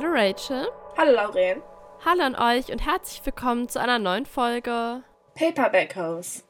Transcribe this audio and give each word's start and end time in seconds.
Hallo 0.00 0.12
Rachel. 0.12 0.68
Hallo 0.96 1.10
Lauren. 1.10 1.60
Hallo 2.04 2.22
an 2.22 2.36
euch 2.36 2.70
und 2.70 2.78
herzlich 2.78 3.26
willkommen 3.26 3.68
zu 3.68 3.80
einer 3.80 3.98
neuen 3.98 4.26
Folge 4.26 5.02
Paperback 5.34 5.96
House. 5.96 6.44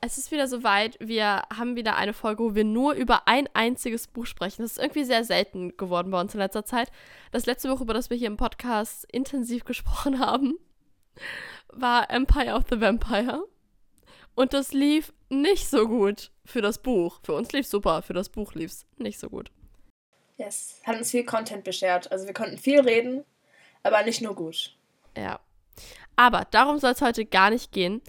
Es 0.00 0.18
ist 0.18 0.32
wieder 0.32 0.48
soweit. 0.48 0.96
Wir 0.98 1.42
haben 1.56 1.76
wieder 1.76 1.94
eine 1.94 2.12
Folge, 2.12 2.42
wo 2.42 2.56
wir 2.56 2.64
nur 2.64 2.94
über 2.94 3.28
ein 3.28 3.48
einziges 3.54 4.08
Buch 4.08 4.26
sprechen. 4.26 4.62
Das 4.62 4.72
ist 4.72 4.78
irgendwie 4.78 5.04
sehr 5.04 5.22
selten 5.22 5.76
geworden 5.76 6.10
bei 6.10 6.20
uns 6.20 6.34
in 6.34 6.40
letzter 6.40 6.64
Zeit. 6.64 6.90
Das 7.30 7.46
letzte 7.46 7.68
Buch, 7.68 7.80
über 7.80 7.94
das 7.94 8.10
wir 8.10 8.16
hier 8.16 8.26
im 8.26 8.36
Podcast 8.36 9.06
intensiv 9.12 9.64
gesprochen 9.64 10.18
haben, 10.18 10.58
war 11.68 12.10
Empire 12.10 12.56
of 12.56 12.64
the 12.68 12.80
Vampire. 12.80 13.44
Und 14.34 14.54
das 14.54 14.72
lief 14.72 15.12
nicht 15.28 15.68
so 15.68 15.86
gut 15.86 16.32
für 16.44 16.62
das 16.62 16.82
Buch. 16.82 17.20
Für 17.22 17.34
uns 17.34 17.52
lief 17.52 17.68
super, 17.68 18.02
für 18.02 18.12
das 18.14 18.28
Buch 18.28 18.54
lief 18.54 18.72
es 18.72 18.86
nicht 18.96 19.20
so 19.20 19.30
gut. 19.30 19.52
Yes, 20.38 20.80
hat 20.84 20.96
uns 20.96 21.10
viel 21.10 21.24
Content 21.24 21.64
beschert. 21.64 22.10
Also 22.12 22.26
wir 22.26 22.32
konnten 22.32 22.58
viel 22.58 22.80
reden, 22.80 23.24
aber 23.82 24.02
nicht 24.04 24.22
nur 24.22 24.34
gut. 24.34 24.76
Ja. 25.16 25.40
Aber 26.14 26.46
darum 26.50 26.78
soll 26.78 26.92
es 26.92 27.02
heute 27.02 27.26
gar 27.26 27.50
nicht 27.50 27.72
gehen. 27.72 28.00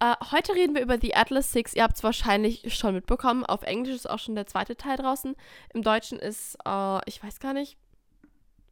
Äh, 0.00 0.14
heute 0.30 0.54
reden 0.54 0.74
wir 0.74 0.82
über 0.82 0.98
The 1.00 1.14
Atlas 1.14 1.50
Six. 1.52 1.74
Ihr 1.74 1.82
habt 1.82 1.96
es 1.96 2.04
wahrscheinlich 2.04 2.74
schon 2.74 2.94
mitbekommen. 2.94 3.44
Auf 3.44 3.62
Englisch 3.62 3.94
ist 3.94 4.08
auch 4.08 4.20
schon 4.20 4.36
der 4.36 4.46
zweite 4.46 4.76
Teil 4.76 4.96
draußen. 4.96 5.34
Im 5.72 5.82
Deutschen 5.82 6.20
ist, 6.20 6.56
äh, 6.64 7.00
ich 7.08 7.22
weiß 7.22 7.40
gar 7.40 7.52
nicht, 7.52 7.76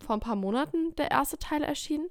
vor 0.05 0.16
ein 0.16 0.20
paar 0.20 0.37
Monaten 0.37 0.95
der 0.95 1.11
erste 1.11 1.39
Teil 1.39 1.64
erschienen. 1.64 2.09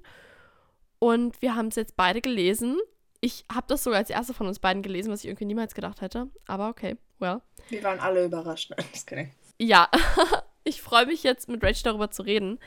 Und 0.98 1.40
wir 1.40 1.54
haben 1.54 1.68
es 1.68 1.76
jetzt 1.76 1.96
beide 1.96 2.20
gelesen. 2.20 2.78
Ich 3.20 3.46
habe 3.52 3.66
das 3.66 3.84
sogar 3.84 3.98
als 3.98 4.10
erste 4.10 4.34
von 4.34 4.46
uns 4.46 4.58
beiden 4.58 4.82
gelesen, 4.82 5.10
was 5.10 5.20
ich 5.20 5.26
irgendwie 5.26 5.46
niemals 5.46 5.74
gedacht 5.74 6.02
hätte. 6.02 6.28
Aber 6.46 6.68
okay, 6.68 6.96
well. 7.18 7.40
Wir 7.70 7.82
waren 7.82 7.98
alle 7.98 8.24
überrascht. 8.24 8.72
ja, 9.58 9.88
ich 10.64 10.82
freue 10.82 11.06
mich 11.06 11.22
jetzt 11.22 11.48
mit 11.48 11.62
Rachel 11.62 11.84
darüber 11.84 12.10
zu 12.10 12.22
reden, 12.22 12.58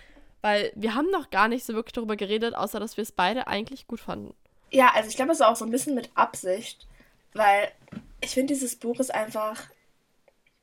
weil 0.41 0.71
wir 0.75 0.95
haben 0.95 1.09
noch 1.09 1.29
gar 1.29 1.47
nicht 1.47 1.65
so 1.65 1.73
wirklich 1.73 1.93
darüber 1.93 2.15
geredet, 2.15 2.55
außer 2.55 2.79
dass 2.79 2.97
wir 2.97 3.01
es 3.01 3.11
beide 3.11 3.47
eigentlich 3.47 3.87
gut 3.87 3.99
fanden. 3.99 4.33
Ja, 4.71 4.91
also 4.93 5.09
ich 5.09 5.15
glaube, 5.15 5.31
es 5.31 5.39
ist 5.39 5.45
auch 5.45 5.55
so 5.55 5.65
ein 5.65 5.71
bisschen 5.71 5.95
mit 5.95 6.09
Absicht, 6.15 6.87
weil 7.33 7.71
ich 8.21 8.31
finde, 8.31 8.53
dieses 8.53 8.75
Buch 8.75 8.99
ist 8.99 9.13
einfach. 9.13 9.63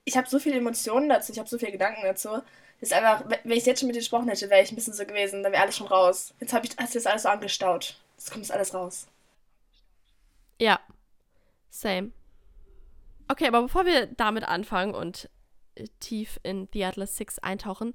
Ich 0.04 0.16
habe 0.16 0.28
so 0.28 0.38
viele 0.38 0.56
Emotionen 0.56 1.08
dazu, 1.08 1.32
ich 1.32 1.38
habe 1.38 1.48
so 1.48 1.58
viele 1.58 1.72
Gedanken 1.72 2.02
dazu. 2.02 2.28
Das 2.80 2.90
ist 2.90 2.92
einfach, 2.92 3.24
wenn 3.28 3.56
ich 3.56 3.64
jetzt 3.64 3.78
schon 3.78 3.86
mit 3.86 3.94
dir 3.94 4.00
gesprochen 4.00 4.28
hätte, 4.28 4.50
wäre 4.50 4.62
ich 4.62 4.72
ein 4.72 4.74
bisschen 4.74 4.94
so 4.94 5.06
gewesen, 5.06 5.44
dann 5.44 5.52
wäre 5.52 5.62
alles 5.62 5.76
schon 5.76 5.86
raus. 5.86 6.34
Jetzt 6.40 6.52
habe 6.52 6.66
ich 6.66 6.76
hast 6.76 6.94
du 6.94 6.98
das 6.98 7.06
alles 7.06 7.22
so 7.22 7.28
angestaut. 7.28 7.96
Jetzt 8.16 8.32
kommt 8.32 8.44
das 8.44 8.50
alles 8.50 8.74
raus. 8.74 9.06
Ja, 10.58 10.80
same. 11.70 12.10
Okay, 13.28 13.46
aber 13.46 13.62
bevor 13.62 13.86
wir 13.86 14.06
damit 14.06 14.44
anfangen 14.44 14.94
und 14.94 15.28
tief 16.00 16.38
in 16.42 16.68
The 16.72 16.84
Atlas 16.84 17.16
Six 17.16 17.38
eintauchen, 17.38 17.94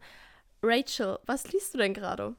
Rachel, 0.62 1.20
was 1.26 1.52
liest 1.52 1.74
du 1.74 1.78
denn 1.78 1.94
gerade? 1.94 2.36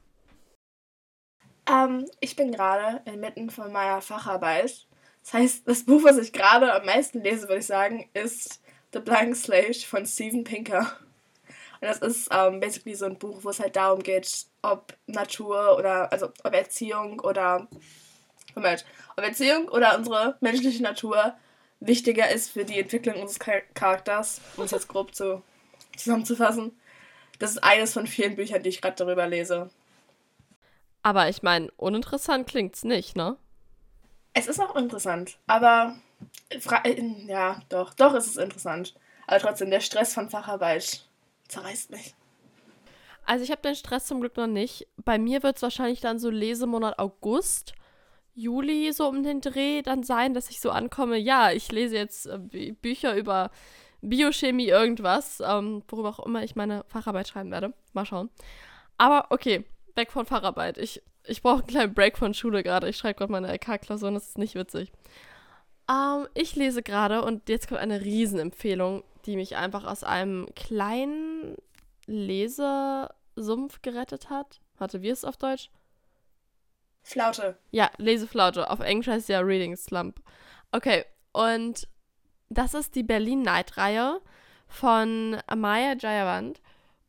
Ähm, 1.69 2.05
ich 2.19 2.35
bin 2.35 2.51
gerade 2.51 3.01
inmitten 3.05 3.49
von 3.49 3.71
meiner 3.71 4.01
Facharbeit. 4.01 4.87
Das 5.23 5.33
heißt, 5.33 5.67
das 5.67 5.85
Buch, 5.85 6.03
was 6.03 6.17
ich 6.17 6.33
gerade 6.33 6.73
am 6.73 6.85
meisten 6.85 7.21
lese, 7.21 7.47
würde 7.47 7.59
ich 7.59 7.65
sagen, 7.65 8.09
ist 8.13 8.61
The 8.93 8.99
Blank 8.99 9.35
Slate 9.35 9.85
von 9.85 10.05
Steven 10.05 10.43
Pinker. 10.43 10.97
Und 11.81 11.87
das 11.87 11.99
ist 11.99 12.29
ähm, 12.31 12.59
basically 12.59 12.95
so 12.95 13.05
ein 13.05 13.17
Buch, 13.17 13.39
wo 13.43 13.49
es 13.49 13.59
halt 13.59 13.75
darum 13.75 14.01
geht, 14.01 14.47
ob 14.61 14.97
Natur 15.07 15.77
oder, 15.77 16.11
also 16.11 16.29
ob 16.43 16.53
Erziehung 16.53 17.19
oder 17.21 17.67
Moment, 18.55 18.85
ob 19.15 19.23
Erziehung 19.23 19.69
oder 19.69 19.97
unsere 19.97 20.37
menschliche 20.41 20.83
Natur 20.83 21.35
wichtiger 21.79 22.29
ist 22.29 22.51
für 22.51 22.65
die 22.65 22.79
Entwicklung 22.79 23.15
unseres 23.21 23.39
Charakters, 23.73 24.41
um 24.57 24.65
es 24.65 24.71
jetzt 24.71 24.87
grob 24.87 25.15
zu, 25.15 25.41
zusammenzufassen. 25.95 26.77
Das 27.39 27.51
ist 27.51 27.63
eines 27.63 27.93
von 27.93 28.07
vielen 28.07 28.35
Büchern, 28.35 28.63
die 28.63 28.69
ich 28.69 28.81
gerade 28.81 28.97
darüber 28.97 29.27
lese. 29.27 29.69
Aber 31.03 31.29
ich 31.29 31.43
meine, 31.43 31.71
uninteressant 31.77 32.47
klingt's 32.47 32.83
nicht, 32.83 33.15
ne? 33.15 33.37
Es 34.33 34.47
ist 34.47 34.59
auch 34.59 34.75
interessant, 34.75 35.39
aber 35.47 35.95
ja, 37.27 37.61
doch, 37.69 37.93
doch 37.93 38.13
ist 38.13 38.27
es 38.27 38.37
interessant. 38.37 38.93
Aber 39.25 39.39
trotzdem, 39.39 39.69
der 39.69 39.79
Stress 39.79 40.13
von 40.13 40.29
Facharbeit 40.29 41.05
zerreißt 41.47 41.91
mich. 41.91 42.15
Also 43.25 43.43
ich 43.43 43.51
habe 43.51 43.61
den 43.61 43.75
Stress 43.75 44.07
zum 44.07 44.21
Glück 44.21 44.35
noch 44.37 44.47
nicht. 44.47 44.87
Bei 44.97 45.19
mir 45.19 45.43
wird 45.43 45.57
es 45.57 45.61
wahrscheinlich 45.61 46.01
dann 46.01 46.19
so 46.19 46.29
Lesemonat 46.29 46.97
August. 46.97 47.73
Juli 48.35 48.91
so 48.93 49.07
um 49.07 49.23
den 49.23 49.41
Dreh 49.41 49.81
dann 49.81 50.03
sein, 50.03 50.33
dass 50.33 50.49
ich 50.49 50.59
so 50.59 50.71
ankomme, 50.71 51.17
ja, 51.17 51.51
ich 51.51 51.71
lese 51.71 51.95
jetzt 51.95 52.25
äh, 52.27 52.73
Bücher 52.81 53.15
über 53.15 53.51
Biochemie 54.01 54.67
irgendwas, 54.67 55.41
ähm, 55.45 55.83
worüber 55.87 56.09
auch 56.09 56.25
immer 56.25 56.43
ich 56.43 56.55
meine 56.55 56.85
Facharbeit 56.87 57.27
schreiben 57.27 57.51
werde. 57.51 57.73
Mal 57.93 58.05
schauen. 58.05 58.29
Aber 58.97 59.27
okay, 59.29 59.65
weg 59.95 60.11
von 60.11 60.25
Facharbeit. 60.25 60.77
Ich, 60.77 61.01
ich 61.25 61.41
brauche 61.41 61.59
einen 61.59 61.67
kleinen 61.67 61.93
Break 61.93 62.17
von 62.17 62.33
Schule 62.33 62.63
gerade. 62.63 62.89
Ich 62.89 62.97
schreibe 62.97 63.19
gerade 63.19 63.31
meine 63.31 63.51
LK-Klausur 63.53 64.09
und 64.09 64.15
das 64.15 64.29
ist 64.29 64.37
nicht 64.37 64.55
witzig. 64.55 64.91
Ähm, 65.89 66.27
ich 66.33 66.55
lese 66.55 66.83
gerade 66.83 67.23
und 67.23 67.49
jetzt 67.49 67.67
kommt 67.67 67.81
eine 67.81 68.01
Riesenempfehlung, 68.01 69.03
die 69.25 69.35
mich 69.35 69.57
einfach 69.57 69.85
aus 69.85 70.03
einem 70.03 70.47
kleinen 70.55 71.55
Lesesumpf 72.05 73.81
gerettet 73.81 74.29
hat. 74.29 74.61
Wie 74.93 75.09
ist 75.09 75.19
es 75.19 75.25
auf 75.25 75.37
Deutsch? 75.37 75.69
Flaute. 77.09 77.57
Ja, 77.71 77.89
Leseflaute. 77.97 78.69
Auf 78.69 78.79
Englisch 78.81 79.07
heißt 79.07 79.23
es 79.23 79.27
ja 79.27 79.39
Reading 79.39 79.75
Slump. 79.75 80.21
Okay, 80.71 81.05
und 81.31 81.87
das 82.49 82.73
ist 82.73 82.95
die 82.95 83.03
Berlin 83.03 83.41
Night 83.41 83.77
Reihe 83.77 84.21
von 84.67 85.37
Amaya 85.47 85.95
Jayavant 85.97 86.61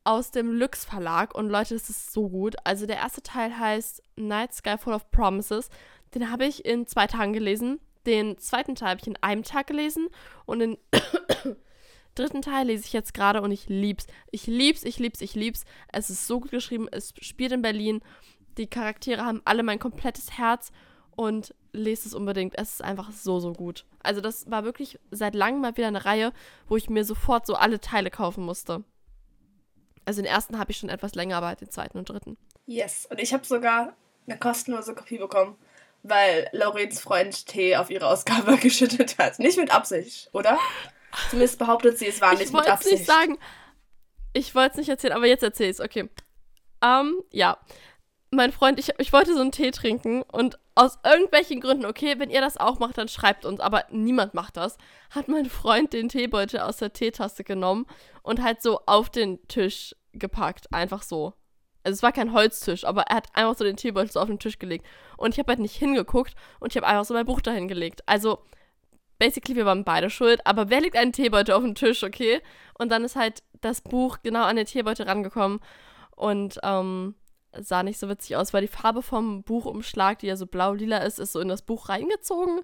aus 0.05 0.31
dem 0.31 0.53
Lux 0.53 0.87
Verlag. 0.87 1.34
Und 1.34 1.50
Leute, 1.50 1.75
das 1.75 1.91
ist 1.91 2.12
so 2.12 2.31
gut. 2.31 2.56
Also 2.65 2.87
der 2.87 2.97
erste 2.97 3.22
Teil 3.22 3.59
heißt 3.59 4.03
Night 4.16 4.55
Sky 4.55 4.78
Full 4.78 4.94
of 4.94 5.11
Promises. 5.11 5.69
Den 6.15 6.31
habe 6.31 6.47
ich 6.47 6.65
in 6.65 6.87
zwei 6.87 7.06
Tagen 7.06 7.34
gelesen. 7.34 7.78
Den 8.06 8.38
zweiten 8.38 8.75
Teil 8.75 8.91
habe 8.91 9.00
ich 9.00 9.06
in 9.06 9.22
einem 9.22 9.43
Tag 9.43 9.67
gelesen. 9.67 10.09
Und 10.47 10.61
den 10.61 10.78
dritten 12.15 12.41
Teil 12.41 12.69
lese 12.69 12.87
ich 12.87 12.94
jetzt 12.94 13.12
gerade 13.12 13.43
und 13.43 13.53
ich 13.53 13.69
lieb's. 13.69 14.06
Ich 14.31 14.47
lieb's, 14.47 14.84
ich 14.84 14.99
lieb's, 14.99 15.21
ich 15.21 15.34
lieb's. 15.34 15.65
Es 15.93 16.09
ist 16.09 16.27
so 16.27 16.41
gut 16.41 16.50
geschrieben. 16.50 16.88
Es 16.91 17.12
spielt 17.21 17.53
in 17.53 17.61
Berlin 17.62 18.00
die 18.60 18.69
Charaktere 18.69 19.25
haben 19.25 19.41
alle 19.44 19.62
mein 19.62 19.78
komplettes 19.78 20.38
Herz 20.38 20.71
und 21.16 21.54
lest 21.72 22.06
es 22.06 22.15
unbedingt. 22.15 22.56
Es 22.59 22.75
ist 22.75 22.84
einfach 22.84 23.10
so, 23.10 23.41
so 23.41 23.53
gut. 23.53 23.87
Also 24.03 24.21
das 24.21 24.50
war 24.50 24.65
wirklich 24.65 24.98
seit 25.10 25.34
langem 25.34 25.62
mal 25.62 25.76
wieder 25.76 25.88
eine 25.88 26.04
Reihe, 26.04 26.32
wo 26.69 26.76
ich 26.76 26.91
mir 26.91 27.04
sofort 27.04 27.47
so 27.47 27.54
alle 27.54 27.81
Teile 27.81 28.10
kaufen 28.10 28.44
musste. 28.44 28.84
Also 30.04 30.22
den 30.22 30.31
ersten 30.31 30.59
habe 30.59 30.70
ich 30.70 30.78
schon 30.78 30.88
etwas 30.88 31.15
länger, 31.15 31.38
aber 31.38 31.54
den 31.56 31.70
zweiten 31.70 31.99
und 31.99 32.09
dritten. 32.09 32.37
Yes, 32.66 33.06
und 33.10 33.19
ich 33.19 33.32
habe 33.32 33.44
sogar 33.44 33.94
eine 34.26 34.38
kostenlose 34.38 34.94
Kopie 34.94 35.19
bekommen, 35.19 35.56
weil 36.03 36.49
Laurens 36.53 37.00
Freund 37.00 37.47
Tee 37.47 37.76
auf 37.76 37.91
ihre 37.91 38.06
Ausgabe 38.06 38.56
geschüttet 38.60 39.19
hat. 39.19 39.38
Nicht 39.38 39.59
mit 39.59 39.72
Absicht, 39.75 40.31
oder? 40.32 40.59
Zumindest 41.31 41.59
behauptet 41.59 41.99
sie, 41.99 42.06
es 42.06 42.20
war 42.20 42.34
nicht 42.34 42.53
mit 42.53 42.69
Absicht. 42.69 43.00
Ich 43.03 43.09
wollte 43.09 43.22
es 43.22 43.28
nicht 43.28 43.38
sagen. 43.38 43.38
Ich 44.32 44.54
wollte 44.54 44.72
es 44.72 44.76
nicht 44.78 44.88
erzählen, 44.88 45.15
aber 45.15 45.26
jetzt 45.26 45.43
erzähle 45.43 45.70
ich 45.70 45.76
es. 45.76 45.81
Okay. 45.81 46.09
Ähm, 46.82 47.16
um, 47.19 47.25
ja 47.31 47.59
mein 48.31 48.53
Freund, 48.53 48.79
ich, 48.79 48.91
ich 48.99 49.13
wollte 49.13 49.35
so 49.35 49.41
einen 49.41 49.53
Tee 49.53 49.73
trinken 49.73 50.23
und 50.23 50.59
aus 50.77 50.99
irgendwelchen 51.05 51.61
Gründen, 51.61 51.85
okay, 51.85 52.15
wenn 52.19 52.31
ihr 52.31 52.41
das 52.41 52.57
auch 52.57 52.79
macht, 52.79 52.97
dann 52.97 53.09
schreibt 53.09 53.45
uns, 53.45 53.61
aber 53.61 53.85
niemand 53.91 54.35
macht 54.35 54.57
das, 54.57 54.79
hat 55.11 55.29
mein 55.29 55.47
Freund 55.47 55.93
den 55.93 56.09
Teebeutel 56.09 56.61
aus 56.61 56.77
der 56.77 56.93
Teetasse 56.93 57.43
genommen 57.43 57.87
und 58.23 58.43
halt 58.43 58.63
so 58.63 58.81
auf 58.87 59.11
den 59.11 59.47
Tisch 59.49 59.97
gepackt, 60.13 60.73
einfach 60.73 61.03
so. 61.03 61.35
Also 61.83 61.95
es 61.97 62.03
war 62.03 62.13
kein 62.13 62.33
Holztisch, 62.33 62.85
aber 62.85 63.03
er 63.03 63.17
hat 63.17 63.29
einfach 63.35 63.57
so 63.57 63.65
den 63.65 63.77
Teebeutel 63.77 64.12
so 64.12 64.21
auf 64.21 64.29
den 64.29 64.38
Tisch 64.38 64.59
gelegt 64.59 64.87
und 65.17 65.35
ich 65.35 65.38
habe 65.38 65.50
halt 65.50 65.61
nicht 65.61 65.76
hingeguckt 65.76 66.35
und 66.61 66.73
ich 66.73 66.76
habe 66.76 66.87
einfach 66.87 67.05
so 67.05 67.15
mein 67.15 67.26
Buch 67.26 67.41
dahin 67.41 67.69
gelegt. 67.69 68.03
Also 68.06 68.44
basically 69.19 69.56
wir 69.56 69.67
waren 69.67 69.85
beide 69.85 70.09
schuld, 70.09 70.47
aber 70.47 70.71
wer 70.71 70.81
legt 70.81 70.97
einen 70.97 71.12
Teebeutel 71.12 71.55
auf 71.55 71.62
den 71.62 71.75
Tisch, 71.75 72.05
okay? 72.05 72.41
Und 72.79 72.91
dann 72.91 73.03
ist 73.03 73.17
halt 73.17 73.43
das 73.61 73.81
Buch 73.81 74.19
genau 74.23 74.44
an 74.44 74.56
den 74.56 74.67
Teebeutel 74.67 75.06
rangekommen 75.06 75.61
und 76.15 76.61
ähm, 76.62 77.15
sah 77.58 77.82
nicht 77.82 77.99
so 77.99 78.08
witzig 78.08 78.37
aus, 78.37 78.52
weil 78.52 78.62
die 78.62 78.69
Farbe 78.69 79.02
vom 79.02 79.43
Buchumschlag, 79.43 80.19
die 80.20 80.26
ja 80.26 80.37
so 80.37 80.47
blau-lila 80.47 80.99
ist, 80.99 81.19
ist 81.19 81.32
so 81.32 81.41
in 81.41 81.49
das 81.49 81.62
Buch 81.62 81.88
reingezogen. 81.88 82.61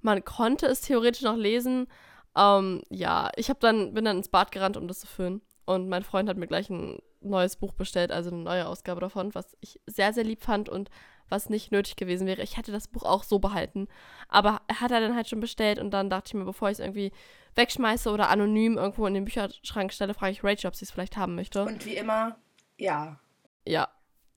Man 0.00 0.24
konnte 0.24 0.66
es 0.66 0.80
theoretisch 0.80 1.22
noch 1.22 1.36
lesen. 1.36 1.88
Ähm, 2.36 2.82
ja, 2.90 3.30
ich 3.36 3.50
hab 3.50 3.60
dann, 3.60 3.94
bin 3.94 4.04
dann 4.04 4.18
ins 4.18 4.28
Bad 4.28 4.52
gerannt, 4.52 4.76
um 4.76 4.88
das 4.88 5.00
zu 5.00 5.06
füllen. 5.06 5.42
Und 5.64 5.88
mein 5.88 6.02
Freund 6.02 6.28
hat 6.28 6.36
mir 6.36 6.46
gleich 6.46 6.70
ein 6.70 6.98
neues 7.20 7.56
Buch 7.56 7.72
bestellt, 7.74 8.12
also 8.12 8.30
eine 8.30 8.42
neue 8.42 8.66
Ausgabe 8.66 9.00
davon, 9.00 9.34
was 9.34 9.56
ich 9.60 9.80
sehr, 9.86 10.12
sehr 10.12 10.24
lieb 10.24 10.42
fand 10.42 10.68
und 10.68 10.88
was 11.28 11.50
nicht 11.50 11.72
nötig 11.72 11.96
gewesen 11.96 12.26
wäre. 12.26 12.42
Ich 12.42 12.56
hätte 12.56 12.72
das 12.72 12.88
Buch 12.88 13.02
auch 13.02 13.22
so 13.22 13.38
behalten. 13.38 13.88
Aber 14.28 14.62
hat 14.72 14.90
er 14.90 15.00
dann 15.00 15.14
halt 15.14 15.28
schon 15.28 15.40
bestellt 15.40 15.78
und 15.78 15.90
dann 15.90 16.08
dachte 16.10 16.28
ich 16.28 16.34
mir, 16.34 16.44
bevor 16.44 16.68
ich 16.68 16.74
es 16.74 16.78
irgendwie 16.78 17.12
wegschmeiße 17.54 18.10
oder 18.10 18.30
anonym 18.30 18.78
irgendwo 18.78 19.06
in 19.06 19.14
den 19.14 19.24
Bücherschrank 19.24 19.92
stelle, 19.92 20.14
frage 20.14 20.32
ich 20.32 20.44
Rachel, 20.44 20.68
ob 20.68 20.76
sie 20.76 20.84
es 20.84 20.90
vielleicht 20.90 21.16
haben 21.16 21.34
möchte. 21.34 21.64
Und 21.64 21.84
wie 21.84 21.96
immer, 21.96 22.38
ja. 22.78 23.20
Ja, 23.66 23.88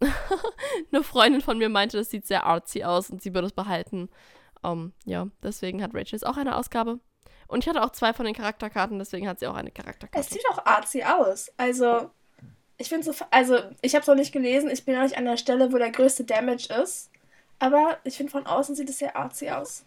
eine 0.91 1.03
Freundin 1.03 1.41
von 1.41 1.57
mir 1.57 1.69
meinte, 1.69 1.97
das 1.97 2.09
sieht 2.09 2.25
sehr 2.25 2.45
artsy 2.45 2.83
aus 2.83 3.09
und 3.09 3.21
sie 3.21 3.33
würde 3.33 3.47
es 3.47 3.53
behalten. 3.53 4.09
Um, 4.63 4.71
ähm, 4.71 4.93
ja, 5.05 5.27
deswegen 5.41 5.81
hat 5.81 5.93
Rachel 5.93 6.13
jetzt 6.13 6.25
auch 6.25 6.37
eine 6.37 6.55
Ausgabe. 6.55 6.99
Und 7.47 7.63
ich 7.63 7.69
hatte 7.69 7.83
auch 7.83 7.89
zwei 7.89 8.13
von 8.13 8.25
den 8.25 8.35
Charakterkarten, 8.35 8.99
deswegen 8.99 9.27
hat 9.27 9.39
sie 9.39 9.47
auch 9.47 9.55
eine 9.55 9.71
Charakterkarte. 9.71 10.19
Es 10.19 10.29
sieht 10.29 10.47
auch 10.49 10.65
artsy 10.65 11.03
aus. 11.03 11.51
Also, 11.57 12.11
Ich 12.77 12.89
finde 12.89 13.11
so, 13.11 13.25
also 13.29 13.59
ich 13.81 13.93
habe 13.93 14.01
es 14.01 14.07
noch 14.07 14.15
nicht 14.15 14.31
gelesen, 14.31 14.69
ich 14.69 14.85
bin 14.85 14.95
noch 14.95 15.03
nicht 15.03 15.17
an 15.17 15.25
der 15.25 15.37
Stelle, 15.37 15.71
wo 15.73 15.77
der 15.77 15.91
größte 15.91 16.23
Damage 16.23 16.73
ist. 16.81 17.11
Aber 17.59 17.97
ich 18.03 18.17
finde, 18.17 18.31
von 18.31 18.47
außen 18.47 18.75
sieht 18.75 18.89
es 18.89 18.99
sehr 18.99 19.15
artsy 19.15 19.49
aus. 19.49 19.85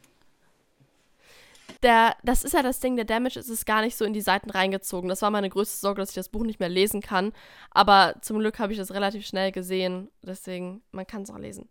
Der, 1.83 2.17
das 2.23 2.45
ist 2.45 2.53
ja 2.55 2.63
das 2.63 2.81
Ding, 2.81 2.97
der 2.97 3.05
Damage 3.05 3.39
ist 3.39 3.49
es 3.49 3.65
gar 3.65 3.83
nicht 3.83 3.97
so 3.97 4.05
in 4.05 4.13
die 4.13 4.21
Seiten 4.21 4.51
reingezogen. 4.51 5.09
Das 5.09 5.23
war 5.23 5.31
meine 5.31 5.51
größte 5.51 5.79
Sorge, 5.79 6.01
dass 6.01 6.11
ich 6.11 6.15
das 6.15 6.29
Buch 6.29 6.45
nicht 6.45 6.61
mehr 6.61 6.69
lesen 6.69 7.01
kann. 7.01 7.33
Aber 7.71 8.15
zum 8.23 8.39
Glück 8.39 8.59
habe 8.59 8.73
ich 8.73 8.79
das 8.79 8.93
relativ 8.93 9.27
schnell 9.27 9.53
gesehen. 9.53 10.11
Deswegen, 10.23 10.83
man 10.93 11.07
kann 11.07 11.23
es 11.23 11.31
auch 11.31 11.39
lesen. 11.39 11.69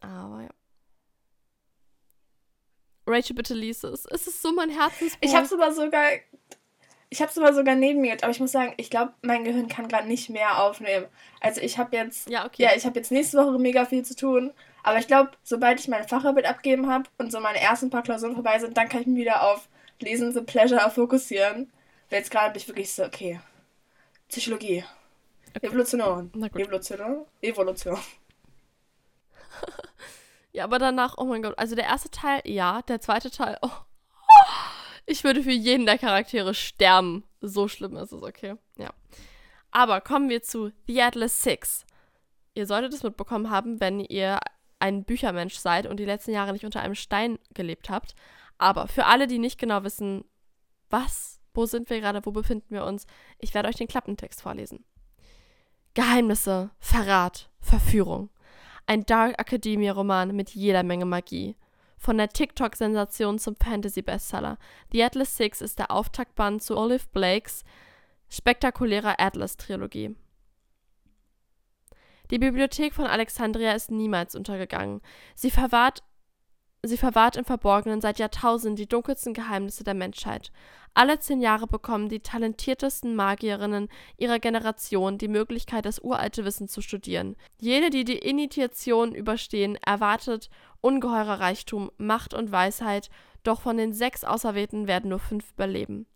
Aber 0.00 0.42
ja. 0.42 0.50
Rachel, 3.08 3.36
bitte 3.36 3.54
lies 3.54 3.84
es. 3.84 4.04
Es 4.06 4.26
ist 4.26 4.42
so 4.42 4.52
mein 4.52 4.70
Herzensbuch. 4.70 5.18
Ich 5.20 5.34
habe 5.34 5.46
es 5.46 5.52
aber 5.52 5.72
sogar 5.72 6.02
ich 7.08 7.20
habe 7.20 7.30
es 7.30 7.36
immer 7.36 7.52
sogar 7.52 7.74
neben 7.74 8.00
mir, 8.00 8.14
aber 8.20 8.30
ich 8.30 8.40
muss 8.40 8.52
sagen, 8.52 8.74
ich 8.76 8.90
glaube, 8.90 9.12
mein 9.22 9.44
Gehirn 9.44 9.68
kann 9.68 9.88
gerade 9.88 10.08
nicht 10.08 10.28
mehr 10.28 10.62
aufnehmen. 10.62 11.06
Also 11.40 11.60
ich 11.60 11.78
habe 11.78 11.96
jetzt, 11.96 12.28
ja, 12.28 12.44
okay. 12.44 12.64
ja, 12.64 12.70
ich 12.76 12.84
habe 12.84 12.98
jetzt 12.98 13.12
nächste 13.12 13.38
Woche 13.38 13.58
mega 13.58 13.84
viel 13.84 14.04
zu 14.04 14.16
tun, 14.16 14.52
aber 14.86 15.00
ich 15.00 15.08
glaube, 15.08 15.32
sobald 15.42 15.80
ich 15.80 15.88
meine 15.88 16.06
Facharbeit 16.06 16.46
abgeben 16.46 16.88
habe 16.88 17.10
und 17.18 17.32
so 17.32 17.40
meine 17.40 17.60
ersten 17.60 17.90
paar 17.90 18.04
Klausuren 18.04 18.34
vorbei 18.34 18.56
sind, 18.60 18.76
dann 18.76 18.88
kann 18.88 19.00
ich 19.00 19.08
mich 19.08 19.16
wieder 19.16 19.42
auf 19.42 19.68
Lesen 19.98 20.32
the 20.32 20.42
Pleasure 20.42 20.88
fokussieren. 20.90 21.72
Weil 22.08 22.20
jetzt 22.20 22.30
gerade 22.30 22.52
bin 22.52 22.62
ich 22.62 22.68
wirklich 22.68 22.94
so, 22.94 23.04
okay, 23.04 23.40
Psychologie, 24.28 24.84
okay. 25.56 25.66
Evolution, 25.66 26.30
Evolution, 26.54 27.26
Evolution. 27.42 27.98
ja, 30.52 30.62
aber 30.62 30.78
danach, 30.78 31.18
oh 31.18 31.24
mein 31.24 31.42
Gott, 31.42 31.58
also 31.58 31.74
der 31.74 31.86
erste 31.86 32.12
Teil, 32.12 32.42
ja, 32.44 32.80
der 32.82 33.00
zweite 33.00 33.32
Teil, 33.32 33.58
oh. 33.62 33.70
Ich 35.04 35.24
würde 35.24 35.42
für 35.42 35.50
jeden 35.50 35.86
der 35.86 35.98
Charaktere 35.98 36.54
sterben. 36.54 37.24
So 37.40 37.66
schlimm 37.66 37.96
ist 37.96 38.12
es, 38.12 38.22
okay. 38.22 38.54
Ja. 38.76 38.90
Aber 39.72 40.00
kommen 40.00 40.28
wir 40.28 40.44
zu 40.44 40.70
The 40.86 41.02
Atlas 41.02 41.42
Six. 41.42 41.84
Ihr 42.54 42.66
solltet 42.68 42.94
es 42.94 43.02
mitbekommen 43.02 43.50
haben, 43.50 43.80
wenn 43.80 43.98
ihr 43.98 44.38
ein 44.78 45.04
Büchermensch 45.04 45.56
seid 45.56 45.86
und 45.86 45.98
die 45.98 46.04
letzten 46.04 46.32
Jahre 46.32 46.52
nicht 46.52 46.64
unter 46.64 46.80
einem 46.80 46.94
Stein 46.94 47.38
gelebt 47.54 47.90
habt. 47.90 48.14
Aber 48.58 48.88
für 48.88 49.06
alle, 49.06 49.26
die 49.26 49.38
nicht 49.38 49.58
genau 49.58 49.84
wissen, 49.84 50.24
was, 50.90 51.40
wo 51.54 51.66
sind 51.66 51.90
wir 51.90 52.00
gerade, 52.00 52.24
wo 52.24 52.30
befinden 52.30 52.74
wir 52.74 52.84
uns, 52.84 53.06
ich 53.38 53.54
werde 53.54 53.68
euch 53.68 53.76
den 53.76 53.88
Klappentext 53.88 54.42
vorlesen. 54.42 54.84
Geheimnisse, 55.94 56.70
Verrat, 56.78 57.50
Verführung. 57.60 58.30
Ein 58.86 59.04
Dark 59.04 59.40
Academia-Roman 59.40 60.34
mit 60.36 60.50
jeder 60.50 60.82
Menge 60.82 61.06
Magie. 61.06 61.56
Von 61.98 62.18
der 62.18 62.28
TikTok-Sensation 62.28 63.38
zum 63.38 63.56
Fantasy-Bestseller. 63.56 64.58
The 64.92 65.02
Atlas 65.02 65.36
Six 65.36 65.62
ist 65.62 65.78
der 65.78 65.90
Auftaktband 65.90 66.62
zu 66.62 66.76
Olive 66.76 67.06
Blakes 67.12 67.64
spektakulärer 68.28 69.18
Atlas-Trilogie. 69.18 70.14
Die 72.30 72.38
Bibliothek 72.38 72.94
von 72.94 73.06
Alexandria 73.06 73.72
ist 73.72 73.90
niemals 73.90 74.34
untergegangen. 74.34 75.00
Sie 75.34 75.50
verwahrt 75.50 76.02
Sie 76.82 76.96
verwahrt 76.96 77.36
im 77.36 77.44
Verborgenen 77.44 78.00
seit 78.00 78.20
Jahrtausenden 78.20 78.76
die 78.76 78.88
dunkelsten 78.88 79.34
Geheimnisse 79.34 79.82
der 79.82 79.94
Menschheit. 79.94 80.52
Alle 80.94 81.18
zehn 81.18 81.40
Jahre 81.40 81.66
bekommen 81.66 82.08
die 82.08 82.20
talentiertesten 82.20 83.16
Magierinnen 83.16 83.88
ihrer 84.16 84.38
Generation 84.38 85.18
die 85.18 85.28
Möglichkeit, 85.28 85.84
das 85.84 85.98
uralte 85.98 86.44
Wissen 86.44 86.68
zu 86.68 86.80
studieren. 86.80 87.36
Jene, 87.60 87.90
die 87.90 88.04
die 88.04 88.18
Initiation 88.18 89.14
überstehen, 89.14 89.76
erwartet 89.84 90.48
ungeheurer 90.80 91.40
Reichtum, 91.40 91.90
Macht 91.98 92.34
und 92.34 92.52
Weisheit, 92.52 93.10
doch 93.42 93.62
von 93.62 93.76
den 93.76 93.92
sechs 93.92 94.24
Auserwählten 94.24 94.86
werden 94.86 95.10
nur 95.10 95.18
fünf 95.18 95.52
überleben. 95.52 96.06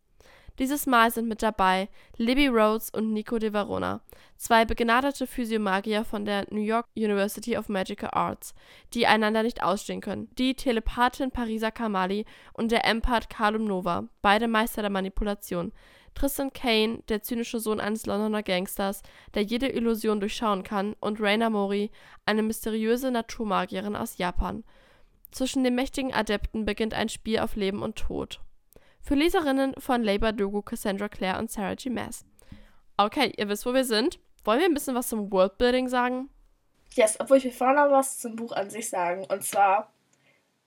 Dieses 0.60 0.86
Mal 0.86 1.10
sind 1.10 1.26
mit 1.26 1.42
dabei 1.42 1.88
Libby 2.18 2.48
Rhodes 2.48 2.90
und 2.90 3.14
Nico 3.14 3.38
de 3.38 3.54
Verona, 3.54 4.02
zwei 4.36 4.66
begnadete 4.66 5.26
Physiomagier 5.26 6.04
von 6.04 6.26
der 6.26 6.46
New 6.50 6.60
York 6.60 6.86
University 6.94 7.56
of 7.56 7.70
Magical 7.70 8.10
Arts, 8.12 8.52
die 8.92 9.06
einander 9.06 9.42
nicht 9.42 9.62
ausstehen 9.62 10.02
können, 10.02 10.28
die 10.36 10.52
Telepathin 10.52 11.30
Parisa 11.30 11.70
Kamali 11.70 12.26
und 12.52 12.72
der 12.72 12.84
Empath 12.84 13.30
Kalum 13.30 13.64
Nova, 13.64 14.04
beide 14.20 14.48
Meister 14.48 14.82
der 14.82 14.90
Manipulation, 14.90 15.72
Tristan 16.14 16.52
Kane, 16.52 17.02
der 17.08 17.22
zynische 17.22 17.58
Sohn 17.58 17.80
eines 17.80 18.04
Londoner 18.04 18.42
Gangsters, 18.42 19.02
der 19.32 19.44
jede 19.44 19.68
Illusion 19.68 20.20
durchschauen 20.20 20.62
kann, 20.62 20.94
und 21.00 21.22
Reina 21.22 21.48
Mori, 21.48 21.90
eine 22.26 22.42
mysteriöse 22.42 23.10
Naturmagierin 23.10 23.96
aus 23.96 24.18
Japan. 24.18 24.64
Zwischen 25.30 25.64
den 25.64 25.74
mächtigen 25.74 26.12
Adepten 26.12 26.66
beginnt 26.66 26.92
ein 26.92 27.08
Spiel 27.08 27.38
auf 27.38 27.56
Leben 27.56 27.82
und 27.82 27.96
Tod. 27.96 28.40
Für 29.02 29.14
Leserinnen 29.14 29.74
von 29.78 30.02
Labor 30.02 30.32
Dogo, 30.32 30.62
Cassandra 30.62 31.08
Clare 31.08 31.38
und 31.38 31.50
Sarah 31.50 31.74
G. 31.74 31.90
Maas. 31.90 32.24
Okay, 32.96 33.32
ihr 33.36 33.48
wisst, 33.48 33.66
wo 33.66 33.74
wir 33.74 33.84
sind. 33.84 34.20
Wollen 34.44 34.60
wir 34.60 34.66
ein 34.66 34.74
bisschen 34.74 34.94
was 34.94 35.08
zum 35.08 35.32
Worldbuilding 35.32 35.88
sagen? 35.88 36.30
Yes, 36.94 37.18
obwohl 37.18 37.38
ich 37.38 37.44
will 37.44 37.52
vorher 37.52 37.84
noch 37.84 37.92
was 37.92 38.18
zum 38.18 38.36
Buch 38.36 38.52
an 38.52 38.70
sich 38.70 38.88
sagen. 38.88 39.24
Und 39.26 39.42
zwar, 39.42 39.92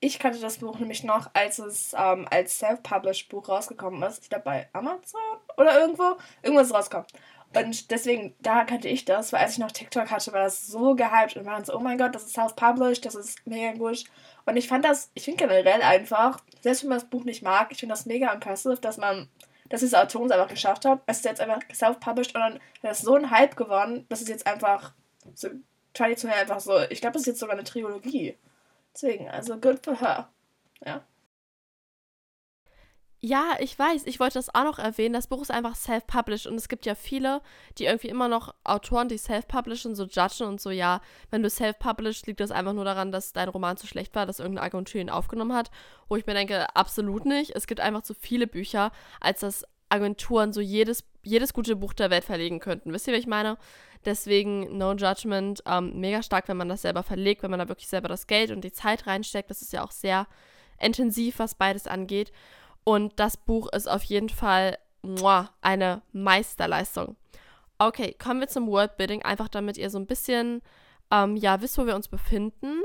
ich 0.00 0.18
kannte 0.18 0.40
das 0.40 0.58
Buch 0.58 0.78
nämlich 0.78 1.04
noch, 1.04 1.30
als 1.34 1.58
es 1.58 1.94
ähm, 1.96 2.26
als 2.30 2.58
Self-Published 2.58 3.28
Buch 3.28 3.48
rausgekommen 3.48 4.02
ist. 4.02 4.24
Ich 4.24 4.28
glaube 4.30 4.44
bei 4.44 4.68
Amazon 4.72 5.20
oder 5.56 5.78
irgendwo. 5.80 6.16
Irgendwas 6.42 6.72
rauskommt. 6.72 7.12
Und 7.56 7.90
deswegen, 7.90 8.34
da 8.40 8.64
kannte 8.64 8.88
ich 8.88 9.04
das, 9.04 9.32
weil 9.32 9.40
als 9.42 9.52
ich 9.52 9.58
noch 9.58 9.70
TikTok 9.70 10.10
hatte, 10.10 10.32
war 10.32 10.40
das 10.40 10.66
so 10.66 10.94
gehypt 10.94 11.36
und 11.36 11.46
war 11.46 11.54
dann 11.54 11.64
so, 11.64 11.74
oh 11.76 11.80
mein 11.80 11.98
Gott, 11.98 12.14
das 12.14 12.24
ist 12.24 12.34
self-published, 12.34 13.04
das 13.06 13.14
ist 13.14 13.46
mega 13.46 13.72
gut. 13.78 14.04
Und 14.46 14.56
ich 14.56 14.68
fand 14.68 14.84
das, 14.84 15.10
ich 15.14 15.24
finde 15.24 15.46
generell 15.46 15.82
einfach, 15.82 16.40
selbst 16.60 16.82
wenn 16.82 16.90
man 16.90 16.98
das 16.98 17.08
Buch 17.08 17.24
nicht 17.24 17.42
mag, 17.42 17.68
ich 17.70 17.78
finde 17.78 17.94
das 17.94 18.06
mega 18.06 18.32
impressive, 18.32 18.76
dass 18.76 18.98
man, 18.98 19.28
dass 19.68 19.80
diese 19.80 20.00
Autoren 20.00 20.26
es 20.26 20.32
einfach 20.32 20.48
geschafft 20.48 20.84
hat. 20.84 21.00
Es 21.06 21.18
ist 21.18 21.24
jetzt 21.24 21.40
einfach 21.40 21.60
self-published 21.72 22.34
und 22.34 22.40
dann 22.40 22.60
ist 22.90 23.02
so 23.02 23.14
ein 23.14 23.30
Hype 23.30 23.56
geworden, 23.56 24.06
dass 24.08 24.20
es 24.20 24.28
jetzt 24.28 24.46
einfach 24.46 24.92
so 25.34 25.48
traditionell 25.94 26.38
einfach 26.38 26.60
so, 26.60 26.78
ich 26.90 27.00
glaube, 27.00 27.16
es 27.16 27.22
ist 27.22 27.26
jetzt 27.26 27.40
sogar 27.40 27.54
eine 27.54 27.64
Trilogie. 27.64 28.36
Deswegen, 28.92 29.28
also 29.28 29.56
good 29.56 29.82
for 29.82 29.98
her. 30.00 30.28
Ja. 30.84 31.02
Ja, 33.26 33.56
ich 33.58 33.78
weiß. 33.78 34.02
Ich 34.04 34.20
wollte 34.20 34.34
das 34.34 34.54
auch 34.54 34.64
noch 34.64 34.78
erwähnen. 34.78 35.14
Das 35.14 35.28
Buch 35.28 35.40
ist 35.40 35.50
einfach 35.50 35.76
self-published 35.76 36.46
und 36.46 36.56
es 36.56 36.68
gibt 36.68 36.84
ja 36.84 36.94
viele, 36.94 37.40
die 37.78 37.86
irgendwie 37.86 38.08
immer 38.08 38.28
noch 38.28 38.54
Autoren, 38.64 39.08
die 39.08 39.16
self-publishen, 39.16 39.94
so 39.94 40.04
judgen 40.04 40.46
und 40.46 40.60
so, 40.60 40.68
ja, 40.68 41.00
wenn 41.30 41.42
du 41.42 41.48
self-published, 41.48 42.26
liegt 42.26 42.40
das 42.40 42.50
einfach 42.50 42.74
nur 42.74 42.84
daran, 42.84 43.12
dass 43.12 43.32
dein 43.32 43.48
Roman 43.48 43.78
zu 43.78 43.86
schlecht 43.86 44.14
war, 44.14 44.26
dass 44.26 44.40
irgendeine 44.40 44.66
Agentur 44.66 45.00
ihn 45.00 45.08
aufgenommen 45.08 45.54
hat. 45.54 45.70
Wo 46.10 46.16
ich 46.16 46.26
mir 46.26 46.34
denke, 46.34 46.76
absolut 46.76 47.24
nicht. 47.24 47.52
Es 47.56 47.66
gibt 47.66 47.80
einfach 47.80 48.02
zu 48.02 48.12
viele 48.12 48.46
Bücher, 48.46 48.92
als 49.20 49.40
dass 49.40 49.64
Agenturen 49.88 50.52
so 50.52 50.60
jedes, 50.60 51.02
jedes 51.22 51.54
gute 51.54 51.76
Buch 51.76 51.94
der 51.94 52.10
Welt 52.10 52.24
verlegen 52.24 52.60
könnten. 52.60 52.92
Wisst 52.92 53.06
ihr, 53.06 53.14
was 53.14 53.20
ich 53.20 53.26
meine? 53.26 53.56
Deswegen, 54.04 54.76
no 54.76 54.92
judgment. 54.92 55.62
Ähm, 55.64 55.98
mega 55.98 56.22
stark, 56.22 56.46
wenn 56.48 56.58
man 56.58 56.68
das 56.68 56.82
selber 56.82 57.02
verlegt, 57.02 57.42
wenn 57.42 57.50
man 57.50 57.60
da 57.60 57.68
wirklich 57.68 57.88
selber 57.88 58.08
das 58.08 58.26
Geld 58.26 58.50
und 58.50 58.64
die 58.64 58.72
Zeit 58.72 59.06
reinsteckt. 59.06 59.48
Das 59.48 59.62
ist 59.62 59.72
ja 59.72 59.82
auch 59.82 59.92
sehr 59.92 60.26
intensiv, 60.78 61.38
was 61.38 61.54
beides 61.54 61.86
angeht. 61.86 62.30
Und 62.84 63.18
das 63.18 63.36
Buch 63.36 63.72
ist 63.72 63.88
auf 63.88 64.02
jeden 64.04 64.28
Fall 64.28 64.78
muah, 65.02 65.50
eine 65.60 66.02
Meisterleistung. 66.12 67.16
Okay, 67.78 68.14
kommen 68.14 68.40
wir 68.40 68.48
zum 68.48 68.66
Worldbuilding, 68.66 69.22
einfach 69.22 69.48
damit 69.48 69.76
ihr 69.76 69.90
so 69.90 69.98
ein 69.98 70.06
bisschen, 70.06 70.62
ähm, 71.10 71.36
ja, 71.36 71.60
wisst, 71.60 71.76
wo 71.78 71.86
wir 71.86 71.96
uns 71.96 72.08
befinden. 72.08 72.82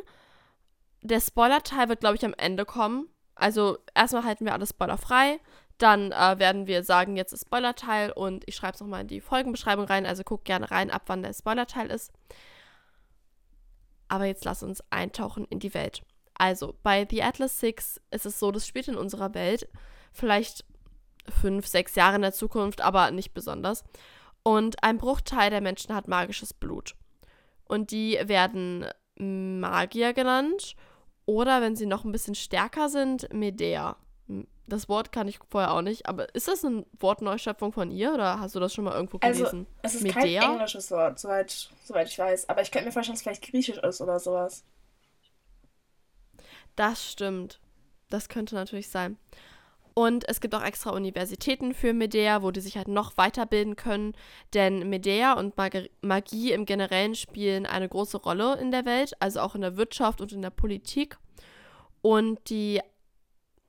Der 1.02 1.22
Spoiler-Teil 1.22 1.90
wird, 1.90 2.02
glaube 2.02 2.16
ich, 2.16 2.26
am 2.26 2.34
Ende 2.34 2.66
kommen. 2.66 3.08
Also 3.36 3.78
erstmal 3.96 4.26
halten 4.26 4.46
wir 4.46 4.54
alles 4.54 4.70
spoilerfrei. 4.70 5.40
Dann 5.78 6.12
äh, 6.12 6.40
werden 6.40 6.68
wir 6.68 6.84
sagen, 6.84 7.16
jetzt 7.16 7.32
ist 7.32 7.46
Spoiler-Teil 7.46 8.12
und 8.12 8.44
ich 8.48 8.56
schreibe 8.56 8.74
es 8.74 8.82
nochmal 8.82 9.02
in 9.02 9.08
die 9.08 9.22
Folgenbeschreibung 9.22 9.86
rein. 9.86 10.06
Also 10.06 10.24
guckt 10.24 10.44
gerne 10.46 10.70
rein, 10.72 10.92
ab 10.92 11.04
wann 11.08 11.24
der 11.24 11.34
Spoiler-Teil 11.34 11.90
ist. 11.90 12.12
Aber 14.10 14.26
jetzt 14.26 14.44
lass 14.44 14.64
uns 14.64 14.84
eintauchen 14.90 15.46
in 15.46 15.60
die 15.60 15.74
Welt. 15.74 16.02
Also, 16.40 16.76
bei 16.82 17.06
The 17.08 17.22
Atlas 17.22 17.60
Six 17.60 18.02
ist 18.12 18.26
es 18.26 18.40
so, 18.40 18.52
das 18.52 18.66
spielt 18.66 18.88
in 18.88 18.96
unserer 18.96 19.34
Welt 19.36 19.68
vielleicht 20.14 20.66
fünf, 21.30 21.68
sechs 21.68 21.96
Jahre 21.96 22.16
in 22.16 22.22
der 22.22 22.34
Zukunft, 22.34 22.82
aber 22.82 23.12
nicht 23.12 23.34
besonders. 23.34 23.84
Und 24.42 24.82
ein 24.84 24.98
Bruchteil 24.98 25.50
der 25.50 25.62
Menschen 25.62 25.94
hat 25.94 26.08
magisches 26.08 26.54
Blut. 26.54 26.96
Und 27.66 27.92
die 27.92 28.18
werden 28.24 28.88
Magier 29.20 30.14
genannt. 30.14 30.76
Oder 31.26 31.62
wenn 31.62 31.76
sie 31.76 31.86
noch 31.86 32.06
ein 32.06 32.12
bisschen 32.12 32.36
stärker 32.36 32.90
sind, 32.90 33.32
Medea. 33.34 33.98
Das 34.66 34.88
Wort 34.88 35.12
kann 35.12 35.28
ich 35.28 35.40
vorher 35.50 35.74
auch 35.74 35.82
nicht, 35.82 36.08
aber 36.08 36.34
ist 36.34 36.48
das 36.48 36.64
eine 36.64 36.86
Wortneuschöpfung 37.00 37.74
von 37.74 37.92
ihr 37.92 38.14
oder 38.14 38.40
hast 38.40 38.56
du 38.56 38.60
das 38.60 38.74
schon 38.74 38.86
mal 38.86 38.94
irgendwo 38.94 39.18
also, 39.22 39.40
gelesen? 39.40 39.68
Also, 39.82 39.98
es 39.98 40.02
ist 40.04 40.16
Medea? 40.16 40.42
kein 40.42 40.52
englisches 40.54 40.92
Wort, 40.92 41.20
soweit, 41.20 41.70
soweit 41.84 42.08
ich 42.08 42.18
weiß. 42.18 42.50
Aber 42.50 42.62
ich 42.62 42.72
könnte 42.72 42.86
mir 42.86 42.92
vorstellen, 42.92 43.14
dass 43.14 43.20
es 43.20 43.24
vielleicht 43.24 43.52
griechisch 43.52 43.78
ist 43.78 44.02
oder 44.02 44.20
sowas. 44.20 44.64
Das 46.80 47.12
stimmt. 47.12 47.60
Das 48.10 48.30
könnte 48.30 48.56
natürlich 48.56 48.88
sein. 48.88 49.18
Und 49.94 50.30
es 50.30 50.40
gibt 50.40 50.56
auch 50.56 50.64
extra 50.64 50.92
Universitäten 50.92 51.74
für 51.74 51.94
Medea, 51.94 52.42
wo 52.42 52.52
die 52.52 52.62
sich 52.62 52.78
halt 52.78 52.88
noch 52.88 53.18
weiterbilden 53.18 53.76
können. 53.76 54.14
Denn 54.54 54.90
Medea 54.90 55.34
und 55.34 55.56
Magie 56.02 56.54
im 56.54 56.66
Generellen 56.66 57.16
spielen 57.16 57.66
eine 57.66 57.90
große 57.90 58.16
Rolle 58.16 58.58
in 58.62 58.72
der 58.72 58.86
Welt, 58.86 59.12
also 59.20 59.42
auch 59.42 59.56
in 59.56 59.62
der 59.62 59.76
Wirtschaft 59.76 60.22
und 60.22 60.32
in 60.32 60.42
der 60.42 60.52
Politik. 60.52 61.18
Und 62.02 62.50
die 62.50 62.80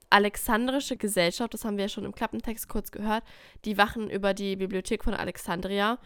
Alexandrische 0.08 0.96
Gesellschaft, 0.96 1.52
das 1.52 1.64
haben 1.64 1.78
wir 1.78 1.86
ja 1.86 1.88
schon 1.88 2.04
im 2.04 2.14
Klappentext 2.14 2.68
kurz 2.68 2.92
gehört, 2.92 3.24
die 3.64 3.76
wachen 3.76 4.08
über 4.08 4.34
die 4.34 4.54
Bibliothek 4.54 5.02
von 5.02 5.14
Alexandria. 5.14 5.98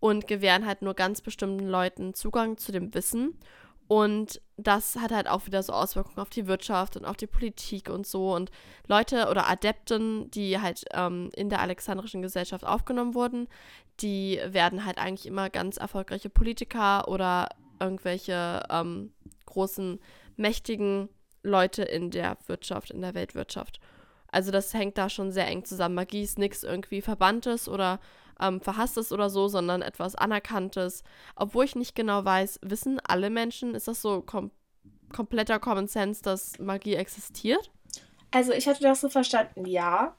und 0.00 0.26
gewähren 0.26 0.66
halt 0.66 0.82
nur 0.82 0.94
ganz 0.94 1.20
bestimmten 1.20 1.66
Leuten 1.68 2.14
Zugang 2.14 2.56
zu 2.56 2.72
dem 2.72 2.92
Wissen. 2.94 3.38
Und 3.90 4.40
das 4.56 4.94
hat 4.94 5.10
halt 5.10 5.26
auch 5.26 5.46
wieder 5.46 5.64
so 5.64 5.72
Auswirkungen 5.72 6.20
auf 6.20 6.30
die 6.30 6.46
Wirtschaft 6.46 6.96
und 6.96 7.04
auf 7.04 7.16
die 7.16 7.26
Politik 7.26 7.90
und 7.90 8.06
so. 8.06 8.32
Und 8.36 8.52
Leute 8.86 9.26
oder 9.28 9.50
Adepten, 9.50 10.30
die 10.30 10.60
halt 10.60 10.84
ähm, 10.92 11.30
in 11.34 11.48
der 11.48 11.60
alexandrischen 11.60 12.22
Gesellschaft 12.22 12.64
aufgenommen 12.64 13.16
wurden, 13.16 13.48
die 13.98 14.40
werden 14.46 14.86
halt 14.86 14.98
eigentlich 14.98 15.26
immer 15.26 15.50
ganz 15.50 15.76
erfolgreiche 15.76 16.30
Politiker 16.30 17.08
oder 17.08 17.48
irgendwelche 17.80 18.62
ähm, 18.70 19.12
großen, 19.46 19.98
mächtigen 20.36 21.08
Leute 21.42 21.82
in 21.82 22.12
der 22.12 22.38
Wirtschaft, 22.46 22.92
in 22.92 23.00
der 23.00 23.14
Weltwirtschaft. 23.14 23.80
Also 24.28 24.52
das 24.52 24.72
hängt 24.72 24.98
da 24.98 25.10
schon 25.10 25.32
sehr 25.32 25.48
eng 25.48 25.64
zusammen. 25.64 25.96
Magie 25.96 26.22
ist 26.22 26.38
nichts 26.38 26.62
irgendwie 26.62 27.02
Verbanntes 27.02 27.68
oder 27.68 27.98
ähm, 28.40 28.60
Verhasstes 28.60 29.12
oder 29.12 29.30
so, 29.30 29.48
sondern 29.48 29.82
etwas 29.82 30.14
Anerkanntes. 30.14 31.04
Obwohl 31.36 31.64
ich 31.64 31.76
nicht 31.76 31.94
genau 31.94 32.24
weiß, 32.24 32.60
wissen 32.62 33.00
alle 33.00 33.30
Menschen, 33.30 33.74
ist 33.74 33.88
das 33.88 34.02
so 34.02 34.22
kom 34.22 34.50
kompletter 35.12 35.58
Common 35.58 35.88
Sense, 35.88 36.22
dass 36.22 36.56
Magie 36.60 36.94
existiert? 36.94 37.72
Also 38.30 38.52
ich 38.52 38.68
hatte 38.68 38.82
das 38.82 39.00
so 39.00 39.08
verstanden, 39.08 39.66
ja. 39.66 40.14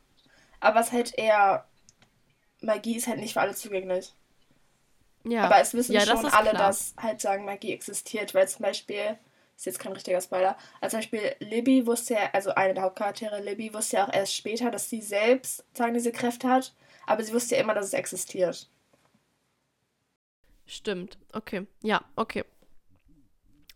Aber 0.59 0.81
es 0.81 0.91
halt 0.91 1.17
eher, 1.17 1.65
Magie 2.61 2.97
ist 2.97 3.07
halt 3.07 3.19
nicht 3.19 3.33
für 3.33 3.41
alle 3.41 3.55
zugänglich. 3.55 4.13
Ja. 5.23 5.43
Aber 5.43 5.59
es 5.59 5.73
wissen 5.73 5.93
ja, 5.93 6.01
schon 6.01 6.25
alle, 6.25 6.49
klar. 6.49 6.67
dass 6.67 6.93
halt 6.97 7.21
sagen, 7.21 7.45
Magie 7.45 7.73
existiert, 7.73 8.33
weil 8.33 8.47
zum 8.47 8.63
Beispiel, 8.63 9.17
ist 9.55 9.65
jetzt 9.65 9.79
kein 9.79 9.93
richtiger 9.93 10.19
Spoiler, 10.19 10.57
also 10.81 10.97
zum 10.97 10.99
Beispiel 10.99 11.35
Libby 11.39 11.85
wusste 11.85 12.15
ja, 12.15 12.29
also 12.33 12.51
eine 12.51 12.73
der 12.73 12.83
Hauptcharaktere, 12.83 13.41
Libby 13.41 13.73
wusste 13.73 13.97
ja 13.97 14.07
auch 14.07 14.13
erst 14.13 14.35
später, 14.35 14.71
dass 14.71 14.89
sie 14.89 15.01
selbst, 15.01 15.63
sagen, 15.73 15.93
diese 15.93 16.11
Kräfte 16.11 16.49
hat 16.49 16.73
aber 17.05 17.23
sie 17.23 17.33
wusste 17.33 17.55
ja 17.55 17.61
immer, 17.61 17.73
dass 17.73 17.87
es 17.87 17.93
existiert. 17.93 18.69
Stimmt, 20.65 21.17
okay. 21.33 21.67
Ja, 21.81 22.03
okay. 22.15 22.45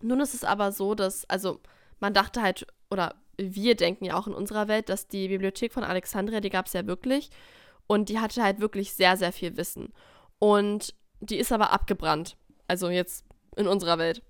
Nun 0.02 0.20
ist 0.22 0.34
es 0.34 0.44
aber 0.44 0.72
so, 0.72 0.96
dass, 0.96 1.30
also 1.30 1.60
man 2.00 2.14
dachte 2.14 2.42
halt, 2.42 2.68
oder 2.90 3.16
wir 3.38 3.76
denken 3.76 4.06
ja 4.06 4.18
auch 4.18 4.28
in 4.28 4.34
unserer 4.34 4.68
Welt, 4.68 4.90
dass 4.90 5.08
die 5.08 5.28
Bibliothek 5.28 5.74
von 5.74 5.84
Alexandria, 5.84 6.40
die 6.40 6.50
gab 6.50 6.68
es 6.68 6.74
ja 6.74 6.86
wirklich. 6.88 7.30
Und 7.88 8.10
die 8.10 8.20
hatte 8.20 8.42
halt 8.42 8.60
wirklich 8.60 8.94
sehr, 8.94 9.18
sehr 9.18 9.32
viel 9.32 9.58
Wissen. 9.58 9.94
Und 10.40 10.96
die 11.20 11.38
ist 11.38 11.52
aber 11.52 11.72
abgebrannt. 11.72 12.38
Also 12.68 12.90
jetzt 12.90 13.26
in 13.56 13.68
unserer 13.68 13.98
Welt. 13.98 14.22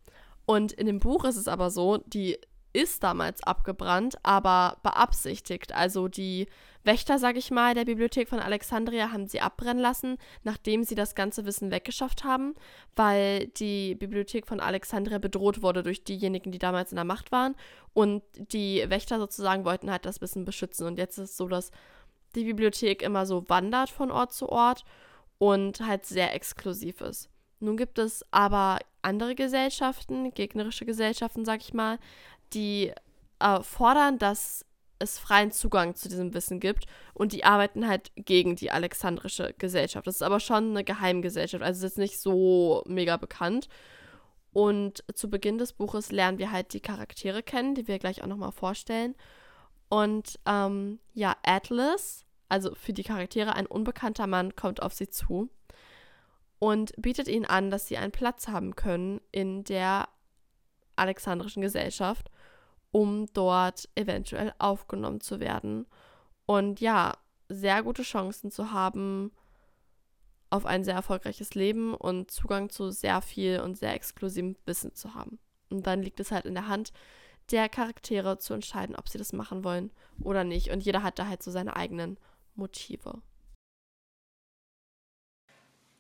Und 0.45 0.71
in 0.73 0.87
dem 0.87 0.99
Buch 0.99 1.23
ist 1.23 1.37
es 1.37 1.47
aber 1.47 1.69
so, 1.69 1.97
die 1.97 2.37
ist 2.73 3.03
damals 3.03 3.41
abgebrannt, 3.43 4.17
aber 4.23 4.77
beabsichtigt. 4.83 5.73
Also 5.73 6.07
die 6.07 6.47
Wächter, 6.85 7.19
sag 7.19 7.35
ich 7.35 7.51
mal, 7.51 7.73
der 7.73 7.85
Bibliothek 7.85 8.29
von 8.29 8.39
Alexandria 8.39 9.11
haben 9.11 9.27
sie 9.27 9.41
abbrennen 9.41 9.81
lassen, 9.81 10.17
nachdem 10.43 10.83
sie 10.83 10.95
das 10.95 11.15
ganze 11.15 11.45
Wissen 11.45 11.71
weggeschafft 11.71 12.23
haben, 12.23 12.55
weil 12.95 13.47
die 13.47 13.95
Bibliothek 13.95 14.47
von 14.47 14.59
Alexandria 14.59 15.17
bedroht 15.17 15.61
wurde 15.61 15.83
durch 15.83 16.03
diejenigen, 16.03 16.51
die 16.51 16.59
damals 16.59 16.91
in 16.91 16.97
der 16.97 17.05
Macht 17.05 17.31
waren. 17.31 17.55
Und 17.93 18.23
die 18.37 18.83
Wächter 18.89 19.19
sozusagen 19.19 19.65
wollten 19.65 19.89
halt 19.89 20.05
das 20.05 20.21
Wissen 20.21 20.45
beschützen. 20.45 20.85
Und 20.85 20.97
jetzt 20.97 21.17
ist 21.17 21.31
es 21.31 21.37
so, 21.37 21.47
dass 21.47 21.71
die 22.35 22.43
Bibliothek 22.43 23.01
immer 23.01 23.25
so 23.25 23.49
wandert 23.49 23.89
von 23.89 24.11
Ort 24.11 24.33
zu 24.33 24.49
Ort 24.49 24.85
und 25.37 25.81
halt 25.81 26.05
sehr 26.05 26.33
exklusiv 26.33 27.01
ist. 27.01 27.29
Nun 27.59 27.77
gibt 27.77 27.97
es 27.97 28.23
aber 28.31 28.79
andere 29.01 29.35
Gesellschaften, 29.35 30.33
gegnerische 30.33 30.85
Gesellschaften, 30.85 31.45
sag 31.45 31.61
ich 31.61 31.73
mal, 31.73 31.99
die 32.53 32.91
äh, 33.39 33.61
fordern, 33.61 34.17
dass 34.17 34.65
es 34.99 35.19
freien 35.19 35.51
Zugang 35.51 35.95
zu 35.95 36.09
diesem 36.09 36.33
Wissen 36.33 36.59
gibt 36.59 36.85
und 37.13 37.33
die 37.33 37.43
arbeiten 37.43 37.87
halt 37.87 38.11
gegen 38.15 38.55
die 38.55 38.71
alexandrische 38.71 39.53
Gesellschaft. 39.57 40.07
Das 40.07 40.15
ist 40.15 40.21
aber 40.21 40.39
schon 40.39 40.71
eine 40.71 40.83
Geheimgesellschaft, 40.83 41.63
also 41.63 41.85
ist 41.85 41.91
jetzt 41.91 41.97
nicht 41.97 42.19
so 42.19 42.83
mega 42.87 43.17
bekannt. 43.17 43.67
Und 44.53 45.03
zu 45.13 45.29
Beginn 45.29 45.57
des 45.57 45.73
Buches 45.73 46.13
lernen 46.13 46.37
wir 46.37 46.51
halt 46.51 46.71
die 46.71 46.79
Charaktere 46.79 47.43
kennen, 47.43 47.75
die 47.75 47.89
wir 47.89 47.99
gleich 47.99 48.23
auch 48.23 48.27
nochmal 48.27 48.53
vorstellen. 48.53 49.15
Und 49.89 50.39
ähm, 50.45 50.99
ja, 51.13 51.35
Atlas, 51.43 52.23
also 52.47 52.73
für 52.73 52.93
die 52.93 53.03
Charaktere 53.03 53.53
ein 53.53 53.65
unbekannter 53.65 54.27
Mann, 54.27 54.55
kommt 54.55 54.81
auf 54.81 54.93
sie 54.93 55.09
zu 55.09 55.49
und 56.59 56.93
bietet 56.97 57.27
ihnen 57.27 57.45
an, 57.45 57.69
dass 57.69 57.87
sie 57.87 57.97
einen 57.97 58.13
Platz 58.13 58.47
haben 58.47 58.75
können 58.75 59.19
in 59.31 59.65
der 59.65 60.07
alexandrischen 60.95 61.61
Gesellschaft 61.61 62.31
um 62.95 63.25
dort 63.33 63.89
eventuell 63.95 64.53
aufgenommen 64.57 65.19
zu 65.19 65.41
werden. 65.41 65.85
Und 66.45 66.79
ja, 66.79 67.17
sehr 67.49 67.83
gute 67.83 68.03
Chancen 68.03 68.51
zu 68.51 68.71
haben 68.71 69.33
auf 70.49 70.65
ein 70.65 70.85
sehr 70.85 70.93
erfolgreiches 70.93 71.55
Leben 71.55 71.93
und 71.93 72.31
Zugang 72.31 72.69
zu 72.69 72.91
sehr 72.91 73.19
viel 73.19 73.59
und 73.59 73.77
sehr 73.77 73.93
exklusivem 73.93 74.55
Wissen 74.65 74.95
zu 74.95 75.13
haben. 75.13 75.39
Und 75.69 75.85
dann 75.85 76.03
liegt 76.03 76.21
es 76.21 76.31
halt 76.31 76.45
in 76.45 76.53
der 76.53 76.69
Hand 76.69 76.93
der 77.51 77.67
Charaktere 77.67 78.37
zu 78.37 78.53
entscheiden, 78.53 78.95
ob 78.95 79.09
sie 79.09 79.17
das 79.17 79.33
machen 79.33 79.65
wollen 79.65 79.91
oder 80.21 80.45
nicht. 80.45 80.71
Und 80.71 80.79
jeder 80.79 81.03
hat 81.03 81.19
da 81.19 81.27
halt 81.27 81.43
so 81.43 81.51
seine 81.51 81.75
eigenen 81.75 82.17
Motive. 82.55 83.21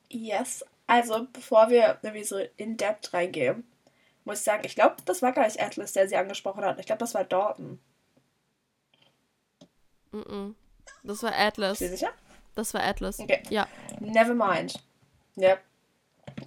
Yes, 0.09 0.63
also 0.87 1.27
bevor 1.33 1.69
wir 1.69 1.99
irgendwie 2.03 2.23
so 2.23 2.37
in 2.55 2.77
depth 2.77 3.13
reingehen, 3.13 3.65
muss 4.25 4.39
ich 4.39 4.43
sagen, 4.43 4.63
ich 4.65 4.75
glaube, 4.75 4.97
das 5.05 5.21
war 5.21 5.31
gar 5.31 5.45
nicht 5.45 5.61
Atlas, 5.61 5.93
der 5.93 6.07
sie 6.07 6.17
angesprochen 6.17 6.65
hat. 6.65 6.79
Ich 6.79 6.85
glaube, 6.85 6.99
das 6.99 7.13
war 7.13 7.23
Dalton. 7.23 7.79
Mm, 10.11 10.17
-mm. 10.17 10.53
Das 11.03 11.23
war 11.23 11.33
Atlas. 11.33 11.79
Bist 11.79 11.93
du 11.93 11.97
sicher? 11.97 12.13
Das 12.55 12.73
war 12.73 12.83
Atlas. 12.83 13.19
Okay. 13.19 13.43
Ja. 13.49 13.67
Never 13.99 14.33
mind. 14.33 14.81
Ja. 15.35 15.57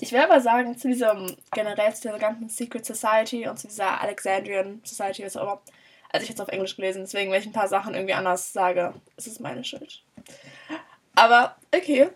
Ich 0.00 0.12
will 0.12 0.20
aber 0.20 0.40
sagen, 0.40 0.76
zu 0.76 0.88
diesem 0.88 1.36
generell 1.52 1.94
zu 1.94 2.02
dieser 2.02 2.18
ganzen 2.18 2.48
Secret 2.48 2.84
Society 2.84 3.48
und 3.48 3.58
zu 3.58 3.68
dieser 3.68 4.00
Alexandrian 4.00 4.80
Society, 4.84 5.24
was 5.24 5.36
auch 5.36 5.42
immer. 5.42 5.62
Also 6.10 6.24
ich 6.24 6.30
habe 6.30 6.34
es 6.34 6.40
auf 6.40 6.48
Englisch 6.48 6.76
gelesen, 6.76 7.02
deswegen, 7.02 7.30
wenn 7.30 7.40
ich 7.40 7.46
ein 7.46 7.52
paar 7.52 7.68
Sachen 7.68 7.94
irgendwie 7.94 8.14
anders 8.14 8.52
sage, 8.52 8.94
ist 9.16 9.26
es 9.26 9.40
meine 9.40 9.62
Schuld. 9.62 10.02
Aber 11.14 11.56
okay. 11.74 12.10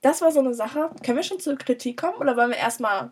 Das 0.00 0.20
war 0.22 0.30
so 0.30 0.38
eine 0.38 0.54
Sache. 0.54 0.90
Können 1.04 1.16
wir 1.16 1.24
schon 1.24 1.40
zur 1.40 1.58
Kritik 1.58 2.00
kommen 2.00 2.18
oder 2.18 2.36
wollen 2.36 2.50
wir 2.50 2.56
erstmal 2.56 3.10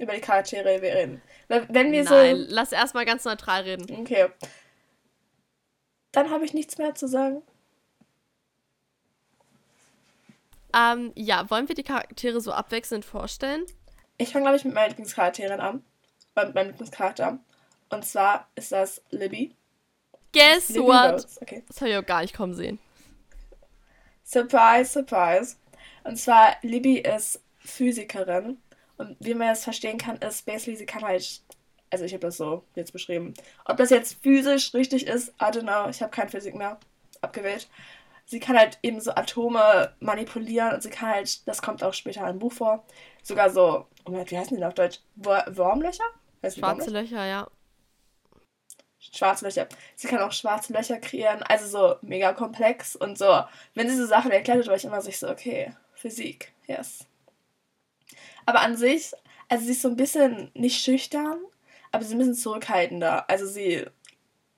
über 0.00 0.14
die 0.14 0.20
Charaktere 0.20 0.80
reden. 0.80 1.20
Wenn 1.48 1.92
wir 1.92 2.04
Nein, 2.04 2.36
so. 2.36 2.44
lass 2.48 2.72
erstmal 2.72 3.04
ganz 3.04 3.24
neutral 3.24 3.62
reden. 3.62 3.86
Okay. 4.00 4.28
Dann 6.12 6.30
habe 6.30 6.44
ich 6.44 6.54
nichts 6.54 6.78
mehr 6.78 6.94
zu 6.94 7.06
sagen. 7.06 7.42
Ähm, 10.74 11.12
ja, 11.14 11.48
wollen 11.50 11.68
wir 11.68 11.74
die 11.74 11.82
Charaktere 11.82 12.40
so 12.40 12.52
abwechselnd 12.52 13.04
vorstellen? 13.04 13.64
Ich 14.16 14.32
fange, 14.32 14.44
glaube 14.44 14.56
ich, 14.56 14.64
mit 14.64 14.74
meiner 14.74 14.88
Lieblingscharakterin 14.88 15.60
an. 15.60 15.84
Mit 16.34 16.54
meinem 16.54 16.68
Lieblingscharakter. 16.68 17.38
Und 17.90 18.04
zwar 18.04 18.48
ist 18.54 18.72
das 18.72 19.02
Libby. 19.10 19.54
Guess 20.32 20.70
Libby 20.70 20.86
what? 20.86 21.26
Okay. 21.42 21.64
Das 21.68 21.80
habe 21.80 21.90
ich 21.90 21.96
auch 21.96 22.06
gar 22.06 22.22
nicht 22.22 22.34
kommen 22.34 22.54
sehen. 22.54 22.78
Surprise, 24.24 24.92
surprise. 24.92 25.56
Und 26.04 26.16
zwar, 26.16 26.56
Libby 26.62 26.98
ist 26.98 27.42
Physikerin 27.58 28.58
und 29.00 29.16
wie 29.18 29.32
man 29.32 29.48
das 29.48 29.64
verstehen 29.64 29.96
kann, 29.96 30.16
ist 30.18 30.44
basically, 30.44 30.76
sie 30.76 30.84
kann 30.84 31.02
halt, 31.02 31.40
also 31.88 32.04
ich 32.04 32.12
habe 32.12 32.20
das 32.20 32.36
so 32.36 32.64
jetzt 32.74 32.92
beschrieben. 32.92 33.32
Ob 33.64 33.78
das 33.78 33.88
jetzt 33.88 34.22
physisch 34.22 34.74
richtig 34.74 35.06
ist, 35.06 35.28
I 35.40 35.46
don't 35.46 35.62
know, 35.62 35.88
ich 35.88 36.02
habe 36.02 36.10
keine 36.10 36.28
Physik 36.28 36.54
mehr 36.54 36.78
abgewählt. 37.22 37.68
Sie 38.26 38.40
kann 38.40 38.58
halt 38.58 38.78
eben 38.82 39.00
so 39.00 39.12
Atome 39.12 39.94
manipulieren 40.00 40.74
und 40.74 40.82
sie 40.82 40.90
kann 40.90 41.08
halt, 41.08 41.48
das 41.48 41.62
kommt 41.62 41.82
auch 41.82 41.94
später 41.94 42.28
im 42.28 42.38
Buch 42.38 42.52
vor, 42.52 42.84
sogar 43.22 43.48
so, 43.48 43.86
oh 44.04 44.12
wie 44.12 44.38
heißen 44.38 44.56
die 44.56 44.64
auf 44.64 44.74
Deutsch? 44.74 45.00
Wurmlöcher? 45.16 46.04
Schwarze 46.44 46.90
Löcher, 46.90 47.24
ja. 47.24 47.48
Schwarze 48.98 49.46
Löcher. 49.46 49.66
Sie 49.96 50.08
kann 50.08 50.20
auch 50.20 50.32
schwarze 50.32 50.74
Löcher 50.74 50.98
kreieren, 50.98 51.42
also 51.42 51.66
so 51.66 51.96
mega 52.02 52.34
komplex 52.34 52.94
und 52.96 53.16
so. 53.16 53.44
Wenn 53.74 53.88
sie 53.88 53.96
so 53.96 54.06
Sachen 54.06 54.30
erklärt, 54.30 54.66
war 54.66 54.76
ich 54.76 54.84
immer 54.84 55.00
so, 55.00 55.28
okay, 55.28 55.72
Physik, 55.94 56.52
yes. 56.66 57.06
Aber 58.50 58.62
an 58.62 58.76
sich, 58.76 59.12
also 59.48 59.64
sie 59.64 59.70
ist 59.70 59.82
so 59.82 59.86
ein 59.86 59.94
bisschen 59.94 60.50
nicht 60.54 60.82
schüchtern, 60.82 61.38
aber 61.92 62.02
sie 62.02 62.08
ist 62.08 62.14
ein 62.14 62.18
bisschen 62.18 62.34
zurückhaltender. 62.34 63.30
Also 63.30 63.46
sie 63.46 63.86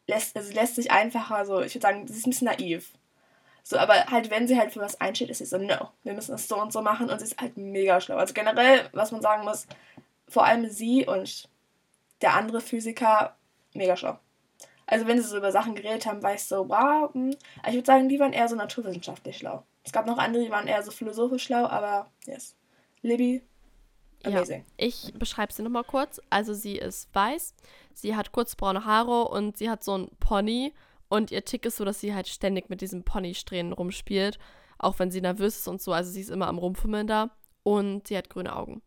lässt, 0.07 0.35
also 0.35 0.49
sie 0.49 0.55
lässt 0.55 0.77
sich 0.77 0.91
einfacher 0.91 1.45
so, 1.45 1.61
ich 1.61 1.75
würde 1.75 1.83
sagen, 1.83 2.09
sie 2.09 2.17
ist 2.17 2.27
ein 2.27 2.31
bisschen 2.31 2.47
naiv. 2.47 2.93
So, 3.63 3.77
aber 3.77 4.07
halt, 4.07 4.31
wenn 4.31 4.49
sie 4.49 4.59
halt 4.59 4.73
für 4.73 4.81
was 4.81 4.99
einsteht, 4.99 5.29
ist 5.29 5.39
sie 5.39 5.45
so, 5.45 5.59
no, 5.59 5.91
wir 6.05 6.15
müssen 6.15 6.35
es 6.35 6.49
so 6.49 6.59
und 6.59 6.73
so 6.73 6.81
machen 6.81 7.11
und 7.11 7.19
sie 7.19 7.27
ist 7.27 7.39
halt 7.39 7.59
mega 7.59 8.01
schlau. 8.01 8.17
Also 8.17 8.33
generell, 8.33 8.89
was 8.95 9.13
man 9.13 9.21
sagen 9.21 9.45
muss, 9.45 9.67
vor 10.27 10.47
allem 10.47 10.71
sie 10.71 11.07
und 11.07 11.51
der 12.23 12.33
andere 12.33 12.63
Physiker, 12.63 13.37
mega 13.75 13.95
schlau. 13.95 14.19
Also 14.87 15.07
wenn 15.07 15.21
sie 15.21 15.29
so 15.29 15.37
über 15.37 15.53
Sachen 15.53 15.75
geredet 15.75 16.07
haben, 16.07 16.23
war 16.23 16.33
ich 16.33 16.45
so, 16.45 16.67
wow, 16.67 17.13
hm. 17.13 17.37
ich 17.69 17.75
würde 17.75 17.87
sagen, 17.87 18.09
die 18.09 18.19
waren 18.19 18.33
eher 18.33 18.49
so 18.49 18.57
naturwissenschaftlich 18.57 19.37
schlau. 19.37 19.65
Es 19.85 19.93
gab 19.93 20.07
noch 20.07 20.17
andere, 20.17 20.45
die 20.45 20.51
waren 20.51 20.67
eher 20.67 20.83
so 20.83 20.91
philosophisch 20.91 21.45
schlau, 21.45 21.67
aber 21.67 22.11
yes. 22.25 22.57
Libby, 23.03 23.43
Amazing. 24.25 24.61
Ja, 24.61 24.87
ich 24.87 25.13
beschreibe 25.15 25.53
sie 25.53 25.63
nochmal 25.63 25.85
kurz. 25.85 26.21
Also 26.31 26.55
sie 26.55 26.77
ist 26.77 27.15
weiß, 27.15 27.55
sie 27.95 28.17
hat 28.17 28.33
kurzbraune 28.33 28.85
Haare 28.85 29.29
und 29.29 29.57
sie 29.57 29.71
hat 29.71 29.85
so 29.85 29.97
ein 29.97 30.09
Pony. 30.21 30.73
Und 31.09 31.31
ihr 31.31 31.45
Tick 31.45 31.67
ist 31.67 31.77
so, 31.77 31.85
dass 31.85 32.01
sie 32.01 32.15
halt 32.15 32.29
ständig 32.29 32.71
mit 32.71 32.81
diesem 32.81 33.05
Ponysträhnen 33.05 33.73
rumspielt. 33.73 34.39
Auch 34.79 34.99
wenn 34.99 35.11
sie 35.11 35.21
nervös 35.21 35.59
ist 35.59 35.69
und 35.69 35.83
so. 35.83 35.93
Also 35.93 36.11
sie 36.11 36.21
ist 36.21 36.31
immer 36.31 36.49
am 36.49 36.59
Rumfummeln 36.59 37.07
da. 37.07 37.31
und 37.63 38.09
sie 38.09 38.17
hat 38.17 38.31
grüne 38.31 38.57
Augen. 38.57 38.83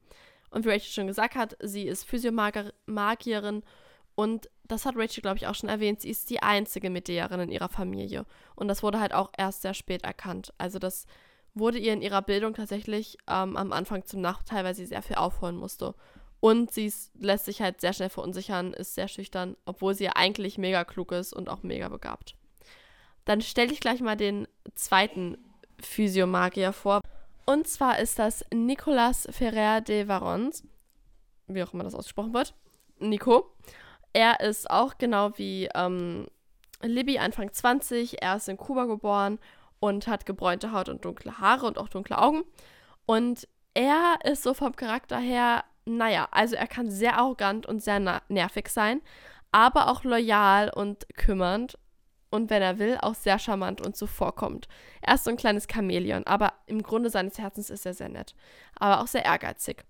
Und 0.50 0.66
wie 0.66 0.70
Rachel 0.70 0.92
schon 0.92 1.08
gesagt 1.08 1.36
hat, 1.36 1.58
sie 1.62 1.84
ist 1.84 2.06
Physiomagierin 2.06 3.64
und 4.16 4.50
das 4.64 4.86
hat 4.86 4.96
Rachel, 4.96 5.22
glaube 5.22 5.38
ich, 5.38 5.48
auch 5.48 5.56
schon 5.56 5.70
erwähnt, 5.70 6.02
sie 6.02 6.10
ist 6.10 6.30
die 6.30 6.42
einzige 6.42 6.90
Medäerin 6.90 7.42
in 7.42 7.52
ihrer 7.52 7.70
Familie. 7.70 8.26
Und 8.56 8.68
das 8.68 8.82
wurde 8.82 9.00
halt 9.00 9.14
auch 9.14 9.32
erst 9.38 9.62
sehr 9.62 9.74
spät 9.74 10.04
erkannt. 10.04 10.54
Also 10.58 10.80
das 10.80 11.06
wurde 11.56 11.80
ihr 11.80 11.94
in 11.94 12.02
ihrer 12.02 12.22
Bildung 12.22 12.54
tatsächlich 12.54 13.18
ähm, 13.28 13.58
am 13.58 13.72
Anfang 13.72 14.06
zum 14.06 14.22
Nachteil, 14.22 14.64
weil 14.64 14.76
sie 14.76 14.86
sehr 14.86 15.02
viel 15.02 15.16
aufholen 15.16 15.56
musste. 15.56 15.96
Und 16.42 16.72
sie 16.72 16.94
lässt 17.18 17.46
sich 17.46 17.62
halt 17.62 17.82
sehr 17.82 17.94
schnell 17.94 18.10
verunsichern, 18.10 18.74
ist 18.74 18.94
sehr 18.94 19.08
schüchtern, 19.08 19.56
obwohl 19.66 19.96
sie 19.96 20.04
ja 20.04 20.12
eigentlich 20.16 20.58
mega 20.58 20.84
klug 20.84 21.12
ist 21.14 21.34
und 21.34 21.50
auch 21.50 21.64
mega 21.64 21.90
begabt. 21.90 22.36
Dann 23.24 23.42
stelle 23.42 23.72
ich 23.72 23.80
gleich 23.80 24.02
mal 24.02 24.16
den 24.18 24.48
zweiten 24.76 25.38
Physiomagier 25.82 26.74
vor. 26.74 27.02
Und 27.46 27.68
zwar 27.68 28.00
ist 28.00 28.20
das 28.20 28.46
Nicolas 28.54 29.28
Ferrer 29.32 29.82
de 29.82 30.08
Varons, 30.08 30.64
wie 31.48 31.64
auch 31.64 31.74
immer 31.74 31.84
das 31.84 31.96
ausgesprochen 31.96 32.34
wird. 32.34 32.54
Nico. 33.00 33.52
Er 34.14 34.40
ist 34.40 34.70
auch 34.70 34.98
genau 34.98 35.38
wie 35.38 35.70
ähm, 35.74 36.28
Libby 36.82 37.18
Anfang 37.18 37.52
20. 37.52 38.22
Er 38.22 38.36
ist 38.36 38.50
in 38.50 38.58
Kuba 38.58 38.86
geboren 38.86 39.40
und 39.86 40.08
hat 40.08 40.26
gebräunte 40.26 40.72
Haut 40.72 40.90
und 40.90 41.06
dunkle 41.06 41.38
Haare 41.38 41.68
und 41.68 41.78
auch 41.78 41.90
dunkle 41.90 42.18
Augen. 42.18 42.44
Und 43.06 43.48
er 43.76 44.18
ist 44.24 44.42
so 44.42 44.56
vom 44.56 44.76
Charakter 44.76 45.20
her, 45.20 45.64
naja, 45.86 46.28
also 46.32 46.56
er 46.56 46.66
kann 46.66 46.90
sehr 46.90 47.18
arrogant 47.18 47.68
und 47.68 47.84
sehr 47.84 48.00
nervig 48.28 48.70
sein, 48.70 49.02
aber 49.52 49.92
auch 49.92 50.04
loyal 50.04 50.72
und 50.74 51.06
kümmernd 51.16 51.78
und 52.32 52.50
wenn 52.50 52.64
er 52.64 52.80
will, 52.80 52.98
auch 53.00 53.14
sehr 53.14 53.38
charmant 53.38 53.86
und 53.86 53.96
zuvorkommend. 53.96 54.68
Er 55.02 55.16
ist 55.16 55.26
so 55.26 55.30
ein 55.30 55.38
kleines 55.38 55.68
Chamäleon, 55.72 56.26
aber 56.26 56.54
im 56.66 56.82
Grunde 56.82 57.12
seines 57.12 57.38
Herzens 57.38 57.70
ist 57.70 57.86
er 57.86 57.94
sehr 57.94 58.10
nett, 58.10 58.34
aber 58.76 59.02
auch 59.02 59.08
sehr 59.08 59.24
ehrgeizig. 59.24 59.86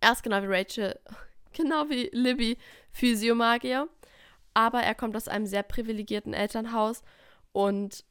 Er 0.00 0.12
ist 0.12 0.24
genau 0.24 0.42
wie 0.42 0.48
Rachel, 0.48 0.98
genau 1.52 1.88
wie 1.88 2.10
Libby, 2.12 2.58
Physiomagier, 2.90 3.88
aber 4.54 4.80
er 4.80 4.96
kommt 4.96 5.16
aus 5.16 5.28
einem 5.28 5.46
sehr 5.46 5.62
privilegierten 5.62 6.34
Elternhaus 6.34 7.02
und 7.52 8.04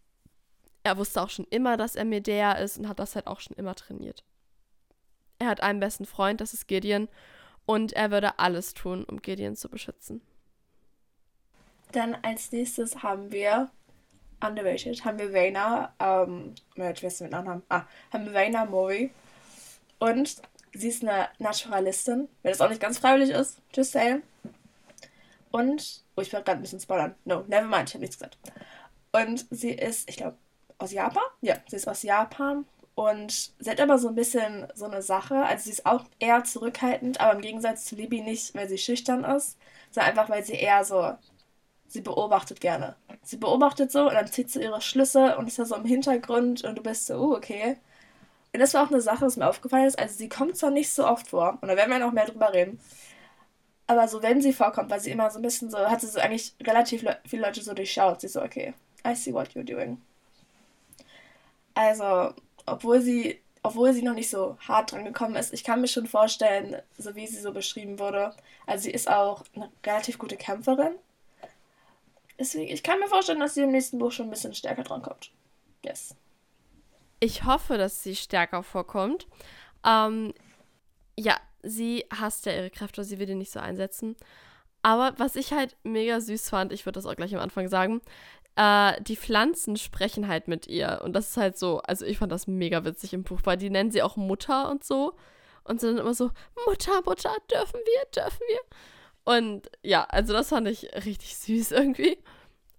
er 0.88 0.98
wusste 0.98 1.22
auch 1.22 1.30
schon 1.30 1.46
immer, 1.50 1.78
dass 1.78 1.96
er 1.96 2.06
Medea 2.06 2.54
ist 2.54 2.78
und 2.78 2.88
hat 2.88 3.00
das 3.00 3.16
halt 3.16 3.28
auch 3.28 3.40
schon 3.40 3.56
immer 3.58 3.76
trainiert. 3.76 4.24
Er 5.40 5.48
hat 5.48 5.62
einen 5.62 5.80
besten 5.80 6.06
Freund, 6.06 6.42
das 6.42 6.54
ist 6.54 6.68
Gideon, 6.68 7.08
und 7.66 7.94
er 7.94 8.12
würde 8.12 8.40
alles 8.40 8.74
tun, 8.74 9.04
um 9.04 9.22
Gideon 9.22 9.56
zu 9.56 9.70
beschützen. 9.70 10.22
Dann 11.92 12.16
als 12.16 12.52
nächstes 12.52 13.04
haben 13.04 13.32
wir 13.32 13.70
underrated, 14.42 15.04
haben 15.04 15.20
wir 15.20 15.34
Vayna, 15.34 15.94
ähm, 16.00 16.56
ich 16.76 17.04
weiß 17.04 17.22
mit 17.22 17.32
Namen, 17.32 17.62
ah, 17.70 17.84
haben 18.12 18.26
wir 18.26 18.34
Vayna 18.34 18.66
Mori. 18.66 19.12
Und 20.00 20.42
sie 20.74 20.90
ist 20.90 21.04
eine 21.04 21.28
Naturalistin, 21.40 22.30
wenn 22.44 22.52
das 22.52 22.62
auch 22.62 22.70
nicht 22.70 22.82
ganz 22.82 23.00
freiwillig 23.00 23.32
ist, 23.32 23.62
just 23.74 23.92
saying. 23.92 24.22
Und, 25.52 26.04
oh, 26.16 26.22
ich 26.22 26.32
werde 26.32 26.46
gerade 26.46 26.60
ein 26.60 26.62
bisschen 26.62 26.80
spoilern. 26.80 27.16
No, 27.26 27.44
never 27.48 27.68
mind, 27.68 27.90
ich 27.90 27.96
habe 27.96 28.02
nichts 28.02 28.18
gesagt. 28.18 28.38
Und 29.12 29.46
sie 29.50 29.72
ist, 29.72 30.10
ich 30.10 30.18
glaube, 30.18 30.38
aus 30.78 30.92
Japan? 30.92 31.24
Ja, 31.42 31.56
sie 31.68 31.76
ist 31.76 31.88
aus 31.88 32.04
Japan. 32.04 32.66
Und 32.96 33.52
sie 33.60 33.70
hat 33.70 33.80
aber 33.80 34.00
so 34.00 34.08
ein 34.08 34.16
bisschen 34.16 34.68
so 34.74 34.86
eine 34.86 35.02
Sache. 35.04 35.36
Also 35.44 35.66
sie 35.66 35.72
ist 35.72 35.86
auch 35.86 36.06
eher 36.20 36.44
zurückhaltend, 36.44 37.22
aber 37.22 37.34
im 37.34 37.42
Gegensatz 37.42 37.86
zu 37.86 37.96
Libby 37.96 38.22
nicht, 38.22 38.56
weil 38.56 38.68
sie 38.68 38.78
schüchtern 38.80 39.24
ist, 39.24 39.58
sondern 39.92 40.12
einfach, 40.12 40.30
weil 40.30 40.44
sie 40.44 40.56
eher 40.56 40.84
so 40.84 41.16
sie 41.88 42.02
beobachtet 42.02 42.62
gerne. 42.62 42.96
Sie 43.24 43.38
beobachtet 43.38 43.92
so 43.92 44.08
und 44.08 44.14
dann 44.14 44.28
zieht 44.28 44.50
sie 44.52 44.62
ihre 44.62 44.82
Schlüsse 44.82 45.38
und 45.38 45.48
ist 45.48 45.58
ja 45.58 45.66
so 45.66 45.76
im 45.76 45.86
Hintergrund 45.86 46.64
und 46.64 46.78
du 46.78 46.84
bist 46.84 47.08
so, 47.08 47.16
oh, 47.16 47.36
okay. 47.36 47.78
Und 48.54 48.60
das 48.60 48.74
war 48.74 48.84
auch 48.84 48.92
eine 48.92 49.02
Sache, 49.02 49.26
was 49.26 49.38
mir 49.38 49.48
aufgefallen 49.48 49.86
ist. 49.86 50.00
Also 50.00 50.16
sie 50.16 50.30
kommt 50.30 50.58
zwar 50.58 50.72
nicht 50.72 50.90
so 50.90 51.08
oft 51.08 51.28
vor, 51.28 51.58
und 51.62 51.68
da 51.68 51.76
werden 51.76 51.92
wir 51.92 52.00
noch 52.00 52.12
mehr 52.12 52.26
drüber 52.26 52.54
reden. 52.54 52.80
Aber 53.88 54.08
so, 54.08 54.22
wenn 54.22 54.42
sie 54.42 54.54
vorkommt, 54.54 54.90
weil 54.90 55.00
sie 55.00 55.12
immer 55.12 55.30
so 55.32 55.40
ein 55.40 55.44
bisschen 55.44 55.70
so, 55.70 55.78
hat 55.78 56.02
sie 56.02 56.08
so 56.08 56.20
eigentlich 56.20 56.56
relativ 56.62 57.04
le 57.04 57.20
viele 57.26 57.44
Leute 57.44 57.62
so 57.62 57.74
durchschaut. 57.74 58.22
Sie 58.22 58.28
so, 58.28 58.42
okay, 58.42 58.74
I 59.06 59.16
see 59.16 59.34
what 59.34 59.50
you're 59.50 59.64
doing. 59.64 60.02
Also, 61.78 62.34
obwohl 62.66 63.02
sie, 63.02 63.40
obwohl 63.62 63.94
sie 63.94 64.02
noch 64.02 64.16
nicht 64.16 64.32
so 64.32 64.58
hart 64.68 64.92
dran 64.92 65.06
gekommen 65.06 65.36
ist, 65.36 65.54
ich 65.54 65.64
kann 65.64 65.80
mir 65.80 65.88
schon 65.88 66.08
vorstellen, 66.08 66.82
so 66.98 67.16
wie 67.16 67.28
sie 67.28 67.40
so 67.40 67.52
beschrieben 67.52 68.00
wurde. 68.00 68.34
Also 68.66 68.86
sie 68.86 68.92
ist 68.92 69.08
auch 69.08 69.44
eine 69.56 69.72
relativ 69.86 70.18
gute 70.18 70.38
Kämpferin. 70.38 70.96
Deswegen, 72.40 72.74
ich 72.74 72.82
kann 72.82 73.00
mir 73.00 73.08
vorstellen, 73.08 73.40
dass 73.40 73.54
sie 73.54 73.62
im 73.62 73.72
nächsten 73.72 74.00
Buch 74.00 74.12
schon 74.12 74.26
ein 74.26 74.32
bisschen 74.32 74.56
stärker 74.56 74.82
dran 74.82 75.04
kommt. 75.04 75.32
Yes. 75.86 76.16
Ich 77.20 77.44
hoffe, 77.44 77.78
dass 77.78 78.02
sie 78.02 78.16
stärker 78.16 78.64
vorkommt. 78.64 79.28
Ähm, 79.86 80.34
ja, 81.16 81.40
sie 81.62 82.06
hasst 82.12 82.48
ja 82.48 82.54
ihre 82.54 82.72
Kräfte, 82.72 83.04
sie 83.04 83.20
will 83.20 83.28
die 83.28 83.36
nicht 83.36 83.52
so 83.52 83.60
einsetzen. 83.60 84.16
Aber 84.82 85.14
was 85.18 85.36
ich 85.36 85.52
halt 85.54 85.76
mega 85.84 86.22
süß 86.22 86.50
fand, 86.50 86.72
ich 86.72 86.86
würde 86.86 86.98
das 86.98 87.06
auch 87.06 87.16
gleich 87.16 87.36
am 87.36 87.42
Anfang 87.42 87.68
sagen, 87.68 88.02
äh, 88.58 89.02
die 89.04 89.16
Pflanzen 89.16 89.78
sprechen 89.78 90.28
halt 90.28 90.48
mit 90.48 90.68
ihr. 90.68 91.02
Und 91.04 91.14
das 91.14 91.30
ist 91.30 91.38
halt 91.38 91.58
so, 91.58 91.80
also 91.82 92.06
ich 92.06 92.18
fand 92.18 92.32
das 92.32 92.48
mega 92.48 92.84
witzig 92.84 93.14
im 93.14 93.24
Buch, 93.24 93.42
weil 93.44 93.58
die 93.58 93.70
nennen 93.70 93.92
sie 93.92 94.02
auch 94.02 94.18
Mutter 94.18 94.70
und 94.70 94.84
so. 94.84 95.16
Und 95.64 95.80
sind 95.80 96.00
immer 96.00 96.14
so, 96.14 96.32
Mutter, 96.66 97.02
Mutter, 97.06 97.36
dürfen 97.52 97.80
wir, 97.80 98.24
dürfen 98.24 98.42
wir. 98.48 98.60
Und 99.26 99.70
ja, 99.84 100.06
also 100.06 100.34
das 100.34 100.50
fand 100.50 100.68
ich 100.68 100.86
richtig 101.06 101.38
süß 101.38 101.72
irgendwie. 101.72 102.18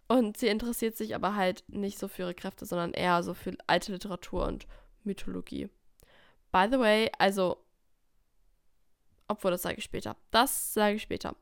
Und 0.09 0.39
sie 0.39 0.49
interessiert 0.49 0.97
sich 0.97 1.15
aber 1.15 1.37
halt 1.37 1.63
nicht 1.69 1.99
so 1.99 2.09
für 2.09 2.23
ihre 2.23 2.35
Kräfte, 2.35 2.65
sondern 2.67 2.93
eher 2.93 3.23
so 3.23 3.35
für 3.35 3.53
alte 3.67 3.93
Literatur 3.93 4.47
und 4.47 4.67
Mythologie. 5.05 5.69
By 6.51 6.67
the 6.71 6.79
way, 6.79 7.11
also, 7.19 7.59
obwohl 9.29 9.51
das 9.51 9.63
sage 9.63 9.77
ich 9.79 9.85
später. 9.85 10.17
Das 10.31 10.73
sage 10.73 10.97
ich 10.97 11.03
später. 11.03 11.37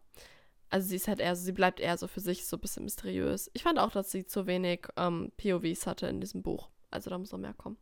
Also 0.76 0.88
sie 0.88 0.96
ist 0.96 1.08
halt 1.08 1.20
eher, 1.20 1.34
sie 1.34 1.52
bleibt 1.52 1.80
eher 1.80 1.96
so 1.96 2.06
für 2.06 2.20
sich 2.20 2.44
so 2.44 2.58
ein 2.58 2.60
bisschen 2.60 2.84
mysteriös. 2.84 3.50
Ich 3.54 3.62
fand 3.62 3.78
auch, 3.78 3.92
dass 3.92 4.10
sie 4.10 4.26
zu 4.26 4.46
wenig 4.46 4.86
ähm, 4.98 5.32
POVs 5.38 5.86
hatte 5.86 6.06
in 6.06 6.20
diesem 6.20 6.42
Buch. 6.42 6.68
Also 6.90 7.08
da 7.08 7.16
muss 7.16 7.32
noch 7.32 7.38
mehr 7.38 7.54
kommen. 7.54 7.78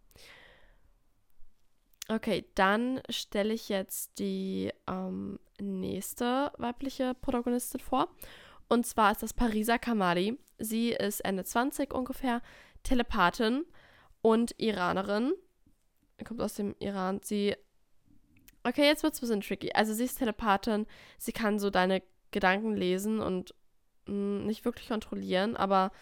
Okay, 2.08 2.48
dann 2.54 3.00
stelle 3.08 3.52
ich 3.52 3.68
jetzt 3.68 4.20
die 4.20 4.70
ähm, 4.86 5.40
nächste 5.60 6.52
weibliche 6.56 7.14
Protagonistin 7.14 7.80
vor. 7.80 8.14
Und 8.68 8.86
zwar 8.86 9.10
ist 9.10 9.24
das 9.24 9.34
Pariser 9.34 9.80
Kamali. 9.80 10.38
Sie 10.58 10.90
ist 10.90 11.18
Ende 11.24 11.42
20 11.42 11.92
ungefähr, 11.92 12.42
Telepathin 12.84 13.64
und 14.22 14.54
Iranerin. 14.60 15.32
Kommt 16.24 16.40
aus 16.40 16.54
dem 16.54 16.76
Iran. 16.78 17.18
Sie. 17.24 17.56
Okay, 18.62 18.84
jetzt 18.84 19.02
wird 19.02 19.14
es 19.14 19.18
ein 19.18 19.22
bisschen 19.22 19.40
tricky. 19.40 19.72
Also, 19.74 19.94
sie 19.94 20.04
ist 20.04 20.20
Telepathin. 20.20 20.86
Sie 21.18 21.32
kann 21.32 21.58
so 21.58 21.70
deine 21.70 22.04
Gedanken 22.34 22.74
lesen 22.74 23.20
und 23.20 23.54
mh, 24.06 24.12
hm, 24.12 24.46
nicht 24.46 24.64
wirklich 24.64 24.88
kontrollieren, 24.88 25.56
aber 25.56 25.92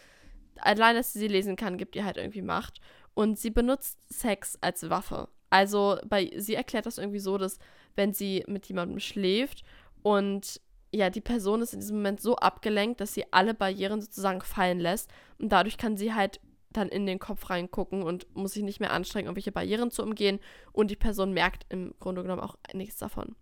allein, 0.56 0.96
dass 0.96 1.12
sie 1.12 1.20
sie 1.20 1.28
lesen 1.28 1.56
kann, 1.56 1.78
gibt 1.78 1.94
ihr 1.94 2.04
halt 2.04 2.16
irgendwie 2.16 2.42
Macht. 2.42 2.80
Und 3.14 3.38
sie 3.38 3.50
benutzt 3.50 3.98
Sex 4.10 4.56
als 4.62 4.88
Waffe. 4.88 5.28
Also 5.50 5.98
bei 6.06 6.30
sie 6.36 6.54
erklärt 6.54 6.86
das 6.86 6.96
irgendwie 6.96 7.18
so, 7.18 7.36
dass 7.36 7.58
wenn 7.94 8.14
sie 8.14 8.42
mit 8.48 8.66
jemandem 8.66 9.00
schläft 9.00 9.64
und 10.02 10.60
ja, 10.94 11.10
die 11.10 11.20
Person 11.20 11.60
ist 11.60 11.74
in 11.74 11.80
diesem 11.80 11.96
Moment 11.96 12.20
so 12.20 12.36
abgelenkt, 12.36 13.00
dass 13.00 13.12
sie 13.14 13.30
alle 13.32 13.54
Barrieren 13.54 14.00
sozusagen 14.00 14.40
fallen 14.40 14.80
lässt 14.80 15.10
und 15.38 15.50
dadurch 15.50 15.76
kann 15.76 15.96
sie 15.96 16.14
halt 16.14 16.40
dann 16.70 16.88
in 16.88 17.04
den 17.04 17.18
Kopf 17.18 17.50
reingucken 17.50 18.02
und 18.02 18.34
muss 18.34 18.52
sich 18.52 18.62
nicht 18.62 18.80
mehr 18.80 18.92
anstrengen, 18.92 19.26
irgendwelche 19.26 19.52
Barrieren 19.52 19.90
zu 19.90 20.02
umgehen 20.02 20.40
und 20.72 20.90
die 20.90 20.96
Person 20.96 21.32
merkt 21.32 21.66
im 21.68 21.94
Grunde 22.00 22.22
genommen 22.22 22.42
auch 22.42 22.56
nichts 22.72 22.96
davon. 22.96 23.36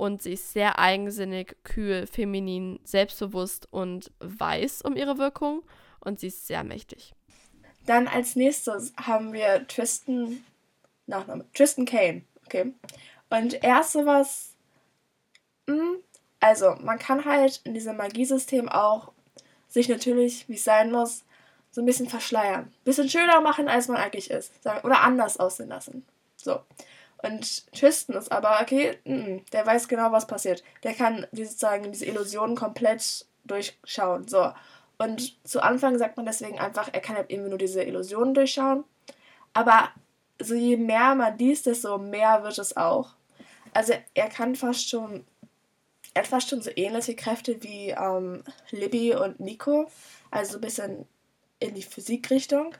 Und 0.00 0.22
sie 0.22 0.32
ist 0.32 0.54
sehr 0.54 0.78
eigensinnig, 0.78 1.58
kühl, 1.62 2.06
feminin, 2.06 2.80
selbstbewusst 2.84 3.68
und 3.70 4.10
weiß 4.20 4.80
um 4.80 4.96
ihre 4.96 5.18
Wirkung 5.18 5.62
und 5.98 6.20
sie 6.20 6.28
ist 6.28 6.46
sehr 6.46 6.64
mächtig. 6.64 7.12
Dann 7.84 8.08
als 8.08 8.34
nächstes 8.34 8.94
haben 8.96 9.34
wir 9.34 9.68
Tristan 9.68 10.42
Nachname. 11.06 11.44
Tristan 11.52 11.84
Kane. 11.84 12.22
Okay. 12.46 12.72
Und 13.28 13.62
er 13.62 13.82
ist 13.82 13.92
sowas. 13.92 14.54
Hm, 15.68 15.96
also, 16.40 16.76
man 16.80 16.98
kann 16.98 17.26
halt 17.26 17.60
in 17.64 17.74
diesem 17.74 17.98
Magiesystem 17.98 18.70
auch 18.70 19.12
sich 19.68 19.90
natürlich, 19.90 20.48
wie 20.48 20.54
es 20.54 20.64
sein 20.64 20.90
muss, 20.90 21.24
so 21.72 21.82
ein 21.82 21.86
bisschen 21.86 22.08
verschleiern. 22.08 22.72
Bisschen 22.84 23.10
schöner 23.10 23.42
machen, 23.42 23.68
als 23.68 23.88
man 23.88 23.98
eigentlich 23.98 24.30
ist. 24.30 24.50
Oder 24.82 25.02
anders 25.02 25.38
aussehen 25.38 25.68
lassen. 25.68 26.06
So. 26.36 26.58
Und 27.22 27.72
Tristan 27.72 28.16
ist 28.16 28.32
aber, 28.32 28.60
okay, 28.62 28.98
m 29.04 29.44
der 29.52 29.66
weiß 29.66 29.88
genau, 29.88 30.10
was 30.12 30.26
passiert. 30.26 30.62
Der 30.82 30.94
kann 30.94 31.26
sozusagen 31.32 31.90
diese 31.92 32.06
Illusionen 32.06 32.56
komplett 32.56 33.26
durchschauen. 33.44 34.26
So. 34.26 34.52
Und 34.98 35.46
zu 35.46 35.62
Anfang 35.62 35.98
sagt 35.98 36.16
man 36.16 36.26
deswegen 36.26 36.58
einfach, 36.58 36.88
er 36.92 37.00
kann 37.00 37.16
halt 37.16 37.30
eben 37.30 37.48
nur 37.48 37.58
diese 37.58 37.82
Illusionen 37.82 38.34
durchschauen. 38.34 38.84
Aber 39.52 39.90
so 40.40 40.54
je 40.54 40.76
mehr 40.76 41.14
man 41.14 41.36
liest, 41.38 41.66
desto 41.66 41.98
mehr 41.98 42.42
wird 42.42 42.58
es 42.58 42.76
auch. 42.76 43.10
Also 43.74 43.94
er 44.14 44.28
kann 44.28 44.56
fast 44.56 44.88
schon, 44.88 45.24
er 46.14 46.22
hat 46.22 46.28
fast 46.28 46.48
schon 46.48 46.62
so 46.62 46.70
ähnliche 46.74 47.14
Kräfte 47.14 47.62
wie 47.62 47.90
ähm, 47.90 48.42
Libby 48.70 49.14
und 49.14 49.40
Nico, 49.40 49.90
also 50.30 50.56
ein 50.56 50.60
bisschen 50.60 51.06
in 51.60 51.74
die 51.74 51.82
Physikrichtung. 51.82 52.74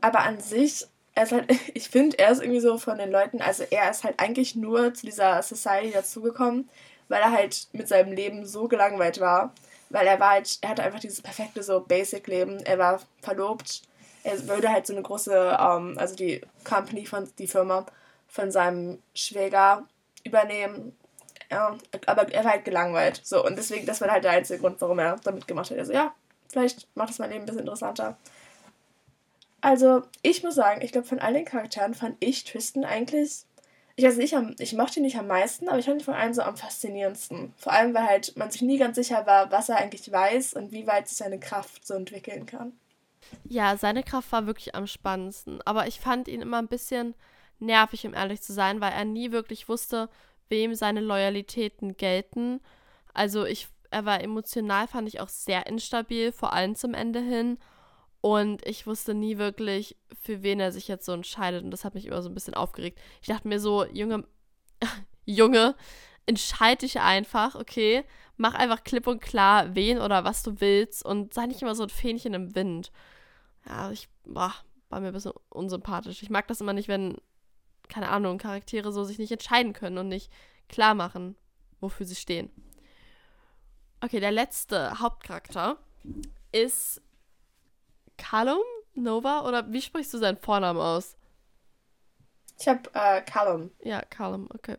Aber 0.00 0.20
an 0.20 0.40
sich 0.40 0.86
er 1.16 1.24
ist 1.24 1.32
halt, 1.32 1.50
ich 1.74 1.88
finde, 1.88 2.18
er 2.20 2.30
ist 2.30 2.40
irgendwie 2.40 2.60
so 2.60 2.78
von 2.78 2.98
den 2.98 3.10
Leuten, 3.10 3.42
also 3.42 3.64
er 3.68 3.90
ist 3.90 4.04
halt 4.04 4.20
eigentlich 4.20 4.54
nur 4.54 4.94
zu 4.94 5.06
dieser 5.06 5.42
Society 5.42 5.90
dazugekommen, 5.90 6.68
weil 7.08 7.20
er 7.20 7.32
halt 7.32 7.66
mit 7.72 7.88
seinem 7.88 8.12
Leben 8.12 8.46
so 8.46 8.68
gelangweilt 8.68 9.20
war. 9.20 9.52
Weil 9.88 10.06
er 10.06 10.18
war 10.18 10.30
halt, 10.30 10.58
er 10.62 10.70
hatte 10.70 10.82
einfach 10.82 10.98
dieses 10.98 11.22
perfekte 11.22 11.62
so 11.62 11.80
Basic-Leben. 11.80 12.58
Er 12.64 12.78
war 12.78 13.00
verlobt. 13.22 13.82
Er 14.24 14.48
würde 14.48 14.68
halt 14.68 14.84
so 14.84 14.92
eine 14.92 15.02
große, 15.02 15.56
ähm, 15.60 15.96
also 15.96 16.16
die 16.16 16.40
Company 16.64 17.06
von, 17.06 17.30
die 17.38 17.46
Firma 17.46 17.86
von 18.26 18.50
seinem 18.50 19.00
Schwäger 19.14 19.84
übernehmen. 20.24 20.96
Ja, 21.52 21.76
aber 22.06 22.32
er 22.32 22.44
war 22.44 22.50
halt 22.52 22.64
gelangweilt. 22.64 23.20
So, 23.22 23.44
und 23.46 23.56
deswegen, 23.56 23.86
das 23.86 24.00
war 24.00 24.10
halt 24.10 24.24
der 24.24 24.32
einzige 24.32 24.58
Grund, 24.58 24.80
warum 24.80 24.98
er 24.98 25.16
damit 25.22 25.46
gemacht 25.46 25.70
hat. 25.70 25.78
Also 25.78 25.92
ja, 25.92 26.12
vielleicht 26.48 26.88
macht 26.96 27.10
das 27.10 27.20
mein 27.20 27.30
Leben 27.30 27.44
ein 27.44 27.46
bisschen 27.46 27.60
interessanter. 27.60 28.16
Also, 29.66 30.02
ich 30.22 30.44
muss 30.44 30.54
sagen, 30.54 30.80
ich 30.80 30.92
glaube, 30.92 31.08
von 31.08 31.18
all 31.18 31.32
den 31.32 31.44
Charakteren 31.44 31.94
fand 31.94 32.16
ich 32.20 32.44
Tristan 32.44 32.84
eigentlich. 32.84 33.46
Ich 33.96 34.04
weiß 34.04 34.16
nicht, 34.16 34.32
ich 34.60 34.74
mochte 34.74 35.00
ihn 35.00 35.02
nicht 35.02 35.18
am 35.18 35.26
meisten, 35.26 35.68
aber 35.68 35.80
ich 35.80 35.86
fand 35.86 36.00
ihn 36.00 36.04
von 36.04 36.14
allen 36.14 36.34
so 36.34 36.42
am 36.42 36.56
faszinierendsten. 36.56 37.52
Vor 37.56 37.72
allem, 37.72 37.92
weil 37.92 38.06
halt 38.06 38.36
man 38.36 38.48
sich 38.48 38.62
nie 38.62 38.78
ganz 38.78 38.94
sicher 38.94 39.26
war, 39.26 39.50
was 39.50 39.68
er 39.68 39.78
eigentlich 39.78 40.12
weiß 40.12 40.54
und 40.54 40.70
wie 40.70 40.86
weit 40.86 41.08
sich 41.08 41.18
seine 41.18 41.40
Kraft 41.40 41.84
so 41.84 41.94
entwickeln 41.94 42.46
kann. 42.46 42.78
Ja, 43.42 43.76
seine 43.76 44.04
Kraft 44.04 44.30
war 44.30 44.46
wirklich 44.46 44.76
am 44.76 44.86
spannendsten. 44.86 45.60
Aber 45.64 45.88
ich 45.88 45.98
fand 45.98 46.28
ihn 46.28 46.42
immer 46.42 46.58
ein 46.58 46.68
bisschen 46.68 47.16
nervig, 47.58 48.06
um 48.06 48.14
ehrlich 48.14 48.42
zu 48.42 48.52
sein, 48.52 48.80
weil 48.80 48.92
er 48.92 49.04
nie 49.04 49.32
wirklich 49.32 49.68
wusste, 49.68 50.08
wem 50.48 50.76
seine 50.76 51.00
Loyalitäten 51.00 51.96
gelten. 51.96 52.60
Also 53.14 53.44
ich, 53.44 53.66
er 53.90 54.04
war 54.04 54.20
emotional, 54.20 54.86
fand 54.86 55.08
ich 55.08 55.18
auch 55.18 55.28
sehr 55.28 55.66
instabil, 55.66 56.30
vor 56.30 56.52
allem 56.52 56.76
zum 56.76 56.94
Ende 56.94 57.18
hin. 57.18 57.58
Und 58.26 58.66
ich 58.66 58.88
wusste 58.88 59.14
nie 59.14 59.38
wirklich, 59.38 59.96
für 60.20 60.42
wen 60.42 60.58
er 60.58 60.72
sich 60.72 60.88
jetzt 60.88 61.06
so 61.06 61.12
entscheidet. 61.12 61.62
Und 61.62 61.70
das 61.70 61.84
hat 61.84 61.94
mich 61.94 62.06
immer 62.06 62.22
so 62.22 62.28
ein 62.28 62.34
bisschen 62.34 62.54
aufgeregt. 62.54 62.98
Ich 63.22 63.28
dachte 63.28 63.46
mir 63.46 63.60
so, 63.60 63.84
Junge, 63.84 64.24
Junge, 65.24 65.76
entscheide 66.26 66.78
dich 66.78 66.98
einfach, 66.98 67.54
okay? 67.54 68.04
Mach 68.36 68.54
einfach 68.54 68.82
klipp 68.82 69.06
und 69.06 69.22
klar, 69.22 69.76
wen 69.76 70.00
oder 70.00 70.24
was 70.24 70.42
du 70.42 70.60
willst. 70.60 71.04
Und 71.04 71.34
sei 71.34 71.46
nicht 71.46 71.62
immer 71.62 71.76
so 71.76 71.84
ein 71.84 71.88
Fähnchen 71.88 72.34
im 72.34 72.56
Wind. 72.56 72.90
Ja, 73.64 73.92
ich, 73.92 74.08
boah, 74.24 74.52
war 74.88 74.98
mir 74.98 75.06
ein 75.06 75.12
bisschen 75.12 75.34
unsympathisch. 75.50 76.20
Ich 76.20 76.28
mag 76.28 76.48
das 76.48 76.60
immer 76.60 76.72
nicht, 76.72 76.88
wenn, 76.88 77.18
keine 77.86 78.08
Ahnung, 78.08 78.38
Charaktere 78.38 78.90
so 78.90 79.04
sich 79.04 79.18
nicht 79.18 79.30
entscheiden 79.30 79.72
können 79.72 79.98
und 79.98 80.08
nicht 80.08 80.32
klar 80.68 80.94
machen, 80.94 81.36
wofür 81.78 82.04
sie 82.04 82.16
stehen. 82.16 82.50
Okay, 84.00 84.18
der 84.18 84.32
letzte 84.32 84.98
Hauptcharakter 84.98 85.78
ist 86.50 87.00
Callum 88.16 88.62
Nova 88.94 89.46
oder 89.46 89.70
wie 89.72 89.82
sprichst 89.82 90.12
du 90.14 90.18
seinen 90.18 90.38
Vornamen 90.38 90.80
aus? 90.80 91.16
Ich 92.58 92.68
habe 92.68 92.90
äh, 92.94 93.20
Callum. 93.22 93.70
Ja, 93.82 94.02
Callum, 94.02 94.48
okay. 94.52 94.76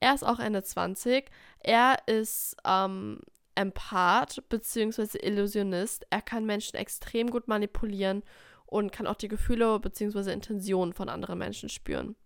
Er 0.00 0.14
ist 0.14 0.24
auch 0.24 0.38
Ende 0.38 0.62
20. 0.62 1.30
Er 1.60 1.96
ist 2.06 2.56
ähm, 2.64 3.20
Empath 3.54 4.42
bzw. 4.48 5.18
Illusionist. 5.18 6.06
Er 6.10 6.22
kann 6.22 6.46
Menschen 6.46 6.76
extrem 6.76 7.30
gut 7.30 7.48
manipulieren 7.48 8.22
und 8.66 8.92
kann 8.92 9.06
auch 9.06 9.16
die 9.16 9.28
Gefühle 9.28 9.78
bzw. 9.80 10.32
Intentionen 10.32 10.92
von 10.92 11.08
anderen 11.08 11.38
Menschen 11.38 11.68
spüren. 11.68 12.16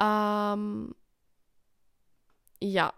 Ähm, 0.00 0.94
ja. 2.60 2.94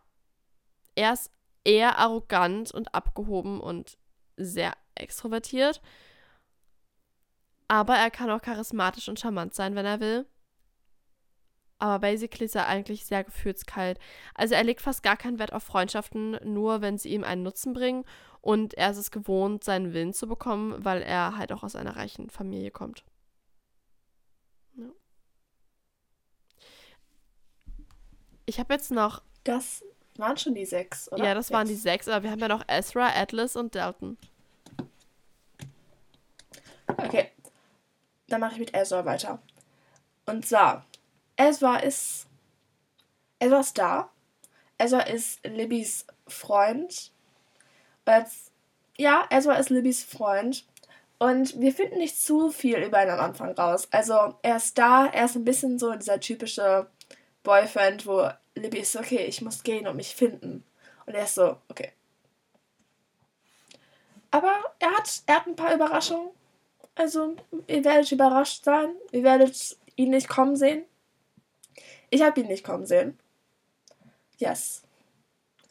Er 0.95 1.13
ist 1.13 1.33
eher 1.65 1.99
arrogant 1.99 2.71
und 2.73 2.95
abgehoben 2.95 3.61
und 3.61 3.99
sehr 4.37 4.75
extrovertiert. 4.95 5.81
Aber 7.75 7.97
er 7.97 8.13
kann 8.13 8.31
auch 8.31 8.41
charismatisch 8.41 9.09
und 9.09 9.19
charmant 9.19 9.53
sein, 9.53 9.75
wenn 9.75 9.85
er 9.85 9.99
will. 9.99 10.27
Aber 11.81 11.99
basically 11.99 12.45
ist 12.45 12.55
er 12.55 12.69
eigentlich 12.69 13.05
sehr 13.05 13.25
gefühlskalt. 13.25 13.99
Also 14.33 14.55
er 14.55 14.63
legt 14.63 14.81
fast 14.81 15.03
gar 15.03 15.17
keinen 15.17 15.41
Wert 15.41 15.53
auf 15.53 15.65
Freundschaften, 15.65 16.39
nur 16.45 16.83
wenn 16.83 16.99
sie 16.99 17.09
ihm 17.09 17.25
einen 17.25 17.43
Nutzen 17.43 17.73
bringen. 17.73 18.05
Und 18.41 18.75
er 18.75 18.93
ist 18.93 18.99
es 18.99 19.11
gewohnt, 19.11 19.65
seinen 19.65 19.93
Willen 19.93 20.13
zu 20.13 20.29
bekommen, 20.29 20.85
weil 20.85 21.03
er 21.03 21.37
halt 21.37 21.51
auch 21.51 21.65
aus 21.65 21.75
einer 21.75 21.97
reichen 21.97 22.31
Familie 22.31 22.71
kommt. 22.71 23.05
Ja. 24.77 24.87
Ich 28.47 28.61
habe 28.61 28.73
jetzt 28.73 28.93
noch. 28.93 29.21
Das 29.43 29.83
waren 30.17 30.37
schon 30.37 30.55
die 30.55 30.65
sechs, 30.65 31.11
oder? 31.11 31.25
Ja, 31.25 31.35
das 31.35 31.51
waren 31.51 31.67
die 31.67 31.75
sechs, 31.75 32.07
aber 32.07 32.23
wir 32.23 32.31
haben 32.31 32.39
ja 32.39 32.47
noch 32.47 32.63
Ezra, 32.69 33.09
Atlas 33.09 33.57
und 33.57 33.75
Dalton. 33.75 34.17
Okay. 36.87 37.34
Dann 38.29 38.41
mache 38.41 38.55
ich 38.55 38.59
mit 38.59 38.75
Ezra 38.75 39.05
weiter. 39.05 39.39
Und 40.27 40.47
zwar, 40.47 40.87
Ezra 41.37 41.77
ist. 41.77 42.27
Ezra 43.39 43.61
ist 43.61 43.79
da. 43.79 44.11
Ezra 44.79 45.01
ist 45.01 45.45
Libbys 45.45 46.07
Freund. 46.27 47.13
Jetzt, 48.07 48.53
ja, 48.97 49.27
Ezra 49.31 49.55
ist 49.55 49.71
Libbys 49.71 50.05
Freund. 50.05 50.65
Und 51.19 51.61
wir 51.61 51.73
finden 51.73 51.99
nicht 51.99 52.21
zu 52.21 52.51
viel 52.51 52.79
über 52.79 53.03
ihn 53.03 53.11
am 53.11 53.21
Anfang 53.21 53.53
raus. 53.53 53.89
Also, 53.91 54.35
er 54.43 54.57
ist 54.57 54.77
da, 54.79 55.07
er 55.07 55.27
ist 55.27 55.37
ein 55.37 55.45
bisschen 55.45 55.79
so 55.79 55.95
dieser 55.95 56.21
typische 56.21 56.87
Boyfriend, 57.43 58.07
wo 58.07 58.29
Libby 58.55 58.79
ist 58.79 58.97
okay, 58.97 59.25
ich 59.27 59.43
muss 59.43 59.63
gehen 59.63 59.87
und 59.87 59.97
mich 59.97 60.15
finden. 60.15 60.65
Und 61.07 61.15
er 61.15 61.25
ist 61.25 61.35
so, 61.35 61.59
okay. 61.69 61.93
Aber 64.31 64.53
er 64.81 64.91
hat, 64.91 65.23
er 65.27 65.37
hat 65.37 65.47
ein 65.47 65.57
paar 65.57 65.75
Überraschungen. 65.75 66.31
Also, 66.95 67.37
ihr 67.67 67.85
werdet 67.85 68.13
überrascht 68.13 68.65
sein. 68.65 68.95
Ihr 69.13 69.25
werdet 69.25 69.77
ihn 69.97 70.11
nicht 70.11 70.29
kommen 70.29 70.57
sehen. 70.57 70.85
Ich 72.11 72.23
habe 72.23 72.41
ihn 72.41 72.47
nicht 72.47 72.65
kommen 72.65 72.87
sehen. 72.87 73.19
Yes. 74.39 74.83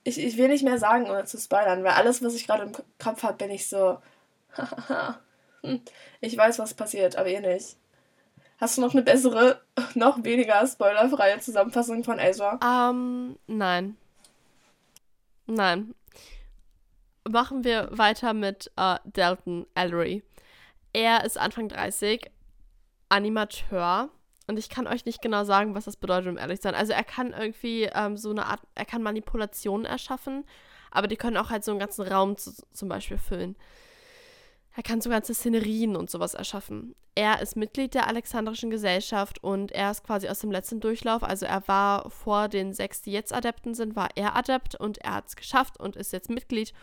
Ich, 0.03 0.17
ich 0.17 0.37
will 0.37 0.49
nicht 0.49 0.63
mehr 0.63 0.77
sagen, 0.77 1.09
ohne 1.09 1.23
zu 1.25 1.37
spoilern, 1.37 1.83
weil 1.83 1.93
alles, 1.93 2.21
was 2.21 2.35
ich 2.35 2.45
gerade 2.45 2.63
im 2.63 2.73
Kopf 2.73 3.23
habe, 3.23 3.37
bin 3.37 3.51
ich 3.51 3.67
so. 3.69 3.99
ich 6.21 6.37
weiß, 6.37 6.59
was 6.59 6.73
passiert, 6.73 7.15
aber 7.15 7.29
ihr 7.29 7.41
nicht. 7.41 7.77
Hast 8.59 8.77
du 8.77 8.81
noch 8.81 8.93
eine 8.93 9.01
bessere, 9.01 9.61
noch 9.93 10.23
weniger 10.23 10.65
spoilerfreie 10.67 11.39
Zusammenfassung 11.39 12.03
von 12.03 12.19
Ezra? 12.19 12.59
Ähm, 12.61 13.37
um, 13.37 13.39
nein. 13.47 13.97
Nein. 15.47 15.95
Machen 17.29 17.63
wir 17.63 17.89
weiter 17.91 18.33
mit 18.33 18.71
uh, 18.79 18.97
Dalton 19.05 19.65
Ellery. 19.75 20.23
Er 20.93 21.25
ist 21.25 21.37
Anfang 21.37 21.69
30, 21.69 22.29
Animateur. 23.09 24.09
Und 24.47 24.59
ich 24.59 24.69
kann 24.69 24.87
euch 24.87 25.05
nicht 25.05 25.21
genau 25.21 25.43
sagen, 25.43 25.73
was 25.73 25.85
das 25.85 25.97
bedeutet, 25.97 26.29
um 26.29 26.37
ehrlich 26.37 26.59
zu 26.59 26.63
sein. 26.63 26.75
Also 26.75 26.93
er 26.93 27.03
kann 27.03 27.33
irgendwie 27.33 27.89
ähm, 27.93 28.17
so 28.17 28.29
eine 28.29 28.45
Art, 28.45 28.61
er 28.75 28.85
kann 28.85 29.01
Manipulationen 29.01 29.85
erschaffen, 29.85 30.45
aber 30.91 31.07
die 31.07 31.15
können 31.15 31.37
auch 31.37 31.49
halt 31.49 31.63
so 31.63 31.71
einen 31.71 31.79
ganzen 31.79 32.05
Raum 32.05 32.37
zu, 32.37 32.51
zum 32.73 32.89
Beispiel 32.89 33.17
füllen. 33.17 33.55
Er 34.75 34.83
kann 34.83 35.01
so 35.01 35.09
ganze 35.09 35.33
Szenerien 35.33 35.95
und 35.95 36.09
sowas 36.09 36.33
erschaffen. 36.33 36.95
Er 37.15 37.41
ist 37.41 37.55
Mitglied 37.55 37.93
der 37.93 38.07
Alexandrischen 38.07 38.71
Gesellschaft 38.71 39.41
und 39.43 39.71
er 39.71 39.91
ist 39.91 40.03
quasi 40.03 40.27
aus 40.27 40.39
dem 40.39 40.51
letzten 40.51 40.79
Durchlauf. 40.79 41.23
Also 41.23 41.45
er 41.45 41.67
war 41.67 42.09
vor 42.09 42.47
den 42.47 42.73
sechs, 42.73 43.01
die 43.01 43.11
jetzt 43.11 43.33
Adepten 43.33 43.75
sind, 43.75 43.95
war 43.95 44.09
er 44.15 44.35
Adept 44.35 44.75
und 44.75 44.97
er 44.97 45.15
hat 45.15 45.27
es 45.27 45.35
geschafft 45.35 45.79
und 45.79 45.95
ist 45.95 46.11
jetzt 46.11 46.29
Mitglied 46.29 46.73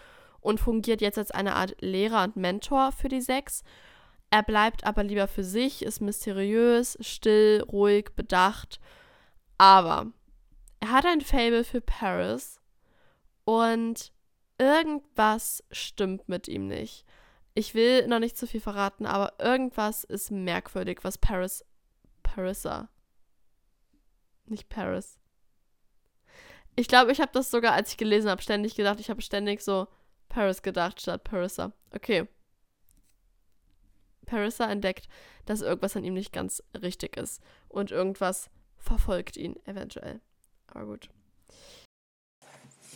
und 0.40 0.60
fungiert 0.60 1.00
jetzt 1.00 1.18
als 1.18 1.32
eine 1.32 1.56
Art 1.56 1.76
Lehrer 1.80 2.24
und 2.24 2.36
Mentor 2.36 2.92
für 2.92 3.08
die 3.08 3.20
sechs. 3.20 3.64
Er 4.30 4.42
bleibt 4.44 4.84
aber 4.84 5.02
lieber 5.02 5.26
für 5.26 5.42
sich, 5.42 5.82
ist 5.82 6.00
mysteriös, 6.00 6.96
still, 7.00 7.64
ruhig, 7.68 8.10
bedacht. 8.14 8.80
Aber 9.58 10.12
er 10.78 10.92
hat 10.92 11.04
ein 11.04 11.20
Fable 11.20 11.64
für 11.64 11.80
Paris 11.80 12.60
und 13.44 14.12
irgendwas 14.58 15.64
stimmt 15.72 16.28
mit 16.28 16.46
ihm 16.46 16.68
nicht. 16.68 17.04
Ich 17.54 17.74
will 17.74 18.06
noch 18.06 18.20
nicht 18.20 18.38
zu 18.38 18.46
viel 18.46 18.60
verraten, 18.60 19.04
aber 19.06 19.34
irgendwas 19.40 20.04
ist 20.04 20.30
merkwürdig, 20.30 21.00
was 21.02 21.18
Paris. 21.18 21.64
Parissa. 22.22 22.88
Nicht 24.46 24.68
Paris. 24.68 25.18
Ich 26.76 26.86
glaube, 26.86 27.10
ich 27.10 27.20
habe 27.20 27.32
das 27.32 27.50
sogar, 27.50 27.72
als 27.72 27.90
ich 27.90 27.96
gelesen 27.96 28.30
habe, 28.30 28.40
ständig 28.40 28.76
gedacht. 28.76 29.00
Ich 29.00 29.10
habe 29.10 29.20
ständig 29.20 29.60
so 29.62 29.88
Paris 30.28 30.62
gedacht 30.62 31.00
statt 31.00 31.24
Parissa. 31.24 31.72
Okay. 31.92 32.28
Parissa 34.30 34.70
entdeckt, 34.70 35.08
dass 35.44 35.60
irgendwas 35.60 35.96
an 35.96 36.04
ihm 36.04 36.14
nicht 36.14 36.32
ganz 36.32 36.62
richtig 36.80 37.16
ist. 37.16 37.42
Und 37.68 37.90
irgendwas 37.90 38.48
verfolgt 38.78 39.36
ihn 39.36 39.56
eventuell. 39.66 40.20
Aber 40.68 40.86
gut. 40.86 41.10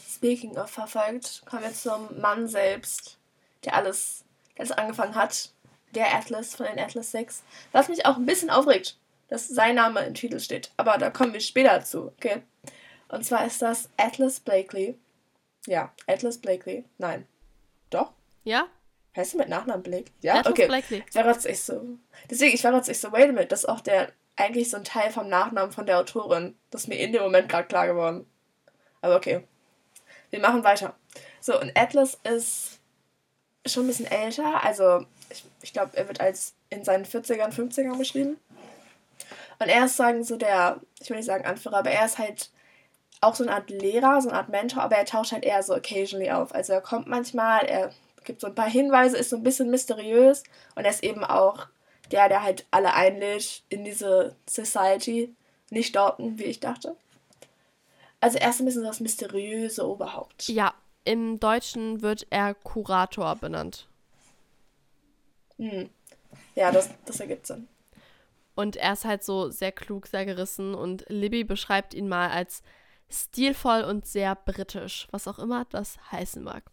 Speaking 0.08 0.56
of 0.56 0.70
verfolgt, 0.70 1.42
kommen 1.44 1.64
wir 1.64 1.72
zum 1.72 2.20
Mann 2.20 2.48
selbst, 2.48 3.18
der 3.64 3.74
alles, 3.74 4.24
der 4.56 4.60
alles 4.60 4.72
angefangen 4.72 5.14
hat. 5.14 5.50
Der 5.94 6.12
Atlas 6.12 6.56
von 6.56 6.66
den 6.66 6.78
Atlas 6.78 7.12
6. 7.12 7.44
Was 7.70 7.88
mich 7.88 8.04
auch 8.04 8.16
ein 8.16 8.26
bisschen 8.26 8.50
aufregt, 8.50 8.98
dass 9.28 9.46
sein 9.46 9.76
Name 9.76 10.00
im 10.00 10.14
Titel 10.14 10.40
steht. 10.40 10.72
Aber 10.76 10.98
da 10.98 11.10
kommen 11.10 11.32
wir 11.32 11.40
später 11.40 11.84
zu, 11.84 12.08
okay? 12.08 12.42
Und 13.08 13.24
zwar 13.24 13.46
ist 13.46 13.62
das 13.62 13.90
Atlas 13.96 14.40
Blakely. 14.40 14.98
Ja, 15.66 15.92
Atlas 16.08 16.38
Blakely. 16.38 16.84
Nein. 16.98 17.28
Doch? 17.90 18.12
Ja? 18.42 18.66
Heißt 19.16 19.34
du 19.34 19.38
mit 19.38 19.48
Nachnamen 19.48 19.82
Blake? 19.82 20.10
Ja, 20.22 20.36
Atlas 20.36 20.52
okay. 20.52 20.66
Blakely. 20.66 21.04
Ich 21.08 21.14
war 21.14 21.22
gerade 21.22 21.48
echt 21.48 21.62
so. 21.62 21.80
Deswegen, 22.28 22.54
ich 22.54 22.64
war 22.64 22.72
gerade 22.72 22.90
echt 22.90 23.00
so, 23.00 23.12
wait 23.12 23.24
a 23.24 23.26
minute, 23.28 23.46
das 23.46 23.60
ist 23.60 23.68
auch 23.68 23.80
der, 23.80 24.10
eigentlich 24.36 24.70
so 24.70 24.76
ein 24.76 24.84
Teil 24.84 25.10
vom 25.10 25.28
Nachnamen 25.28 25.70
von 25.70 25.86
der 25.86 25.98
Autorin. 25.98 26.56
Das 26.70 26.82
ist 26.82 26.88
mir 26.88 26.98
in 26.98 27.12
dem 27.12 27.22
Moment 27.22 27.48
gerade 27.48 27.68
klar 27.68 27.86
geworden. 27.86 28.26
Aber 29.00 29.16
okay. 29.16 29.44
Wir 30.30 30.40
machen 30.40 30.64
weiter. 30.64 30.94
So, 31.40 31.60
und 31.60 31.76
Atlas 31.78 32.18
ist 32.24 32.80
schon 33.66 33.84
ein 33.84 33.88
bisschen 33.88 34.10
älter. 34.10 34.64
Also, 34.64 35.06
ich, 35.30 35.44
ich 35.62 35.72
glaube, 35.72 35.96
er 35.96 36.08
wird 36.08 36.20
als 36.20 36.54
in 36.70 36.84
seinen 36.84 37.04
40ern, 37.04 37.52
50ern 37.52 37.96
beschrieben. 37.96 38.38
Und 39.60 39.68
er 39.68 39.84
ist 39.84 39.96
sagen 39.96 40.24
so 40.24 40.36
der, 40.36 40.80
ich 41.00 41.10
will 41.10 41.18
nicht 41.18 41.26
sagen 41.26 41.44
Anführer, 41.44 41.78
aber 41.78 41.90
er 41.90 42.04
ist 42.04 42.18
halt 42.18 42.50
auch 43.20 43.34
so 43.34 43.44
eine 43.44 43.54
Art 43.54 43.70
Lehrer, 43.70 44.20
so 44.20 44.28
eine 44.28 44.38
Art 44.38 44.48
Mentor, 44.48 44.82
aber 44.82 44.96
er 44.96 45.04
taucht 45.04 45.32
halt 45.32 45.44
eher 45.44 45.62
so 45.62 45.74
occasionally 45.74 46.30
auf. 46.30 46.54
Also 46.54 46.72
er 46.72 46.80
kommt 46.80 47.06
manchmal, 47.06 47.64
er 47.66 47.90
gibt 48.24 48.40
so 48.40 48.46
ein 48.46 48.54
paar 48.54 48.68
Hinweise, 48.68 49.16
ist 49.16 49.30
so 49.30 49.36
ein 49.36 49.42
bisschen 49.42 49.70
mysteriös 49.70 50.42
und 50.74 50.84
er 50.84 50.90
ist 50.90 51.04
eben 51.04 51.24
auch 51.24 51.66
der, 52.10 52.28
der 52.28 52.42
halt 52.42 52.66
alle 52.70 52.94
einlädt 52.94 53.62
in 53.68 53.84
diese 53.84 54.36
Society. 54.48 55.34
Nicht 55.70 55.96
Dorten, 55.96 56.38
wie 56.38 56.44
ich 56.44 56.60
dachte. 56.60 56.96
Also 58.20 58.38
er 58.38 58.50
ist 58.50 58.60
ein 58.60 58.66
bisschen 58.66 58.82
so 58.82 58.88
das 58.88 59.00
mysteriöse 59.00 59.88
Oberhaupt. 59.88 60.48
Ja, 60.48 60.74
im 61.04 61.40
Deutschen 61.40 62.02
wird 62.02 62.26
er 62.30 62.54
Kurator 62.54 63.36
benannt. 63.36 63.88
Hm. 65.58 65.90
Ja, 66.54 66.70
das, 66.72 66.90
das 67.04 67.20
ergibt 67.20 67.46
Sinn. 67.46 67.68
Und 68.54 68.76
er 68.76 68.92
ist 68.92 69.04
halt 69.04 69.24
so 69.24 69.50
sehr 69.50 69.72
klug, 69.72 70.06
sehr 70.06 70.24
gerissen 70.24 70.74
und 70.74 71.04
Libby 71.08 71.44
beschreibt 71.44 71.92
ihn 71.92 72.08
mal 72.08 72.30
als 72.30 72.62
stilvoll 73.10 73.82
und 73.82 74.06
sehr 74.06 74.34
britisch, 74.34 75.08
was 75.10 75.26
auch 75.28 75.38
immer 75.38 75.66
das 75.70 75.98
heißen 76.12 76.42
mag. 76.42 76.64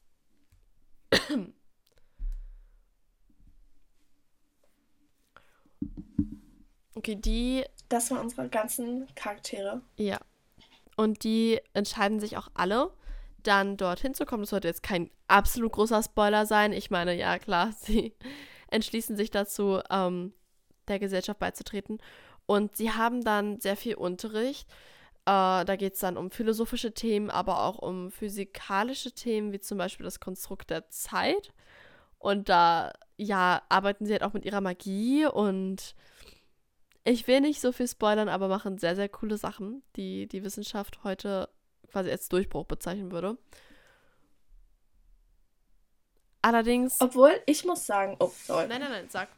Okay, 6.95 7.15
die, 7.15 7.63
Das 7.89 8.11
waren 8.11 8.19
unsere 8.19 8.47
ganzen 8.49 9.07
Charaktere. 9.15 9.81
ja. 9.97 10.19
Und 10.97 11.23
die 11.23 11.59
entscheiden 11.73 12.19
sich 12.19 12.37
auch 12.37 12.49
alle, 12.53 12.91
dann 13.41 13.77
dorthin 13.77 14.13
zu 14.13 14.25
kommen. 14.25 14.43
Das 14.43 14.51
sollte 14.51 14.67
jetzt 14.67 14.83
kein 14.83 15.09
absolut 15.27 15.71
großer 15.71 16.03
Spoiler 16.03 16.45
sein. 16.45 16.73
Ich 16.73 16.91
meine, 16.91 17.15
ja, 17.15 17.39
klar, 17.39 17.71
sie 17.79 18.13
entschließen 18.67 19.15
sich 19.15 19.31
dazu, 19.31 19.79
ähm, 19.89 20.33
der 20.87 20.99
Gesellschaft 20.99 21.39
beizutreten. 21.39 21.99
Und 22.45 22.75
sie 22.75 22.91
haben 22.91 23.23
dann 23.23 23.59
sehr 23.61 23.77
viel 23.77 23.95
Unterricht. 23.95 24.67
Äh, 25.25 25.65
da 25.65 25.75
geht 25.75 25.93
es 25.93 25.99
dann 25.99 26.17
um 26.17 26.31
philosophische 26.31 26.93
Themen, 26.93 27.29
aber 27.29 27.63
auch 27.63 27.77
um 27.77 28.11
physikalische 28.11 29.11
Themen, 29.11 29.51
wie 29.51 29.59
zum 29.59 29.77
Beispiel 29.77 30.03
das 30.03 30.19
Konstrukt 30.19 30.69
der 30.69 30.89
Zeit. 30.89 31.53
Und 32.17 32.49
da, 32.49 32.93
ja, 33.17 33.61
arbeiten 33.69 34.05
sie 34.05 34.13
halt 34.13 34.23
auch 34.23 34.33
mit 34.33 34.45
ihrer 34.45 34.61
Magie 34.61 35.25
und 35.25 35.95
ich 37.03 37.27
will 37.27 37.41
nicht 37.41 37.61
so 37.61 37.71
viel 37.71 37.87
spoilern, 37.87 38.29
aber 38.29 38.47
machen 38.47 38.77
sehr, 38.77 38.95
sehr 38.95 39.09
coole 39.09 39.37
Sachen, 39.37 39.83
die 39.95 40.27
die 40.27 40.43
Wissenschaft 40.43 41.03
heute 41.03 41.49
quasi 41.91 42.11
als 42.11 42.29
Durchbruch 42.29 42.65
bezeichnen 42.65 43.11
würde. 43.11 43.37
Allerdings. 46.41 46.99
Obwohl, 46.99 47.39
ich 47.45 47.65
muss 47.65 47.85
sagen, 47.85 48.15
oh, 48.19 48.31
sorry. 48.45 48.67
Nein, 48.67 48.81
nein, 48.81 48.91
nein, 48.91 49.07
sag. 49.09 49.29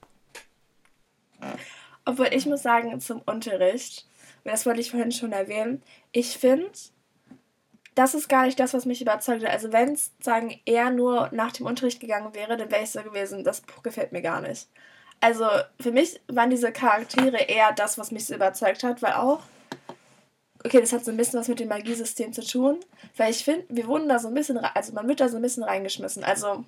Obwohl 2.06 2.28
ich 2.28 2.46
muss 2.46 2.63
sagen, 2.63 3.00
zum 3.00 3.22
Unterricht, 3.22 4.06
das 4.43 4.65
wollte 4.65 4.82
ich 4.82 4.91
vorhin 4.91 5.12
schon 5.12 5.32
erwähnen, 5.32 5.82
ich 6.12 6.38
finde, 6.38 6.71
das 7.95 8.15
ist 8.15 8.27
gar 8.27 8.45
nicht 8.45 8.60
das, 8.60 8.73
was 8.73 8.86
mich 8.86 9.01
überzeugt 9.01 9.43
hat. 9.43 9.51
Also 9.51 9.71
wenn 9.71 9.93
es, 9.93 10.12
sagen, 10.19 10.60
eher 10.65 10.89
nur 10.89 11.29
nach 11.32 11.51
dem 11.51 11.65
Unterricht 11.65 11.99
gegangen 11.99 12.34
wäre, 12.34 12.58
dann 12.58 12.71
wäre 12.71 12.84
ich 12.84 12.91
so 12.91 13.01
gewesen, 13.03 13.43
das 13.43 13.62
Buch 13.62 13.84
gefällt 13.84 14.12
mir 14.12 14.21
gar 14.21 14.41
nicht. 14.41 14.67
Also 15.21 15.45
für 15.79 15.91
mich 15.91 16.19
waren 16.27 16.49
diese 16.49 16.71
Charaktere 16.71 17.38
eher 17.38 17.71
das, 17.71 17.97
was 17.97 18.12
mich 18.12 18.25
so 18.25 18.36
überzeugt 18.36 18.84
hat, 18.84 19.01
weil 19.01 19.13
auch, 19.13 19.41
okay, 20.65 20.82
das 20.82 20.91
hat 20.91 21.06
so 21.06 21.12
ein 21.12 21.17
bisschen 21.17 21.39
was 21.39 21.47
mit 21.47 21.60
dem 21.60 21.69
Magiesystem 21.69 22.34
zu 22.34 22.45
tun, 22.45 22.79
weil 23.15 23.32
ich 23.32 23.43
finde, 23.43 23.65
wir 23.69 23.88
wurden 23.88 24.10
da 24.10 24.19
so 24.19 24.27
ein 24.27 24.34
bisschen, 24.34 24.58
also 24.58 24.93
man 24.93 25.08
wird 25.08 25.19
da 25.19 25.29
so 25.29 25.38
ein 25.38 25.41
bisschen 25.41 25.63
reingeschmissen. 25.63 26.23
Also 26.23 26.65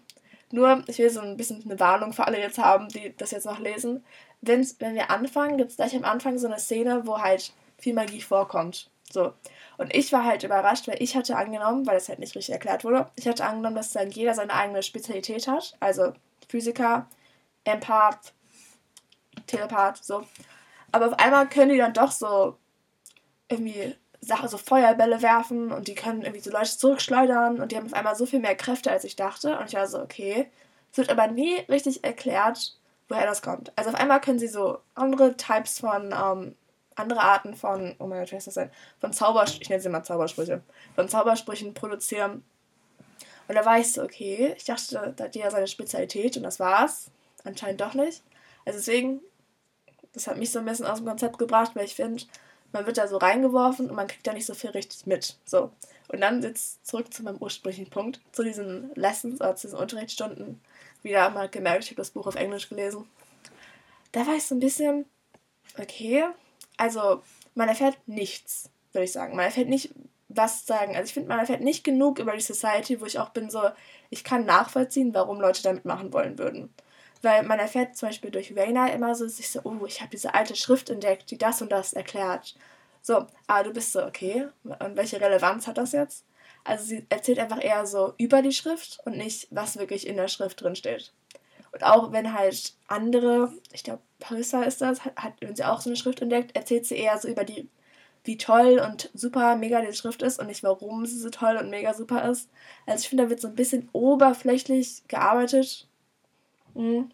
nur, 0.51 0.83
ich 0.87 0.99
will 0.99 1.09
so 1.09 1.21
ein 1.21 1.37
bisschen 1.37 1.63
eine 1.65 1.79
Warnung 1.79 2.13
für 2.13 2.27
alle 2.27 2.39
jetzt 2.39 2.59
haben, 2.59 2.87
die 2.89 3.13
das 3.17 3.31
jetzt 3.31 3.45
noch 3.45 3.59
lesen. 3.59 4.05
Wenn's, 4.41 4.75
wenn 4.79 4.93
wir 4.93 5.09
anfangen, 5.09 5.57
gibt 5.57 5.71
es 5.71 5.77
gleich 5.77 5.95
am 5.95 6.05
Anfang 6.05 6.37
so 6.37 6.47
eine 6.47 6.59
Szene, 6.59 7.01
wo 7.05 7.19
halt 7.19 7.51
viel 7.77 7.93
Magie 7.93 8.21
vorkommt. 8.21 8.89
So. 9.11 9.33
Und 9.77 9.93
ich 9.93 10.11
war 10.11 10.23
halt 10.23 10.43
überrascht, 10.43 10.87
weil 10.87 11.01
ich 11.01 11.15
hatte 11.15 11.35
angenommen, 11.35 11.85
weil 11.85 11.95
das 11.95 12.09
halt 12.09 12.19
nicht 12.19 12.35
richtig 12.35 12.53
erklärt 12.53 12.83
wurde, 12.83 13.09
ich 13.15 13.27
hatte 13.27 13.45
angenommen, 13.45 13.75
dass 13.75 13.91
dann 13.91 14.09
jeder 14.09 14.33
seine 14.33 14.53
eigene 14.53 14.83
Spezialität 14.83 15.47
hat. 15.47 15.75
Also 15.79 16.13
Physiker, 16.47 17.07
Empath, 17.63 18.33
Telepath, 19.47 20.03
so. 20.03 20.25
Aber 20.91 21.07
auf 21.07 21.19
einmal 21.19 21.47
können 21.49 21.71
die 21.71 21.77
dann 21.77 21.93
doch 21.93 22.11
so 22.11 22.57
irgendwie 23.49 23.95
Sachen, 24.21 24.49
so 24.49 24.57
Feuerbälle 24.57 25.21
werfen 25.21 25.71
und 25.71 25.87
die 25.87 25.95
können 25.95 26.21
irgendwie 26.21 26.41
so 26.41 26.51
Leute 26.51 26.77
zurückschleudern 26.77 27.59
und 27.61 27.71
die 27.71 27.77
haben 27.77 27.85
auf 27.85 27.93
einmal 27.93 28.15
so 28.15 28.25
viel 28.25 28.39
mehr 28.39 28.55
Kräfte, 28.55 28.91
als 28.91 29.03
ich 29.03 29.15
dachte. 29.15 29.57
Und 29.59 29.67
ich 29.67 29.75
war 29.75 29.87
so, 29.87 29.99
okay. 29.99 30.49
Es 30.91 30.97
wird 30.97 31.09
aber 31.09 31.27
nie 31.27 31.57
richtig 31.69 32.03
erklärt, 32.03 32.77
woher 33.09 33.25
das 33.25 33.41
kommt. 33.41 33.71
Also 33.75 33.91
auf 33.91 33.95
einmal 33.95 34.21
können 34.21 34.39
sie 34.39 34.47
so 34.47 34.79
andere 34.95 35.35
Types 35.37 35.79
von, 35.79 36.13
ähm, 36.13 36.55
andere 36.95 37.21
Arten 37.21 37.55
von, 37.55 37.95
oh 37.99 38.07
mein 38.07 38.19
Gott, 38.19 38.31
wie 38.31 38.35
heißt 38.35 38.47
das 38.47 38.53
denn? 38.55 38.69
Von 38.99 39.13
Zaubersprüchen, 39.13 39.61
ich 39.61 39.69
nenne 39.69 39.81
sie 39.81 39.89
mal 39.89 40.03
Zaubersprüche, 40.03 40.61
von 40.95 41.09
Zaubersprüchen 41.09 41.73
produzieren. 41.73 42.43
Und 43.47 43.55
da 43.55 43.65
war 43.65 43.79
ich 43.79 43.93
so, 43.93 44.03
okay, 44.03 44.53
ich 44.57 44.65
dachte, 44.65 45.13
da 45.15 45.25
hat 45.25 45.35
jeder 45.35 45.51
seine 45.51 45.67
Spezialität 45.67 46.37
und 46.37 46.43
das 46.43 46.59
war's. 46.59 47.11
Anscheinend 47.43 47.81
doch 47.81 47.93
nicht. 47.93 48.23
Also 48.65 48.79
deswegen, 48.79 49.21
das 50.13 50.27
hat 50.27 50.37
mich 50.37 50.51
so 50.51 50.59
ein 50.59 50.65
bisschen 50.65 50.87
aus 50.87 50.97
dem 50.97 51.07
Konzept 51.07 51.37
gebracht, 51.37 51.71
weil 51.75 51.85
ich 51.85 51.95
finde, 51.95 52.23
man 52.71 52.85
wird 52.85 52.97
da 52.97 53.07
so 53.07 53.17
reingeworfen 53.17 53.89
und 53.89 53.95
man 53.95 54.07
kriegt 54.07 54.25
da 54.25 54.33
nicht 54.33 54.45
so 54.45 54.53
viel 54.53 54.71
richtig 54.71 55.05
mit. 55.05 55.37
So. 55.45 55.71
Und 56.07 56.21
dann 56.21 56.41
jetzt 56.41 56.85
zurück 56.85 57.13
zu 57.13 57.23
meinem 57.23 57.37
ursprünglichen 57.37 57.89
Punkt, 57.89 58.19
zu 58.31 58.43
diesen 58.43 58.91
Lessons 58.95 59.41
oder 59.41 59.55
zu 59.55 59.67
diesen 59.67 59.79
Unterrichtsstunden. 59.79 60.61
Wieder 61.03 61.29
mal 61.29 61.49
gemerkt, 61.49 61.83
ich 61.83 61.91
habe 61.91 61.97
das 61.97 62.11
Buch 62.11 62.25
auf 62.27 62.35
Englisch 62.35 62.67
gelesen. 62.67 63.07
Da 64.11 64.25
war 64.25 64.35
ich 64.35 64.45
so 64.45 64.55
ein 64.55 64.59
bisschen, 64.59 65.05
okay, 65.77 66.25
also 66.77 67.21
man 67.53 67.69
erfährt 67.69 67.97
nichts, 68.05 68.69
würde 68.91 69.05
ich 69.05 69.11
sagen. 69.11 69.35
Man 69.35 69.45
erfährt 69.45 69.69
nicht, 69.69 69.93
was 70.29 70.65
sagen. 70.65 70.95
Also 70.95 71.07
ich 71.07 71.13
finde, 71.13 71.29
man 71.29 71.39
erfährt 71.39 71.61
nicht 71.61 71.83
genug 71.83 72.19
über 72.19 72.33
die 72.33 72.41
Society, 72.41 72.99
wo 73.01 73.05
ich 73.05 73.19
auch 73.19 73.29
bin 73.29 73.49
so, 73.49 73.61
ich 74.09 74.23
kann 74.23 74.45
nachvollziehen, 74.45 75.13
warum 75.13 75.39
Leute 75.39 75.63
damit 75.63 75.85
machen 75.85 76.13
wollen 76.13 76.37
würden. 76.37 76.73
Weil 77.21 77.43
man 77.43 77.59
erfährt 77.59 77.95
zum 77.95 78.09
Beispiel 78.09 78.31
durch 78.31 78.55
Raina 78.55 78.87
immer 78.89 79.15
so, 79.15 79.27
sich 79.27 79.49
so, 79.49 79.61
oh, 79.63 79.85
ich 79.85 80.01
habe 80.01 80.11
diese 80.11 80.33
alte 80.33 80.55
Schrift 80.55 80.89
entdeckt, 80.89 81.31
die 81.31 81.37
das 81.37 81.61
und 81.61 81.71
das 81.71 81.93
erklärt. 81.93 82.55
So, 83.01 83.25
aber 83.47 83.63
du 83.63 83.73
bist 83.73 83.93
so, 83.93 84.03
okay, 84.03 84.47
und 84.63 84.97
welche 84.97 85.21
Relevanz 85.21 85.67
hat 85.67 85.77
das 85.77 85.91
jetzt? 85.91 86.25
Also 86.63 86.85
sie 86.85 87.05
erzählt 87.09 87.39
einfach 87.39 87.63
eher 87.63 87.85
so 87.85 88.13
über 88.17 88.41
die 88.41 88.51
Schrift 88.51 88.99
und 89.05 89.17
nicht, 89.17 89.47
was 89.51 89.77
wirklich 89.77 90.07
in 90.07 90.17
der 90.17 90.27
Schrift 90.27 90.61
drin 90.61 90.75
steht. 90.75 91.13
Und 91.71 91.83
auch 91.83 92.11
wenn 92.11 92.33
halt 92.33 92.73
andere, 92.87 93.51
ich 93.71 93.83
glaube, 93.83 94.01
Parissa 94.19 94.63
ist 94.63 94.81
das, 94.81 95.05
hat, 95.05 95.13
hat, 95.17 95.33
sie 95.55 95.63
auch 95.63 95.81
so 95.81 95.89
eine 95.89 95.97
Schrift 95.97 96.21
entdeckt, 96.21 96.55
erzählt 96.55 96.85
sie 96.85 96.95
eher 96.95 97.17
so 97.17 97.27
über 97.27 97.43
die, 97.43 97.69
wie 98.23 98.37
toll 98.37 98.81
und 98.85 99.09
super 99.13 99.55
mega 99.55 99.81
die 99.81 99.93
Schrift 99.93 100.21
ist 100.21 100.39
und 100.39 100.47
nicht 100.47 100.63
warum 100.63 101.05
sie 101.05 101.19
so 101.19 101.29
toll 101.29 101.57
und 101.57 101.69
mega 101.69 101.93
super 101.93 102.29
ist. 102.29 102.49
Also 102.85 103.01
ich 103.01 103.09
finde, 103.09 103.25
da 103.25 103.29
wird 103.29 103.41
so 103.41 103.47
ein 103.47 103.55
bisschen 103.55 103.89
oberflächlich 103.93 105.03
gearbeitet. 105.07 105.87
Mhm. 106.73 107.11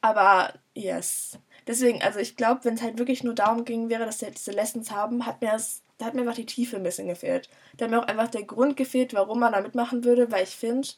Aber 0.00 0.54
yes. 0.74 1.38
Deswegen, 1.66 2.02
also 2.02 2.18
ich 2.18 2.36
glaube, 2.36 2.64
wenn 2.64 2.74
es 2.74 2.82
halt 2.82 2.98
wirklich 2.98 3.22
nur 3.22 3.34
darum 3.34 3.64
ging 3.64 3.90
wäre, 3.90 4.06
dass 4.06 4.20
wir 4.20 4.30
diese 4.30 4.50
Lessons 4.50 4.90
haben, 4.90 5.26
hat 5.26 5.40
mir 5.42 5.52
das, 5.52 5.82
da 5.98 6.06
hat 6.06 6.14
mir 6.14 6.22
einfach 6.22 6.34
die 6.34 6.46
Tiefe 6.46 6.76
ein 6.76 6.82
bisschen 6.82 7.08
gefehlt. 7.08 7.48
Da 7.76 7.84
hat 7.84 7.90
mir 7.90 8.00
auch 8.00 8.08
einfach 8.08 8.28
der 8.28 8.44
Grund 8.44 8.76
gefehlt, 8.76 9.14
warum 9.14 9.40
man 9.40 9.52
da 9.52 9.60
mitmachen 9.60 10.04
würde, 10.04 10.32
weil 10.32 10.44
ich 10.44 10.56
finde, 10.56 10.88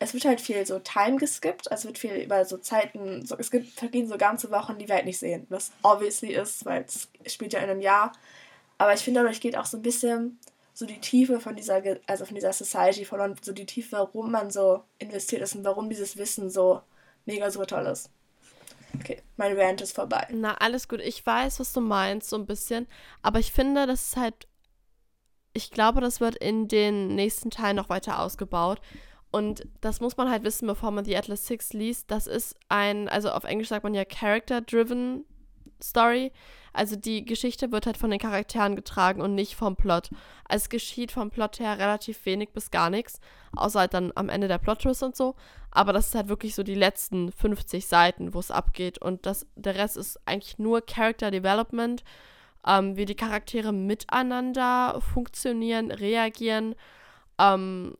es 0.00 0.14
wird 0.14 0.24
halt 0.24 0.40
viel 0.40 0.64
so 0.66 0.78
Time 0.78 1.18
geskippt, 1.18 1.70
also 1.70 1.88
wird 1.88 1.98
viel 1.98 2.14
über 2.14 2.44
so 2.46 2.56
Zeiten, 2.56 3.24
so, 3.26 3.36
es 3.36 3.50
gibt 3.50 3.68
vergehen 3.68 4.08
so 4.08 4.16
ganze 4.16 4.50
Wochen, 4.50 4.78
die 4.78 4.88
wir 4.88 4.96
halt 4.96 5.04
nicht 5.04 5.18
sehen, 5.18 5.46
was 5.50 5.70
obviously 5.82 6.34
ist, 6.34 6.64
weil 6.64 6.84
es 6.84 7.08
spielt 7.26 7.52
ja 7.52 7.60
in 7.60 7.70
einem 7.70 7.80
Jahr. 7.82 8.12
Aber 8.78 8.94
ich 8.94 9.00
finde, 9.00 9.20
dadurch 9.20 9.40
geht 9.42 9.56
auch 9.56 9.66
so 9.66 9.76
ein 9.76 9.82
bisschen 9.82 10.40
so 10.72 10.86
die 10.86 10.98
Tiefe 11.00 11.38
von 11.38 11.54
dieser, 11.54 11.82
also 12.06 12.24
von 12.24 12.34
dieser 12.34 12.54
Society 12.54 13.04
verloren, 13.04 13.36
so 13.42 13.52
die 13.52 13.66
Tiefe, 13.66 13.92
warum 13.92 14.30
man 14.30 14.50
so 14.50 14.82
investiert 14.98 15.42
ist 15.42 15.54
und 15.54 15.64
warum 15.64 15.90
dieses 15.90 16.16
Wissen 16.16 16.48
so 16.48 16.80
mega 17.26 17.50
super 17.50 17.66
toll 17.66 17.86
ist. 17.86 18.08
Okay, 18.98 19.22
mein 19.36 19.56
Rant 19.58 19.82
ist 19.82 19.94
vorbei. 19.94 20.26
Na, 20.30 20.54
alles 20.54 20.88
gut. 20.88 21.00
Ich 21.00 21.24
weiß, 21.24 21.60
was 21.60 21.72
du 21.74 21.80
meinst, 21.80 22.30
so 22.30 22.36
ein 22.36 22.46
bisschen. 22.46 22.88
Aber 23.22 23.38
ich 23.38 23.52
finde, 23.52 23.86
das 23.86 24.08
ist 24.08 24.16
halt. 24.16 24.48
Ich 25.52 25.70
glaube, 25.70 26.00
das 26.00 26.20
wird 26.20 26.36
in 26.36 26.68
den 26.68 27.14
nächsten 27.14 27.50
Teilen 27.50 27.76
noch 27.76 27.88
weiter 27.88 28.20
ausgebaut. 28.20 28.80
Und 29.30 29.66
das 29.80 30.00
muss 30.00 30.16
man 30.16 30.30
halt 30.30 30.42
wissen, 30.42 30.66
bevor 30.66 30.90
man 30.90 31.04
die 31.04 31.16
Atlas 31.16 31.46
Six 31.46 31.72
liest. 31.72 32.10
Das 32.10 32.26
ist 32.26 32.56
ein, 32.68 33.08
also 33.08 33.30
auf 33.30 33.44
Englisch 33.44 33.68
sagt 33.68 33.84
man 33.84 33.94
ja 33.94 34.04
Character-Driven 34.04 35.24
Story. 35.82 36.32
Also 36.72 36.96
die 36.96 37.24
Geschichte 37.24 37.72
wird 37.72 37.86
halt 37.86 37.96
von 37.96 38.10
den 38.10 38.20
Charakteren 38.20 38.76
getragen 38.76 39.20
und 39.20 39.34
nicht 39.34 39.56
vom 39.56 39.76
Plot. 39.76 40.10
Also 40.44 40.64
es 40.64 40.68
geschieht 40.68 41.12
vom 41.12 41.30
Plot 41.30 41.58
her 41.58 41.78
relativ 41.78 42.24
wenig 42.26 42.50
bis 42.50 42.70
gar 42.70 42.90
nichts, 42.90 43.20
außer 43.56 43.80
halt 43.80 43.94
dann 43.94 44.12
am 44.14 44.28
Ende 44.28 44.48
der 44.48 44.58
Plot-Twist 44.58 45.02
und 45.02 45.16
so. 45.16 45.34
Aber 45.70 45.92
das 45.92 46.08
ist 46.08 46.14
halt 46.14 46.28
wirklich 46.28 46.54
so 46.54 46.62
die 46.62 46.74
letzten 46.74 47.32
50 47.32 47.86
Seiten, 47.86 48.34
wo 48.34 48.40
es 48.40 48.50
abgeht. 48.50 48.98
Und 48.98 49.26
das, 49.26 49.46
der 49.56 49.76
Rest 49.76 49.96
ist 49.96 50.20
eigentlich 50.26 50.58
nur 50.58 50.80
Character 50.80 51.30
Development, 51.30 52.04
ähm, 52.66 52.96
wie 52.96 53.04
die 53.04 53.16
Charaktere 53.16 53.72
miteinander 53.72 55.00
funktionieren, 55.00 55.90
reagieren. 55.90 56.74
Ähm, 57.38 57.96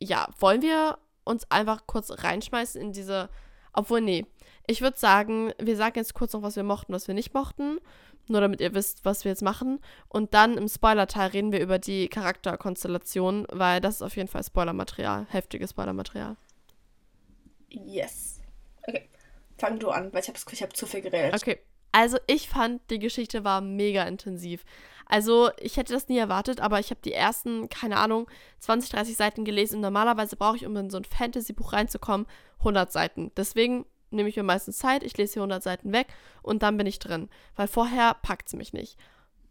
ja, 0.00 0.28
wollen 0.38 0.62
wir 0.62 0.98
uns 1.24 1.48
einfach 1.50 1.86
kurz 1.86 2.10
reinschmeißen 2.10 2.80
in 2.80 2.92
diese. 2.92 3.28
Obwohl, 3.72 4.00
nee. 4.00 4.26
Ich 4.66 4.80
würde 4.80 4.98
sagen, 4.98 5.52
wir 5.60 5.76
sagen 5.76 5.96
jetzt 5.96 6.14
kurz 6.14 6.32
noch, 6.32 6.42
was 6.42 6.56
wir 6.56 6.62
mochten, 6.62 6.92
was 6.92 7.06
wir 7.08 7.14
nicht 7.14 7.34
mochten. 7.34 7.78
Nur 8.28 8.40
damit 8.40 8.60
ihr 8.60 8.74
wisst, 8.74 9.04
was 9.04 9.24
wir 9.24 9.32
jetzt 9.32 9.42
machen. 9.42 9.80
Und 10.08 10.34
dann 10.34 10.56
im 10.56 10.68
Spoiler-Teil 10.68 11.30
reden 11.30 11.52
wir 11.52 11.60
über 11.60 11.78
die 11.78 12.08
Charakterkonstellation, 12.08 13.46
weil 13.50 13.80
das 13.80 13.96
ist 13.96 14.02
auf 14.02 14.16
jeden 14.16 14.28
Fall 14.28 14.44
Spoilermaterial. 14.44 15.26
Heftiges 15.30 15.70
Spoilermaterial. 15.70 16.36
Yes. 17.68 18.40
Okay. 18.86 19.08
Fang 19.58 19.78
du 19.78 19.90
an, 19.90 20.12
weil 20.12 20.22
ich 20.22 20.28
habe 20.28 20.38
ich 20.52 20.62
hab 20.62 20.76
zu 20.76 20.86
viel 20.86 21.00
geredet. 21.00 21.34
Okay. 21.34 21.60
Also 21.92 22.18
ich 22.26 22.48
fand, 22.48 22.82
die 22.90 22.98
Geschichte 22.98 23.44
war 23.44 23.60
mega 23.60 24.04
intensiv. 24.04 24.64
Also 25.06 25.50
ich 25.58 25.76
hätte 25.76 25.92
das 25.92 26.08
nie 26.08 26.18
erwartet, 26.18 26.60
aber 26.60 26.78
ich 26.78 26.90
habe 26.90 27.00
die 27.04 27.12
ersten, 27.12 27.68
keine 27.68 27.96
Ahnung, 27.96 28.30
20, 28.60 28.90
30 28.90 29.16
Seiten 29.16 29.44
gelesen 29.44 29.76
und 29.76 29.80
normalerweise 29.82 30.36
brauche 30.36 30.56
ich, 30.56 30.66
um 30.66 30.76
in 30.76 30.88
so 30.88 30.98
ein 30.98 31.04
Fantasy-Buch 31.04 31.72
reinzukommen, 31.72 32.26
100 32.58 32.92
Seiten. 32.92 33.32
Deswegen 33.36 33.86
nehme 34.10 34.28
ich 34.28 34.36
mir 34.36 34.44
meistens 34.44 34.78
Zeit, 34.78 35.02
ich 35.02 35.16
lese 35.16 35.34
hier 35.34 35.42
100 35.42 35.62
Seiten 35.62 35.92
weg 35.92 36.06
und 36.42 36.62
dann 36.62 36.76
bin 36.76 36.86
ich 36.86 37.00
drin, 37.00 37.28
weil 37.56 37.66
vorher 37.66 38.14
packt 38.14 38.48
es 38.48 38.54
mich 38.54 38.72
nicht. 38.72 38.96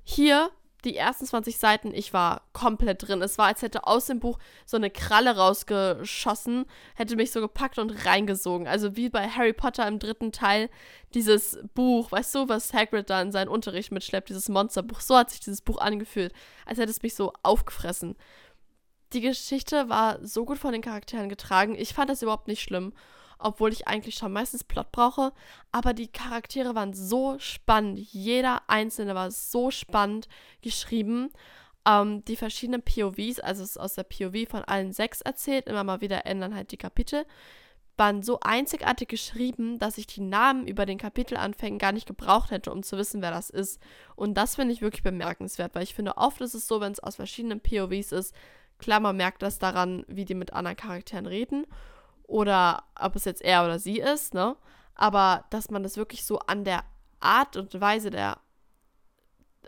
Hier 0.03 0.49
die 0.85 0.95
ersten 0.95 1.25
20 1.25 1.57
Seiten, 1.57 1.93
ich 1.93 2.13
war 2.13 2.43
komplett 2.53 3.07
drin. 3.07 3.21
Es 3.21 3.37
war, 3.37 3.47
als 3.47 3.61
hätte 3.61 3.85
aus 3.85 4.05
dem 4.05 4.19
Buch 4.19 4.39
so 4.65 4.77
eine 4.77 4.89
Kralle 4.89 5.35
rausgeschossen, 5.35 6.65
hätte 6.95 7.15
mich 7.15 7.31
so 7.31 7.41
gepackt 7.41 7.79
und 7.79 8.05
reingesogen. 8.05 8.67
Also 8.67 8.95
wie 8.95 9.09
bei 9.09 9.27
Harry 9.27 9.53
Potter 9.53 9.87
im 9.87 9.99
dritten 9.99 10.31
Teil, 10.31 10.69
dieses 11.13 11.59
Buch, 11.73 12.11
weißt 12.11 12.35
du, 12.35 12.49
was 12.49 12.73
Hagrid 12.73 13.09
da 13.09 13.21
in 13.21 13.31
seinen 13.31 13.49
Unterricht 13.49 13.91
mitschleppt, 13.91 14.29
dieses 14.29 14.47
Monsterbuch. 14.47 15.01
So 15.01 15.17
hat 15.17 15.31
sich 15.31 15.41
dieses 15.41 15.61
Buch 15.61 15.79
angefühlt, 15.79 16.33
als 16.65 16.79
hätte 16.79 16.91
es 16.91 17.01
mich 17.01 17.15
so 17.15 17.33
aufgefressen. 17.43 18.15
Die 19.11 19.21
Geschichte 19.21 19.89
war 19.89 20.25
so 20.25 20.45
gut 20.45 20.59
von 20.59 20.71
den 20.71 20.81
Charakteren 20.81 21.29
getragen. 21.29 21.75
Ich 21.75 21.93
fand 21.93 22.09
das 22.09 22.21
überhaupt 22.21 22.47
nicht 22.47 22.61
schlimm 22.61 22.93
obwohl 23.39 23.71
ich 23.71 23.87
eigentlich 23.87 24.15
schon 24.15 24.33
meistens 24.33 24.63
Plot 24.63 24.91
brauche. 24.91 25.31
Aber 25.71 25.93
die 25.93 26.11
Charaktere 26.11 26.75
waren 26.75 26.93
so 26.93 27.39
spannend. 27.39 27.99
Jeder 27.99 28.61
einzelne 28.67 29.15
war 29.15 29.31
so 29.31 29.71
spannend 29.71 30.27
geschrieben. 30.61 31.29
Ähm, 31.87 32.23
die 32.25 32.35
verschiedenen 32.35 32.83
POVs, 32.83 33.39
also 33.39 33.63
es 33.63 33.71
ist 33.71 33.77
aus 33.77 33.95
der 33.95 34.03
POV 34.03 34.49
von 34.49 34.63
allen 34.65 34.91
sechs 34.91 35.21
erzählt, 35.21 35.67
immer 35.67 35.85
mal 35.85 36.01
wieder 36.01 36.25
ändern 36.25 36.53
halt 36.53 36.71
die 36.71 36.77
Kapitel, 36.77 37.25
waren 37.95 38.21
so 38.21 38.39
einzigartig 38.41 39.07
geschrieben, 39.07 39.79
dass 39.79 39.97
ich 39.97 40.07
die 40.07 40.21
Namen 40.21 40.67
über 40.67 40.85
den 40.85 40.97
Kapitelanfängen 40.97 41.79
gar 41.79 41.91
nicht 41.93 42.07
gebraucht 42.07 42.51
hätte, 42.51 42.71
um 42.71 42.83
zu 42.83 42.97
wissen, 42.97 43.21
wer 43.21 43.31
das 43.31 43.49
ist. 43.49 43.81
Und 44.15 44.35
das 44.35 44.55
finde 44.55 44.73
ich 44.73 44.81
wirklich 44.81 45.03
bemerkenswert, 45.03 45.75
weil 45.75 45.83
ich 45.83 45.93
finde, 45.93 46.17
oft 46.17 46.41
ist 46.41 46.53
es 46.53 46.67
so, 46.67 46.81
wenn 46.81 46.91
es 46.91 46.99
aus 46.99 47.15
verschiedenen 47.15 47.61
POVs 47.61 48.11
ist, 48.11 48.35
klar, 48.77 48.99
man 48.99 49.17
merkt 49.17 49.41
das 49.41 49.59
daran, 49.59 50.05
wie 50.07 50.25
die 50.25 50.35
mit 50.35 50.53
anderen 50.53 50.77
Charakteren 50.77 51.25
reden 51.25 51.65
oder 52.29 52.83
ob 52.95 53.15
es 53.15 53.25
jetzt 53.25 53.41
er 53.41 53.65
oder 53.65 53.79
sie 53.79 53.99
ist, 53.99 54.33
ne? 54.33 54.55
Aber 54.95 55.45
dass 55.49 55.71
man 55.71 55.83
das 55.83 55.97
wirklich 55.97 56.25
so 56.25 56.39
an 56.39 56.63
der 56.63 56.83
Art 57.19 57.57
und 57.57 57.79
Weise 57.81 58.11
der, 58.11 58.37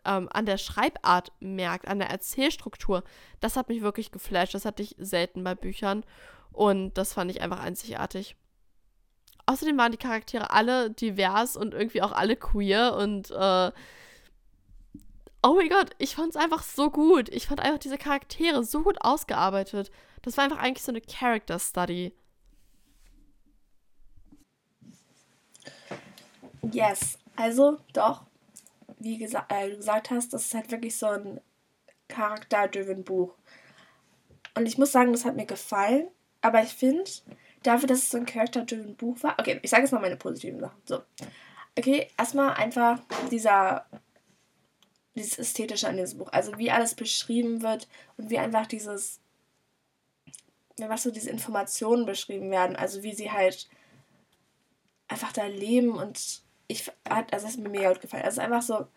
ähm, 0.05 0.29
an 0.31 0.45
der 0.45 0.57
Schreibart 0.57 1.31
merkt, 1.39 1.87
an 1.87 1.99
der 1.99 2.09
Erzählstruktur, 2.09 3.03
das 3.39 3.55
hat 3.57 3.69
mich 3.69 3.81
wirklich 3.81 4.11
geflasht. 4.11 4.53
Das 4.53 4.65
hatte 4.65 4.83
ich 4.83 4.95
selten 4.99 5.43
bei 5.43 5.55
Büchern 5.55 6.05
und 6.51 6.93
das 6.97 7.13
fand 7.13 7.31
ich 7.31 7.41
einfach 7.41 7.59
einzigartig. 7.61 8.35
Außerdem 9.47 9.77
waren 9.77 9.91
die 9.91 9.97
Charaktere 9.97 10.51
alle 10.51 10.91
divers 10.91 11.57
und 11.57 11.73
irgendwie 11.73 12.03
auch 12.03 12.11
alle 12.11 12.35
queer 12.35 12.95
und 12.95 13.31
äh, 13.31 13.71
oh 15.43 15.53
mein 15.55 15.69
Gott, 15.69 15.89
ich 15.97 16.15
fand 16.15 16.29
es 16.29 16.35
einfach 16.35 16.61
so 16.61 16.91
gut. 16.91 17.27
Ich 17.29 17.47
fand 17.47 17.59
einfach 17.59 17.79
diese 17.79 17.97
Charaktere 17.97 18.63
so 18.63 18.83
gut 18.83 19.01
ausgearbeitet. 19.01 19.89
Das 20.21 20.37
war 20.37 20.43
einfach 20.43 20.59
eigentlich 20.59 20.83
so 20.83 20.91
eine 20.91 21.01
Character 21.01 21.57
Study. 21.57 22.13
Yes, 26.69 27.17
also 27.35 27.77
doch, 27.93 28.23
wie 28.99 29.17
gesa 29.17 29.45
äh, 29.49 29.69
du 29.69 29.77
gesagt 29.77 30.11
hast, 30.11 30.33
das 30.33 30.45
ist 30.45 30.53
halt 30.53 30.71
wirklich 30.71 30.97
so 30.97 31.07
ein 31.07 31.41
charakter-driven 32.07 33.03
Buch. 33.03 33.33
Und 34.55 34.67
ich 34.67 34.77
muss 34.77 34.91
sagen, 34.91 35.11
das 35.11 35.25
hat 35.25 35.35
mir 35.35 35.45
gefallen, 35.45 36.07
aber 36.41 36.61
ich 36.61 36.73
finde, 36.73 37.03
dafür, 37.63 37.87
dass 37.87 37.99
es 37.99 38.09
so 38.09 38.17
ein 38.17 38.25
charakter-driven 38.25 38.95
Buch 38.95 39.21
war, 39.23 39.35
okay, 39.39 39.59
ich 39.63 39.69
sage 39.69 39.83
jetzt 39.83 39.91
mal 39.91 40.01
meine 40.01 40.17
positiven 40.17 40.59
Sachen. 40.59 40.81
So, 40.85 41.01
okay, 41.77 42.07
erstmal 42.17 42.53
einfach 42.53 42.99
dieser, 43.31 43.85
dieses 45.15 45.39
Ästhetische 45.39 45.87
an 45.87 45.97
diesem 45.97 46.19
Buch, 46.19 46.29
also 46.31 46.57
wie 46.57 46.71
alles 46.71 46.95
beschrieben 46.95 47.61
wird 47.61 47.87
und 48.17 48.29
wie 48.29 48.37
einfach 48.37 48.67
dieses, 48.67 49.19
was 50.77 51.03
so 51.03 51.11
diese 51.11 51.29
Informationen 51.29 52.05
beschrieben 52.05 52.51
werden, 52.51 52.75
also 52.75 53.03
wie 53.03 53.13
sie 53.13 53.31
halt 53.31 53.69
einfach 55.07 55.31
da 55.33 55.45
leben 55.45 55.91
und 55.91 56.43
ich 56.71 56.91
hat, 57.09 57.33
also 57.33 57.45
das 57.45 57.55
ist 57.55 57.59
mir 57.59 57.69
mega 57.69 57.91
gut 57.91 58.01
gefallen. 58.01 58.23
Also 58.23 58.41
einfach 58.41 58.61
so, 58.61 58.87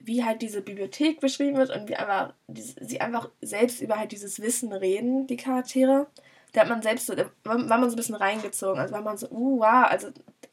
wie 0.00 0.24
halt 0.24 0.42
diese 0.42 0.62
Bibliothek 0.62 1.20
beschrieben 1.20 1.56
wird 1.56 1.70
und 1.70 1.88
wie 1.88 1.96
einfach 1.96 2.34
diese, 2.46 2.74
sie 2.84 3.00
einfach 3.00 3.30
selbst 3.40 3.80
über 3.80 3.98
halt 3.98 4.12
dieses 4.12 4.40
Wissen 4.40 4.72
reden, 4.72 5.26
die 5.26 5.36
Charaktere. 5.36 6.06
Da 6.52 6.62
hat 6.62 6.68
man 6.68 6.82
selbst 6.82 7.06
so, 7.06 7.14
war 7.44 7.58
man 7.58 7.90
so 7.90 7.94
ein 7.94 7.96
bisschen 7.96 8.14
reingezogen. 8.14 8.80
Also 8.80 8.94
war 8.94 9.02
man 9.02 9.16
so, 9.16 9.28
uh, 9.30 9.60
wow, 9.60 9.86
also 9.88 10.08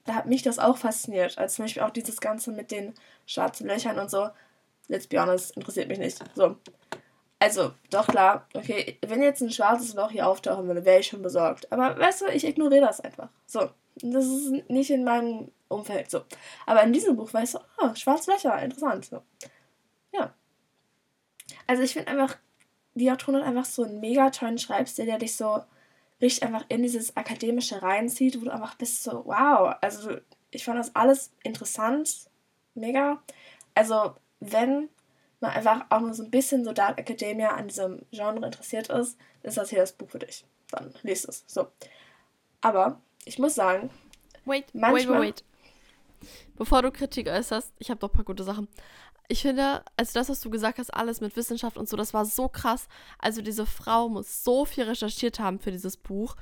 da 0.06 0.16
hat 0.16 0.26
mich 0.28 0.44
das 0.44 0.60
auch 0.60 0.78
fasziniert. 0.78 1.38
Also 1.38 1.56
zum 1.56 1.66
Beispiel 1.66 1.84
auch 1.84 1.90
dieses 1.92 2.22
Ganze 2.22 2.52
mit 2.52 2.72
den 2.72 2.94
schwarzen 3.26 3.68
Löchern 3.68 3.98
und 3.98 4.12
so. 4.12 4.30
Let's 4.90 5.08
be 5.08 5.20
honest, 5.20 5.56
interessiert 5.58 5.90
mich 5.90 6.00
nicht. 6.00 6.20
So. 6.36 6.58
Also, 7.40 7.74
doch 7.92 8.08
klar, 8.08 8.48
okay, 8.54 8.98
wenn 9.06 9.22
jetzt 9.22 9.42
ein 9.42 9.52
schwarzes 9.52 9.94
Loch 9.94 10.12
hier 10.12 10.28
auftauchen 10.28 10.66
würde, 10.68 10.86
wäre 10.86 11.02
ich 11.02 11.08
schon 11.08 11.22
besorgt. 11.22 11.72
Aber 11.72 11.98
weißt 11.98 12.22
du, 12.22 12.26
ich 12.28 12.46
ignoriere 12.46 12.86
das 12.86 13.00
einfach. 13.02 13.30
So. 13.46 13.70
Das 14.02 14.26
ist 14.26 14.70
nicht 14.70 14.92
in 14.92 15.04
meinem 15.04 15.52
Umfeld 15.70 16.10
so. 16.10 16.24
Aber 16.66 16.84
in 16.84 16.94
diesem 16.94 17.16
Buch 17.16 17.34
weißt 17.34 17.56
du, 17.56 17.60
oh, 17.80 17.94
schwarze 17.96 18.32
Löcher, 18.32 18.62
interessant. 18.62 19.06
So. 19.06 19.22
Ja. 20.14 20.34
Also 21.66 21.84
ich 21.84 21.94
finde 21.94 22.10
einfach, 22.10 22.38
die 22.96 23.12
Autorin 23.12 23.42
hat 23.42 23.48
einfach 23.48 23.66
so 23.66 23.84
einen 23.84 24.00
mega 24.00 24.30
tollen 24.30 24.58
Schreibstil, 24.58 25.06
der 25.06 25.20
dich 25.20 25.36
so 25.36 25.64
richtig 26.22 26.44
einfach 26.44 26.66
in 26.70 26.82
dieses 26.82 27.16
Akademische 27.16 27.82
reinzieht, 27.82 28.40
wo 28.40 28.46
du 28.46 28.52
einfach 28.52 28.76
bist 28.76 29.04
so, 29.04 29.26
wow. 29.26 29.76
Also 29.82 30.18
ich 30.52 30.66
fand 30.66 30.80
das 30.80 30.96
alles 30.96 31.32
interessant, 31.44 32.30
mega. 32.74 33.22
Also 33.76 34.16
wenn 34.40 34.90
man 35.40 35.52
einfach 35.52 35.86
auch 35.90 36.00
nur 36.00 36.14
so 36.14 36.24
ein 36.24 36.32
bisschen 36.32 36.64
so 36.64 36.74
Dark 36.74 37.00
Academia 37.00 37.52
an 37.52 37.68
diesem 37.68 38.02
Genre 38.12 38.46
interessiert 38.46 38.90
ist, 38.90 39.18
ist 39.44 39.58
das 39.58 39.70
hier 39.70 39.80
das 39.80 39.94
Buch 39.94 40.10
für 40.10 40.20
dich. 40.20 40.46
Dann 40.72 40.94
liest 41.04 41.30
es. 41.30 41.44
So. 41.48 41.68
Aber 42.62 43.00
ich 43.26 43.38
muss 43.38 43.56
sagen, 43.56 43.90
wait, 44.46 44.66
manchmal, 44.74 44.96
wait, 44.96 45.10
wait, 45.10 45.20
wait. 45.20 45.44
Bevor 46.56 46.82
du 46.82 46.92
Kritik 46.92 47.28
äußerst, 47.28 47.74
ich 47.80 47.90
habe 47.90 48.00
doch 48.00 48.10
ein 48.10 48.16
paar 48.16 48.26
gute 48.26 48.44
Sachen. 48.44 48.68
Ich 49.30 49.42
finde, 49.42 49.84
also 49.98 50.14
das, 50.14 50.30
was 50.30 50.40
du 50.40 50.50
gesagt 50.50 50.80
hast, 50.80 50.94
alles 50.94 51.20
mit 51.20 51.36
Wissenschaft 51.36 51.78
und 51.78 51.90
so, 51.90 51.98
das 51.98 52.14
war 52.14 52.26
so 52.26 52.48
krass. 52.48 52.88
Also 53.20 53.42
diese 53.42 53.66
Frau 53.66 54.08
muss 54.08 54.44
so 54.44 54.64
viel 54.66 54.86
recherchiert 54.86 55.40
haben 55.40 55.60
für 55.60 55.72
dieses 55.72 55.98
Buch, 55.98 56.36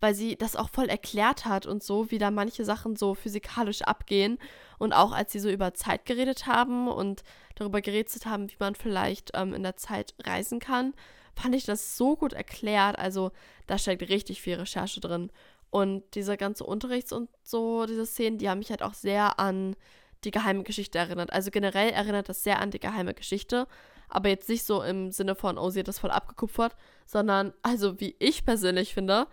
weil 0.00 0.14
sie 0.14 0.36
das 0.36 0.54
auch 0.54 0.68
voll 0.68 0.88
erklärt 0.88 1.46
hat 1.46 1.66
und 1.66 1.82
so, 1.82 2.10
wie 2.10 2.18
da 2.18 2.30
manche 2.30 2.64
Sachen 2.64 2.96
so 2.96 3.14
physikalisch 3.14 3.82
abgehen. 3.82 4.38
Und 4.78 4.92
auch 4.92 5.12
als 5.12 5.32
sie 5.32 5.40
so 5.40 5.48
über 5.48 5.74
Zeit 5.74 6.04
geredet 6.04 6.46
haben 6.46 6.86
und 6.86 7.22
darüber 7.54 7.80
gerätselt 7.80 8.26
haben, 8.26 8.50
wie 8.50 8.56
man 8.60 8.74
vielleicht 8.74 9.30
ähm, 9.34 9.54
in 9.54 9.62
der 9.62 9.76
Zeit 9.76 10.14
reisen 10.22 10.60
kann, 10.60 10.92
fand 11.34 11.54
ich 11.54 11.64
das 11.64 11.96
so 11.96 12.14
gut 12.14 12.34
erklärt. 12.34 12.98
Also 12.98 13.32
da 13.66 13.78
steckt 13.78 14.02
richtig 14.08 14.42
viel 14.42 14.56
Recherche 14.56 15.00
drin. 15.00 15.30
Und 15.70 16.02
diese 16.14 16.36
ganze 16.36 16.64
Unterrichts- 16.64 17.12
und 17.12 17.28
so, 17.42 17.86
diese 17.86 18.06
Szenen, 18.06 18.38
die 18.38 18.48
haben 18.48 18.58
mich 18.58 18.70
halt 18.70 18.82
auch 18.82 18.94
sehr 18.94 19.38
an 19.38 19.76
die 20.24 20.30
geheime 20.30 20.62
Geschichte 20.62 20.98
erinnert. 20.98 21.32
Also 21.32 21.50
generell 21.50 21.90
erinnert 21.90 22.28
das 22.28 22.42
sehr 22.42 22.60
an 22.60 22.70
die 22.70 22.80
geheime 22.80 23.14
Geschichte. 23.14 23.66
Aber 24.08 24.28
jetzt 24.30 24.48
nicht 24.48 24.64
so 24.64 24.82
im 24.82 25.12
Sinne 25.12 25.34
von, 25.34 25.58
oh, 25.58 25.70
sie 25.70 25.80
hat 25.80 25.88
das 25.88 25.98
voll 25.98 26.10
abgekupfert, 26.10 26.74
sondern, 27.06 27.52
also 27.62 28.00
wie 28.00 28.16
ich 28.18 28.44
persönlich 28.44 28.94
finde, 28.94 29.26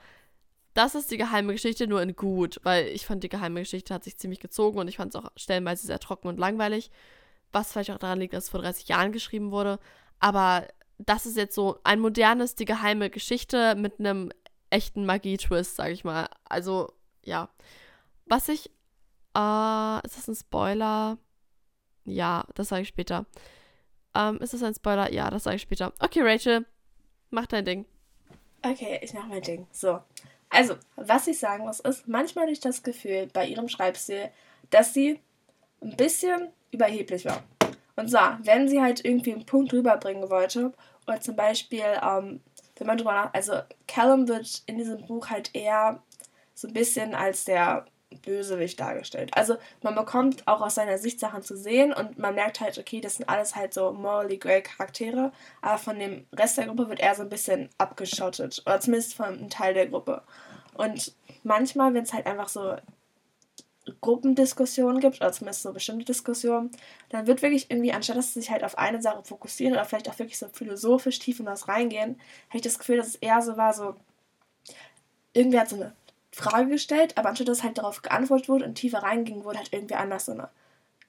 das 0.74 0.94
ist 0.94 1.10
die 1.10 1.18
geheime 1.18 1.54
Geschichte 1.54 1.88
nur 1.88 2.02
in 2.02 2.18
gut, 2.18 2.60
weil 2.64 2.88
ich 2.88 3.06
fand, 3.06 3.24
die 3.24 3.30
geheime 3.30 3.62
Geschichte 3.62 3.94
hat 3.94 4.04
sich 4.04 4.18
ziemlich 4.18 4.42
gezogen 4.42 4.78
und 4.78 4.90
ich 4.90 4.98
fand 4.98 5.16
es 5.16 5.22
auch 5.22 5.32
stellenweise 5.38 5.88
sehr 5.88 6.00
trocken 6.00 6.28
und 6.28 6.38
langweilig, 6.38 6.92
was 7.54 7.72
vielleicht 7.72 7.92
auch 7.92 7.98
daran 7.98 8.20
liegt, 8.20 8.34
dass 8.34 8.46
es 8.46 8.50
vor 8.50 8.62
30 8.62 8.90
Jahren 8.90 9.14
geschrieben 9.14 9.52
wurde. 9.52 9.80
Aber 10.20 10.68
das 10.98 11.26
ist 11.26 11.38
jetzt 11.38 11.56
so 11.56 11.80
ein 11.86 12.02
modernes, 12.02 12.56
die 12.56 12.66
geheime 12.66 13.10
Geschichte 13.10 13.76
mit 13.76 14.00
einem 14.00 14.32
echten 14.76 15.06
Magie-Twist, 15.06 15.76
sag 15.76 15.92
ich 15.92 16.04
mal. 16.04 16.28
Also, 16.48 16.92
ja. 17.24 17.50
Was 18.26 18.50
ich 18.50 18.70
Äh, 19.36 20.00
ist 20.06 20.18
das 20.18 20.28
ein 20.30 20.36
Spoiler? 20.36 21.18
Ja, 22.06 22.46
das 22.56 22.70
sage 22.70 22.84
ich 22.84 22.88
später. 22.88 23.26
Ähm, 24.14 24.38
ist 24.40 24.54
das 24.54 24.64
ein 24.64 24.74
Spoiler? 24.74 25.12
Ja, 25.12 25.30
das 25.30 25.44
sage 25.44 25.58
ich 25.58 25.62
später. 25.62 25.92
Okay, 26.00 26.22
Rachel, 26.22 26.66
mach 27.32 27.46
dein 27.46 27.66
Ding. 27.66 27.86
Okay, 28.64 29.00
ich 29.04 29.14
mach 29.14 29.28
mein 29.28 29.42
Ding. 29.42 29.68
So. 29.72 30.00
Also, 30.50 30.76
was 30.96 31.28
ich 31.28 31.38
sagen 31.38 31.66
muss, 31.66 31.82
ist, 31.82 32.08
manchmal 32.08 32.44
habe 32.44 32.54
ich 32.54 32.62
das 32.62 32.82
Gefühl 32.82 33.28
bei 33.34 33.46
ihrem 33.46 33.68
Schreibstil, 33.68 34.30
dass 34.70 34.94
sie 34.94 35.20
ein 35.82 35.98
bisschen 35.98 36.50
überheblich 36.72 37.26
war. 37.26 37.44
Und 37.98 38.10
zwar, 38.10 38.40
wenn 38.44 38.70
sie 38.70 38.82
halt 38.82 39.04
irgendwie 39.04 39.34
einen 39.34 39.46
Punkt 39.46 39.74
rüberbringen 39.74 40.30
wollte, 40.30 40.72
oder 41.08 41.20
zum 41.20 41.36
Beispiel, 41.36 41.84
ähm, 42.02 42.40
wenn 42.78 42.88
man 42.88 42.98
drüber 42.98 43.14
nach, 43.14 43.34
also 43.34 43.54
Callum 43.88 44.28
wird 44.28 44.64
in 44.66 44.78
diesem 44.78 45.06
Buch 45.06 45.30
halt 45.30 45.52
eher 45.54 46.02
so 46.54 46.68
ein 46.68 46.74
bisschen 46.74 47.16
als 47.16 47.46
der 47.46 47.86
Bösewicht 48.22 48.80
dargestellt. 48.80 49.32
Also 49.36 49.58
man 49.82 49.96
bekommt 49.96 50.48
auch 50.48 50.62
aus 50.62 50.76
seiner 50.76 50.98
Sicht 50.98 51.20
Sachen 51.20 51.42
zu 51.42 51.58
sehen 51.58 51.94
und 51.94 52.18
man 52.18 52.36
merkt 52.36 52.62
halt, 52.62 52.78
okay, 52.78 53.02
das 53.02 53.16
sind 53.16 53.28
alles 53.28 53.56
halt 53.56 53.74
so 53.74 53.92
morally 53.92 54.38
grey 54.38 54.62
Charaktere, 54.62 55.32
aber 55.62 55.78
von 55.78 56.00
dem 56.00 56.26
Rest 56.34 56.58
der 56.58 56.68
Gruppe 56.68 56.90
wird 56.90 57.00
er 57.00 57.16
so 57.16 57.24
ein 57.24 57.30
bisschen 57.30 57.70
abgeschottet. 57.78 58.62
Oder 58.66 58.80
zumindest 58.80 59.16
von 59.16 59.26
einem 59.26 59.50
Teil 59.50 59.74
der 59.74 59.88
Gruppe. 59.88 60.22
Und 60.76 61.14
manchmal, 61.44 61.94
wenn 61.94 62.04
es 62.04 62.14
halt 62.14 62.26
einfach 62.26 62.50
so 62.50 62.76
Gruppendiskussionen 64.02 65.00
gibt, 65.00 65.18
oder 65.22 65.32
zumindest 65.32 65.62
so 65.64 65.72
bestimmte 65.74 66.06
Diskussionen, 66.06 66.72
dann 67.10 67.28
wird 67.28 67.42
wirklich 67.42 67.70
irgendwie, 67.70 67.94
anstatt 67.94 68.18
dass 68.18 68.34
sie 68.34 68.42
sich 68.42 68.50
halt 68.50 68.64
auf 68.64 68.78
eine 68.78 69.02
Sache 69.02 69.24
fokussieren 69.24 69.74
oder 69.74 69.86
vielleicht 69.86 70.10
auch 70.10 70.18
wirklich 70.18 70.38
so 70.40 70.48
philosophisch 70.48 71.20
tief 71.20 71.40
in 71.40 71.46
das 71.46 71.68
reingehen, 71.68 72.20
habe 72.50 72.58
ich 72.58 72.62
das 72.64 72.80
Gefühl, 72.80 72.98
dass 72.98 73.08
es 73.08 73.16
eher 73.16 73.42
so 73.42 73.58
war, 73.58 73.74
so, 73.74 73.96
irgendwer 75.34 75.62
hat 75.62 75.70
so 75.70 75.76
eine 75.76 75.94
Frage 76.32 76.70
gestellt, 76.70 77.18
aber 77.18 77.30
anstatt 77.30 77.48
dass 77.48 77.64
halt 77.64 77.78
darauf 77.78 78.02
geantwortet 78.02 78.50
wurde 78.50 78.66
und 78.66 78.76
tiefer 78.76 79.00
reinging, 79.04 79.44
wurde 79.44 79.60
halt 79.60 79.72
irgendwie 79.72 79.96
anders 79.96 80.26
so 80.26 80.32
eine 80.32 80.50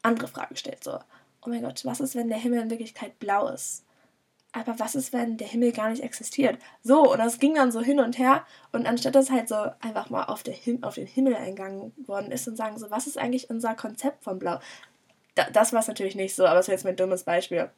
andere 0.02 0.28
Frage 0.28 0.54
gestellt. 0.54 0.84
So, 0.84 0.98
oh 1.42 1.48
mein 1.48 1.62
Gott, 1.62 1.84
was 1.84 2.00
ist, 2.00 2.14
wenn 2.14 2.28
der 2.28 2.38
Himmel 2.38 2.60
in 2.60 2.70
Wirklichkeit 2.70 3.18
blau 3.18 3.48
ist? 3.48 3.85
Aber 4.56 4.78
was 4.78 4.94
ist, 4.94 5.12
wenn 5.12 5.36
der 5.36 5.46
Himmel 5.46 5.70
gar 5.70 5.90
nicht 5.90 6.02
existiert? 6.02 6.58
So, 6.82 7.12
und 7.12 7.18
das 7.18 7.38
ging 7.38 7.54
dann 7.54 7.70
so 7.70 7.82
hin 7.82 8.00
und 8.00 8.16
her. 8.16 8.46
Und 8.72 8.86
anstatt 8.86 9.14
dass 9.14 9.30
halt 9.30 9.50
so 9.50 9.56
einfach 9.82 10.08
mal 10.08 10.24
auf, 10.24 10.44
Him 10.44 10.82
auf 10.82 10.94
den 10.94 11.06
Himmel 11.06 11.36
eingegangen 11.36 11.92
worden 12.06 12.32
ist 12.32 12.48
und 12.48 12.56
sagen 12.56 12.78
so, 12.78 12.90
was 12.90 13.06
ist 13.06 13.18
eigentlich 13.18 13.50
unser 13.50 13.74
Konzept 13.74 14.24
von 14.24 14.38
Blau? 14.38 14.58
Da, 15.34 15.50
das 15.50 15.74
war 15.74 15.80
es 15.80 15.88
natürlich 15.88 16.16
nicht 16.16 16.34
so, 16.34 16.46
aber 16.46 16.54
das 16.54 16.68
wäre 16.68 16.76
jetzt 16.76 16.86
mein 16.86 16.96
dummes 16.96 17.24
Beispiel. 17.24 17.70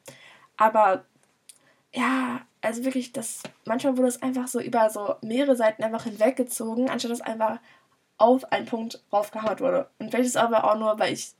Aber 0.57 1.05
ja, 1.93 2.43
also 2.61 2.85
wirklich, 2.85 3.13
das, 3.13 3.43
manchmal 3.65 3.97
wurde 3.97 4.09
es 4.09 4.23
einfach 4.23 4.47
so 4.47 4.61
über 4.61 4.89
so 4.89 5.17
mehrere 5.21 5.57
Seiten 5.57 5.83
einfach 5.83 6.05
hinweggezogen, 6.05 6.89
anstatt 6.89 7.11
dass 7.11 7.21
einfach 7.21 7.59
auf 8.19 8.53
einen 8.53 8.67
Punkt 8.67 9.03
raufgehauen 9.13 9.59
wurde. 9.59 9.91
Und 9.99 10.11
vielleicht 10.11 10.27
ist 10.27 10.37
es 10.37 10.41
aber 10.41 10.63
auch 10.63 10.79
nur, 10.79 10.97
weil 11.01 11.13
ich, 11.13 11.33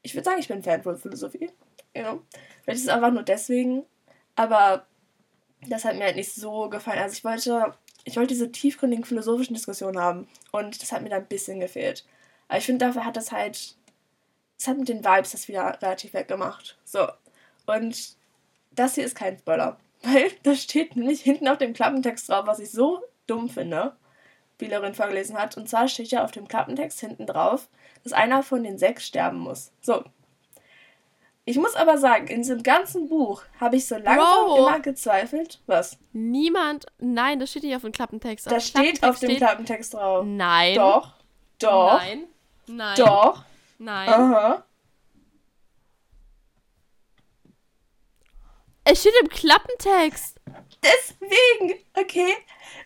ich 0.00 0.14
würde 0.14 0.24
sagen, 0.24 0.40
ich 0.40 0.48
bin 0.48 0.62
Fan 0.62 0.82
von 0.82 0.96
Philosophie. 0.96 1.50
You 1.94 2.02
know? 2.02 2.22
Vielleicht 2.62 2.78
ist 2.78 2.84
es 2.84 2.88
einfach 2.88 3.12
nur 3.12 3.24
deswegen, 3.24 3.84
aber 4.36 4.86
das 5.68 5.84
hat 5.84 5.96
mir 5.96 6.04
halt 6.04 6.16
nicht 6.16 6.34
so 6.34 6.68
gefallen. 6.68 6.98
Also 6.98 7.14
ich 7.14 7.24
wollte, 7.24 7.74
ich 8.04 8.16
wollte 8.16 8.34
diese 8.34 8.52
tiefgründigen 8.52 9.04
philosophischen 9.04 9.54
Diskussionen 9.54 9.98
haben 9.98 10.28
und 10.52 10.82
das 10.82 10.92
hat 10.92 11.02
mir 11.02 11.08
da 11.08 11.16
ein 11.16 11.26
bisschen 11.26 11.60
gefehlt. 11.60 12.04
Aber 12.48 12.58
ich 12.58 12.66
finde, 12.66 12.84
dafür 12.86 13.04
hat 13.04 13.16
das 13.16 13.32
halt, 13.32 13.76
es 14.58 14.68
hat 14.68 14.78
mit 14.78 14.88
den 14.88 15.04
Vibes 15.04 15.32
das 15.32 15.48
wieder 15.48 15.78
relativ 15.80 16.14
weggemacht. 16.14 16.78
So. 16.84 17.06
Und 17.66 18.16
das 18.72 18.94
hier 18.94 19.04
ist 19.04 19.16
kein 19.16 19.38
Spoiler. 19.38 19.78
Weil 20.02 20.30
da 20.42 20.54
steht 20.54 20.96
nämlich 20.96 21.22
hinten 21.22 21.48
auf 21.48 21.58
dem 21.58 21.72
Klappentext 21.72 22.28
drauf, 22.28 22.46
was 22.46 22.58
ich 22.58 22.70
so 22.70 23.02
dumm 23.26 23.48
finde, 23.48 23.96
wie 24.58 24.66
Lauren 24.66 24.94
vorgelesen 24.94 25.38
hat. 25.38 25.56
Und 25.56 25.68
zwar 25.68 25.88
steht 25.88 26.08
ja 26.08 26.24
auf 26.24 26.30
dem 26.30 26.46
Klappentext 26.46 27.00
hinten 27.00 27.26
drauf, 27.26 27.68
dass 28.02 28.12
einer 28.12 28.42
von 28.42 28.62
den 28.62 28.78
sechs 28.78 29.06
sterben 29.06 29.38
muss. 29.38 29.72
So. 29.80 30.04
Ich 31.46 31.58
muss 31.58 31.74
aber 31.74 31.98
sagen, 31.98 32.28
in 32.28 32.40
diesem 32.40 32.62
ganzen 32.62 33.08
Buch 33.08 33.42
habe 33.60 33.76
ich 33.76 33.86
so 33.86 33.96
langsam 33.96 34.46
Bro. 34.46 34.56
immer 34.56 34.80
gezweifelt. 34.80 35.60
Was? 35.66 35.98
Niemand. 36.12 36.86
Nein, 36.98 37.38
das 37.38 37.50
steht 37.50 37.64
nicht 37.64 37.76
auf 37.76 37.82
dem 37.82 37.92
Klappentext. 37.92 38.50
Das 38.50 38.66
steht 38.66 39.04
auf 39.04 39.18
dem 39.18 39.28
steht... 39.28 39.38
Klappentext 39.38 39.92
drauf. 39.92 40.24
Nein. 40.26 40.76
Doch. 40.76 41.12
Doch. 41.58 41.98
Nein. 41.98 42.24
Nein. 42.66 42.96
Doch. 42.96 43.44
Nein. 43.78 44.08
Aha. 44.08 44.64
Es 48.84 49.00
steht 49.00 49.14
im 49.20 49.28
Klappentext. 49.28 50.40
Deswegen, 50.82 51.74
okay. 51.94 52.34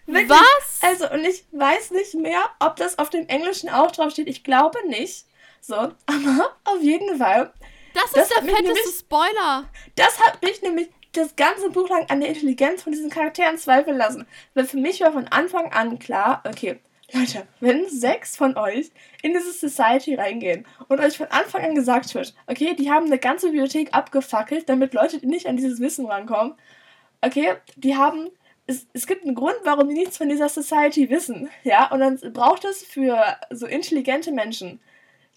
Wirklich. 0.06 0.30
Was? 0.30 0.80
Also, 0.82 1.10
und 1.10 1.24
ich 1.24 1.44
weiß 1.52 1.92
nicht 1.92 2.14
mehr, 2.14 2.42
ob 2.60 2.76
das 2.76 2.98
auf 2.98 3.10
dem 3.10 3.26
Englischen 3.28 3.68
auch 3.68 3.90
drauf 3.92 4.12
steht. 4.12 4.28
Ich 4.28 4.42
glaube 4.42 4.78
nicht. 4.88 5.26
So, 5.60 5.74
aber 6.06 6.56
auf 6.64 6.82
jeden 6.82 7.18
Fall. 7.18 7.52
Das, 7.94 8.12
das 8.12 8.24
ist 8.24 8.36
der 8.36 8.42
fetteste 8.42 8.64
nämlich, 8.64 8.98
Spoiler. 8.98 9.68
Das 9.96 10.20
hat 10.20 10.42
mich 10.42 10.62
nämlich 10.62 10.88
das 11.12 11.36
ganze 11.36 11.70
Buch 11.70 11.88
lang 11.88 12.06
an 12.08 12.20
der 12.20 12.30
Intelligenz 12.30 12.82
von 12.82 12.92
diesen 12.92 13.10
Charakteren 13.10 13.58
zweifeln 13.58 13.96
lassen. 13.96 14.26
Weil 14.54 14.64
für 14.64 14.76
mich 14.76 15.00
war 15.00 15.12
von 15.12 15.26
Anfang 15.28 15.72
an 15.72 15.98
klar, 15.98 16.42
okay, 16.46 16.78
Leute, 17.12 17.46
wenn 17.60 17.88
sechs 17.88 18.36
von 18.36 18.56
euch 18.58 18.90
in 19.22 19.32
diese 19.32 19.52
Society 19.52 20.14
reingehen 20.14 20.66
und 20.88 21.00
euch 21.00 21.16
von 21.16 21.28
Anfang 21.28 21.64
an 21.64 21.74
gesagt 21.74 22.14
wird, 22.14 22.34
okay, 22.46 22.74
die 22.74 22.90
haben 22.90 23.06
eine 23.06 23.18
ganze 23.18 23.46
Bibliothek 23.46 23.94
abgefackelt, 23.94 24.68
damit 24.68 24.92
Leute 24.92 25.26
nicht 25.26 25.46
an 25.46 25.56
dieses 25.56 25.80
Wissen 25.80 26.04
rankommen, 26.04 26.54
okay, 27.22 27.54
die 27.76 27.96
haben, 27.96 28.28
es, 28.66 28.86
es 28.92 29.06
gibt 29.06 29.24
einen 29.24 29.34
Grund, 29.34 29.56
warum 29.64 29.88
die 29.88 29.94
nichts 29.94 30.18
von 30.18 30.28
dieser 30.28 30.50
Society 30.50 31.08
wissen, 31.08 31.48
ja, 31.64 31.90
und 31.90 32.00
dann 32.00 32.20
braucht 32.34 32.66
es 32.66 32.84
für 32.84 33.38
so 33.50 33.66
intelligente 33.66 34.30
Menschen, 34.30 34.78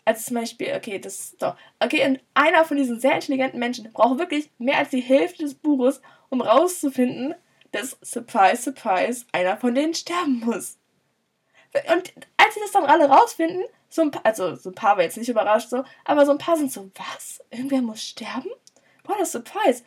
als 0.06 0.26
zum 0.26 0.36
Beispiel, 0.38 0.74
okay, 0.76 1.00
das 1.00 1.36
doch, 1.38 1.56
okay, 1.80 2.06
und 2.08 2.20
einer 2.34 2.66
von 2.66 2.78
diesen 2.78 3.00
sehr 3.00 3.16
intelligenten 3.16 3.60
Menschen 3.60 3.92
braucht 3.92 4.20
wirklich 4.20 4.50
mehr 4.58 4.78
als 4.78 4.90
die 4.90 5.02
Hälfte 5.02 5.44
des 5.44 5.56
Buches, 5.56 6.02
um 6.30 6.42
rauszufinden, 6.42 7.36
dass, 7.72 7.98
surprise, 8.02 8.64
surprise, 8.64 9.26
einer 9.32 9.58
von 9.58 9.76
denen 9.76 9.94
sterben 9.94 10.40
muss. 10.40 10.78
Und 11.74 12.14
als 12.38 12.54
sie 12.54 12.60
das 12.62 12.72
dann 12.72 12.86
alle 12.86 13.08
rausfinden, 13.10 13.64
so 13.90 14.02
ein 14.02 14.12
paar, 14.12 14.26
also 14.26 14.56
so 14.56 14.70
ein 14.70 14.76
paar 14.76 14.98
war 14.98 15.04
jetzt 15.04 15.18
nicht 15.18 15.30
überrascht 15.30 15.70
so, 15.70 15.84
aber 16.06 16.26
so 16.26 16.32
ein 16.32 16.38
paar 16.38 16.58
sind 16.58 16.72
so, 16.72 16.90
was? 16.96 17.44
Irgendwer 17.50 17.82
muss 17.82 18.02
sterben? 18.02 18.50
Boah, 19.04 19.18
das 19.18 19.30
ist 19.30 19.32
Surprise. 19.34 19.84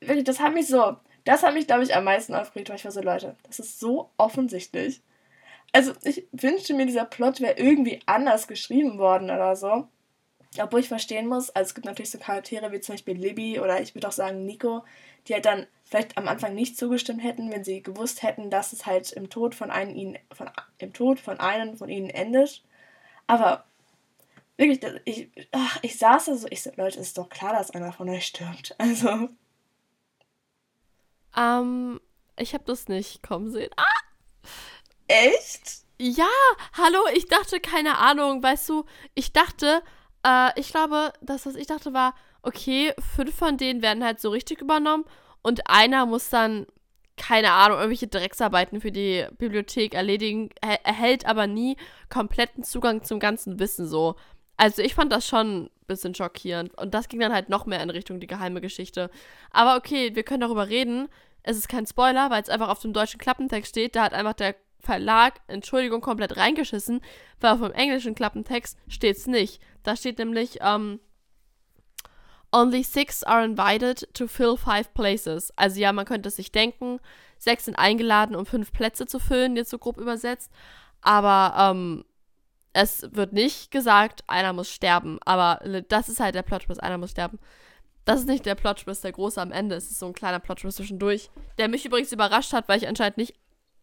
Wirklich, 0.00 0.24
das 0.24 0.40
hat 0.40 0.54
mich 0.54 0.66
so, 0.66 0.96
das 1.24 1.42
hat 1.42 1.54
mich, 1.54 1.66
glaube 1.66 1.82
ich, 1.82 1.94
am 1.94 2.04
meisten 2.04 2.34
aufgeregt, 2.34 2.68
weil 2.68 2.76
ich 2.76 2.84
war 2.84 2.92
so, 2.92 3.02
Leute, 3.02 3.36
das 3.44 3.58
ist 3.58 3.80
so 3.80 4.10
offensichtlich. 4.16 5.02
Also, 5.72 5.92
ich 6.02 6.26
wünschte 6.32 6.74
mir, 6.74 6.86
dieser 6.86 7.04
Plot 7.04 7.40
wäre 7.40 7.58
irgendwie 7.58 8.00
anders 8.06 8.48
geschrieben 8.48 8.98
worden 8.98 9.30
oder 9.30 9.54
so. 9.54 9.88
Obwohl 10.58 10.80
ich 10.80 10.88
verstehen 10.88 11.26
muss, 11.26 11.50
also 11.50 11.68
es 11.68 11.74
gibt 11.74 11.84
natürlich 11.84 12.10
so 12.10 12.18
Charaktere 12.18 12.72
wie 12.72 12.80
zum 12.80 12.94
Beispiel 12.94 13.16
Libby 13.16 13.60
oder 13.60 13.82
ich 13.82 13.94
würde 13.94 14.08
auch 14.08 14.12
sagen 14.12 14.46
Nico, 14.46 14.82
die 15.26 15.34
halt 15.34 15.44
dann 15.44 15.66
vielleicht 15.84 16.16
am 16.16 16.26
Anfang 16.26 16.54
nicht 16.54 16.78
zugestimmt 16.78 17.22
hätten, 17.22 17.50
wenn 17.50 17.64
sie 17.64 17.82
gewusst 17.82 18.22
hätten, 18.22 18.50
dass 18.50 18.72
es 18.72 18.86
halt 18.86 19.12
im 19.12 19.28
Tod 19.28 19.54
von 19.54 19.70
einem 19.70 19.94
ihnen, 19.94 20.18
von, 20.32 20.50
im 20.78 20.92
Tod 20.94 21.20
von 21.20 21.38
einem 21.38 21.76
von 21.76 21.90
ihnen 21.90 22.08
endet. 22.08 22.62
Aber 23.26 23.64
wirklich, 24.56 24.80
ich, 25.04 25.28
ach, 25.52 25.78
ich 25.82 25.98
saß 25.98 26.26
da 26.26 26.34
so, 26.34 26.48
ich 26.50 26.62
so, 26.62 26.70
Leute, 26.76 26.98
ist 26.98 27.18
doch 27.18 27.28
klar, 27.28 27.52
dass 27.52 27.70
einer 27.70 27.92
von 27.92 28.08
euch 28.08 28.26
stirbt. 28.26 28.74
Also. 28.78 29.28
Ähm, 31.36 32.00
ich 32.36 32.54
habe 32.54 32.64
das 32.64 32.88
nicht 32.88 33.22
kommen 33.22 33.50
sehen. 33.50 33.70
Ah! 33.76 33.87
Echt? 35.08 35.84
Ja, 36.00 36.28
hallo, 36.74 36.98
ich 37.14 37.26
dachte, 37.26 37.60
keine 37.60 37.98
Ahnung, 37.98 38.42
weißt 38.42 38.68
du, 38.68 38.84
ich 39.14 39.32
dachte, 39.32 39.82
äh, 40.24 40.58
ich 40.60 40.70
glaube, 40.70 41.12
das, 41.20 41.46
was 41.46 41.56
ich 41.56 41.66
dachte, 41.66 41.92
war, 41.92 42.14
okay, 42.42 42.92
fünf 43.16 43.34
von 43.34 43.56
denen 43.56 43.82
werden 43.82 44.04
halt 44.04 44.20
so 44.20 44.30
richtig 44.30 44.60
übernommen 44.60 45.04
und 45.42 45.68
einer 45.68 46.06
muss 46.06 46.28
dann, 46.28 46.66
keine 47.16 47.52
Ahnung, 47.52 47.78
irgendwelche 47.78 48.06
Drecksarbeiten 48.06 48.80
für 48.80 48.92
die 48.92 49.26
Bibliothek 49.38 49.94
erledigen, 49.94 50.50
er 50.60 50.84
erhält 50.84 51.26
aber 51.26 51.46
nie 51.46 51.76
kompletten 52.10 52.62
Zugang 52.62 53.02
zum 53.02 53.18
ganzen 53.18 53.58
Wissen 53.58 53.88
so. 53.88 54.14
Also 54.56 54.82
ich 54.82 54.94
fand 54.94 55.10
das 55.12 55.26
schon 55.26 55.64
ein 55.64 55.70
bisschen 55.86 56.14
schockierend. 56.14 56.76
Und 56.76 56.92
das 56.94 57.08
ging 57.08 57.20
dann 57.20 57.32
halt 57.32 57.48
noch 57.48 57.66
mehr 57.66 57.82
in 57.82 57.90
Richtung 57.90 58.20
die 58.20 58.26
geheime 58.26 58.60
Geschichte. 58.60 59.10
Aber 59.50 59.76
okay, 59.76 60.14
wir 60.14 60.24
können 60.24 60.40
darüber 60.42 60.68
reden. 60.68 61.08
Es 61.42 61.56
ist 61.56 61.68
kein 61.68 61.86
Spoiler, 61.86 62.30
weil 62.30 62.42
es 62.42 62.48
einfach 62.48 62.68
auf 62.68 62.80
dem 62.80 62.92
deutschen 62.92 63.18
Klappentext 63.18 63.70
steht. 63.70 63.96
Da 63.96 64.02
hat 64.02 64.14
einfach 64.14 64.34
der 64.34 64.56
Verlag, 64.80 65.40
Entschuldigung, 65.48 66.00
komplett 66.00 66.36
reingeschissen, 66.36 67.00
weil 67.40 67.52
auf 67.52 67.60
dem 67.60 67.72
englischen 67.72 68.14
Klappentext 68.14 68.78
steht 68.88 69.16
es 69.16 69.26
nicht. 69.26 69.60
Da 69.82 69.96
steht 69.96 70.18
nämlich, 70.18 70.58
ähm, 70.60 71.00
Only 72.50 72.82
six 72.82 73.22
are 73.24 73.44
invited 73.44 74.08
to 74.14 74.26
fill 74.26 74.56
five 74.56 74.94
places. 74.94 75.52
Also 75.56 75.80
ja, 75.80 75.92
man 75.92 76.06
könnte 76.06 76.28
es 76.28 76.36
sich 76.36 76.50
denken, 76.50 76.98
sechs 77.36 77.66
sind 77.66 77.78
eingeladen, 77.78 78.34
um 78.34 78.46
fünf 78.46 78.72
Plätze 78.72 79.06
zu 79.06 79.18
füllen, 79.18 79.56
jetzt 79.56 79.70
so 79.70 79.78
grob 79.78 79.98
übersetzt. 79.98 80.50
Aber 81.02 81.54
ähm, 81.58 82.04
es 82.72 83.06
wird 83.12 83.34
nicht 83.34 83.70
gesagt, 83.70 84.24
einer 84.28 84.54
muss 84.54 84.70
sterben. 84.70 85.18
Aber 85.26 85.60
das 85.88 86.08
ist 86.08 86.20
halt 86.20 86.34
der 86.34 86.42
Plot-Twist, 86.42 86.82
einer 86.82 86.96
muss 86.96 87.10
sterben. 87.10 87.38
Das 88.06 88.20
ist 88.20 88.28
nicht 88.28 88.46
der 88.46 88.54
Plot-Twist, 88.54 89.04
der 89.04 89.12
große 89.12 89.40
am 89.40 89.52
Ende. 89.52 89.74
Es 89.74 89.90
ist 89.90 89.98
so 89.98 90.06
ein 90.06 90.14
kleiner 90.14 90.40
Plot-Twist 90.40 90.78
zwischendurch, 90.78 91.30
der 91.58 91.68
mich 91.68 91.84
übrigens 91.84 92.12
überrascht 92.12 92.54
hat, 92.54 92.66
weil 92.68 92.78
ich 92.78 92.88
anscheinend 92.88 93.18
nicht, 93.18 93.34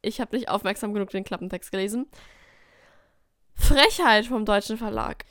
ich 0.05 0.21
habe 0.21 0.35
nicht 0.35 0.49
aufmerksam 0.49 0.93
genug 0.93 1.09
den 1.09 1.23
Klappentext 1.23 1.71
gelesen. 1.71 2.07
Frechheit 3.55 4.25
vom 4.25 4.45
deutschen 4.45 4.77
Verlag. 4.77 5.25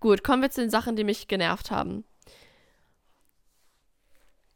Gut, 0.00 0.24
kommen 0.24 0.42
wir 0.42 0.50
zu 0.50 0.60
den 0.60 0.70
Sachen, 0.70 0.96
die 0.96 1.04
mich 1.04 1.28
genervt 1.28 1.70
haben. 1.70 2.04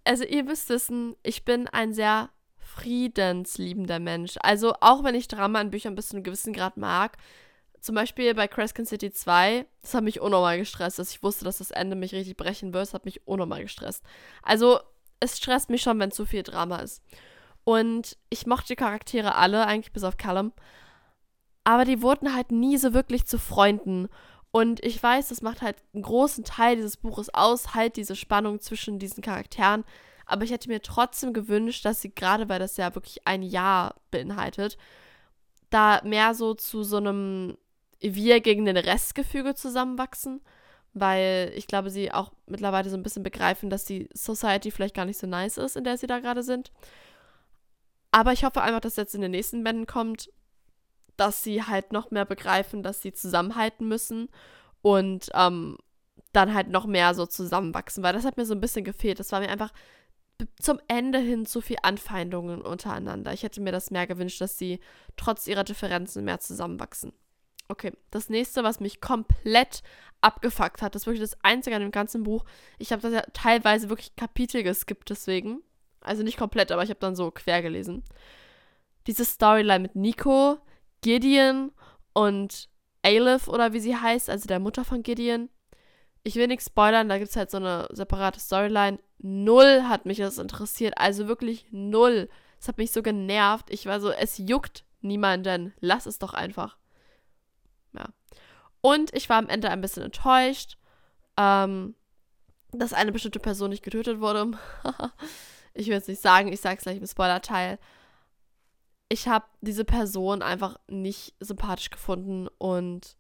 Also 0.05 0.25
ihr 0.25 0.45
müsst 0.45 0.69
wissen, 0.69 1.17
ich 1.23 1.45
bin 1.45 1.69
ein 1.69 1.95
sehr 1.95 2.31
friedensliebender 2.59 4.01
Mensch. 4.01 4.35
Also 4.41 4.75
auch 4.81 5.05
wenn 5.05 5.15
ich 5.15 5.29
Drama 5.29 5.61
in 5.61 5.71
Büchern 5.71 5.95
bis 5.95 6.09
zu 6.09 6.17
einem 6.17 6.25
gewissen 6.25 6.53
Grad 6.53 6.77
mag, 6.77 7.17
zum 7.81 7.95
Beispiel 7.95 8.35
bei 8.35 8.49
Crescent 8.49 8.89
City 8.89 9.13
2, 9.13 9.67
das 9.83 9.95
hat 9.95 10.05
mich 10.05 10.21
unnormal 10.21 10.59
gestresst, 10.59 10.99
dass 10.99 11.11
ich 11.11 11.23
wusste, 11.23 11.45
dass 11.45 11.59
das 11.59 11.71
Ende 11.71 11.97
mich 11.97 12.15
richtig 12.15 12.37
brechen 12.37 12.73
wird, 12.73 12.83
das 12.83 12.95
hat 12.95 13.05
mich 13.05 13.27
unnormal 13.27 13.63
gestresst. 13.63 14.03
Also 14.43 14.81
es 15.21 15.37
stresst 15.37 15.71
mich 15.71 15.83
schon, 15.83 15.99
wenn 16.01 16.11
zu 16.11 16.25
viel 16.25 16.43
Drama 16.43 16.79
ist. 16.79 17.03
Und 17.65 18.19
ich 18.29 18.47
mochte 18.47 18.69
die 18.69 18.77
Charaktere 18.77 19.35
alle, 19.35 19.67
eigentlich 19.67 19.93
bis 19.93 20.05
auf 20.05 20.17
Callum. 20.17 20.53
Aber 21.65 21.85
die 21.85 22.03
wurden 22.03 22.35
halt 22.35 22.53
nie 22.53 22.77
so 22.77 22.93
wirklich 22.93 23.25
zu 23.27 23.39
Freunden. 23.39 24.09
Und 24.51 24.85
ich 24.85 25.03
weiß, 25.03 25.31
das 25.31 25.43
macht 25.43 25.63
halt 25.63 25.77
einen 25.95 26.03
großen 26.03 26.45
Teil 26.45 26.77
dieses 26.77 26.99
Buches 26.99 27.33
aus, 27.33 27.75
halt 27.75 27.97
diese 27.97 28.15
Spannung 28.15 28.61
zwischen 28.61 28.99
diesen 28.99 29.23
Charakteren. 29.23 29.85
Aber 30.27 30.45
ich 30.45 30.53
hätte 30.53 30.69
mir 30.69 30.83
trotzdem 30.83 31.33
gewünscht, 31.33 31.85
dass 31.85 32.03
sie 32.03 32.15
gerade, 32.15 32.49
weil 32.49 32.59
das 32.59 32.77
ja 32.77 32.95
wirklich 32.95 33.27
ein 33.27 33.43
Jahr 33.43 33.97
beinhaltet, 34.11 34.79
da 35.71 36.01
mehr 36.05 36.35
so 36.35 36.55
zu 36.55 36.83
so 36.83 36.99
einem 36.99 37.57
Wir 38.01 38.41
gegen 38.41 38.65
den 38.67 38.77
Restgefüge 38.77 39.55
zusammenwachsen. 39.55 40.43
Weil 40.93 41.53
ich 41.57 41.67
glaube, 41.67 41.91
sie 41.91 42.13
auch 42.13 42.31
mittlerweile 42.47 42.89
so 42.89 42.97
ein 42.97 43.03
bisschen 43.03 43.25
begreifen, 43.25 43.71
dass 43.71 43.85
die 43.85 44.09
Society 44.15 44.71
vielleicht 44.71 44.95
gar 44.95 45.07
nicht 45.07 45.19
so 45.19 45.27
nice 45.27 45.57
ist, 45.57 45.77
in 45.77 45.83
der 45.83 45.99
sie 45.99 46.07
da 46.07 46.21
gerade 46.21 46.45
sind. 46.45 46.71
Aber 48.15 48.33
ich 48.33 48.45
hoffe 48.45 48.63
einfach, 48.63 48.79
dass 48.79 48.95
jetzt 48.95 49.17
in 49.17 49.23
den 49.23 49.33
nächsten 49.33 49.65
Bänden 49.65 49.87
kommt, 49.87 50.31
dass 51.17 51.43
sie 51.43 51.65
halt 51.65 51.93
noch 51.93 52.13
mehr 52.13 52.25
begreifen, 52.25 52.85
dass 52.85 53.03
sie 53.03 53.13
zusammenhalten 53.13 53.89
müssen 53.89 54.29
und 54.83 55.31
ähm, 55.35 55.79
dann 56.33 56.55
halt 56.55 56.69
noch 56.69 56.87
mehr 56.87 57.13
so 57.17 57.27
zusammenwachsen, 57.27 58.05
weil 58.05 58.13
das 58.13 58.25
hat 58.25 58.37
mir 58.37 58.47
so 58.47 58.55
ein 58.55 58.61
bisschen 58.61 58.85
gefehlt. 58.85 59.19
Das 59.19 59.33
war 59.33 59.41
mir 59.41 59.49
einfach 59.49 59.73
zum 60.61 60.79
Ende 60.87 61.19
hin 61.19 61.45
zu 61.45 61.61
viel 61.61 61.79
Anfeindungen 61.83 62.63
untereinander. 62.63 63.33
Ich 63.33 63.43
hätte 63.43 63.61
mir 63.61 63.73
das 63.73 63.91
mehr 63.91 64.07
gewünscht, 64.07 64.41
dass 64.41 64.59
sie 64.59 64.79
trotz 65.17 65.49
ihrer 65.49 65.65
Differenzen 65.65 66.25
mehr 66.25 66.39
zusammenwachsen. 66.39 67.13
Okay, 67.67 67.95
das 68.13 68.29
nächste, 68.29 68.63
was 68.63 68.79
mich 68.79 69.01
komplett 69.01 69.83
abgefuckt 70.21 70.83
hat, 70.83 70.95
das 70.95 71.03
ist 71.03 71.07
wirklich 71.09 71.29
das 71.29 71.43
Einzige 71.43 71.75
an 71.75 71.83
dem 71.83 71.91
ganzen 71.91 72.23
Buch. 72.23 72.45
Ich 72.79 72.93
habe 72.93 73.03
das 73.03 73.13
ja 73.13 73.23
teilweise 73.33 73.89
wirklich 73.89 74.15
Kapitel 74.15 74.63
geskippt 74.63 75.11
deswegen. 75.11 75.65
Also 76.05 76.23
nicht 76.23 76.39
komplett, 76.39 76.71
aber 76.71 76.85
ich 76.85 76.91
habe 76.91 77.01
dann 77.01 77.17
so 77.17 77.31
quer 77.31 77.63
gelesen. 77.63 78.05
Diese 79.07 79.25
Storyline 79.25 79.81
mit 79.81 79.97
Nico, 79.97 80.59
Gideon 81.01 81.73
und 82.13 82.69
Aleph 83.03 83.49
oder 83.49 83.73
wie 83.73 83.81
sie 83.81 83.97
heißt, 83.97 84.31
also 84.31 84.47
der 84.47 84.61
Mutter 84.61 84.85
von 84.85 85.03
Gideon. 85.03 85.51
Ich 86.23 86.37
will 86.37 86.47
nichts 86.47 86.67
spoilern, 86.67 87.09
da 87.09 87.19
gibt 87.19 87.31
es 87.31 87.37
halt 87.37 87.51
so 87.51 87.59
eine 87.59 87.89
separate 87.91 88.41
Storyline. 88.41 88.99
Null 89.19 89.85
hat 89.89 90.07
mich 90.07 90.19
das 90.19 90.39
interessiert, 90.39 90.95
also 90.97 91.27
wirklich 91.27 91.67
null. 91.71 92.29
Es 92.61 92.69
hat 92.69 92.79
mich 92.79 92.93
so 92.93 93.03
genervt. 93.03 93.71
Ich 93.71 93.85
war 93.85 94.01
so, 94.01 94.11
es 94.11 94.39
juckt 94.39 94.85
niemanden. 95.03 95.75
Lass 95.81 96.07
es 96.07 96.19
doch 96.19 96.33
einfach. 96.33 96.79
Ja. 97.93 98.07
Und 98.81 99.15
ich 99.15 99.29
war 99.29 99.37
am 99.37 99.49
Ende 99.49 99.71
ein 99.71 99.83
bisschen 99.83 100.03
enttäuscht, 100.03 100.79
ähm, 101.37 101.95
dass 102.73 102.95
eine 102.95 103.13
bestimmte 103.13 103.39
Person 103.39 103.71
nicht 103.71 103.83
getötet 103.83 104.21
wurde. 104.21 104.53
ich 105.75 105.89
will 105.89 105.97
es 105.97 106.09
nicht 106.09 106.23
sagen, 106.23 106.53
ich 106.53 106.61
sage 106.61 106.77
es 106.79 106.85
gleich 106.85 106.99
im 106.99 107.07
Spoiler-Teil. 107.07 107.79
Ich 109.09 109.29
habe 109.29 109.45
diese 109.61 109.85
Person 109.85 110.43
einfach 110.43 110.79
nicht 110.89 111.35
sympathisch 111.41 111.91
gefunden 111.91 112.49
und 112.59 113.17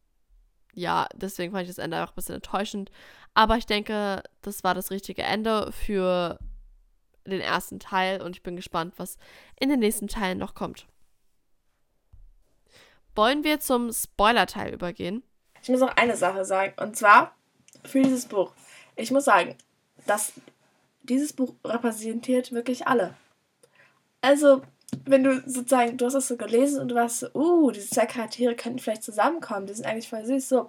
ja, 0.73 1.07
deswegen 1.15 1.53
fand 1.53 1.63
ich 1.63 1.69
das 1.69 1.79
Ende 1.79 1.99
einfach 1.99 2.13
ein 2.13 2.17
bisschen 2.17 2.35
enttäuschend. 2.37 2.91
Aber 3.35 3.57
ich 3.57 3.67
denke, 3.67 4.23
das 4.43 4.65
war 4.65 4.75
das 4.75 4.91
richtige 4.91 5.23
Ende 5.23 5.71
für 5.73 6.39
den 7.27 7.41
ersten 7.41 7.79
Teil 7.79 8.23
und 8.23 8.37
ich 8.37 8.43
bin 8.43 8.57
gespannt, 8.57 8.95
was 8.97 9.19
in 9.59 9.69
den 9.69 9.81
nächsten 9.81 10.09
Teilen 10.09 10.39
noch 10.39 10.55
kommt. 10.55 10.87
Wollen 13.15 13.45
wir 13.45 13.61
zum 13.61 13.93
Spoiler-Teil 13.93 14.75
übergehen? 14.75 15.23
Ich 15.63 15.69
muss 15.69 15.81
noch 15.81 15.97
eine 15.97 16.17
Sache 16.17 16.45
sagen 16.45 16.75
und 16.77 16.97
zwar 16.97 17.35
für 17.85 18.03
dieses 18.03 18.27
Buch. 18.27 18.53
Ich 18.97 19.11
muss 19.11 19.25
sagen, 19.25 19.57
dass 20.07 20.33
dieses 21.05 21.33
Buch 21.33 21.55
repräsentiert 21.65 22.53
wirklich 22.53 22.87
alle. 22.87 23.15
Also, 24.21 24.63
wenn 25.05 25.25
du 25.25 25.43
sozusagen, 25.47 25.97
du 25.97 26.07
hast 26.07 26.15
es 26.15 26.29
so 26.29 26.37
gelesen 26.37 26.81
und 26.81 26.89
du 26.89 26.95
warst 26.95 27.21
so, 27.21 27.29
uh, 27.35 27.71
diese 27.71 27.91
zwei 27.91 28.07
Charaktere 28.07 28.55
könnten 28.55 28.79
vielleicht 28.79 29.03
zusammenkommen, 29.03 29.67
die 29.67 29.75
sind 29.75 29.87
eigentlich 29.87 30.09
voll 30.09 30.25
süß, 30.25 30.49
so. 30.49 30.61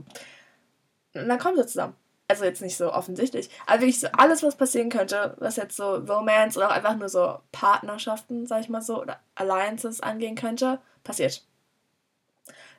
Und 1.13 1.29
dann 1.29 1.39
kommen 1.39 1.57
sie 1.57 1.65
zusammen. 1.65 1.95
Also 2.27 2.43
jetzt 2.43 2.61
nicht 2.61 2.75
so 2.75 2.91
offensichtlich, 2.91 3.51
aber 3.67 3.81
wirklich 3.81 3.99
so 3.99 4.07
alles, 4.07 4.41
was 4.41 4.55
passieren 4.55 4.89
könnte, 4.89 5.35
was 5.37 5.57
jetzt 5.57 5.77
so 5.77 5.93
Romance 5.97 6.57
oder 6.57 6.69
auch 6.69 6.73
einfach 6.73 6.95
nur 6.95 7.07
so 7.07 7.37
Partnerschaften, 7.51 8.47
sag 8.47 8.61
ich 8.61 8.69
mal 8.69 8.81
so, 8.81 8.99
oder 8.99 9.19
Alliances 9.35 10.01
angehen 10.01 10.33
könnte, 10.33 10.79
passiert. 11.03 11.45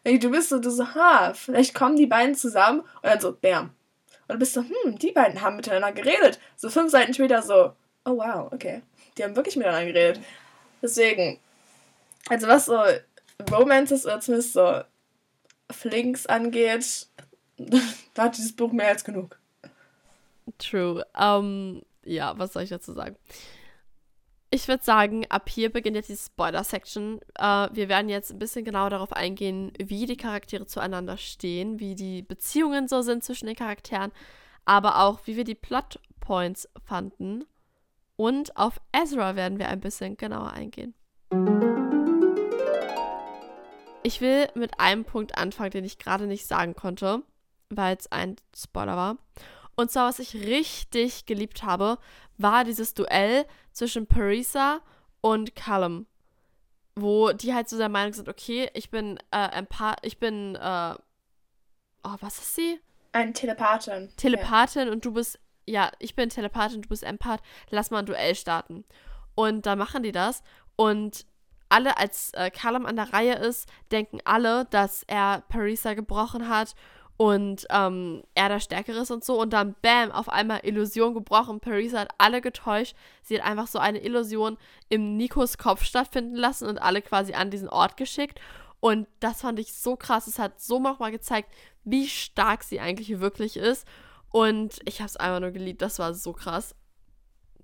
Du 0.02 0.30
bist 0.30 0.48
so, 0.48 0.58
du 0.58 0.70
so, 0.70 0.94
ha, 0.94 1.32
vielleicht 1.34 1.74
kommen 1.74 1.94
die 1.94 2.06
beiden 2.06 2.34
zusammen 2.34 2.80
und 2.80 3.04
dann 3.04 3.20
so, 3.20 3.32
bam, 3.40 3.70
und 4.28 4.34
du 4.34 4.38
bist 4.38 4.54
so, 4.54 4.62
hm, 4.62 4.98
die 4.98 5.12
beiden 5.12 5.40
haben 5.40 5.56
miteinander 5.56 5.92
geredet. 5.92 6.40
So 6.56 6.68
fünf 6.68 6.90
Seiten 6.90 7.14
später 7.14 7.42
so, 7.42 7.72
oh 8.04 8.16
wow, 8.16 8.52
okay. 8.52 8.82
Die 9.16 9.24
haben 9.24 9.36
wirklich 9.36 9.56
miteinander 9.56 9.92
geredet. 9.92 10.20
Deswegen, 10.82 11.38
also 12.28 12.48
was 12.48 12.66
so 12.66 12.78
Romances 13.50 14.04
oder 14.04 14.20
zumindest 14.20 14.52
so 14.52 14.82
Flinks 15.70 16.26
angeht, 16.26 17.06
da 18.14 18.24
hat 18.24 18.36
dieses 18.36 18.54
Buch 18.54 18.72
mehr 18.72 18.88
als 18.88 19.04
genug. 19.04 19.38
True. 20.58 21.04
Um, 21.18 21.82
ja, 22.04 22.38
was 22.38 22.52
soll 22.52 22.62
ich 22.62 22.70
dazu 22.70 22.92
sagen? 22.92 23.16
Ich 24.56 24.68
würde 24.68 24.82
sagen, 24.82 25.26
ab 25.28 25.50
hier 25.50 25.70
beginnt 25.70 25.96
jetzt 25.96 26.08
die 26.08 26.16
Spoiler-Section. 26.16 27.20
Äh, 27.34 27.68
wir 27.72 27.90
werden 27.90 28.08
jetzt 28.08 28.32
ein 28.32 28.38
bisschen 28.38 28.64
genauer 28.64 28.88
darauf 28.88 29.12
eingehen, 29.12 29.70
wie 29.78 30.06
die 30.06 30.16
Charaktere 30.16 30.64
zueinander 30.64 31.18
stehen, 31.18 31.78
wie 31.78 31.94
die 31.94 32.22
Beziehungen 32.22 32.88
so 32.88 33.02
sind 33.02 33.22
zwischen 33.22 33.46
den 33.46 33.54
Charakteren, 33.54 34.12
aber 34.64 35.02
auch, 35.04 35.20
wie 35.26 35.36
wir 35.36 35.44
die 35.44 35.54
Plotpoints 35.54 36.70
fanden. 36.82 37.44
Und 38.16 38.56
auf 38.56 38.80
Ezra 38.92 39.36
werden 39.36 39.58
wir 39.58 39.68
ein 39.68 39.80
bisschen 39.80 40.16
genauer 40.16 40.52
eingehen. 40.52 40.94
Ich 44.02 44.22
will 44.22 44.48
mit 44.54 44.80
einem 44.80 45.04
Punkt 45.04 45.36
anfangen, 45.36 45.72
den 45.72 45.84
ich 45.84 45.98
gerade 45.98 46.26
nicht 46.26 46.46
sagen 46.46 46.74
konnte, 46.74 47.22
weil 47.68 47.94
es 47.96 48.10
ein 48.10 48.36
Spoiler 48.56 48.96
war. 48.96 49.18
Und 49.76 49.90
zwar, 49.90 50.08
was 50.08 50.18
ich 50.18 50.34
richtig 50.34 51.26
geliebt 51.26 51.62
habe, 51.62 51.98
war 52.38 52.64
dieses 52.64 52.94
Duell 52.94 53.46
zwischen 53.72 54.06
Parisa 54.06 54.80
und 55.20 55.54
Callum. 55.54 56.06
Wo 56.94 57.32
die 57.32 57.54
halt 57.54 57.68
so 57.68 57.76
der 57.76 57.90
Meinung 57.90 58.14
sind, 58.14 58.28
okay, 58.28 58.70
ich 58.72 58.90
bin 58.90 59.18
äh, 59.30 59.58
Empath, 59.58 59.98
ich 60.02 60.18
bin, 60.18 60.54
äh, 60.54 60.94
oh, 62.04 62.16
was 62.20 62.38
ist 62.38 62.54
sie? 62.54 62.80
Ein 63.12 63.34
Telepathin. 63.34 64.08
Telepathin 64.16 64.86
ja. 64.86 64.92
und 64.92 65.04
du 65.04 65.12
bist, 65.12 65.38
ja, 65.66 65.90
ich 65.98 66.14
bin 66.14 66.30
Telepathin, 66.30 66.80
du 66.80 66.88
bist 66.88 67.02
Empath, 67.02 67.40
lass 67.68 67.90
mal 67.90 67.98
ein 67.98 68.06
Duell 68.06 68.34
starten. 68.34 68.84
Und 69.34 69.66
da 69.66 69.76
machen 69.76 70.02
die 70.02 70.12
das 70.12 70.42
und 70.76 71.26
alle, 71.68 71.98
als 71.98 72.32
äh, 72.34 72.50
Callum 72.50 72.86
an 72.86 72.96
der 72.96 73.12
Reihe 73.12 73.34
ist, 73.34 73.68
denken 73.90 74.20
alle, 74.24 74.66
dass 74.66 75.02
er 75.02 75.42
Parisa 75.48 75.94
gebrochen 75.94 76.48
hat 76.48 76.74
und 77.16 77.66
ähm, 77.70 78.22
er 78.34 78.48
der 78.48 78.60
Stärkere 78.60 79.00
ist 79.00 79.10
und 79.10 79.24
so. 79.24 79.40
Und 79.40 79.52
dann, 79.52 79.74
bam, 79.80 80.12
auf 80.12 80.28
einmal 80.28 80.60
Illusion 80.64 81.14
gebrochen. 81.14 81.60
Parisa 81.60 82.00
hat 82.00 82.10
alle 82.18 82.42
getäuscht. 82.42 82.94
Sie 83.22 83.38
hat 83.38 83.46
einfach 83.46 83.66
so 83.66 83.78
eine 83.78 84.02
Illusion 84.02 84.58
im 84.90 85.16
Nikos 85.16 85.56
Kopf 85.56 85.82
stattfinden 85.82 86.34
lassen 86.34 86.68
und 86.68 86.78
alle 86.78 87.00
quasi 87.00 87.32
an 87.32 87.50
diesen 87.50 87.68
Ort 87.68 87.96
geschickt. 87.96 88.38
Und 88.80 89.08
das 89.20 89.40
fand 89.40 89.58
ich 89.58 89.72
so 89.72 89.96
krass. 89.96 90.26
Es 90.26 90.38
hat 90.38 90.60
so 90.60 90.78
nochmal 90.78 91.10
gezeigt, 91.10 91.50
wie 91.84 92.06
stark 92.06 92.62
sie 92.62 92.80
eigentlich 92.80 93.18
wirklich 93.18 93.56
ist. 93.56 93.86
Und 94.30 94.80
ich 94.84 95.00
habe 95.00 95.08
es 95.08 95.16
einfach 95.16 95.40
nur 95.40 95.52
geliebt. 95.52 95.80
Das 95.80 95.98
war 95.98 96.12
so 96.12 96.34
krass. 96.34 96.74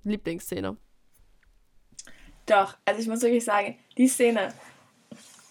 Lieblingsszene. 0.04 0.78
Doch, 2.46 2.76
also 2.86 3.00
ich 3.00 3.06
muss 3.06 3.20
wirklich 3.20 3.44
sagen, 3.44 3.78
die 3.98 4.08
Szene. 4.08 4.54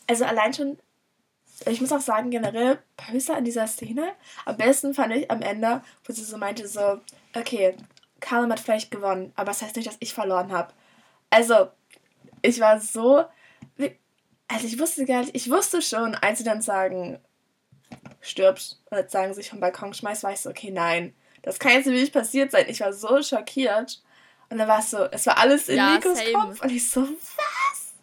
Also 0.07 0.25
allein 0.25 0.53
schon 0.53 0.77
ich 1.65 1.81
muss 1.81 1.91
auch 1.91 2.01
sagen, 2.01 2.31
generell 2.31 2.79
Pöser 2.97 3.37
in 3.37 3.45
dieser 3.45 3.67
Szene, 3.67 4.13
am 4.45 4.57
besten 4.57 4.93
fand 4.93 5.13
ich 5.13 5.29
am 5.29 5.41
Ende, 5.41 5.81
wo 6.05 6.13
sie 6.13 6.23
so 6.23 6.37
meinte, 6.37 6.67
so, 6.67 6.99
okay, 7.35 7.75
Callum 8.19 8.51
hat 8.51 8.59
vielleicht 8.59 8.91
gewonnen, 8.91 9.31
aber 9.35 9.47
das 9.47 9.61
heißt 9.61 9.75
nicht, 9.75 9.87
dass 9.87 9.97
ich 9.99 10.13
verloren 10.13 10.51
habe. 10.51 10.73
Also, 11.29 11.69
ich 12.41 12.59
war 12.59 12.79
so, 12.79 13.25
also 14.47 14.67
ich 14.67 14.79
wusste 14.79 15.05
gar 15.05 15.21
nicht, 15.21 15.35
ich 15.35 15.49
wusste 15.49 15.81
schon, 15.81 16.15
als 16.15 16.39
sie 16.39 16.43
dann 16.43 16.61
sagen, 16.61 17.19
stirbt, 18.21 18.77
oder 18.91 19.07
sagen, 19.07 19.33
sich 19.33 19.49
vom 19.49 19.59
Balkon 19.59 19.93
schmeißt, 19.93 20.23
war 20.23 20.31
ich 20.31 20.39
so, 20.39 20.49
okay, 20.49 20.71
nein, 20.71 21.13
das 21.41 21.59
kann 21.59 21.71
jetzt 21.71 21.87
nicht 21.87 22.13
passiert 22.13 22.51
sein. 22.51 22.65
Ich 22.67 22.81
war 22.81 22.93
so 22.93 23.21
schockiert. 23.21 24.01
Und 24.49 24.57
dann 24.57 24.67
war 24.67 24.79
es 24.79 24.91
so, 24.91 25.05
es 25.05 25.25
war 25.25 25.37
alles 25.37 25.69
in 25.69 25.77
ja, 25.77 25.95
Nikos. 25.95 26.19
Kopf. 26.33 26.61
Und 26.61 26.71
ich 26.71 26.89
so, 26.89 27.01
was? 27.01 27.93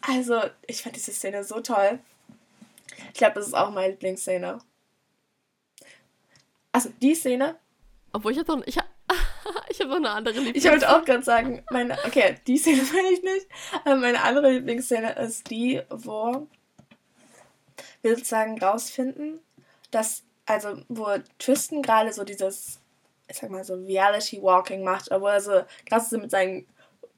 Also, 0.00 0.40
ich 0.66 0.82
fand 0.82 0.96
diese 0.96 1.12
Szene 1.12 1.44
so 1.44 1.60
toll. 1.60 2.00
Ich 3.12 3.18
glaube, 3.18 3.34
das 3.34 3.46
ist 3.46 3.54
auch 3.54 3.70
meine 3.70 3.92
Lieblingsszene. 3.92 4.58
Also 6.72 6.90
die 7.00 7.14
Szene. 7.14 7.56
Obwohl 8.12 8.32
ich 8.32 8.38
habe 8.38 8.46
doch, 8.46 8.66
ich 8.66 8.78
hab, 8.78 8.86
ich 9.68 9.80
hab 9.80 9.88
noch 9.88 9.96
eine 9.96 10.10
andere 10.10 10.34
Lieblingsszene. 10.34 10.76
Ich 10.76 10.82
wollte 10.82 10.96
auch 10.96 11.04
gerade 11.04 11.22
sagen, 11.22 11.64
meine, 11.70 11.98
okay, 12.04 12.36
die 12.46 12.58
Szene 12.58 12.82
meine 12.92 13.10
ich 13.10 13.22
nicht. 13.22 13.46
Aber 13.84 13.96
meine 13.96 14.22
andere 14.22 14.52
Lieblingsszene 14.52 15.12
ist 15.16 15.50
die, 15.50 15.82
wo 15.90 16.46
wir 18.02 18.16
sozusagen 18.16 18.58
rausfinden, 18.58 19.40
dass, 19.90 20.24
also 20.46 20.82
wo 20.88 21.06
Tristan 21.38 21.82
gerade 21.82 22.12
so 22.12 22.24
dieses, 22.24 22.80
ich 23.28 23.36
sag 23.36 23.50
mal 23.50 23.64
so 23.64 23.74
Reality 23.74 24.42
Walking 24.42 24.84
macht, 24.84 25.10
obwohl 25.10 25.30
er 25.30 25.40
so 25.40 25.62
gerade 25.86 26.04
so 26.04 26.18
mit 26.18 26.30
seinen 26.30 26.66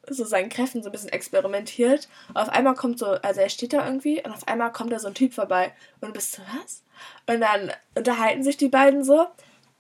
so 0.08 0.24
seinen 0.24 0.48
Kräften 0.48 0.82
so 0.82 0.88
ein 0.88 0.92
bisschen 0.92 1.10
experimentiert. 1.10 2.08
Auf 2.34 2.48
einmal 2.48 2.74
kommt 2.74 2.98
so, 2.98 3.06
also 3.06 3.40
er 3.40 3.48
steht 3.48 3.72
da 3.72 3.86
irgendwie 3.86 4.22
und 4.22 4.32
auf 4.32 4.46
einmal 4.48 4.72
kommt 4.72 4.92
da 4.92 4.98
so 4.98 5.08
ein 5.08 5.14
Typ 5.14 5.34
vorbei 5.34 5.72
und 6.00 6.08
du 6.08 6.12
bist 6.14 6.32
so, 6.32 6.42
was? 6.42 6.82
Und 7.26 7.40
dann 7.40 7.72
unterhalten 7.94 8.42
sich 8.42 8.56
die 8.56 8.68
beiden 8.68 9.04
so 9.04 9.26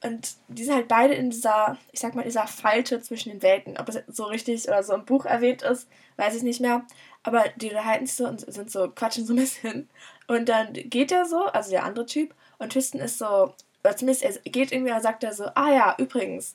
und 0.02 0.34
die 0.48 0.64
sind 0.64 0.74
halt 0.74 0.88
beide 0.88 1.14
in 1.14 1.30
dieser, 1.30 1.78
ich 1.92 2.00
sag 2.00 2.14
mal, 2.14 2.24
dieser 2.24 2.46
Falte 2.46 3.00
zwischen 3.00 3.30
den 3.30 3.42
Welten. 3.42 3.78
Ob 3.78 3.88
es 3.88 4.02
so 4.08 4.24
richtig 4.24 4.68
oder 4.68 4.82
so 4.82 4.92
im 4.92 5.06
Buch 5.06 5.24
erwähnt 5.24 5.62
ist, 5.62 5.88
weiß 6.16 6.36
ich 6.36 6.42
nicht 6.42 6.60
mehr. 6.60 6.84
Aber 7.22 7.44
die 7.56 7.70
unterhalten 7.70 8.06
sich 8.06 8.16
so 8.16 8.26
und 8.26 8.40
sind 8.40 8.70
so, 8.70 8.90
quatschen 8.90 9.24
so 9.24 9.32
ein 9.32 9.36
bisschen. 9.36 9.88
Und 10.26 10.50
dann 10.50 10.74
geht 10.74 11.10
er 11.10 11.24
so, 11.24 11.46
also 11.46 11.70
der 11.70 11.84
andere 11.84 12.04
Typ, 12.04 12.34
und 12.58 12.72
Tristan 12.72 13.00
ist 13.00 13.18
so, 13.18 13.54
oder 13.82 13.96
zumindest 13.96 14.24
er 14.24 14.32
geht 14.50 14.72
irgendwie 14.72 14.92
und 14.92 15.02
sagt 15.02 15.24
er 15.24 15.32
so, 15.32 15.46
ah 15.54 15.72
ja, 15.72 15.94
übrigens. 15.98 16.54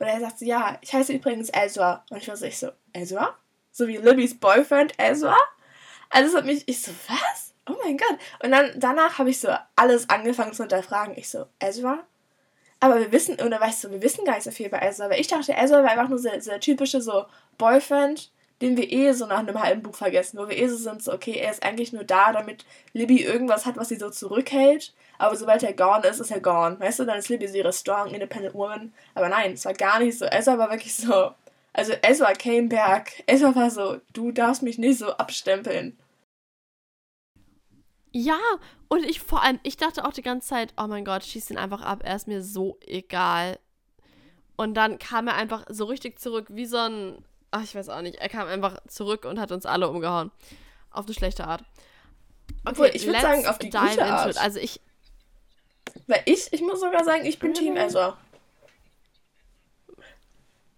Und 0.00 0.06
er 0.06 0.18
sagt 0.18 0.38
so, 0.38 0.46
ja, 0.46 0.78
ich 0.80 0.92
heiße 0.92 1.12
übrigens 1.12 1.50
Ezra. 1.52 2.04
Und 2.08 2.16
ich 2.18 2.28
war 2.28 2.36
so, 2.36 2.46
ich 2.46 2.58
so, 2.58 2.70
Ezra? 2.94 3.36
So 3.70 3.86
wie 3.86 3.98
Libbys 3.98 4.38
Boyfriend 4.38 4.94
Ezra? 4.98 5.36
Also 6.08 6.30
es 6.30 6.36
hat 6.36 6.46
mich, 6.46 6.66
ich 6.66 6.80
so, 6.80 6.90
was? 7.06 7.52
Oh 7.68 7.76
mein 7.84 7.98
Gott. 7.98 8.18
Und 8.42 8.50
dann 8.50 8.72
danach 8.76 9.18
habe 9.18 9.28
ich 9.28 9.38
so 9.38 9.48
alles 9.76 10.08
angefangen 10.08 10.54
zu 10.54 10.62
hinterfragen. 10.62 11.16
Ich 11.18 11.28
so, 11.28 11.46
Ezra? 11.60 12.02
Aber 12.80 12.98
wir 12.98 13.12
wissen, 13.12 13.34
oder 13.42 13.60
weißt 13.60 13.84
du, 13.84 13.90
wir 13.90 14.00
wissen 14.00 14.24
gar 14.24 14.36
nicht 14.36 14.44
so 14.44 14.50
viel 14.50 14.70
bei 14.70 14.80
Ezra, 14.80 15.10
weil 15.10 15.20
ich 15.20 15.28
dachte, 15.28 15.52
Ezra 15.52 15.82
war 15.82 15.90
einfach 15.90 16.08
nur 16.08 16.18
so 16.18 16.30
der 16.30 16.60
typische 16.60 17.02
so 17.02 17.26
Boyfriend, 17.58 18.32
den 18.60 18.76
wir 18.76 18.90
eh 18.92 19.12
so 19.12 19.26
nach 19.26 19.38
einem 19.38 19.60
halben 19.60 19.82
Buch 19.82 19.94
vergessen, 19.94 20.38
wo 20.38 20.48
wir 20.48 20.56
eh 20.56 20.68
so 20.68 20.76
sind, 20.76 21.02
so, 21.02 21.12
okay, 21.12 21.32
er 21.32 21.50
ist 21.50 21.62
eigentlich 21.62 21.92
nur 21.92 22.04
da, 22.04 22.32
damit 22.32 22.64
Libby 22.92 23.22
irgendwas 23.22 23.64
hat, 23.66 23.76
was 23.76 23.88
sie 23.88 23.96
so 23.96 24.10
zurückhält. 24.10 24.92
Aber 25.18 25.36
sobald 25.36 25.62
er 25.62 25.72
gone 25.72 26.06
ist, 26.06 26.20
ist 26.20 26.30
er 26.30 26.40
gone. 26.40 26.78
Weißt 26.78 26.98
du, 26.98 27.04
dann 27.04 27.18
ist 27.18 27.28
Libby 27.28 27.48
so 27.48 27.56
ihre 27.56 27.72
strong, 27.72 28.08
independent 28.08 28.54
woman. 28.54 28.92
Aber 29.14 29.28
nein, 29.28 29.52
es 29.52 29.64
war 29.64 29.74
gar 29.74 29.98
nicht 30.00 30.18
so. 30.18 30.26
Ezra 30.26 30.58
war 30.58 30.70
wirklich 30.70 30.94
so. 30.94 31.32
Also 31.72 31.92
Ezra 32.02 32.32
came 32.32 32.68
back. 32.68 33.22
Ezra 33.26 33.54
war 33.54 33.70
so, 33.70 33.98
du 34.12 34.32
darfst 34.32 34.62
mich 34.62 34.78
nicht 34.78 34.98
so 34.98 35.12
abstempeln. 35.12 35.98
Ja, 38.12 38.38
und 38.88 39.04
ich 39.04 39.20
vor 39.20 39.42
allem, 39.42 39.60
ich 39.62 39.76
dachte 39.76 40.04
auch 40.04 40.12
die 40.12 40.22
ganze 40.22 40.48
Zeit, 40.48 40.74
oh 40.76 40.86
mein 40.88 41.04
Gott, 41.04 41.24
schieß 41.24 41.50
ihn 41.50 41.58
einfach 41.58 41.82
ab, 41.82 42.00
er 42.02 42.16
ist 42.16 42.26
mir 42.26 42.42
so 42.42 42.76
egal. 42.80 43.58
Und 44.56 44.74
dann 44.74 44.98
kam 44.98 45.28
er 45.28 45.36
einfach 45.36 45.64
so 45.68 45.84
richtig 45.84 46.18
zurück, 46.18 46.48
wie 46.50 46.66
so 46.66 46.76
ein 46.76 47.24
Ach, 47.50 47.62
ich 47.62 47.74
weiß 47.74 47.88
auch 47.88 48.02
nicht. 48.02 48.16
Er 48.16 48.28
kam 48.28 48.46
einfach 48.46 48.80
zurück 48.86 49.24
und 49.24 49.40
hat 49.40 49.52
uns 49.52 49.66
alle 49.66 49.88
umgehauen. 49.88 50.30
Auf 50.90 51.06
eine 51.06 51.14
schlechte 51.14 51.46
Art. 51.46 51.62
Okay, 52.64 52.70
Obwohl, 52.70 52.90
ich 52.92 53.06
würde 53.06 53.20
sagen, 53.20 53.46
auf 53.46 53.58
die 53.58 53.70
gute 53.70 54.04
Art. 54.04 54.36
Also 54.38 54.58
ich. 54.58 54.80
Weil 56.06 56.22
ich, 56.26 56.52
ich 56.52 56.60
muss 56.60 56.80
sogar 56.80 57.04
sagen, 57.04 57.24
ich 57.24 57.38
bin 57.38 57.54
Team 57.54 57.76
Ezra. 57.76 58.16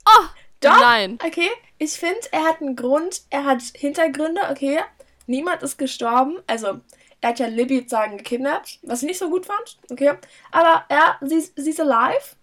Oh! 0.07 0.27
Doch, 0.61 0.81
nein. 0.81 1.19
Okay, 1.25 1.51
ich 1.79 1.93
finde, 1.93 2.21
er 2.31 2.45
hat 2.45 2.61
einen 2.61 2.77
Grund, 2.77 3.23
er 3.31 3.45
hat 3.45 3.63
Hintergründe, 3.75 4.43
okay. 4.51 4.81
Niemand 5.27 5.63
ist 5.63 5.77
gestorben. 5.77 6.39
Also, 6.47 6.81
er 7.21 7.31
hat 7.31 7.41
ja 7.41 7.47
Libby 7.47 7.79
sozusagen 7.79 8.19
gekidnappt, 8.19 8.79
was 8.83 9.03
ich 9.03 9.09
nicht 9.09 9.19
so 9.19 9.29
gut 9.29 9.47
fand, 9.47 9.79
okay. 9.91 10.15
Aber 10.53 10.85
sie, 11.21 11.41
sie 11.41 11.71
ist 11.71 11.81
alive. 11.81 12.37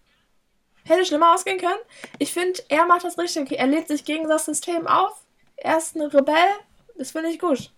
Hätte 0.85 1.05
schlimmer 1.05 1.33
ausgehen 1.33 1.59
können. 1.59 1.79
Ich 2.17 2.33
finde, 2.33 2.59
er 2.69 2.85
macht 2.85 3.03
das 3.03 3.17
richtig. 3.17 3.51
Er 3.51 3.67
lädt 3.67 3.87
sich 3.87 4.05
gegen 4.05 4.27
das 4.27 4.45
System 4.45 4.87
auf. 4.87 5.25
Er 5.57 5.77
ist 5.77 5.95
ein 5.95 6.03
Rebell. 6.03 6.49
Das 6.97 7.11
finde 7.11 7.29
ich 7.29 7.39
gut. 7.39 7.71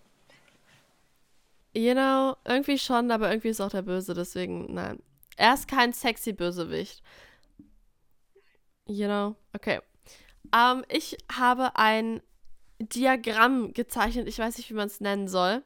Know, 1.74 2.36
irgendwie 2.46 2.78
schon, 2.78 3.12
aber 3.12 3.30
irgendwie 3.30 3.50
ist 3.50 3.62
auch 3.62 3.70
der 3.70 3.82
Böse, 3.82 4.14
deswegen, 4.14 4.74
nein. 4.74 5.02
Er 5.38 5.54
ist 5.54 5.68
kein 5.68 5.94
sexy 5.94 6.34
Bösewicht. 6.34 7.02
Know, 8.86 9.36
okay. 9.54 9.80
Ähm, 10.54 10.84
ich 10.90 11.18
habe 11.32 11.76
ein 11.76 12.22
Diagramm 12.80 13.74
gezeichnet. 13.74 14.28
Ich 14.28 14.40
weiß 14.40 14.58
nicht, 14.58 14.70
wie 14.70 14.76
man 14.76 14.88
es 14.88 15.00
nennen 15.00 15.28
soll. 15.28 15.64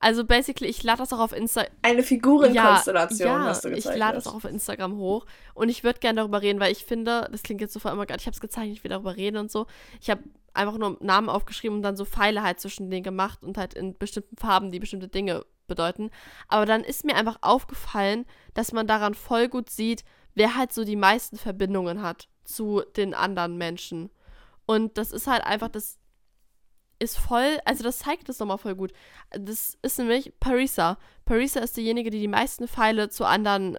Also 0.00 0.24
basically, 0.24 0.68
ich 0.68 0.82
lade 0.82 0.98
das 0.98 1.12
auch 1.12 1.18
auf 1.18 1.32
Instagram. 1.32 1.72
Eine 1.82 2.02
Figurenkonstellation 2.02 3.28
ja, 3.28 3.38
ja, 3.38 3.44
hast 3.44 3.64
du 3.64 3.70
gezeichnet. 3.70 3.94
Ich 3.94 3.98
lade 3.98 4.14
das 4.16 4.26
auch 4.26 4.34
auf 4.34 4.44
Instagram 4.44 4.96
hoch. 4.96 5.26
Und 5.54 5.68
ich 5.70 5.82
würde 5.82 6.00
gerne 6.00 6.20
darüber 6.20 6.42
reden, 6.42 6.60
weil 6.60 6.72
ich 6.72 6.84
finde, 6.84 7.28
das 7.32 7.42
klingt 7.42 7.60
jetzt 7.60 7.72
so 7.72 7.80
vor 7.80 7.90
immer 7.90 8.04
gerade, 8.04 8.20
ich 8.20 8.26
habe 8.26 8.34
es 8.34 8.40
gezeichnet, 8.40 8.76
ich 8.76 8.84
will 8.84 8.90
darüber 8.90 9.16
reden 9.16 9.38
und 9.38 9.50
so. 9.50 9.66
Ich 10.00 10.10
habe 10.10 10.22
einfach 10.52 10.76
nur 10.76 10.96
Namen 11.00 11.28
aufgeschrieben 11.28 11.78
und 11.78 11.82
dann 11.82 11.96
so 11.96 12.04
Pfeile 12.04 12.42
halt 12.42 12.60
zwischen 12.60 12.90
denen 12.90 13.02
gemacht 13.02 13.42
und 13.42 13.56
halt 13.56 13.74
in 13.74 13.96
bestimmten 13.96 14.36
Farben, 14.36 14.70
die 14.70 14.78
bestimmte 14.78 15.08
Dinge 15.08 15.44
bedeuten. 15.66 16.10
Aber 16.48 16.66
dann 16.66 16.84
ist 16.84 17.04
mir 17.04 17.16
einfach 17.16 17.38
aufgefallen, 17.40 18.26
dass 18.52 18.72
man 18.72 18.86
daran 18.86 19.14
voll 19.14 19.48
gut 19.48 19.70
sieht, 19.70 20.04
wer 20.34 20.56
halt 20.56 20.72
so 20.72 20.84
die 20.84 20.96
meisten 20.96 21.36
Verbindungen 21.36 22.02
hat 22.02 22.28
zu 22.44 22.82
den 22.96 23.14
anderen 23.14 23.56
Menschen. 23.56 24.10
Und 24.66 24.98
das 24.98 25.12
ist 25.12 25.26
halt 25.26 25.44
einfach, 25.44 25.68
das 25.68 25.98
ist 27.04 27.18
voll, 27.18 27.58
also 27.64 27.84
das 27.84 27.98
zeigt 27.98 28.28
das 28.28 28.38
nochmal 28.38 28.58
voll 28.58 28.74
gut. 28.74 28.92
Das 29.30 29.78
ist 29.82 29.98
nämlich 29.98 30.32
Parisa. 30.40 30.98
Parisa 31.24 31.60
ist 31.60 31.76
diejenige, 31.76 32.10
die 32.10 32.20
die 32.20 32.28
meisten 32.28 32.68
Pfeile 32.68 33.08
zu 33.08 33.24
anderen 33.24 33.78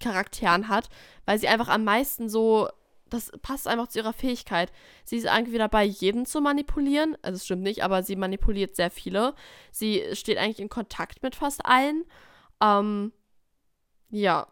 Charakteren 0.00 0.68
hat, 0.68 0.88
weil 1.24 1.38
sie 1.38 1.48
einfach 1.48 1.68
am 1.68 1.84
meisten 1.84 2.28
so, 2.28 2.68
das 3.08 3.32
passt 3.42 3.68
einfach 3.68 3.88
zu 3.88 4.00
ihrer 4.00 4.12
Fähigkeit. 4.12 4.72
Sie 5.04 5.16
ist 5.16 5.24
irgendwie 5.24 5.58
dabei, 5.58 5.84
jeden 5.84 6.26
zu 6.26 6.40
manipulieren. 6.40 7.16
Also 7.22 7.36
es 7.36 7.44
stimmt 7.44 7.62
nicht, 7.62 7.82
aber 7.82 8.02
sie 8.02 8.16
manipuliert 8.16 8.76
sehr 8.76 8.90
viele. 8.90 9.34
Sie 9.70 10.04
steht 10.14 10.38
eigentlich 10.38 10.60
in 10.60 10.68
Kontakt 10.68 11.22
mit 11.22 11.36
fast 11.36 11.64
allen. 11.64 12.04
Ähm, 12.60 13.12
ja. 14.10 14.48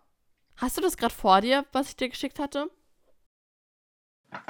Hast 0.56 0.76
du 0.76 0.80
das 0.80 0.96
gerade 0.96 1.14
vor 1.14 1.40
dir, 1.40 1.66
was 1.72 1.88
ich 1.88 1.96
dir 1.96 2.08
geschickt 2.08 2.38
hatte? 2.38 2.70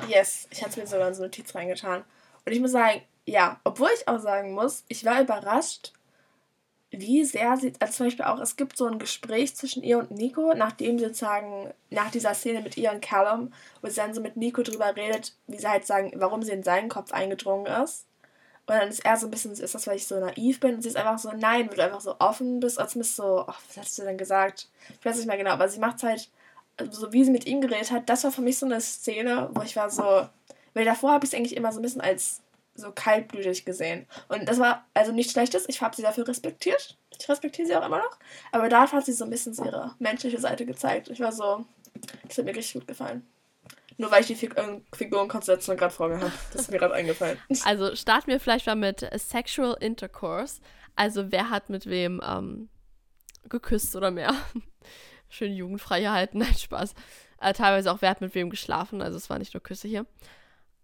Yes, 0.09 0.49
ich 0.51 0.63
hatte 0.63 0.81
mir 0.81 0.87
sogar 0.87 1.09
in 1.09 1.15
so 1.15 1.23
eine 1.23 1.29
Notiz 1.29 1.55
reingetan. 1.55 2.05
Und 2.45 2.53
ich 2.53 2.61
muss 2.61 2.73
sagen, 2.73 3.03
ja, 3.27 3.61
obwohl 3.65 3.89
ich 3.97 4.09
auch 4.09 4.21
sagen 4.21 4.53
muss, 4.53 4.85
ich 4.89 5.05
war 5.05 5.21
überrascht, 5.21 5.93
wie 6.91 7.25
sehr 7.25 7.57
sie, 7.57 7.73
also 7.81 7.95
zum 7.95 8.07
Beispiel 8.07 8.25
auch, 8.25 8.39
es 8.41 8.57
gibt 8.57 8.77
so 8.77 8.87
ein 8.87 8.99
Gespräch 8.99 9.57
zwischen 9.57 9.83
ihr 9.83 9.99
und 9.99 10.11
Nico, 10.11 10.55
nachdem 10.55 10.99
sie 10.99 11.07
sozusagen, 11.07 11.73
nach 11.91 12.11
dieser 12.11 12.35
Szene 12.35 12.61
mit 12.61 12.77
ihr 12.77 12.93
und 12.93 13.03
Callum, 13.03 13.53
wo 13.83 13.89
sie 13.89 13.97
dann 13.97 14.15
so 14.15 14.21
mit 14.21 14.37
Nico 14.37 14.63
drüber 14.63 14.95
redet, 14.95 15.35
wie 15.47 15.59
sie 15.59 15.69
halt 15.69 15.87
sagen, 15.87 16.13
warum 16.17 16.43
sie 16.43 16.53
in 16.53 16.63
seinen 16.63 16.89
Kopf 16.89 17.13
eingedrungen 17.13 17.67
ist. 17.67 18.07
Und 18.67 18.77
dann 18.77 18.89
ist 18.89 19.05
er 19.05 19.17
so 19.17 19.27
ein 19.27 19.31
bisschen, 19.31 19.53
ist 19.53 19.75
das, 19.75 19.87
weil 19.87 19.97
ich 19.97 20.07
so 20.07 20.19
naiv 20.19 20.61
bin? 20.61 20.77
Und 20.77 20.83
sie 20.83 20.89
ist 20.89 20.97
einfach 20.97 21.19
so, 21.19 21.31
nein, 21.37 21.69
weil 21.69 21.77
du 21.77 21.85
einfach 21.85 22.01
so 22.01 22.17
offen 22.19 22.61
bist, 22.61 22.79
als 22.79 22.93
zumindest 22.93 23.17
so, 23.17 23.45
ach, 23.47 23.61
was 23.69 23.77
hast 23.77 23.99
du 23.99 24.03
denn 24.05 24.17
gesagt? 24.17 24.69
Ich 24.99 25.05
weiß 25.05 25.17
nicht 25.17 25.27
mehr 25.27 25.37
genau, 25.37 25.51
aber 25.51 25.69
sie 25.69 25.81
macht 25.81 26.03
halt, 26.03 26.31
so 26.91 27.13
wie 27.13 27.25
sie 27.25 27.31
mit 27.31 27.47
ihm 27.47 27.61
geredet 27.61 27.91
hat, 27.91 28.09
das 28.09 28.25
war 28.25 28.33
für 28.33 28.41
mich 28.41 28.59
so 28.59 28.67
eine 28.67 28.81
Szene, 28.81 29.51
wo 29.53 29.63
ich 29.63 29.77
war 29.77 29.91
so, 29.91 30.27
weil 30.73 30.85
davor 30.85 31.13
habe 31.13 31.25
ich 31.27 31.33
es 31.33 31.39
eigentlich 31.39 31.57
immer 31.57 31.73
so 31.73 31.79
ein 31.79 31.83
bisschen 31.83 32.01
als 32.01 32.41
so 32.75 32.93
kaltblütig 32.93 33.65
gesehen. 33.65 34.07
Und 34.29 34.49
das 34.49 34.59
war 34.59 34.87
also 34.95 35.13
nichts 35.13 35.33
Schlechtes. 35.33 35.69
Ich 35.69 35.81
habe 35.81 35.95
sie 35.95 36.03
dafür 36.03 36.27
respektiert. 36.27 36.97
Ich 37.19 37.29
respektiere 37.29 37.69
sie 37.69 37.77
auch 37.77 37.87
immer 37.87 37.99
noch. 37.99 38.19
Aber 38.53 38.69
da 38.69 38.91
hat 38.91 39.05
sie 39.05 39.13
so 39.13 39.25
ein 39.25 39.31
bisschen 39.31 39.55
ihre 39.65 39.95
menschliche 39.99 40.41
Seite 40.41 40.67
gezeigt. 40.67 41.09
Ich 41.09 41.21
war 41.21 41.33
so, 41.33 41.65
das 42.27 42.39
hat 42.39 42.45
mir 42.45 42.57
richtig 42.57 42.75
gut 42.75 42.89
gefallen. 42.89 43.27
Nur 43.97 44.11
weil 44.11 44.23
ich 44.23 44.27
die 44.27 44.35
Fig 44.35 44.55
Figurenkonstellation 44.93 45.77
gerade 45.77 45.95
vor 45.95 46.09
mir 46.09 46.21
habe. 46.21 46.33
Das 46.53 46.63
ist 46.63 46.71
mir 46.71 46.79
gerade 46.79 46.95
eingefallen. 46.95 47.39
Also 47.65 47.95
starten 47.95 48.31
wir 48.31 48.41
vielleicht 48.41 48.67
mal 48.67 48.75
mit 48.75 49.09
Sexual 49.17 49.77
Intercourse. 49.81 50.61
Also 50.97 51.31
wer 51.31 51.51
hat 51.51 51.71
mit 51.71 51.87
wem 51.87 52.21
ähm, 52.27 52.69
geküsst 53.49 53.95
oder 53.95 54.11
mehr. 54.11 54.35
Schön 55.29 55.53
jugendfrei 55.53 56.05
halten, 56.05 56.39
nein, 56.39 56.55
Spaß. 56.55 56.95
Äh, 57.41 57.53
teilweise 57.53 57.93
auch 57.93 58.03
wer 58.03 58.11
hat 58.11 58.21
mit 58.21 58.35
wem 58.35 58.51
geschlafen. 58.51 59.01
Also 59.01 59.17
es 59.17 59.31
war 59.31 59.39
nicht 59.39 59.55
nur 59.55 59.63
Küsse 59.63 59.87
hier. 59.87 60.07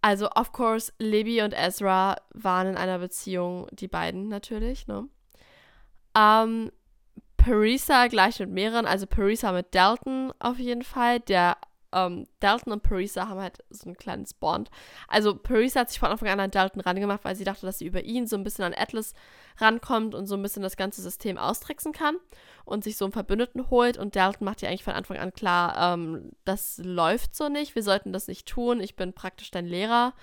Also, 0.03 0.29
of 0.31 0.53
course, 0.53 0.93
Libby 0.99 1.43
und 1.43 1.53
Ezra 1.53 2.17
waren 2.33 2.69
in 2.69 2.77
einer 2.77 2.99
Beziehung, 2.99 3.67
die 3.73 3.89
beiden 3.89 4.29
natürlich, 4.29 4.87
ne? 4.87 5.09
Ähm, 6.17 6.73
Parisa 7.37 8.07
gleich 8.09 8.39
mit 8.41 8.51
mehreren, 8.51 8.87
also 8.87 9.07
Parisa 9.07 9.53
mit 9.53 9.75
Dalton 9.75 10.33
auf 10.39 10.59
jeden 10.59 10.83
Fall, 10.83 11.21
der 11.21 11.57
ähm, 11.93 12.27
Dalton 12.41 12.73
und 12.73 12.83
Parisa 12.83 13.29
haben 13.29 13.41
halt 13.41 13.59
so 13.71 13.89
ein 13.89 13.97
kleines 13.97 14.35
Bond. 14.35 14.71
Also 15.09 15.35
Parisa 15.35 15.81
hat 15.81 15.91
sich 15.91 15.99
von 15.99 16.11
Anfang 16.11 16.29
an 16.29 16.41
an 16.41 16.51
Dalton 16.51 16.81
rangemacht, 16.81 17.25
weil 17.25 17.37
sie 17.37 17.45
dachte, 17.45 17.67
dass 17.67 17.79
sie 17.79 17.87
über 17.87 18.03
ihn 18.03 18.27
so 18.27 18.37
ein 18.37 18.45
bisschen 18.45 18.65
an 18.65 18.75
Atlas 18.77 19.15
rankommt 19.59 20.15
und 20.15 20.27
so 20.27 20.37
ein 20.37 20.43
bisschen 20.43 20.63
das 20.63 20.77
ganze 20.77 21.03
System 21.03 21.39
austricksen 21.39 21.93
kann 21.93 22.17
und 22.65 22.85
sich 22.85 22.97
so 22.97 23.05
einen 23.05 23.13
Verbündeten 23.13 23.71
holt. 23.71 23.99
Und 23.99 24.17
Dalton 24.17 24.45
macht 24.45 24.63
ihr 24.63 24.69
eigentlich 24.69 24.85
von 24.85 24.95
Anfang 24.95 25.19
an 25.19 25.33
klar, 25.33 25.95
ähm, 25.95 26.33
das 26.45 26.79
läuft 26.79 27.35
so 27.35 27.49
nicht, 27.49 27.75
wir 27.75 27.83
sollten 27.83 28.13
das 28.13 28.29
nicht 28.29 28.47
tun, 28.47 28.81
ich 28.81 28.97
bin 28.97 29.13
praktisch 29.13 29.51
dein 29.51 29.67
Lehrer. 29.67 30.15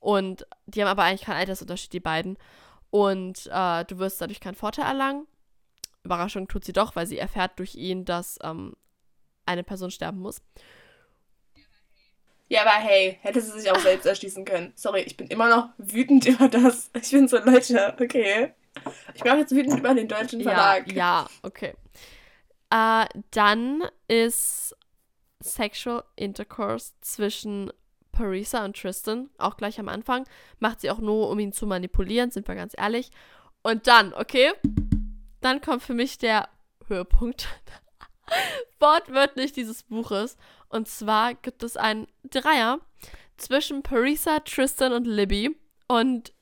Und 0.00 0.46
die 0.66 0.80
haben 0.80 0.88
aber 0.88 1.02
eigentlich 1.02 1.22
keinen 1.22 1.38
Altersunterschied, 1.40 1.92
die 1.92 2.00
beiden. 2.00 2.38
Und 2.90 3.48
äh, 3.52 3.84
du 3.84 3.98
wirst 3.98 4.20
dadurch 4.20 4.40
keinen 4.40 4.54
Vorteil 4.54 4.86
erlangen. 4.86 5.26
Überraschung 6.04 6.48
tut 6.48 6.64
sie 6.64 6.72
doch, 6.72 6.96
weil 6.96 7.06
sie 7.06 7.18
erfährt 7.18 7.58
durch 7.58 7.74
ihn, 7.74 8.04
dass 8.04 8.38
ähm, 8.42 8.74
eine 9.44 9.64
Person 9.64 9.90
sterben 9.90 10.20
muss. 10.20 10.40
Ja, 12.48 12.62
aber 12.62 12.70
hey, 12.70 13.18
hätte 13.22 13.40
sie 13.40 13.60
sich 13.60 13.70
auch 13.70 13.78
selbst 13.78 14.06
erschließen 14.06 14.44
können. 14.44 14.72
Sorry, 14.74 15.02
ich 15.02 15.16
bin 15.16 15.28
immer 15.28 15.48
noch 15.48 15.68
wütend 15.76 16.26
über 16.26 16.48
das. 16.48 16.90
Ich 17.00 17.10
bin 17.10 17.28
so, 17.28 17.38
Leute, 17.38 17.94
okay. 18.00 18.54
Ich 19.14 19.22
bin 19.22 19.32
auch 19.32 19.36
jetzt 19.36 19.54
wütend 19.54 19.78
über 19.78 19.94
den 19.94 20.08
deutschen 20.08 20.42
Verlag. 20.42 20.86
Ja, 20.88 20.94
ja 20.94 21.26
okay. 21.42 21.74
Äh, 22.70 23.06
dann 23.30 23.82
ist 24.08 24.76
Sexual 25.40 26.04
Intercourse 26.16 26.92
zwischen 27.00 27.72
Parisa 28.12 28.64
und 28.64 28.76
Tristan, 28.76 29.30
auch 29.38 29.56
gleich 29.56 29.78
am 29.78 29.88
Anfang. 29.88 30.24
Macht 30.58 30.80
sie 30.80 30.90
auch 30.90 30.98
nur, 30.98 31.30
um 31.30 31.38
ihn 31.38 31.52
zu 31.52 31.66
manipulieren, 31.66 32.30
sind 32.30 32.48
wir 32.48 32.54
ganz 32.54 32.74
ehrlich. 32.76 33.10
Und 33.62 33.86
dann, 33.86 34.12
okay, 34.14 34.52
dann 35.40 35.60
kommt 35.60 35.82
für 35.82 35.94
mich 35.94 36.18
der 36.18 36.48
Höhepunkt 36.86 37.46
wortwörtlich 38.80 39.52
dieses 39.52 39.82
Buches. 39.82 40.36
Und 40.68 40.88
zwar 40.88 41.34
gibt 41.34 41.62
es 41.62 41.76
einen 41.76 42.06
Dreier 42.24 42.80
zwischen 43.36 43.82
Parisa, 43.82 44.40
Tristan 44.40 44.92
und 44.92 45.06
Libby. 45.06 45.56
Und 45.86 46.32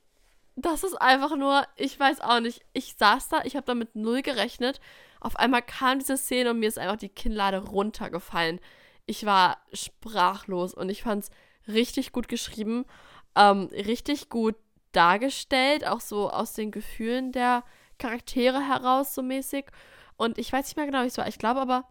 das 0.56 0.82
ist 0.82 0.94
einfach 0.94 1.36
nur, 1.36 1.66
ich 1.76 1.98
weiß 2.00 2.20
auch 2.20 2.40
nicht, 2.40 2.62
ich 2.72 2.96
saß 2.96 3.28
da, 3.28 3.42
ich 3.44 3.56
habe 3.56 3.66
damit 3.66 3.94
null 3.94 4.22
gerechnet. 4.22 4.80
Auf 5.20 5.36
einmal 5.36 5.62
kam 5.62 5.98
diese 5.98 6.16
Szene 6.16 6.50
und 6.50 6.58
mir 6.58 6.68
ist 6.68 6.78
einfach 6.78 6.96
die 6.96 7.08
Kinnlade 7.08 7.58
runtergefallen. 7.58 8.60
Ich 9.04 9.26
war 9.26 9.58
sprachlos 9.72 10.74
und 10.74 10.88
ich 10.88 11.02
fand 11.02 11.24
es 11.24 11.30
richtig 11.68 12.12
gut 12.12 12.28
geschrieben, 12.28 12.86
ähm, 13.36 13.68
richtig 13.72 14.30
gut 14.30 14.56
dargestellt, 14.92 15.86
auch 15.86 16.00
so 16.00 16.30
aus 16.30 16.54
den 16.54 16.70
Gefühlen 16.70 17.32
der 17.32 17.62
Charaktere 17.98 18.66
heraus, 18.66 19.14
so 19.14 19.22
mäßig. 19.22 19.66
Und 20.16 20.38
ich 20.38 20.52
weiß 20.52 20.66
nicht 20.66 20.76
mehr 20.76 20.86
genau, 20.86 21.02
wie 21.02 21.08
es 21.08 21.18
war. 21.18 21.28
Ich 21.28 21.38
glaube 21.38 21.60
aber, 21.60 21.84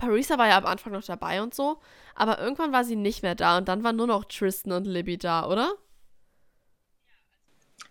Parisa 0.00 0.38
war 0.38 0.48
ja 0.48 0.56
am 0.56 0.64
Anfang 0.64 0.94
noch 0.94 1.04
dabei 1.04 1.42
und 1.42 1.54
so, 1.54 1.78
aber 2.14 2.38
irgendwann 2.38 2.72
war 2.72 2.84
sie 2.84 2.96
nicht 2.96 3.22
mehr 3.22 3.34
da 3.34 3.58
und 3.58 3.68
dann 3.68 3.84
waren 3.84 3.96
nur 3.96 4.06
noch 4.06 4.24
Tristan 4.24 4.72
und 4.72 4.86
Libby 4.86 5.18
da, 5.18 5.46
oder? 5.46 5.74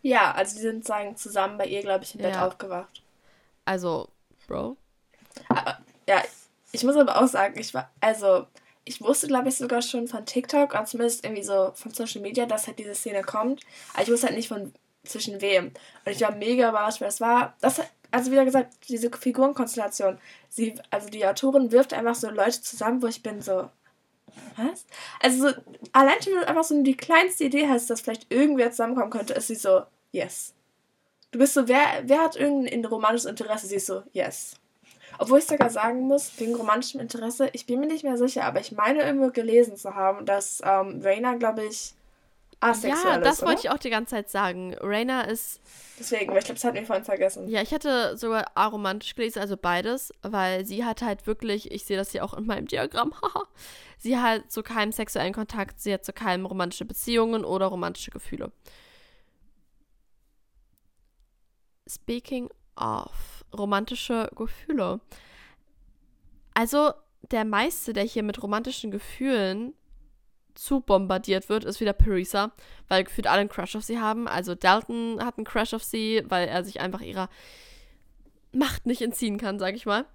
Ja, 0.01 0.31
also 0.31 0.55
die 0.55 0.61
sind 0.61 0.85
sagen 0.85 1.15
zusammen 1.17 1.57
bei 1.57 1.67
ihr, 1.67 1.81
glaube 1.81 2.03
ich, 2.03 2.15
im 2.15 2.21
Bett 2.21 2.37
aufgewacht. 2.37 3.03
Also, 3.65 4.09
Bro. 4.47 4.77
Aber, 5.49 5.77
ja, 6.07 6.23
ich 6.71 6.83
muss 6.83 6.95
aber 6.95 7.21
auch 7.21 7.27
sagen, 7.27 7.59
ich 7.59 7.73
war, 7.73 7.91
also, 8.01 8.47
ich 8.85 9.01
wusste, 9.01 9.27
glaube 9.27 9.49
ich, 9.49 9.57
sogar 9.57 9.81
schon 9.83 10.07
von 10.07 10.25
TikTok, 10.25 10.71
oder 10.73 10.85
zumindest 10.85 11.23
irgendwie 11.23 11.43
so 11.43 11.71
von 11.75 11.93
Social 11.93 12.21
Media, 12.21 12.47
dass 12.47 12.65
halt 12.65 12.79
diese 12.79 12.95
Szene 12.95 13.21
kommt. 13.21 13.61
Aber 13.93 14.03
ich 14.03 14.11
wusste 14.11 14.27
halt 14.27 14.37
nicht 14.37 14.47
von 14.47 14.73
zwischen 15.03 15.41
wem. 15.41 15.67
Und 16.05 16.11
ich 16.11 16.21
war 16.21 16.31
mega 16.31 16.69
überrascht, 16.69 17.01
weil 17.01 17.09
das 17.09 17.21
war, 17.21 17.55
das, 17.61 17.81
also 18.11 18.31
wieder 18.31 18.45
gesagt, 18.45 18.73
diese 18.87 19.11
Figurenkonstellation. 19.11 20.17
Sie, 20.49 20.75
also 20.89 21.09
die 21.09 21.25
Autorin 21.25 21.71
wirft 21.71 21.93
einfach 21.93 22.15
so 22.15 22.29
Leute 22.29 22.61
zusammen, 22.61 23.01
wo 23.01 23.07
ich 23.07 23.21
bin 23.21 23.41
so, 23.41 23.69
was? 24.55 24.85
Also 25.21 25.49
so, 25.49 25.55
allein 25.91 26.21
schon 26.21 26.37
einfach 26.43 26.63
so 26.63 26.81
die 26.81 26.97
kleinste 26.97 27.45
Idee 27.45 27.67
hast, 27.67 27.89
dass 27.89 28.01
vielleicht 28.01 28.31
irgendwer 28.31 28.71
zusammenkommen 28.71 29.11
könnte, 29.11 29.33
ist 29.33 29.47
sie 29.47 29.55
so, 29.55 29.83
yes. 30.11 30.53
Du 31.31 31.39
bist 31.39 31.53
so, 31.53 31.67
wer, 31.67 31.85
wer 32.03 32.21
hat 32.21 32.35
irgendein 32.35 32.85
romantisches 32.85 33.29
Interesse? 33.29 33.67
Sie 33.67 33.75
ist 33.75 33.85
so, 33.85 34.03
yes. 34.13 34.55
Obwohl 35.17 35.39
ich 35.39 35.45
sogar 35.45 35.69
sagen 35.69 36.01
muss, 36.01 36.31
wegen 36.39 36.55
romantischem 36.55 37.01
Interesse, 37.01 37.49
ich 37.53 37.65
bin 37.65 37.79
mir 37.79 37.87
nicht 37.87 38.03
mehr 38.03 38.17
sicher, 38.17 38.45
aber 38.45 38.61
ich 38.61 38.71
meine 38.71 39.03
irgendwo 39.03 39.29
gelesen 39.29 39.75
zu 39.75 39.93
haben, 39.93 40.25
dass 40.25 40.61
ähm, 40.63 41.01
Raina, 41.03 41.35
glaube 41.35 41.65
ich, 41.65 41.93
asexuell 42.59 43.15
ja, 43.15 43.19
das 43.19 43.41
wollte 43.41 43.61
ich 43.61 43.69
auch 43.69 43.77
die 43.77 43.89
ganze 43.89 44.11
Zeit 44.15 44.29
sagen. 44.29 44.75
Raina 44.79 45.21
ist. 45.21 45.61
Deswegen, 45.97 46.31
weil 46.31 46.39
ich 46.39 46.45
glaube, 46.45 46.55
das 46.55 46.63
hat 46.63 46.73
mich 46.73 46.85
vorhin 46.85 47.05
vergessen. 47.05 47.47
Ja, 47.47 47.61
ich 47.61 47.71
hätte 47.71 48.17
sogar 48.17 48.45
aromantisch 48.55 49.15
gelesen, 49.15 49.39
also 49.39 49.57
beides, 49.57 50.13
weil 50.21 50.65
sie 50.65 50.85
hat 50.85 51.01
halt 51.01 51.27
wirklich, 51.27 51.71
ich 51.71 51.85
sehe 51.85 51.97
das 51.97 52.11
hier 52.11 52.23
auch 52.23 52.33
in 52.33 52.45
meinem 52.45 52.67
Diagramm, 52.67 53.13
haha, 53.21 53.43
sie 53.97 54.17
hat 54.17 54.51
zu 54.51 54.63
keinem 54.63 54.91
sexuellen 54.91 55.33
Kontakt, 55.33 55.79
sie 55.79 55.93
hat 55.93 56.05
zu 56.05 56.13
keinem 56.13 56.45
romantische 56.45 56.85
Beziehungen 56.85 57.45
oder 57.45 57.67
romantische 57.67 58.11
Gefühle. 58.11 58.51
Speaking 61.87 62.49
of 62.75 63.43
romantische 63.57 64.29
Gefühle. 64.35 64.99
Also, 66.53 66.91
der 67.31 67.45
meiste, 67.45 67.93
der 67.93 68.03
hier 68.03 68.23
mit 68.23 68.41
romantischen 68.41 68.91
Gefühlen 68.91 69.73
zu 70.59 70.81
bombardiert 70.81 71.47
wird, 71.47 71.63
ist 71.63 71.79
wieder 71.79 71.93
Parisa, 71.93 72.51
weil 72.89 73.05
gefühlt 73.05 73.27
alle 73.27 73.41
einen 73.41 73.49
Crush 73.49 73.77
auf 73.77 73.83
sie 73.83 73.99
haben. 73.99 74.27
Also 74.27 74.55
Dalton 74.55 75.23
hat 75.23 75.37
einen 75.37 75.45
Crush 75.45 75.73
auf 75.73 75.83
sie, 75.83 76.21
weil 76.27 76.49
er 76.49 76.65
sich 76.65 76.81
einfach 76.81 77.01
ihrer 77.01 77.29
Macht 78.51 78.85
nicht 78.85 79.01
entziehen 79.01 79.37
kann, 79.37 79.57
sag 79.57 79.75
ich 79.75 79.85
mal. 79.85 80.05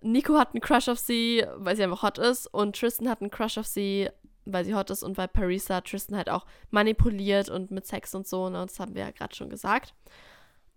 Nico 0.00 0.38
hat 0.38 0.54
einen 0.54 0.60
Crush 0.60 0.88
auf 0.88 0.98
sie, 0.98 1.44
weil 1.56 1.74
sie 1.74 1.82
einfach 1.82 2.02
hot 2.02 2.18
ist. 2.18 2.46
Und 2.46 2.78
Tristan 2.78 3.08
hat 3.08 3.20
einen 3.20 3.32
Crush 3.32 3.58
auf 3.58 3.66
sie, 3.66 4.08
weil 4.44 4.64
sie 4.64 4.74
hot 4.74 4.90
ist 4.90 5.02
und 5.02 5.18
weil 5.18 5.28
Parisa 5.28 5.80
Tristan 5.80 6.16
halt 6.16 6.30
auch 6.30 6.46
manipuliert 6.70 7.48
und 7.48 7.72
mit 7.72 7.84
Sex 7.84 8.14
und 8.14 8.28
so. 8.28 8.48
Ne? 8.48 8.64
Das 8.64 8.78
haben 8.78 8.94
wir 8.94 9.02
ja 9.02 9.10
gerade 9.10 9.34
schon 9.34 9.50
gesagt. 9.50 9.94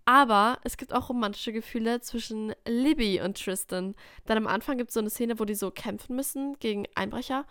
Aber 0.06 0.58
es 0.64 0.76
gibt 0.76 0.92
auch 0.92 1.10
romantische 1.10 1.54
Gefühle 1.54 2.02
zwischen 2.02 2.54
Libby 2.66 3.22
und 3.22 3.42
Tristan. 3.42 3.96
Dann 4.26 4.38
am 4.38 4.48
Anfang 4.48 4.78
gibt 4.78 4.90
es 4.90 4.96
so 4.96 5.00
eine 5.00 5.12
Szene, 5.12 5.40
wo 5.40 5.46
die 5.46 5.56
so 5.56 5.72
kämpfen 5.72 6.16
müssen 6.16 6.58
gegen 6.60 6.88
Einbrecher. 6.96 7.46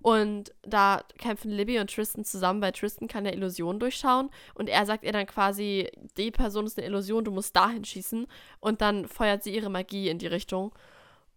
Und 0.00 0.52
da 0.62 1.02
kämpfen 1.18 1.50
Libby 1.50 1.78
und 1.78 1.92
Tristan 1.92 2.24
zusammen, 2.24 2.62
weil 2.62 2.72
Tristan 2.72 3.08
kann 3.08 3.26
eine 3.26 3.34
Illusion 3.34 3.80
durchschauen. 3.80 4.30
Und 4.54 4.68
er 4.68 4.86
sagt 4.86 5.04
ihr 5.04 5.12
dann 5.12 5.26
quasi, 5.26 5.90
die 6.16 6.30
Person 6.30 6.66
ist 6.66 6.78
eine 6.78 6.86
Illusion, 6.86 7.24
du 7.24 7.30
musst 7.30 7.56
dahin 7.56 7.84
schießen. 7.84 8.26
Und 8.60 8.80
dann 8.80 9.08
feuert 9.08 9.42
sie 9.42 9.54
ihre 9.54 9.70
Magie 9.70 10.08
in 10.08 10.18
die 10.18 10.26
Richtung. 10.26 10.72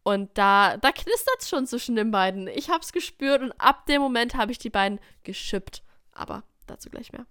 Und 0.03 0.35
da, 0.37 0.77
da 0.77 0.91
knistert 0.91 1.37
es 1.39 1.49
schon 1.49 1.67
zwischen 1.67 1.95
den 1.95 2.11
beiden. 2.11 2.47
Ich 2.47 2.69
habe 2.69 2.81
es 2.81 2.91
gespürt 2.91 3.41
und 3.41 3.51
ab 3.53 3.85
dem 3.85 4.01
Moment 4.01 4.35
habe 4.35 4.51
ich 4.51 4.57
die 4.57 4.69
beiden 4.69 4.99
geschippt. 5.23 5.83
Aber 6.11 6.43
dazu 6.65 6.89
gleich 6.89 7.11
mehr. 7.11 7.25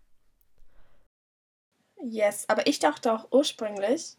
Yes, 2.02 2.48
aber 2.48 2.66
ich 2.66 2.78
dachte 2.78 3.12
auch 3.12 3.30
ursprünglich, 3.30 4.16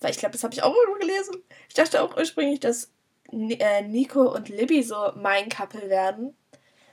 weil 0.00 0.10
ich 0.10 0.18
glaube, 0.18 0.32
das 0.32 0.42
habe 0.42 0.54
ich 0.54 0.62
auch 0.62 0.74
irgendwo 0.74 0.98
gelesen, 0.98 1.42
ich 1.68 1.74
dachte 1.74 2.02
auch 2.02 2.16
ursprünglich, 2.16 2.58
dass 2.58 2.90
äh, 3.30 3.82
Nico 3.82 4.34
und 4.34 4.48
Libby 4.48 4.82
so 4.82 5.12
mein 5.14 5.48
Couple 5.48 5.88
werden. 5.88 6.34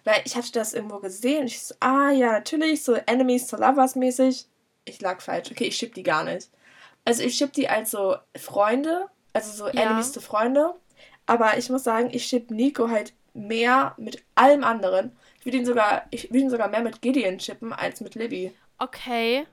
Weil 0.08 0.22
ich 0.24 0.38
hatte 0.38 0.54
das 0.54 0.74
irgendwo 0.74 1.00
gesehen 1.00 1.42
und 1.42 1.48
ich 1.48 1.62
so, 1.62 1.76
ah 1.82 2.12
ja, 2.12 2.32
natürlich, 2.32 2.82
so 2.82 2.94
Enemies 2.94 3.48
to 3.48 3.58
Lovers 3.58 3.98
mäßig. 3.98 4.46
Ich 4.86 5.02
lag 5.02 5.20
falsch. 5.20 5.52
Okay, 5.52 5.66
ich 5.66 5.76
schipp 5.76 5.96
die 5.96 6.04
gar 6.04 6.24
nicht. 6.24 6.50
Also 7.04 7.24
ich 7.24 7.36
schipp 7.36 7.52
die 7.52 7.68
als 7.68 7.92
so 7.92 8.16
Freunde, 8.38 9.08
also 9.34 9.52
so 9.52 9.66
ja. 9.68 9.82
Enemies 9.82 10.14
to 10.14 10.22
Freunde. 10.22 10.76
Aber 11.26 11.58
ich 11.58 11.70
muss 11.70 11.84
sagen, 11.84 12.08
ich 12.14 12.26
schipp 12.26 12.52
Nico 12.52 12.88
halt 12.88 13.12
mehr 13.34 13.96
mit 13.98 14.24
allem 14.36 14.64
anderen. 14.64 15.12
Ich 15.40 15.46
würde 15.46 15.58
ihn 15.58 15.66
sogar, 15.66 16.06
ich 16.12 16.30
würde 16.30 16.40
ihn 16.40 16.50
sogar 16.50 16.70
mehr 16.70 16.84
mit 16.84 17.02
Gideon 17.02 17.38
chippen 17.38 17.74
als 17.74 18.00
mit 18.00 18.16
Libby. 18.16 18.54
Okay. 18.78 19.46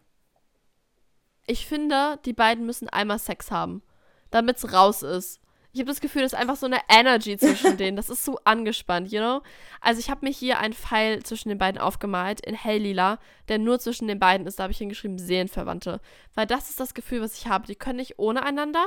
Ich 1.48 1.66
finde, 1.66 2.20
die 2.24 2.32
beiden 2.32 2.64
müssen 2.64 2.88
einmal 2.88 3.18
Sex 3.18 3.50
haben, 3.50 3.82
damit 4.30 4.58
es 4.58 4.72
raus 4.72 5.02
ist. 5.02 5.40
Ich 5.74 5.80
habe 5.80 5.90
das 5.90 6.00
Gefühl, 6.00 6.22
das 6.22 6.34
ist 6.34 6.38
einfach 6.38 6.54
so 6.54 6.66
eine 6.66 6.78
Energy 6.88 7.36
zwischen 7.36 7.76
denen. 7.76 7.96
Das 7.96 8.08
ist 8.08 8.24
so 8.24 8.38
angespannt, 8.44 9.10
you 9.10 9.18
know? 9.18 9.42
Also 9.80 9.98
ich 9.98 10.08
habe 10.08 10.24
mir 10.24 10.30
hier 10.30 10.60
einen 10.60 10.72
Pfeil 10.72 11.24
zwischen 11.24 11.48
den 11.48 11.58
beiden 11.58 11.80
aufgemalt 11.80 12.40
in 12.46 12.54
helllila, 12.54 13.18
der 13.48 13.58
nur 13.58 13.80
zwischen 13.80 14.06
den 14.06 14.20
beiden 14.20 14.46
ist. 14.46 14.60
Da 14.60 14.62
habe 14.62 14.70
ich 14.70 14.78
hingeschrieben 14.78 15.18
Seelenverwandte. 15.18 16.00
Weil 16.34 16.46
das 16.46 16.70
ist 16.70 16.78
das 16.78 16.94
Gefühl, 16.94 17.22
was 17.22 17.36
ich 17.36 17.48
habe. 17.48 17.66
Die 17.66 17.74
können 17.74 17.96
nicht 17.96 18.20
ohne 18.20 18.44
einander. 18.44 18.86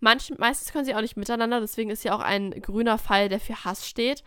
Manch, 0.00 0.36
meistens 0.36 0.72
können 0.72 0.84
sie 0.84 0.96
auch 0.96 1.02
nicht 1.02 1.16
miteinander. 1.16 1.60
Deswegen 1.60 1.90
ist 1.90 2.02
hier 2.02 2.16
auch 2.16 2.20
ein 2.20 2.50
grüner 2.50 2.98
Pfeil, 2.98 3.28
der 3.28 3.38
für 3.38 3.64
Hass 3.64 3.86
steht. 3.86 4.24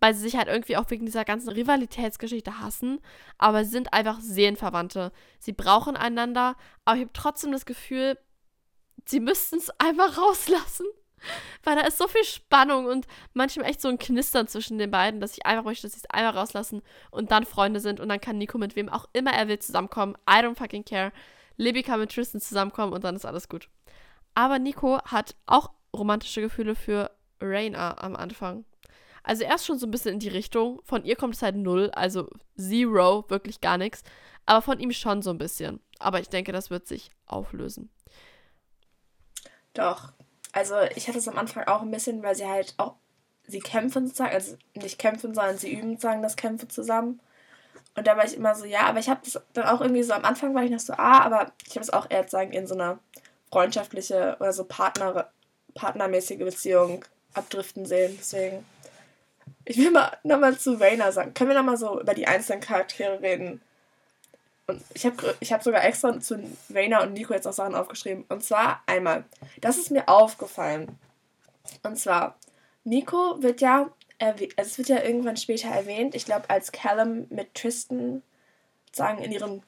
Weil 0.00 0.12
sie 0.12 0.20
sich 0.20 0.36
halt 0.36 0.48
irgendwie 0.48 0.76
auch 0.76 0.90
wegen 0.90 1.06
dieser 1.06 1.24
ganzen 1.24 1.48
Rivalitätsgeschichte 1.48 2.60
hassen. 2.60 3.00
Aber 3.38 3.64
sie 3.64 3.70
sind 3.70 3.94
einfach 3.94 4.20
Seelenverwandte. 4.20 5.12
Sie 5.38 5.54
brauchen 5.54 5.96
einander. 5.96 6.56
Aber 6.84 6.96
ich 6.96 7.04
habe 7.04 7.14
trotzdem 7.14 7.52
das 7.52 7.64
Gefühl, 7.64 8.18
sie 9.06 9.20
müssten 9.20 9.56
es 9.56 9.70
einfach 9.80 10.18
rauslassen. 10.18 10.84
Weil 11.62 11.76
da 11.76 11.82
ist 11.82 11.98
so 11.98 12.08
viel 12.08 12.24
Spannung 12.24 12.86
und 12.86 13.06
manchmal 13.34 13.66
echt 13.66 13.80
so 13.80 13.88
ein 13.88 13.98
Knistern 13.98 14.48
zwischen 14.48 14.78
den 14.78 14.90
beiden, 14.90 15.20
dass 15.20 15.36
ich 15.36 15.46
einfach 15.46 15.64
möchte, 15.64 15.86
dass 15.86 15.92
sie 15.92 16.00
es 16.04 16.10
einmal 16.10 16.32
rauslassen 16.36 16.82
und 17.10 17.30
dann 17.30 17.44
Freunde 17.46 17.80
sind 17.80 18.00
und 18.00 18.08
dann 18.08 18.20
kann 18.20 18.38
Nico 18.38 18.58
mit 18.58 18.76
wem 18.76 18.88
auch 18.88 19.06
immer 19.12 19.32
er 19.32 19.48
will 19.48 19.58
zusammenkommen. 19.58 20.16
I 20.28 20.42
don't 20.42 20.56
fucking 20.56 20.84
care. 20.84 21.12
Libby 21.56 21.82
kann 21.82 22.00
mit 22.00 22.12
Tristan 22.12 22.40
zusammenkommen 22.40 22.92
und 22.92 23.04
dann 23.04 23.16
ist 23.16 23.26
alles 23.26 23.48
gut. 23.48 23.68
Aber 24.34 24.58
Nico 24.58 25.00
hat 25.04 25.36
auch 25.46 25.70
romantische 25.94 26.40
Gefühle 26.40 26.74
für 26.74 27.10
Raina 27.40 27.98
am 27.98 28.16
Anfang. 28.16 28.64
Also 29.22 29.44
erst 29.44 29.66
schon 29.66 29.78
so 29.78 29.86
ein 29.86 29.90
bisschen 29.90 30.14
in 30.14 30.20
die 30.20 30.28
Richtung. 30.28 30.80
Von 30.84 31.04
ihr 31.04 31.16
kommt 31.16 31.34
es 31.34 31.42
halt 31.42 31.56
null, 31.56 31.90
also 31.94 32.28
zero, 32.56 33.24
wirklich 33.28 33.60
gar 33.60 33.78
nichts. 33.78 34.02
Aber 34.46 34.62
von 34.62 34.80
ihm 34.80 34.90
schon 34.92 35.22
so 35.22 35.30
ein 35.30 35.38
bisschen. 35.38 35.80
Aber 35.98 36.18
ich 36.18 36.28
denke, 36.28 36.52
das 36.52 36.70
wird 36.70 36.88
sich 36.88 37.10
auflösen. 37.26 37.90
Doch, 39.74 40.12
also 40.52 40.76
ich 40.94 41.08
hatte 41.08 41.18
es 41.18 41.28
am 41.28 41.38
Anfang 41.38 41.64
auch 41.66 41.82
ein 41.82 41.90
bisschen, 41.90 42.22
weil 42.22 42.34
sie 42.34 42.46
halt 42.46 42.74
auch, 42.76 42.94
sie 43.46 43.60
kämpfen 43.60 44.06
sozusagen, 44.06 44.34
also 44.34 44.56
nicht 44.74 44.98
kämpfen, 44.98 45.34
sondern 45.34 45.58
sie 45.58 45.72
üben 45.72 45.92
sozusagen 45.92 46.22
das 46.22 46.36
Kämpfe 46.36 46.68
zusammen. 46.68 47.20
Und 47.94 48.06
da 48.06 48.16
war 48.16 48.24
ich 48.24 48.36
immer 48.36 48.54
so, 48.54 48.64
ja, 48.64 48.82
aber 48.82 49.00
ich 49.00 49.08
habe 49.08 49.20
das 49.24 49.42
dann 49.52 49.66
auch 49.66 49.80
irgendwie 49.80 50.02
so, 50.02 50.12
am 50.14 50.24
Anfang 50.24 50.54
war 50.54 50.62
ich 50.62 50.70
noch 50.70 50.80
so, 50.80 50.94
ah, 50.94 51.20
aber 51.20 51.52
ich 51.66 51.72
habe 51.72 51.80
es 51.80 51.90
auch 51.90 52.10
eher 52.10 52.26
sagen 52.28 52.52
in 52.52 52.66
so 52.66 52.74
einer 52.74 52.98
freundschaftliche 53.50 54.36
oder 54.40 54.52
so 54.52 54.64
Partner, 54.64 55.30
partnermäßige 55.74 56.38
Beziehung 56.38 57.04
abdriften 57.34 57.86
sehen. 57.86 58.16
Deswegen. 58.18 58.64
Ich 59.64 59.76
will 59.76 59.90
mal 59.90 60.16
nochmal 60.22 60.58
zu 60.58 60.74
Rainer 60.74 61.12
sagen. 61.12 61.34
Können 61.34 61.50
wir 61.50 61.56
nochmal 61.56 61.76
so 61.76 62.00
über 62.00 62.14
die 62.14 62.26
einzelnen 62.26 62.60
Charaktere 62.60 63.20
reden? 63.20 63.60
Und 64.66 64.82
ich 64.94 65.04
habe 65.04 65.34
ich 65.40 65.52
hab 65.52 65.62
sogar 65.62 65.84
extra 65.84 66.18
zu 66.20 66.38
Rainer 66.72 67.02
und 67.02 67.12
Nico 67.12 67.34
jetzt 67.34 67.46
auch 67.46 67.52
Sachen 67.52 67.74
aufgeschrieben. 67.74 68.24
Und 68.28 68.44
zwar 68.44 68.82
einmal, 68.86 69.24
das 69.60 69.76
ist 69.76 69.90
mir 69.90 70.08
aufgefallen. 70.08 70.98
Und 71.82 71.98
zwar, 71.98 72.38
Nico 72.84 73.42
wird 73.42 73.60
ja, 73.60 73.90
also 74.18 74.44
es 74.56 74.78
wird 74.78 74.88
ja 74.88 75.02
irgendwann 75.02 75.36
später 75.36 75.68
erwähnt, 75.68 76.14
ich 76.14 76.24
glaube, 76.24 76.48
als 76.48 76.70
Callum 76.72 77.26
mit 77.30 77.54
Tristan 77.54 78.22
sagen 78.92 79.22
in 79.22 79.32
ihrem, 79.32 79.62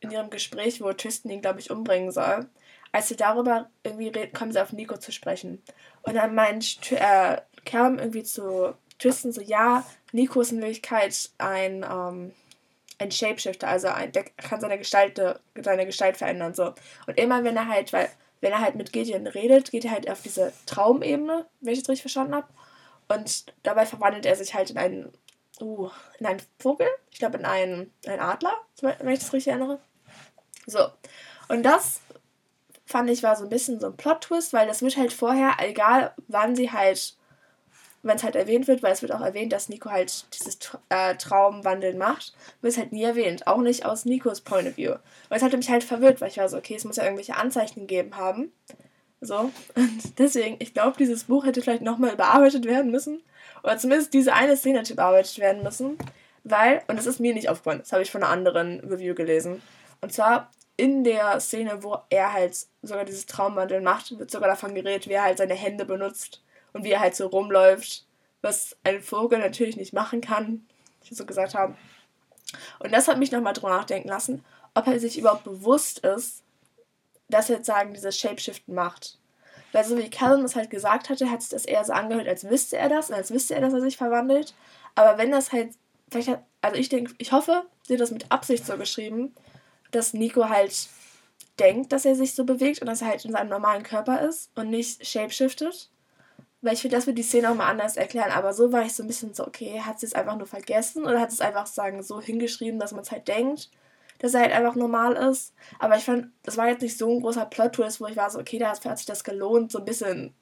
in 0.00 0.10
ihrem 0.10 0.30
Gespräch, 0.30 0.80
wo 0.80 0.92
Tristan 0.92 1.30
ihn, 1.30 1.40
glaube 1.40 1.60
ich, 1.60 1.70
umbringen 1.70 2.10
soll, 2.10 2.48
als 2.92 3.08
sie 3.08 3.16
darüber 3.16 3.70
irgendwie 3.84 4.08
reden, 4.08 4.32
kommen 4.32 4.52
sie 4.52 4.62
auf 4.62 4.72
Nico 4.72 4.96
zu 4.96 5.12
sprechen. 5.12 5.62
Und 6.02 6.14
dann 6.14 6.34
meint 6.34 6.90
äh, 6.92 7.40
Callum 7.64 7.98
irgendwie 7.98 8.24
zu 8.24 8.74
Tristan 8.98 9.32
so, 9.32 9.40
ja, 9.40 9.84
Nico 10.12 10.40
ist 10.40 10.52
in 10.52 10.60
Wirklichkeit 10.60 11.30
ein, 11.38 11.84
ähm, 11.88 12.32
ein 12.98 13.10
Shapeshifter, 13.10 13.68
also 13.68 13.88
ein, 13.88 14.12
der 14.12 14.24
kann 14.24 14.60
seine 14.60 14.78
Gestalt, 14.78 15.20
seine 15.60 15.86
Gestalt 15.86 16.16
verändern. 16.16 16.54
So. 16.54 16.74
Und 17.06 17.18
immer 17.18 17.44
wenn 17.44 17.56
er 17.56 17.68
halt, 17.68 17.92
weil 17.92 18.08
wenn 18.40 18.52
er 18.52 18.60
halt 18.60 18.74
mit 18.74 18.92
Gideon 18.92 19.26
redet, 19.26 19.70
geht 19.70 19.84
er 19.84 19.90
halt 19.90 20.10
auf 20.10 20.22
diese 20.22 20.52
Traumebene, 20.66 21.46
wenn 21.60 21.72
ich 21.72 21.80
das 21.80 21.88
richtig 21.88 22.02
verstanden 22.02 22.34
habe. 22.34 22.48
Und 23.08 23.46
dabei 23.62 23.86
verwandelt 23.86 24.26
er 24.26 24.36
sich 24.36 24.54
halt 24.54 24.70
in 24.70 24.78
einen, 24.78 25.12
uh, 25.60 25.90
in 26.18 26.26
einen 26.26 26.42
Vogel, 26.58 26.88
ich 27.10 27.18
glaube 27.18 27.38
in 27.38 27.44
einen, 27.44 27.92
einen 28.06 28.20
Adler, 28.20 28.54
wenn 28.80 29.08
ich 29.08 29.20
das 29.20 29.32
richtig 29.32 29.48
erinnere. 29.48 29.78
So. 30.66 30.88
Und 31.48 31.62
das 31.62 32.00
fand 32.84 33.10
ich 33.10 33.22
war 33.22 33.36
so 33.36 33.44
ein 33.44 33.50
bisschen 33.50 33.80
so 33.80 33.86
ein 33.86 33.96
Plot-Twist, 33.96 34.52
weil 34.52 34.66
das 34.66 34.82
wird 34.82 34.96
halt 34.96 35.12
vorher, 35.12 35.56
egal 35.58 36.14
wann 36.26 36.56
sie 36.56 36.70
halt 36.70 37.17
wenn 38.02 38.16
es 38.16 38.22
halt 38.22 38.36
erwähnt 38.36 38.68
wird, 38.68 38.82
weil 38.82 38.92
es 38.92 39.02
wird 39.02 39.12
auch 39.12 39.20
erwähnt, 39.20 39.52
dass 39.52 39.68
Nico 39.68 39.90
halt 39.90 40.26
dieses 40.34 40.58
äh, 40.88 41.16
Traumwandeln 41.16 41.98
macht, 41.98 42.34
wird 42.60 42.72
es 42.72 42.78
halt 42.78 42.92
nie 42.92 43.02
erwähnt. 43.02 43.46
Auch 43.46 43.58
nicht 43.58 43.84
aus 43.84 44.04
Nikos 44.04 44.40
Point 44.40 44.68
of 44.68 44.76
View. 44.76 44.92
Und 44.92 45.36
es 45.36 45.42
hatte 45.42 45.56
mich 45.56 45.70
halt 45.70 45.84
verwirrt, 45.84 46.20
weil 46.20 46.28
ich 46.28 46.38
war 46.38 46.48
so, 46.48 46.56
okay, 46.56 46.76
es 46.76 46.84
muss 46.84 46.96
ja 46.96 47.04
irgendwelche 47.04 47.36
Anzeichen 47.36 47.80
gegeben 47.80 48.16
haben. 48.16 48.52
So. 49.20 49.50
Und 49.74 50.18
deswegen, 50.18 50.56
ich 50.60 50.74
glaube, 50.74 50.96
dieses 50.96 51.24
Buch 51.24 51.44
hätte 51.44 51.62
vielleicht 51.62 51.82
nochmal 51.82 52.12
überarbeitet 52.12 52.64
werden 52.64 52.90
müssen. 52.90 53.22
Oder 53.62 53.78
zumindest 53.78 54.14
diese 54.14 54.32
eine 54.32 54.56
Szene 54.56 54.78
hätte 54.78 54.92
überarbeitet 54.92 55.38
werden 55.38 55.62
müssen. 55.62 55.98
Weil, 56.44 56.82
und 56.86 56.96
das 56.96 57.06
ist 57.06 57.20
mir 57.20 57.34
nicht 57.34 57.48
aufgefallen, 57.48 57.80
das 57.80 57.92
habe 57.92 58.02
ich 58.02 58.10
von 58.10 58.22
einer 58.22 58.32
anderen 58.32 58.80
Review 58.80 59.14
gelesen. 59.14 59.60
Und 60.00 60.12
zwar 60.12 60.50
in 60.76 61.02
der 61.02 61.40
Szene, 61.40 61.82
wo 61.82 61.98
er 62.08 62.32
halt 62.32 62.56
sogar 62.82 63.04
dieses 63.04 63.26
Traumwandeln 63.26 63.82
macht, 63.82 64.16
wird 64.16 64.30
sogar 64.30 64.48
davon 64.48 64.74
geredet, 64.74 65.08
wie 65.08 65.14
er 65.14 65.24
halt 65.24 65.38
seine 65.38 65.54
Hände 65.54 65.84
benutzt 65.84 66.40
und 66.72 66.84
wie 66.84 66.90
er 66.90 67.00
halt 67.00 67.16
so 67.16 67.26
rumläuft, 67.26 68.06
was 68.42 68.76
ein 68.84 69.00
Vogel 69.00 69.38
natürlich 69.38 69.76
nicht 69.76 69.92
machen 69.92 70.20
kann, 70.20 70.66
wie 71.02 71.12
ich 71.12 71.16
so 71.16 71.26
gesagt 71.26 71.54
habe. 71.54 71.76
Und 72.78 72.92
das 72.92 73.08
hat 73.08 73.18
mich 73.18 73.32
nochmal 73.32 73.52
drüber 73.52 73.70
nachdenken 73.70 74.08
lassen, 74.08 74.44
ob 74.74 74.86
er 74.86 75.00
sich 75.00 75.18
überhaupt 75.18 75.44
bewusst 75.44 76.00
ist, 76.00 76.42
dass 77.28 77.50
er 77.50 77.56
jetzt 77.56 77.66
sagen, 77.66 77.92
dieses 77.92 78.16
Shapeshiften 78.18 78.74
macht. 78.74 79.18
Weil 79.72 79.84
so 79.84 79.98
wie 79.98 80.08
Callum 80.08 80.44
es 80.44 80.56
halt 80.56 80.70
gesagt 80.70 81.10
hatte, 81.10 81.30
hat 81.30 81.42
sich 81.42 81.50
das 81.50 81.66
eher 81.66 81.84
so 81.84 81.92
angehört, 81.92 82.28
als 82.28 82.48
wüsste 82.48 82.78
er 82.78 82.88
das 82.88 83.10
als 83.10 83.30
wüsste 83.30 83.54
er, 83.54 83.60
dass 83.60 83.74
er 83.74 83.80
sich 83.80 83.96
verwandelt. 83.96 84.54
Aber 84.94 85.18
wenn 85.18 85.30
das 85.30 85.52
halt, 85.52 85.74
vielleicht 86.10 86.28
hat, 86.28 86.42
also 86.62 86.76
ich 86.76 86.88
denke, 86.88 87.14
ich 87.18 87.32
hoffe, 87.32 87.64
sie 87.82 87.94
hat 87.94 88.00
das 88.00 88.10
mit 88.10 88.32
Absicht 88.32 88.64
so 88.64 88.76
geschrieben, 88.78 89.34
dass 89.90 90.14
Nico 90.14 90.48
halt 90.48 90.88
denkt, 91.58 91.92
dass 91.92 92.04
er 92.04 92.14
sich 92.14 92.34
so 92.34 92.44
bewegt 92.44 92.80
und 92.80 92.86
dass 92.86 93.02
er 93.02 93.08
halt 93.08 93.24
in 93.24 93.32
seinem 93.32 93.50
normalen 93.50 93.82
Körper 93.82 94.22
ist 94.22 94.50
und 94.54 94.70
nicht 94.70 95.06
shapeshiftet. 95.06 95.90
Weil 96.60 96.74
ich 96.74 96.80
finde, 96.80 96.96
das 96.96 97.06
wird 97.06 97.18
die 97.18 97.22
Szene 97.22 97.50
auch 97.50 97.54
mal 97.54 97.68
anders 97.68 97.96
erklären. 97.96 98.32
Aber 98.32 98.52
so 98.52 98.72
war 98.72 98.82
ich 98.82 98.94
so 98.94 99.02
ein 99.02 99.06
bisschen 99.06 99.34
so, 99.34 99.46
okay, 99.46 99.80
hat 99.80 100.00
sie 100.00 100.06
es 100.06 100.14
einfach 100.14 100.36
nur 100.36 100.46
vergessen 100.46 101.04
oder 101.04 101.20
hat 101.20 101.30
es 101.30 101.40
einfach 101.40 101.66
sagen 101.66 102.02
so 102.02 102.20
hingeschrieben, 102.20 102.80
dass 102.80 102.92
man 102.92 103.02
es 103.02 103.12
halt 103.12 103.28
denkt, 103.28 103.70
dass 104.18 104.34
er 104.34 104.40
halt 104.40 104.52
einfach 104.52 104.74
normal 104.74 105.14
ist. 105.14 105.54
Aber 105.78 105.96
ich 105.96 106.04
fand, 106.04 106.32
das 106.42 106.56
war 106.56 106.68
jetzt 106.68 106.82
nicht 106.82 106.98
so 106.98 107.10
ein 107.10 107.20
großer 107.20 107.46
Plot-Twist, 107.46 108.00
wo 108.00 108.06
ich 108.06 108.16
war 108.16 108.28
so, 108.30 108.40
okay, 108.40 108.58
da 108.58 108.70
hat 108.70 108.98
sich 108.98 109.06
das 109.06 109.22
gelohnt, 109.22 109.70
so 109.70 109.78
ein 109.78 109.84
bisschen 109.84 110.34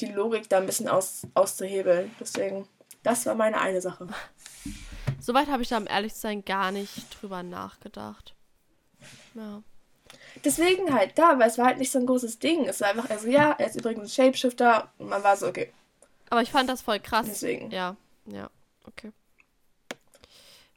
die 0.00 0.06
Logik 0.06 0.48
da 0.48 0.58
ein 0.58 0.66
bisschen 0.66 0.88
aus, 0.88 1.26
auszuhebeln. 1.34 2.14
Deswegen, 2.20 2.68
das 3.02 3.26
war 3.26 3.34
meine 3.34 3.60
eine 3.60 3.80
Sache. 3.80 4.06
Soweit 5.20 5.48
habe 5.48 5.62
ich 5.62 5.68
da, 5.68 5.78
um 5.78 5.86
ehrlich 5.86 6.14
zu 6.14 6.20
sein, 6.20 6.44
gar 6.44 6.70
nicht 6.70 7.20
drüber 7.20 7.42
nachgedacht. 7.42 8.34
Ja. 9.34 9.62
Deswegen 10.42 10.92
halt 10.92 11.16
da, 11.18 11.38
weil 11.38 11.48
es 11.48 11.58
war 11.58 11.66
halt 11.66 11.78
nicht 11.78 11.90
so 11.90 11.98
ein 11.98 12.06
großes 12.06 12.38
Ding. 12.38 12.66
Es 12.66 12.80
war 12.80 12.88
einfach, 12.88 13.08
also 13.10 13.28
ja, 13.28 13.52
er 13.52 13.66
ist 13.66 13.76
übrigens 13.76 14.04
ein 14.04 14.08
Shapeshifter 14.08 14.90
und 14.98 15.08
man 15.08 15.22
war 15.22 15.36
so, 15.36 15.46
okay. 15.46 15.72
Aber 16.30 16.42
ich 16.42 16.50
fand 16.50 16.68
das 16.68 16.82
voll 16.82 16.98
krass. 16.98 17.26
Deswegen. 17.28 17.70
Ja, 17.70 17.96
ja, 18.26 18.50
okay. 18.86 19.12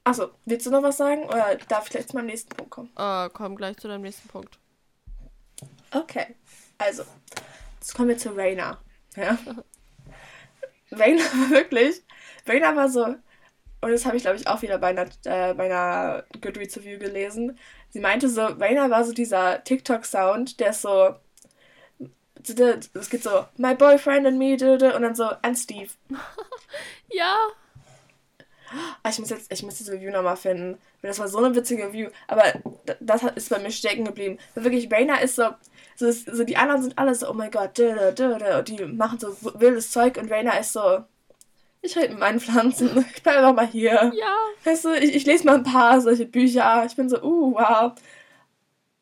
Achso, 0.03 0.29
willst 0.45 0.65
du 0.65 0.71
noch 0.71 0.83
was 0.83 0.97
sagen 0.97 1.25
oder 1.25 1.55
darf 1.67 1.85
ich 1.85 1.89
gleich 1.89 2.07
zu 2.07 2.15
meinem 2.15 2.27
nächsten 2.27 2.55
Punkt 2.55 2.71
kommen? 2.71 2.89
Äh, 2.95 3.29
komm 3.33 3.55
gleich 3.55 3.77
zu 3.77 3.87
deinem 3.87 4.03
nächsten 4.03 4.27
Punkt. 4.29 4.57
Okay, 5.91 6.35
also, 6.77 7.03
jetzt 7.79 7.93
kommen 7.93 8.09
wir 8.09 8.17
zu 8.17 8.29
Raina. 8.29 8.79
Ja. 9.15 9.37
Raina 10.91 11.23
war 11.23 11.49
wirklich, 11.49 12.03
Raina 12.45 12.75
war 12.75 12.89
so, 12.89 13.15
und 13.81 13.91
das 13.91 14.05
habe 14.05 14.17
ich 14.17 14.23
glaube 14.23 14.37
ich 14.37 14.47
auch 14.47 14.61
wieder 14.61 14.77
bei 14.79 14.87
einer, 14.87 15.05
äh, 15.25 15.53
bei 15.53 15.65
einer 15.65 16.23
Goodreads 16.41 16.77
Review 16.77 16.97
gelesen. 16.97 17.57
Sie 17.89 17.99
meinte 17.99 18.27
so, 18.29 18.41
Raina 18.41 18.89
war 18.89 19.03
so 19.03 19.13
dieser 19.13 19.63
TikTok-Sound, 19.63 20.59
der 20.59 20.71
ist 20.71 20.81
so. 20.81 21.15
Es 22.93 23.09
geht 23.09 23.23
so, 23.23 23.45
my 23.57 23.75
boyfriend 23.75 24.25
and 24.25 24.37
me, 24.37 24.53
und 24.53 25.01
dann 25.01 25.15
so, 25.15 25.25
and 25.41 25.57
Steve. 25.57 25.91
ja. 27.11 27.35
Ah, 29.03 29.09
ich 29.09 29.19
muss 29.19 29.29
jetzt, 29.29 29.51
ich 29.51 29.63
muss 29.63 29.77
diese 29.77 29.93
Review 29.93 30.11
nochmal 30.11 30.37
finden. 30.37 30.77
Das 31.01 31.19
war 31.19 31.27
so 31.27 31.39
eine 31.39 31.55
witzige 31.55 31.87
Review. 31.87 32.09
Aber 32.27 32.43
das 32.99 33.23
ist 33.35 33.49
bei 33.49 33.59
mir 33.59 33.71
stecken 33.71 34.05
geblieben. 34.05 34.37
Wirklich, 34.55 34.91
Raina 34.91 35.17
ist 35.17 35.35
so, 35.35 35.49
so, 35.95 36.11
so, 36.11 36.43
die 36.43 36.57
anderen 36.57 36.81
sind 36.83 36.97
alle 36.97 37.15
so, 37.15 37.29
oh 37.29 37.33
mein 37.33 37.51
Gott, 37.51 37.79
und 37.79 38.67
die 38.67 38.85
machen 38.85 39.19
so 39.19 39.35
wildes 39.59 39.91
Zeug 39.91 40.17
und 40.17 40.31
Raina 40.31 40.57
ist 40.57 40.73
so, 40.73 41.03
ich 41.87 41.97
rede 41.97 42.09
mit 42.09 42.19
meinen 42.19 42.39
Pflanzen. 42.39 43.05
Ich 43.15 43.23
bleibe 43.23 43.39
einfach 43.39 43.55
mal 43.55 43.67
hier. 43.67 44.11
Ja. 44.15 44.35
Weißt 44.63 44.85
du, 44.85 44.93
ich, 44.93 45.15
ich 45.15 45.25
lese 45.25 45.45
mal 45.45 45.55
ein 45.55 45.63
paar 45.63 45.99
solche 46.01 46.25
Bücher. 46.25 46.85
Ich 46.85 46.95
bin 46.95 47.09
so, 47.09 47.21
uh, 47.21 47.55
wow. 47.55 47.93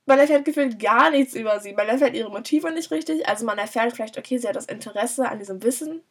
Man 0.06 0.20
erfährt 0.20 0.46
gefühlt 0.46 0.80
gar 0.80 1.10
nichts 1.10 1.34
über 1.34 1.60
sie. 1.60 1.74
Man 1.74 1.88
erfährt 1.88 2.16
ihre 2.16 2.30
Motive 2.30 2.72
nicht 2.72 2.92
richtig. 2.92 3.28
Also 3.28 3.46
man 3.46 3.58
erfährt 3.58 3.94
vielleicht, 3.94 4.18
okay, 4.18 4.38
sie 4.38 4.48
hat 4.48 4.56
das 4.56 4.68
Interesse 4.68 5.28
an 5.28 5.40
diesem 5.40 5.64
Wissen. 5.64 6.02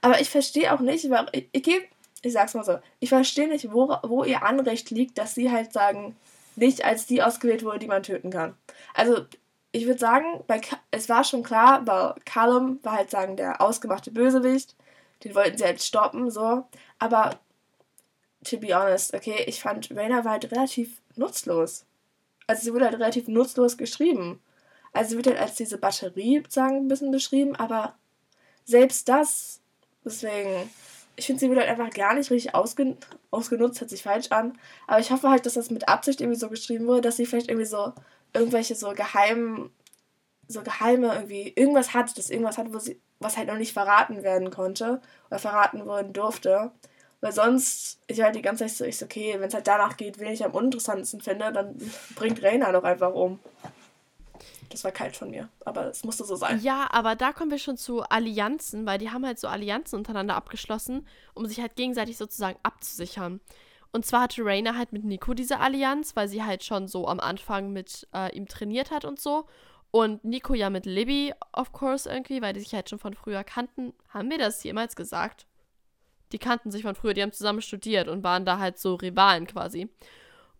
Aber 0.00 0.20
ich 0.20 0.30
verstehe 0.30 0.72
auch 0.72 0.80
nicht, 0.80 1.10
weil 1.10 1.26
ich, 1.32 1.48
ich 1.52 1.62
gebe, 1.62 1.84
ich 2.22 2.32
sag's 2.32 2.54
mal 2.54 2.64
so, 2.64 2.78
ich 3.00 3.08
verstehe 3.08 3.48
nicht, 3.48 3.72
wo, 3.72 3.96
wo 4.04 4.24
ihr 4.24 4.44
Anrecht 4.44 4.90
liegt, 4.90 5.18
dass 5.18 5.34
sie 5.34 5.50
halt 5.50 5.72
sagen, 5.72 6.16
nicht 6.54 6.84
als 6.84 7.06
die 7.06 7.22
ausgewählt 7.22 7.64
wurde, 7.64 7.80
die 7.80 7.86
man 7.86 8.02
töten 8.02 8.30
kann. 8.30 8.54
Also 8.94 9.24
ich 9.72 9.86
würde 9.86 9.98
sagen, 9.98 10.44
bei, 10.46 10.60
es 10.90 11.08
war 11.08 11.24
schon 11.24 11.42
klar, 11.42 11.86
weil 11.86 12.14
Callum 12.24 12.78
war 12.82 12.92
halt 12.92 13.10
sagen 13.10 13.36
der 13.36 13.60
ausgemachte 13.60 14.10
Bösewicht 14.10 14.76
den 15.24 15.34
wollten 15.34 15.58
sie 15.58 15.64
halt 15.64 15.82
stoppen, 15.82 16.30
so. 16.30 16.64
Aber, 16.98 17.38
to 18.44 18.58
be 18.58 18.74
honest, 18.74 19.14
okay, 19.14 19.44
ich 19.46 19.60
fand, 19.60 19.90
Rainer 19.90 20.24
war 20.24 20.32
halt 20.32 20.50
relativ 20.50 21.00
nutzlos. 21.16 21.84
Also 22.46 22.62
sie 22.62 22.72
wurde 22.72 22.86
halt 22.86 22.94
relativ 22.94 23.28
nutzlos 23.28 23.76
geschrieben. 23.76 24.40
Also 24.92 25.10
sie 25.10 25.16
wird 25.16 25.28
halt 25.28 25.38
als 25.38 25.54
diese 25.54 25.78
Batterie, 25.78 26.42
sagen, 26.48 26.76
ein 26.76 26.88
bisschen 26.88 27.12
beschrieben, 27.12 27.54
aber 27.56 27.94
selbst 28.64 29.08
das, 29.08 29.60
deswegen, 30.04 30.70
ich 31.16 31.26
finde, 31.26 31.40
sie 31.40 31.48
wird 31.48 31.60
halt 31.60 31.68
einfach 31.70 31.90
gar 31.90 32.14
nicht 32.14 32.30
richtig 32.30 32.54
ausgen 32.54 32.96
ausgenutzt, 33.30 33.80
hört 33.80 33.90
sich 33.90 34.02
falsch 34.02 34.28
an. 34.30 34.58
Aber 34.86 34.98
ich 34.98 35.10
hoffe 35.10 35.28
halt, 35.30 35.46
dass 35.46 35.54
das 35.54 35.70
mit 35.70 35.88
Absicht 35.88 36.20
irgendwie 36.20 36.38
so 36.38 36.48
geschrieben 36.48 36.86
wurde, 36.86 37.02
dass 37.02 37.16
sie 37.16 37.26
vielleicht 37.26 37.48
irgendwie 37.48 37.66
so 37.66 37.92
irgendwelche 38.32 38.74
so 38.74 38.92
geheimen, 38.92 39.70
so 40.48 40.62
geheime 40.62 41.14
irgendwie, 41.14 41.52
irgendwas 41.54 41.94
hat, 41.94 42.16
dass 42.18 42.30
irgendwas 42.30 42.58
hat, 42.58 42.72
wo 42.72 42.78
sie 42.78 43.00
was 43.20 43.36
halt 43.36 43.48
noch 43.48 43.56
nicht 43.56 43.72
verraten 43.72 44.22
werden 44.22 44.50
konnte 44.50 45.00
oder 45.28 45.38
verraten 45.38 45.86
worden 45.86 46.12
durfte. 46.12 46.72
Weil 47.20 47.32
sonst, 47.32 48.00
ich 48.06 48.22
halt 48.22 48.34
die 48.34 48.42
ganze 48.42 48.64
Zeit 48.64 48.76
so, 48.76 48.84
ich 48.84 48.96
so, 48.96 49.04
okay, 49.04 49.36
wenn 49.38 49.48
es 49.48 49.54
halt 49.54 49.66
danach 49.66 49.98
geht, 49.98 50.18
wen 50.18 50.32
ich 50.32 50.44
am 50.44 50.52
uninteressantesten 50.52 51.20
finde, 51.20 51.52
dann 51.52 51.76
bringt 52.16 52.42
Reina 52.42 52.72
doch 52.72 52.82
einfach 52.82 53.12
um. 53.12 53.38
Das 54.70 54.84
war 54.84 54.92
kalt 54.92 55.16
von 55.16 55.30
mir, 55.30 55.48
aber 55.64 55.86
es 55.86 56.04
musste 56.04 56.24
so 56.24 56.36
sein. 56.36 56.60
Ja, 56.60 56.88
aber 56.92 57.16
da 57.16 57.32
kommen 57.32 57.50
wir 57.50 57.58
schon 57.58 57.76
zu 57.76 58.02
Allianzen, 58.02 58.86
weil 58.86 58.98
die 58.98 59.10
haben 59.10 59.26
halt 59.26 59.38
so 59.38 59.48
Allianzen 59.48 59.98
untereinander 59.98 60.36
abgeschlossen, 60.36 61.06
um 61.34 61.44
sich 61.44 61.60
halt 61.60 61.76
gegenseitig 61.76 62.16
sozusagen 62.16 62.58
abzusichern. 62.62 63.40
Und 63.92 64.06
zwar 64.06 64.22
hatte 64.22 64.44
Reina 64.44 64.76
halt 64.76 64.92
mit 64.92 65.04
Nico 65.04 65.34
diese 65.34 65.58
Allianz, 65.58 66.14
weil 66.14 66.28
sie 66.28 66.44
halt 66.44 66.64
schon 66.64 66.86
so 66.86 67.08
am 67.08 67.20
Anfang 67.20 67.72
mit 67.72 68.06
äh, 68.14 68.34
ihm 68.34 68.46
trainiert 68.46 68.92
hat 68.92 69.04
und 69.04 69.20
so. 69.20 69.46
Und 69.90 70.24
Nico 70.24 70.54
ja 70.54 70.70
mit 70.70 70.86
Libby, 70.86 71.34
of 71.52 71.72
course, 71.72 72.08
irgendwie, 72.08 72.42
weil 72.42 72.52
die 72.52 72.60
sich 72.60 72.74
halt 72.74 72.88
schon 72.88 73.00
von 73.00 73.14
früher 73.14 73.42
kannten. 73.42 73.92
Haben 74.08 74.30
wir 74.30 74.38
das 74.38 74.62
jemals 74.62 74.94
gesagt? 74.94 75.46
Die 76.32 76.38
kannten 76.38 76.70
sich 76.70 76.82
von 76.82 76.94
früher, 76.94 77.14
die 77.14 77.22
haben 77.22 77.32
zusammen 77.32 77.60
studiert 77.60 78.06
und 78.06 78.22
waren 78.22 78.44
da 78.44 78.58
halt 78.58 78.78
so 78.78 78.94
Rivalen 78.94 79.48
quasi. 79.48 79.88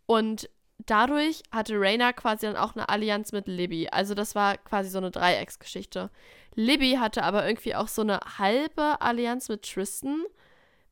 Und 0.07 0.51
dadurch 0.87 1.43
hatte 1.53 1.75
Raina 1.77 2.13
quasi 2.13 2.47
dann 2.47 2.57
auch 2.57 2.75
eine 2.75 2.89
Allianz 2.89 3.31
mit 3.31 3.47
Libby. 3.47 3.89
Also 3.91 4.15
das 4.15 4.35
war 4.35 4.57
quasi 4.57 4.91
so 4.91 4.99
eine 4.99 5.13
Dreiecksgeschichte. 5.13 6.11
Libby 6.57 6.97
hatte 6.99 7.23
aber 7.23 7.47
irgendwie 7.47 7.77
auch 7.77 7.89
so 7.89 8.03
eine 8.03 8.19
halbe 8.39 9.01
Allianz 9.01 9.49
mit 9.49 9.63
Tristan, 9.63 10.25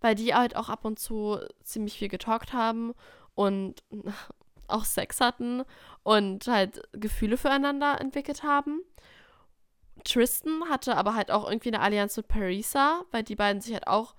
weil 0.01 0.15
die 0.15 0.35
halt 0.35 0.55
auch 0.55 0.69
ab 0.69 0.85
und 0.85 1.01
zu 1.01 1.39
ziemlich 1.65 1.99
viel 1.99 2.09
getalkt 2.09 2.53
haben 2.53 2.95
und 3.35 3.83
auch 4.69 4.85
Sex 4.85 5.21
hatten 5.21 5.65
und 6.03 6.47
halt 6.47 6.83
Gefühle 6.93 7.37
füreinander 7.37 8.01
entwickelt 8.01 8.43
haben. 8.43 8.83
Tristan 10.05 10.63
hatte 10.69 10.97
aber 10.97 11.15
halt 11.15 11.31
auch 11.31 11.49
irgendwie 11.49 11.69
eine 11.69 11.81
Allianz 11.81 12.17
mit 12.17 12.29
Parisa, 12.29 13.03
weil 13.11 13.23
die 13.23 13.37
beiden 13.37 13.61
sich 13.61 13.73
halt 13.73 13.87
auch 13.87 14.15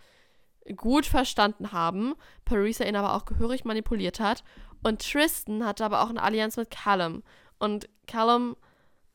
gut 0.75 1.05
verstanden 1.05 1.71
haben. 1.71 2.15
Parisa 2.45 2.83
ihn 2.83 2.95
aber 2.95 3.15
auch 3.15 3.25
gehörig 3.25 3.65
manipuliert 3.65 4.19
hat. 4.19 4.43
Und 4.83 5.01
Tristan 5.01 5.65
hatte 5.65 5.85
aber 5.85 6.01
auch 6.01 6.09
eine 6.09 6.21
Allianz 6.21 6.57
mit 6.57 6.69
Callum. 6.69 7.23
Und 7.59 7.89
Callum 8.07 8.55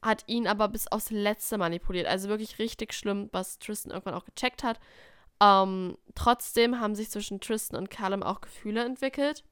hat 0.03 0.25
ihn 0.27 0.47
aber 0.47 0.69
bis 0.69 0.87
aufs 0.89 1.11
Letzte 1.11 1.57
manipuliert. 1.59 2.07
Also 2.07 2.29
wirklich 2.29 2.59
richtig 2.59 2.93
schlimm, 2.93 3.29
was 3.33 3.59
Tristan 3.59 3.93
irgendwann 3.93 4.15
auch 4.15 4.27
gecheckt 4.27 4.63
hat. 4.63 4.79
Ähm, 5.41 5.97
trotzdem 6.15 6.81
haben 6.81 6.95
sich 6.95 7.11
zwischen 7.11 7.41
Tristan 7.41 7.79
und 7.79 7.91
Callum 7.91 8.23
auch 8.23 8.41
Gefühle 8.41 8.85
entwickelt. 8.85 9.45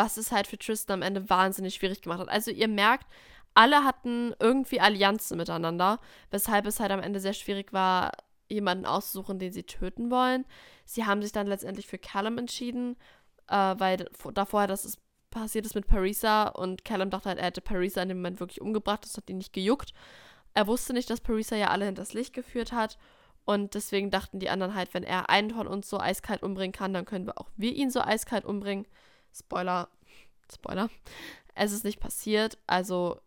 Was 0.00 0.16
es 0.16 0.32
halt 0.32 0.46
für 0.46 0.56
Tristan 0.56 0.94
am 0.94 1.02
Ende 1.02 1.28
wahnsinnig 1.28 1.74
schwierig 1.74 2.00
gemacht 2.00 2.20
hat. 2.20 2.30
Also 2.30 2.50
ihr 2.50 2.68
merkt, 2.68 3.06
alle 3.52 3.84
hatten 3.84 4.34
irgendwie 4.40 4.80
Allianzen 4.80 5.36
miteinander, 5.36 6.00
weshalb 6.30 6.64
es 6.64 6.80
halt 6.80 6.90
am 6.90 7.02
Ende 7.02 7.20
sehr 7.20 7.34
schwierig 7.34 7.74
war, 7.74 8.12
jemanden 8.48 8.86
auszusuchen, 8.86 9.38
den 9.38 9.52
sie 9.52 9.64
töten 9.64 10.10
wollen. 10.10 10.46
Sie 10.86 11.04
haben 11.04 11.20
sich 11.20 11.32
dann 11.32 11.46
letztendlich 11.46 11.86
für 11.86 11.98
Callum 11.98 12.38
entschieden, 12.38 12.96
äh, 13.48 13.74
weil 13.76 14.08
davor 14.32 14.66
das 14.66 14.86
ist, 14.86 14.98
passiert 15.28 15.66
ist 15.66 15.74
mit 15.74 15.86
Parisa 15.86 16.48
und 16.48 16.82
Callum 16.82 17.10
dachte 17.10 17.28
halt, 17.28 17.38
er 17.38 17.44
hätte 17.44 17.60
Parisa 17.60 18.00
in 18.00 18.08
dem 18.08 18.18
Moment 18.18 18.40
wirklich 18.40 18.62
umgebracht. 18.62 19.04
Das 19.04 19.18
hat 19.18 19.28
ihn 19.28 19.36
nicht 19.36 19.52
gejuckt. 19.52 19.92
Er 20.54 20.66
wusste 20.66 20.94
nicht, 20.94 21.10
dass 21.10 21.20
Parisa 21.20 21.56
ja 21.56 21.68
alle 21.68 21.84
hinters 21.84 22.14
Licht 22.14 22.32
geführt 22.32 22.72
hat. 22.72 22.96
Und 23.44 23.74
deswegen 23.74 24.10
dachten 24.10 24.38
die 24.38 24.48
anderen 24.48 24.74
halt, 24.74 24.94
wenn 24.94 25.04
er 25.04 25.28
einen 25.28 25.50
von 25.50 25.66
uns 25.66 25.90
so 25.90 26.00
eiskalt 26.00 26.42
umbringen 26.42 26.72
kann, 26.72 26.94
dann 26.94 27.04
können 27.04 27.26
wir 27.26 27.38
auch 27.38 27.50
wir 27.58 27.72
ihn 27.72 27.90
so 27.90 28.00
eiskalt 28.00 28.46
umbringen. 28.46 28.86
Spoiler, 29.32 29.88
Spoiler. 30.52 30.90
Es 31.54 31.72
ist 31.72 31.84
nicht 31.84 32.00
passiert. 32.00 32.58
Also 32.66 33.20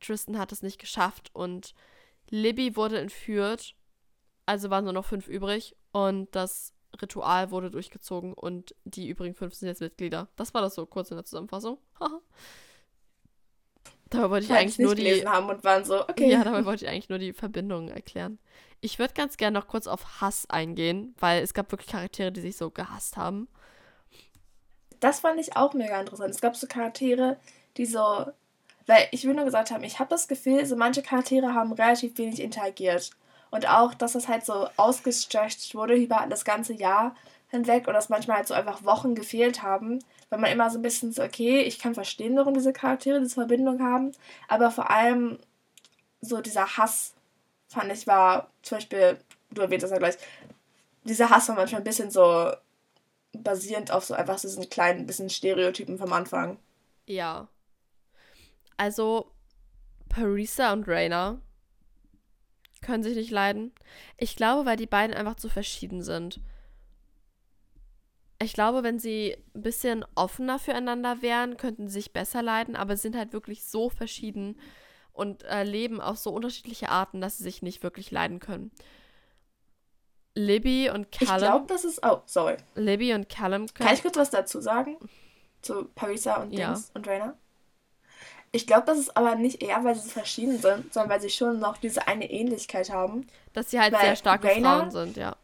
Tristan 0.00 0.38
hat 0.38 0.52
es 0.52 0.62
nicht 0.62 0.78
geschafft 0.78 1.30
und 1.32 1.74
Libby 2.30 2.76
wurde 2.76 2.98
entführt. 2.98 3.74
Also 4.46 4.70
waren 4.70 4.84
nur 4.84 4.92
noch 4.92 5.04
fünf 5.04 5.28
übrig 5.28 5.76
und 5.92 6.34
das 6.34 6.72
Ritual 7.00 7.50
wurde 7.50 7.70
durchgezogen 7.70 8.32
und 8.32 8.74
die 8.84 9.08
übrigen 9.08 9.34
fünf 9.34 9.54
sind 9.54 9.68
jetzt 9.68 9.80
Mitglieder. 9.80 10.28
Das 10.36 10.54
war 10.54 10.62
das 10.62 10.74
so 10.74 10.86
kurz 10.86 11.10
in 11.10 11.16
der 11.16 11.24
Zusammenfassung. 11.24 11.78
dabei 14.10 14.30
wollte 14.30 14.44
ich 14.44 14.50
Weil 14.50 14.58
eigentlich 14.58 14.78
nur 14.78 14.94
die 14.94 15.26
haben 15.26 15.48
und 15.48 15.64
waren 15.64 15.84
so, 15.84 16.00
okay. 16.08 16.30
Ja, 16.30 16.44
dabei 16.44 16.64
wollte 16.64 16.84
ich 16.84 16.90
eigentlich 16.90 17.08
nur 17.10 17.18
die 17.18 17.32
Verbindungen 17.32 17.88
erklären. 17.88 18.38
Ich 18.80 18.98
würde 18.98 19.14
ganz 19.14 19.36
gerne 19.36 19.58
noch 19.58 19.66
kurz 19.66 19.86
auf 19.86 20.20
Hass 20.20 20.48
eingehen, 20.48 21.14
weil 21.18 21.42
es 21.42 21.52
gab 21.52 21.70
wirklich 21.72 21.90
Charaktere, 21.90 22.32
die 22.32 22.40
sich 22.40 22.56
so 22.56 22.70
gehasst 22.70 23.16
haben. 23.16 23.48
Das 25.00 25.20
fand 25.20 25.40
ich 25.40 25.56
auch 25.56 25.74
mega 25.74 26.00
interessant. 26.00 26.30
Es 26.30 26.40
gab 26.40 26.56
so 26.56 26.66
Charaktere, 26.66 27.36
die 27.76 27.86
so 27.86 28.26
weil 28.88 29.06
ich 29.10 29.24
will 29.24 29.34
nur 29.34 29.44
gesagt 29.44 29.70
haben, 29.70 29.84
ich 29.84 30.00
habe 30.00 30.08
das 30.08 30.28
Gefühl, 30.28 30.64
so 30.64 30.74
manche 30.74 31.02
Charaktere 31.02 31.54
haben 31.54 31.72
relativ 31.72 32.16
wenig 32.16 32.40
interagiert. 32.40 33.10
Und 33.50 33.68
auch, 33.68 33.94
dass 33.94 34.14
das 34.14 34.28
halt 34.28 34.44
so 34.44 34.66
ausgestretcht 34.76 35.74
wurde 35.74 35.94
über 35.94 36.26
das 36.28 36.44
ganze 36.44 36.72
Jahr 36.72 37.14
hinweg 37.50 37.86
und 37.86 37.94
dass 37.94 38.08
manchmal 38.08 38.38
halt 38.38 38.48
so 38.48 38.54
einfach 38.54 38.84
Wochen 38.84 39.14
gefehlt 39.14 39.62
haben, 39.62 39.98
weil 40.30 40.38
man 40.38 40.50
immer 40.50 40.70
so 40.70 40.78
ein 40.78 40.82
bisschen 40.82 41.12
so, 41.12 41.22
okay, 41.22 41.60
ich 41.60 41.78
kann 41.78 41.94
verstehen, 41.94 42.36
warum 42.36 42.54
diese 42.54 42.72
Charaktere 42.72 43.20
diese 43.20 43.34
Verbindung 43.34 43.82
haben, 43.82 44.12
aber 44.48 44.70
vor 44.70 44.90
allem 44.90 45.38
so 46.20 46.40
dieser 46.40 46.76
Hass, 46.76 47.14
fand 47.68 47.92
ich, 47.92 48.06
war 48.06 48.50
zum 48.62 48.78
Beispiel, 48.78 49.18
du 49.50 49.62
erwähnst 49.62 49.84
das 49.84 49.92
ja 49.92 49.98
gleich, 49.98 50.16
dieser 51.04 51.30
Hass 51.30 51.48
war 51.48 51.56
manchmal 51.56 51.80
ein 51.82 51.84
bisschen 51.84 52.10
so 52.10 52.52
basierend 53.32 53.90
auf 53.90 54.04
so 54.04 54.14
einfach 54.14 54.38
so 54.38 54.48
diesen 54.48 54.68
kleinen 54.68 55.06
bisschen 55.06 55.30
Stereotypen 55.30 55.98
vom 55.98 56.12
Anfang. 56.12 56.58
Ja. 57.06 57.48
Also, 58.76 59.32
Parisa 60.08 60.72
und 60.72 60.86
Raina 60.86 61.40
können 62.80 63.02
sich 63.02 63.16
nicht 63.16 63.30
leiden. 63.30 63.72
Ich 64.16 64.36
glaube, 64.36 64.66
weil 64.66 64.76
die 64.76 64.86
beiden 64.86 65.16
einfach 65.16 65.34
zu 65.34 65.48
verschieden 65.48 66.02
sind. 66.02 66.40
Ich 68.40 68.52
glaube, 68.52 68.84
wenn 68.84 69.00
sie 69.00 69.36
ein 69.54 69.62
bisschen 69.62 70.04
offener 70.14 70.60
füreinander 70.60 71.22
wären, 71.22 71.56
könnten 71.56 71.88
sie 71.88 71.94
sich 71.94 72.12
besser 72.12 72.40
leiden, 72.40 72.76
aber 72.76 72.96
sind 72.96 73.16
halt 73.16 73.32
wirklich 73.32 73.64
so 73.64 73.90
verschieden 73.90 74.60
und 75.12 75.42
äh, 75.44 75.64
leben 75.64 76.00
auf 76.00 76.18
so 76.18 76.30
unterschiedliche 76.30 76.88
Arten, 76.90 77.20
dass 77.20 77.38
sie 77.38 77.44
sich 77.44 77.62
nicht 77.62 77.82
wirklich 77.82 78.12
leiden 78.12 78.38
können. 78.38 78.70
Libby 80.38 80.88
und 80.88 81.10
Callum. 81.10 81.34
Ich 81.34 81.42
glaube, 81.42 81.66
das 81.66 81.84
ist. 81.84 82.04
Oh, 82.04 82.18
sorry. 82.26 82.56
Libby 82.76 83.12
und 83.12 83.28
Callum 83.28 83.66
können. 83.66 83.86
Kann 83.88 83.94
ich 83.94 84.02
kurz 84.02 84.16
was 84.16 84.30
dazu 84.30 84.60
sagen? 84.60 84.96
Zu 85.62 85.86
Parisa 85.94 86.36
und 86.36 86.50
Dings 86.50 86.60
ja. 86.60 86.94
und 86.94 87.06
Rainer? 87.08 87.36
Ich 88.52 88.66
glaube, 88.66 88.86
das 88.86 88.98
ist 88.98 89.16
aber 89.16 89.34
nicht 89.34 89.62
eher, 89.62 89.82
weil 89.84 89.94
sie 89.94 90.02
so 90.02 90.10
verschieden 90.10 90.58
sind, 90.58 90.94
sondern 90.94 91.10
weil 91.10 91.20
sie 91.20 91.28
schon 91.28 91.58
noch 91.58 91.76
diese 91.76 92.08
eine 92.08 92.30
Ähnlichkeit 92.30 92.90
haben. 92.90 93.26
Dass 93.52 93.70
sie 93.70 93.80
halt 93.80 93.94
sehr 93.98 94.16
starke 94.16 94.46
Rainer, 94.46 94.78
Frauen 94.78 94.90
sind, 94.90 95.16
ja. 95.16 95.36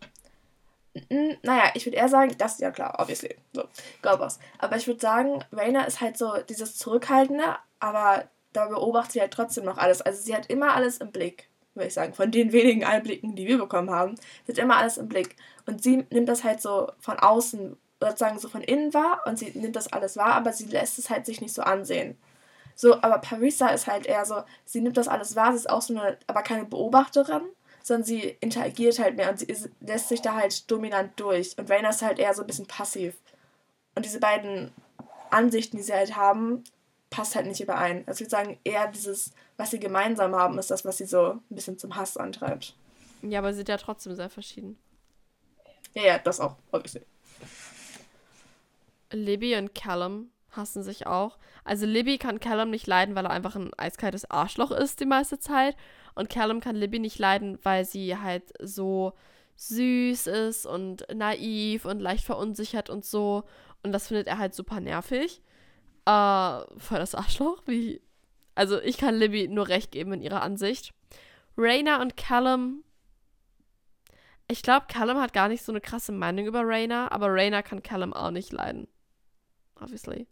Naja, 1.42 1.72
ich 1.74 1.84
würde 1.84 1.96
eher 1.96 2.08
sagen, 2.08 2.34
das 2.38 2.52
ist 2.52 2.60
ja 2.60 2.70
klar, 2.70 2.94
obviously. 2.98 3.34
So, 3.52 3.64
Girlboss. 4.00 4.38
Aber 4.58 4.76
ich 4.76 4.86
würde 4.86 5.00
sagen, 5.00 5.44
Raina 5.52 5.82
ist 5.84 6.00
halt 6.00 6.16
so 6.16 6.36
dieses 6.48 6.78
Zurückhaltende, 6.78 7.56
aber 7.80 8.24
da 8.52 8.68
beobachtet 8.68 9.12
sie 9.12 9.20
halt 9.20 9.32
trotzdem 9.32 9.64
noch 9.64 9.76
alles. 9.76 10.00
Also 10.00 10.22
sie 10.22 10.34
hat 10.34 10.46
immer 10.46 10.74
alles 10.74 10.98
im 10.98 11.10
Blick, 11.10 11.48
würde 11.74 11.88
ich 11.88 11.94
sagen. 11.94 12.14
Von 12.14 12.30
den 12.30 12.52
wenigen 12.52 12.84
Einblicken, 12.84 13.34
die 13.34 13.46
wir 13.46 13.58
bekommen 13.58 13.90
haben, 13.90 14.14
hat 14.48 14.58
immer 14.58 14.76
alles 14.76 14.98
im 14.98 15.08
Blick. 15.08 15.36
Und 15.66 15.82
sie 15.82 16.06
nimmt 16.10 16.28
das 16.28 16.44
halt 16.44 16.60
so 16.60 16.90
von 16.98 17.18
außen, 17.18 17.76
sozusagen 18.00 18.38
so 18.38 18.48
von 18.48 18.62
innen 18.62 18.92
wahr 18.92 19.22
und 19.26 19.38
sie 19.38 19.50
nimmt 19.54 19.76
das 19.76 19.92
alles 19.92 20.16
wahr, 20.16 20.34
aber 20.34 20.52
sie 20.52 20.66
lässt 20.66 20.98
es 20.98 21.10
halt 21.10 21.26
sich 21.26 21.40
nicht 21.40 21.54
so 21.54 21.62
ansehen. 21.62 22.18
So, 22.76 23.00
aber 23.02 23.18
Parisa 23.18 23.68
ist 23.68 23.86
halt 23.86 24.06
eher 24.06 24.24
so, 24.24 24.42
sie 24.64 24.80
nimmt 24.80 24.96
das 24.96 25.08
alles 25.08 25.36
wahr, 25.36 25.52
sie 25.52 25.58
ist 25.58 25.70
auch 25.70 25.82
so 25.82 25.96
eine, 25.96 26.18
aber 26.26 26.42
keine 26.42 26.64
Beobachterin, 26.64 27.42
sondern 27.82 28.04
sie 28.04 28.36
interagiert 28.40 28.98
halt 28.98 29.16
mehr 29.16 29.30
und 29.30 29.38
sie 29.38 29.46
ist, 29.46 29.68
lässt 29.80 30.08
sich 30.08 30.22
da 30.22 30.34
halt 30.34 30.70
dominant 30.70 31.12
durch. 31.16 31.56
Und 31.56 31.70
Raina 31.70 31.90
ist 31.90 32.02
halt 32.02 32.18
eher 32.18 32.34
so 32.34 32.42
ein 32.42 32.46
bisschen 32.46 32.66
passiv. 32.66 33.14
Und 33.94 34.04
diese 34.04 34.20
beiden 34.20 34.72
Ansichten, 35.30 35.76
die 35.76 35.82
sie 35.82 35.92
halt 35.92 36.16
haben, 36.16 36.64
passt 37.10 37.36
halt 37.36 37.46
nicht 37.46 37.60
überein. 37.60 38.02
Also 38.06 38.18
ich 38.18 38.20
würde 38.22 38.30
sagen, 38.30 38.58
eher 38.64 38.88
dieses, 38.88 39.32
was 39.56 39.70
sie 39.70 39.80
gemeinsam 39.80 40.34
haben, 40.34 40.58
ist 40.58 40.70
das, 40.70 40.84
was 40.84 40.98
sie 40.98 41.06
so 41.06 41.32
ein 41.32 41.42
bisschen 41.48 41.78
zum 41.78 41.96
Hass 41.96 42.16
antreibt. 42.16 42.74
Ja, 43.22 43.38
aber 43.38 43.52
sie 43.52 43.58
sind 43.58 43.68
ja 43.68 43.76
trotzdem 43.76 44.14
sehr 44.14 44.30
verschieden. 44.30 44.78
Ja, 45.94 46.02
ja, 46.02 46.18
das 46.18 46.40
auch, 46.40 46.56
obviously. 46.72 47.02
Libby 49.12 49.56
und 49.56 49.74
Callum 49.74 50.30
hassen 50.50 50.82
sich 50.82 51.06
auch. 51.06 51.38
Also 51.64 51.86
Libby 51.86 52.18
kann 52.18 52.40
Callum 52.40 52.70
nicht 52.70 52.86
leiden, 52.86 53.14
weil 53.14 53.26
er 53.26 53.30
einfach 53.30 53.56
ein 53.56 53.72
eiskaltes 53.76 54.30
Arschloch 54.30 54.70
ist 54.70 55.00
die 55.00 55.06
meiste 55.06 55.38
Zeit. 55.38 55.76
Und 56.14 56.28
Callum 56.28 56.60
kann 56.60 56.76
Libby 56.76 56.98
nicht 56.98 57.18
leiden, 57.18 57.58
weil 57.62 57.84
sie 57.84 58.18
halt 58.18 58.44
so 58.60 59.14
süß 59.56 60.26
ist 60.26 60.66
und 60.66 61.06
naiv 61.12 61.84
und 61.84 62.00
leicht 62.00 62.24
verunsichert 62.24 62.90
und 62.90 63.04
so. 63.04 63.44
Und 63.82 63.92
das 63.92 64.08
findet 64.08 64.26
er 64.26 64.38
halt 64.38 64.54
super 64.54 64.80
nervig. 64.80 65.40
Äh, 66.06 66.60
voll 66.78 66.98
das 66.98 67.14
Arschloch. 67.14 67.62
Wie. 67.66 68.00
Also 68.54 68.80
ich 68.80 68.96
kann 68.96 69.16
Libby 69.16 69.48
nur 69.48 69.68
recht 69.68 69.90
geben 69.90 70.12
in 70.12 70.22
ihrer 70.22 70.42
Ansicht. 70.42 70.92
Raina 71.56 72.00
und 72.00 72.16
Callum. 72.16 72.84
Ich 74.48 74.62
glaube, 74.62 74.86
Callum 74.88 75.18
hat 75.20 75.32
gar 75.32 75.48
nicht 75.48 75.64
so 75.64 75.72
eine 75.72 75.80
krasse 75.80 76.12
Meinung 76.12 76.46
über 76.46 76.62
Raina, 76.64 77.10
aber 77.10 77.28
Raina 77.28 77.62
kann 77.62 77.82
Callum 77.82 78.12
auch 78.12 78.30
nicht 78.30 78.52
leiden. 78.52 78.88
Obviously. 79.80 80.26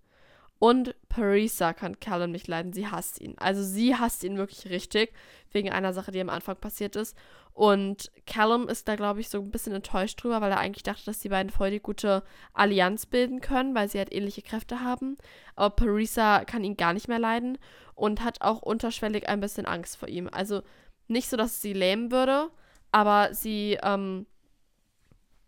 Und 0.63 0.95
Parisa 1.09 1.73
kann 1.73 1.99
Callum 1.99 2.31
nicht 2.31 2.47
leiden. 2.47 2.73
Sie 2.73 2.87
hasst 2.87 3.21
ihn. 3.21 3.35
Also 3.37 3.65
sie 3.65 3.97
hasst 3.97 4.23
ihn 4.23 4.37
wirklich 4.37 4.71
richtig. 4.71 5.13
Wegen 5.51 5.73
einer 5.73 5.93
Sache, 5.93 6.13
die 6.13 6.21
am 6.21 6.29
Anfang 6.29 6.55
passiert 6.55 6.95
ist. 6.95 7.17
Und 7.53 8.13
Callum 8.29 8.69
ist 8.69 8.87
da, 8.87 8.95
glaube 8.95 9.19
ich, 9.19 9.29
so 9.29 9.41
ein 9.41 9.51
bisschen 9.51 9.73
enttäuscht 9.73 10.23
drüber, 10.23 10.41
weil 10.41 10.53
er 10.53 10.61
eigentlich 10.61 10.85
dachte, 10.85 11.05
dass 11.05 11.19
die 11.19 11.31
beiden 11.31 11.51
voll 11.51 11.73
die 11.73 11.81
gute 11.81 12.23
Allianz 12.55 13.07
bilden 13.07 13.41
können, 13.41 13.75
weil 13.75 13.89
sie 13.89 13.99
halt 13.99 14.15
ähnliche 14.15 14.43
Kräfte 14.43 14.83
haben. 14.83 15.19
Aber 15.57 15.75
Parisa 15.75 16.45
kann 16.45 16.63
ihn 16.63 16.77
gar 16.77 16.93
nicht 16.93 17.09
mehr 17.09 17.19
leiden 17.19 17.59
und 17.97 18.23
hat 18.23 18.41
auch 18.41 18.63
unterschwellig 18.63 19.29
ein 19.29 19.41
bisschen 19.41 19.67
Angst 19.67 19.97
vor 19.97 20.09
ihm. 20.09 20.29
Also 20.31 20.63
nicht 21.09 21.29
so, 21.29 21.37
dass 21.37 21.61
sie 21.61 21.73
lähmen 21.73 22.13
würde, 22.13 22.51
aber 22.93 23.35
sie, 23.35 23.81
ähm, 23.83 24.27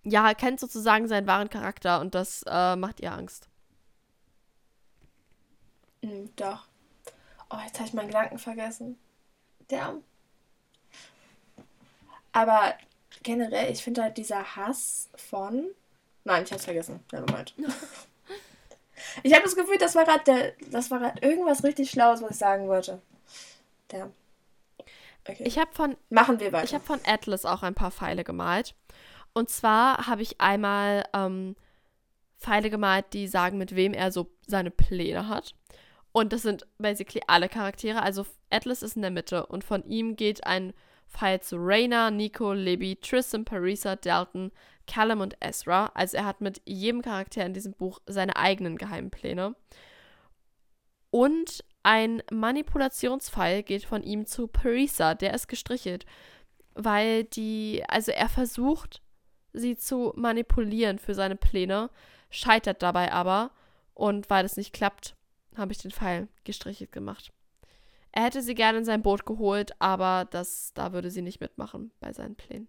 ja, 0.02 0.34
kennt 0.34 0.58
sozusagen 0.58 1.06
seinen 1.06 1.28
wahren 1.28 1.50
Charakter 1.50 2.00
und 2.00 2.16
das 2.16 2.42
äh, 2.48 2.74
macht 2.74 2.98
ihr 2.98 3.12
Angst. 3.12 3.48
Mhm, 6.04 6.30
doch. 6.36 6.66
Oh, 7.50 7.56
jetzt 7.64 7.78
habe 7.78 7.88
ich 7.88 7.94
meinen 7.94 8.08
Gedanken 8.08 8.38
vergessen. 8.38 8.98
Der. 9.70 9.94
Aber 12.32 12.74
generell, 13.22 13.72
ich 13.72 13.82
finde 13.82 14.02
halt 14.02 14.18
dieser 14.18 14.56
Hass 14.56 15.08
von. 15.14 15.66
Nein, 16.24 16.44
ich 16.44 16.50
habe 16.50 16.58
es 16.58 16.64
vergessen. 16.64 17.00
Nevermind. 17.12 17.54
Ich 19.22 19.32
habe 19.32 19.44
das 19.44 19.54
Gefühl, 19.54 19.76
das 19.78 19.94
war 19.94 20.04
gerade 20.04 20.54
das 20.70 20.90
war 20.90 20.98
gerade 20.98 21.20
irgendwas 21.20 21.62
richtig 21.62 21.90
Schlaues, 21.90 22.22
was 22.22 22.30
ich 22.32 22.36
sagen 22.38 22.68
wollte. 22.68 23.02
Der. 23.90 24.10
Okay. 25.28 25.44
Ich 25.44 25.58
habe 25.58 25.70
von 25.72 25.96
machen 26.10 26.40
wir 26.40 26.52
weiter. 26.52 26.64
Ich 26.64 26.74
habe 26.74 26.84
von 26.84 27.00
Atlas 27.04 27.44
auch 27.44 27.62
ein 27.62 27.74
paar 27.74 27.90
Pfeile 27.90 28.24
gemalt. 28.24 28.74
Und 29.32 29.50
zwar 29.50 30.06
habe 30.06 30.22
ich 30.22 30.40
einmal 30.40 31.04
ähm, 31.12 31.54
Pfeile 32.38 32.70
gemalt, 32.70 33.06
die 33.12 33.28
sagen, 33.28 33.58
mit 33.58 33.74
wem 33.76 33.92
er 33.92 34.10
so 34.10 34.30
seine 34.46 34.70
Pläne 34.70 35.28
hat. 35.28 35.54
Und 36.16 36.32
das 36.32 36.42
sind 36.42 36.64
basically 36.78 37.22
alle 37.26 37.48
Charaktere. 37.48 38.00
Also 38.00 38.24
Atlas 38.48 38.84
ist 38.84 38.94
in 38.94 39.02
der 39.02 39.10
Mitte 39.10 39.46
und 39.46 39.64
von 39.64 39.84
ihm 39.84 40.14
geht 40.14 40.46
ein 40.46 40.72
Pfeil 41.08 41.40
zu 41.40 41.56
Raina, 41.58 42.12
Nico, 42.12 42.52
Libby, 42.52 42.94
Tristan, 42.94 43.44
Parisa, 43.44 43.96
Dalton, 43.96 44.52
Callum 44.86 45.20
und 45.22 45.36
Ezra. 45.40 45.90
Also 45.94 46.16
er 46.18 46.24
hat 46.24 46.40
mit 46.40 46.62
jedem 46.66 47.02
Charakter 47.02 47.44
in 47.44 47.52
diesem 47.52 47.72
Buch 47.72 48.00
seine 48.06 48.36
eigenen 48.36 48.78
geheimen 48.78 49.10
Pläne. 49.10 49.56
Und 51.10 51.64
ein 51.82 52.22
Manipulationspfeil 52.30 53.64
geht 53.64 53.84
von 53.84 54.04
ihm 54.04 54.24
zu 54.24 54.46
Parisa, 54.46 55.16
der 55.16 55.34
ist 55.34 55.48
gestrichelt, 55.48 56.06
weil 56.74 57.24
die, 57.24 57.82
also 57.88 58.12
er 58.12 58.28
versucht, 58.28 59.02
sie 59.52 59.76
zu 59.76 60.12
manipulieren 60.14 61.00
für 61.00 61.14
seine 61.14 61.36
Pläne, 61.36 61.90
scheitert 62.30 62.82
dabei 62.82 63.12
aber 63.12 63.50
und 63.94 64.30
weil 64.30 64.44
es 64.44 64.56
nicht 64.56 64.72
klappt, 64.72 65.16
habe 65.56 65.72
ich 65.72 65.78
den 65.78 65.90
Pfeil 65.90 66.28
gestrichelt 66.44 66.92
gemacht. 66.92 67.32
Er 68.12 68.24
hätte 68.24 68.42
sie 68.42 68.54
gerne 68.54 68.78
in 68.78 68.84
sein 68.84 69.02
Boot 69.02 69.26
geholt, 69.26 69.74
aber 69.80 70.26
das, 70.30 70.72
da 70.74 70.92
würde 70.92 71.10
sie 71.10 71.22
nicht 71.22 71.40
mitmachen 71.40 71.90
bei 71.98 72.12
seinen 72.12 72.36
Plänen. 72.36 72.68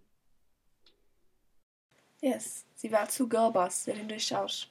Yes, 2.20 2.64
sie 2.74 2.90
war 2.90 3.08
zu 3.08 3.28
sie 3.84 3.92
hat 3.92 4.00
ihn 4.00 4.08
durchschaut. 4.08 4.68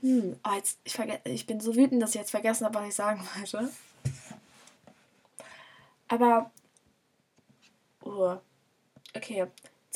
Hm, 0.00 0.38
oh, 0.44 0.54
jetzt, 0.54 0.78
ich, 0.84 0.98
ich 1.24 1.46
bin 1.46 1.60
so 1.60 1.74
wütend, 1.74 2.00
dass 2.00 2.10
ich 2.10 2.20
jetzt 2.20 2.30
vergessen 2.30 2.64
habe, 2.64 2.78
was 2.78 2.88
ich 2.88 2.94
sagen 2.94 3.20
wollte. 3.34 3.70
Aber. 6.08 6.50
Oh, 8.02 8.36
okay. 9.14 9.46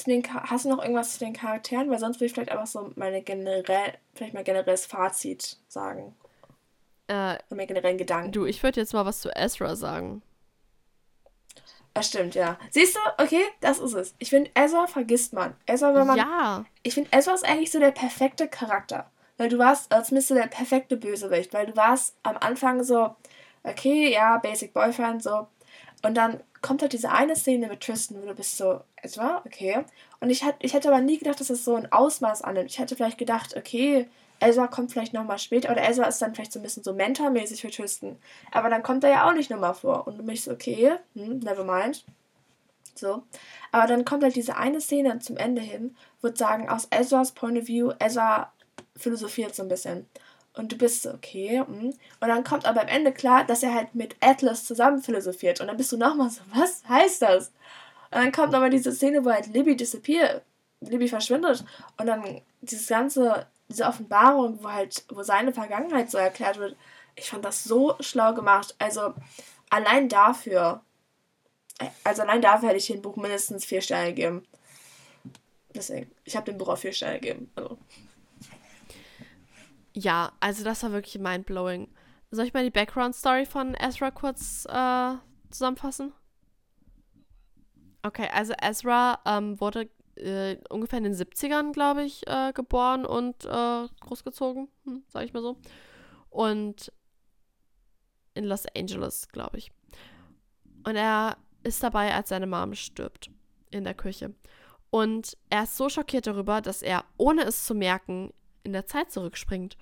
Zu 0.02 0.10
den, 0.10 0.22
hast 0.34 0.64
du 0.64 0.68
noch 0.68 0.82
irgendwas 0.82 1.12
zu 1.12 1.20
den 1.20 1.32
Charakteren? 1.32 1.88
Weil 1.88 2.00
sonst 2.00 2.16
würde 2.16 2.26
ich 2.26 2.32
vielleicht 2.32 2.50
einfach 2.50 2.66
so 2.66 2.90
meine 2.96 3.22
generell, 3.22 3.94
vielleicht 4.14 4.34
mal 4.34 4.42
generelles 4.42 4.84
Fazit 4.84 5.58
sagen. 5.68 6.16
Äh, 7.06 7.38
mein 7.50 7.68
generellen 7.68 7.98
Gedanken. 7.98 8.32
Du, 8.32 8.44
ich 8.44 8.62
würde 8.64 8.80
jetzt 8.80 8.94
mal 8.94 9.06
was 9.06 9.20
zu 9.20 9.30
Ezra 9.30 9.76
sagen. 9.76 10.22
Das 11.94 12.08
stimmt, 12.08 12.34
ja. 12.34 12.58
Siehst 12.70 12.96
du, 12.96 13.22
okay, 13.22 13.42
das 13.60 13.78
ist 13.78 13.92
es. 13.92 14.14
Ich 14.18 14.30
finde, 14.30 14.50
Ezra 14.54 14.88
vergisst 14.88 15.34
man. 15.34 15.54
Ezra, 15.66 15.94
wenn 15.94 16.06
man. 16.06 16.16
Ja. 16.16 16.64
Ich 16.82 16.94
finde, 16.94 17.10
Ezra 17.12 17.34
ist 17.34 17.44
eigentlich 17.44 17.70
so 17.70 17.78
der 17.78 17.92
perfekte 17.92 18.48
Charakter. 18.48 19.08
Weil 19.36 19.50
du 19.50 19.58
warst, 19.58 19.92
als 19.92 20.10
müsste 20.10 20.34
der 20.34 20.48
perfekte 20.48 20.96
Bösewicht. 20.96 21.52
Weil 21.52 21.66
du 21.66 21.76
warst 21.76 22.16
am 22.24 22.36
Anfang 22.38 22.82
so, 22.82 23.14
okay, 23.62 24.12
ja, 24.12 24.38
Basic 24.38 24.72
Boyfriend, 24.72 25.22
so. 25.22 25.46
Und 26.02 26.16
dann 26.16 26.40
kommt 26.60 26.82
halt 26.82 26.92
diese 26.92 27.10
eine 27.10 27.36
Szene 27.36 27.68
mit 27.68 27.80
Tristan, 27.80 28.22
wo 28.22 28.26
du 28.26 28.34
bist 28.34 28.56
so, 28.56 28.80
Ezra, 29.02 29.42
okay. 29.46 29.84
Und 30.20 30.30
ich, 30.30 30.44
hat, 30.44 30.56
ich 30.60 30.74
hätte 30.74 30.88
aber 30.88 31.00
nie 31.00 31.18
gedacht, 31.18 31.40
dass 31.40 31.50
es 31.50 31.64
so 31.64 31.74
ein 31.74 31.90
Ausmaß 31.90 32.42
annimmt. 32.42 32.70
Ich 32.70 32.78
hätte 32.78 32.96
vielleicht 32.96 33.18
gedacht, 33.18 33.56
okay, 33.56 34.08
Ezra 34.40 34.66
kommt 34.66 34.92
vielleicht 34.92 35.12
nochmal 35.12 35.38
später 35.38 35.70
oder 35.70 35.88
Ezra 35.88 36.04
ist 36.06 36.20
dann 36.20 36.34
vielleicht 36.34 36.52
so 36.52 36.58
ein 36.58 36.62
bisschen 36.62 36.82
so 36.82 36.92
mentormäßig 36.92 37.60
für 37.60 37.70
Tristan. 37.70 38.16
Aber 38.50 38.68
dann 38.68 38.82
kommt 38.82 39.04
er 39.04 39.10
ja 39.10 39.28
auch 39.28 39.34
nicht 39.34 39.50
nochmal 39.50 39.74
vor. 39.74 40.06
Und 40.06 40.18
du 40.18 40.24
bist 40.24 40.44
so, 40.44 40.52
okay, 40.52 40.96
hm, 41.14 41.38
never 41.40 41.64
mind. 41.64 42.04
So. 42.94 43.22
Aber 43.70 43.86
dann 43.86 44.04
kommt 44.04 44.22
halt 44.22 44.36
diese 44.36 44.56
eine 44.56 44.80
Szene 44.80 45.18
zum 45.20 45.36
Ende 45.36 45.62
hin, 45.62 45.96
würde 46.20 46.36
sagen, 46.36 46.68
aus 46.68 46.88
Ezras 46.90 47.32
Point 47.32 47.58
of 47.58 47.68
View, 47.68 47.92
Ezra 47.98 48.52
philosophiert 48.96 49.54
so 49.54 49.62
ein 49.62 49.68
bisschen. 49.68 50.06
Und 50.54 50.72
du 50.72 50.76
bist 50.76 51.02
so, 51.02 51.10
okay. 51.10 51.60
Hm. 51.60 51.94
Und 52.20 52.28
dann 52.28 52.44
kommt 52.44 52.66
aber 52.66 52.82
am 52.82 52.88
Ende 52.88 53.12
klar, 53.12 53.44
dass 53.44 53.62
er 53.62 53.74
halt 53.74 53.94
mit 53.94 54.16
Atlas 54.20 54.64
zusammen 54.64 55.02
philosophiert. 55.02 55.60
Und 55.60 55.68
dann 55.68 55.76
bist 55.76 55.92
du 55.92 55.96
nochmal 55.96 56.30
so, 56.30 56.42
was 56.54 56.82
heißt 56.88 57.22
das? 57.22 57.48
Und 58.10 58.18
dann 58.18 58.32
kommt 58.32 58.52
nochmal 58.52 58.70
diese 58.70 58.92
Szene, 58.92 59.24
wo 59.24 59.30
halt 59.30 59.46
Libby 59.46 59.76
disappear, 59.76 60.42
Libby 60.80 61.08
verschwindet. 61.08 61.64
Und 61.96 62.06
dann 62.06 62.42
dieses 62.60 62.86
ganze 62.86 63.46
diese 63.72 63.84
Offenbarung, 63.84 64.62
wo 64.62 64.70
halt, 64.70 65.04
wo 65.08 65.22
seine 65.22 65.52
Vergangenheit 65.52 66.10
so 66.10 66.18
erklärt 66.18 66.58
wird, 66.58 66.76
ich 67.16 67.28
fand 67.28 67.44
das 67.44 67.64
so 67.64 67.96
schlau 68.00 68.34
gemacht. 68.34 68.74
Also 68.78 69.14
allein 69.70 70.08
dafür, 70.08 70.82
also 72.04 72.22
allein 72.22 72.42
dafür 72.42 72.68
hätte 72.68 72.78
ich 72.78 72.86
dem 72.86 73.02
Buch 73.02 73.16
mindestens 73.16 73.64
vier 73.64 73.80
Sterne 73.80 74.08
gegeben. 74.08 74.46
Deswegen, 75.74 76.10
ich 76.24 76.36
habe 76.36 76.50
dem 76.50 76.58
Buch 76.58 76.68
auch 76.68 76.78
vier 76.78 76.92
Sterne 76.92 77.20
gegeben. 77.20 77.50
Also. 77.54 77.78
Ja, 79.94 80.32
also 80.40 80.64
das 80.64 80.82
war 80.82 80.92
wirklich 80.92 81.18
mindblowing. 81.18 81.88
Soll 82.30 82.46
ich 82.46 82.54
mal 82.54 82.64
die 82.64 82.70
Background-Story 82.70 83.44
von 83.44 83.74
Ezra 83.74 84.10
kurz 84.10 84.64
äh, 84.66 85.14
zusammenfassen? 85.50 86.12
Okay, 88.02 88.28
also 88.32 88.54
Ezra 88.60 89.20
ähm, 89.26 89.60
wurde 89.60 89.90
äh, 90.16 90.56
ungefähr 90.70 90.98
in 90.98 91.04
den 91.04 91.14
70ern, 91.14 91.72
glaube 91.72 92.04
ich, 92.04 92.26
äh, 92.26 92.52
geboren 92.52 93.04
und 93.04 93.44
äh, 93.44 93.86
großgezogen, 94.00 94.68
hm, 94.84 95.04
sage 95.08 95.26
ich 95.26 95.32
mal 95.32 95.42
so. 95.42 95.58
Und 96.30 96.90
in 98.34 98.44
Los 98.44 98.64
Angeles, 98.74 99.28
glaube 99.28 99.58
ich. 99.58 99.70
Und 100.84 100.96
er 100.96 101.36
ist 101.62 101.82
dabei, 101.82 102.14
als 102.14 102.30
seine 102.30 102.46
Mom 102.46 102.74
stirbt 102.74 103.30
in 103.70 103.84
der 103.84 103.94
Küche. 103.94 104.34
Und 104.90 105.36
er 105.48 105.64
ist 105.64 105.76
so 105.76 105.88
schockiert 105.88 106.26
darüber, 106.26 106.60
dass 106.60 106.82
er, 106.82 107.04
ohne 107.16 107.42
es 107.42 107.64
zu 107.64 107.74
merken, 107.74 108.32
in 108.64 108.72
der 108.72 108.86
Zeit 108.86 109.10
zurückspringt. 109.10 109.76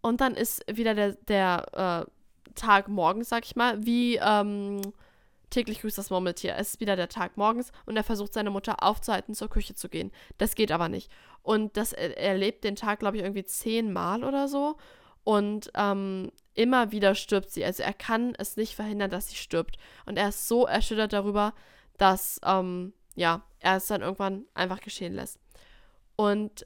Und 0.00 0.20
dann 0.20 0.34
ist 0.34 0.62
wieder 0.70 0.94
der, 0.94 1.12
der 1.28 2.06
äh, 2.06 2.50
Tag 2.54 2.88
morgens, 2.88 3.28
sag 3.28 3.44
ich 3.44 3.56
mal, 3.56 3.84
wie 3.84 4.16
ähm, 4.16 4.80
Täglich 5.54 5.82
grüßt 5.82 5.98
das 5.98 6.10
Murmeltier. 6.10 6.56
Es 6.56 6.70
ist 6.70 6.80
wieder 6.80 6.96
der 6.96 7.08
Tag 7.08 7.36
morgens 7.36 7.70
und 7.86 7.96
er 7.96 8.02
versucht 8.02 8.32
seine 8.32 8.50
Mutter 8.50 8.82
aufzuhalten, 8.82 9.36
zur 9.36 9.48
Küche 9.48 9.76
zu 9.76 9.88
gehen. 9.88 10.10
Das 10.36 10.56
geht 10.56 10.72
aber 10.72 10.88
nicht. 10.88 11.12
Und 11.44 11.76
das, 11.76 11.92
er 11.92 12.18
erlebt 12.18 12.64
den 12.64 12.74
Tag, 12.74 12.98
glaube 12.98 13.18
ich, 13.18 13.22
irgendwie 13.22 13.44
zehnmal 13.44 14.24
oder 14.24 14.48
so. 14.48 14.76
Und 15.22 15.70
ähm, 15.76 16.32
immer 16.54 16.90
wieder 16.90 17.14
stirbt 17.14 17.50
sie. 17.50 17.64
Also 17.64 17.84
er 17.84 17.92
kann 17.92 18.34
es 18.36 18.56
nicht 18.56 18.74
verhindern, 18.74 19.12
dass 19.12 19.28
sie 19.28 19.36
stirbt. 19.36 19.76
Und 20.06 20.16
er 20.16 20.30
ist 20.30 20.48
so 20.48 20.66
erschüttert 20.66 21.12
darüber, 21.12 21.54
dass, 21.98 22.40
ähm, 22.44 22.92
ja, 23.14 23.42
er 23.60 23.76
es 23.76 23.86
dann 23.86 24.02
irgendwann 24.02 24.46
einfach 24.54 24.80
geschehen 24.80 25.14
lässt. 25.14 25.38
Und 26.16 26.64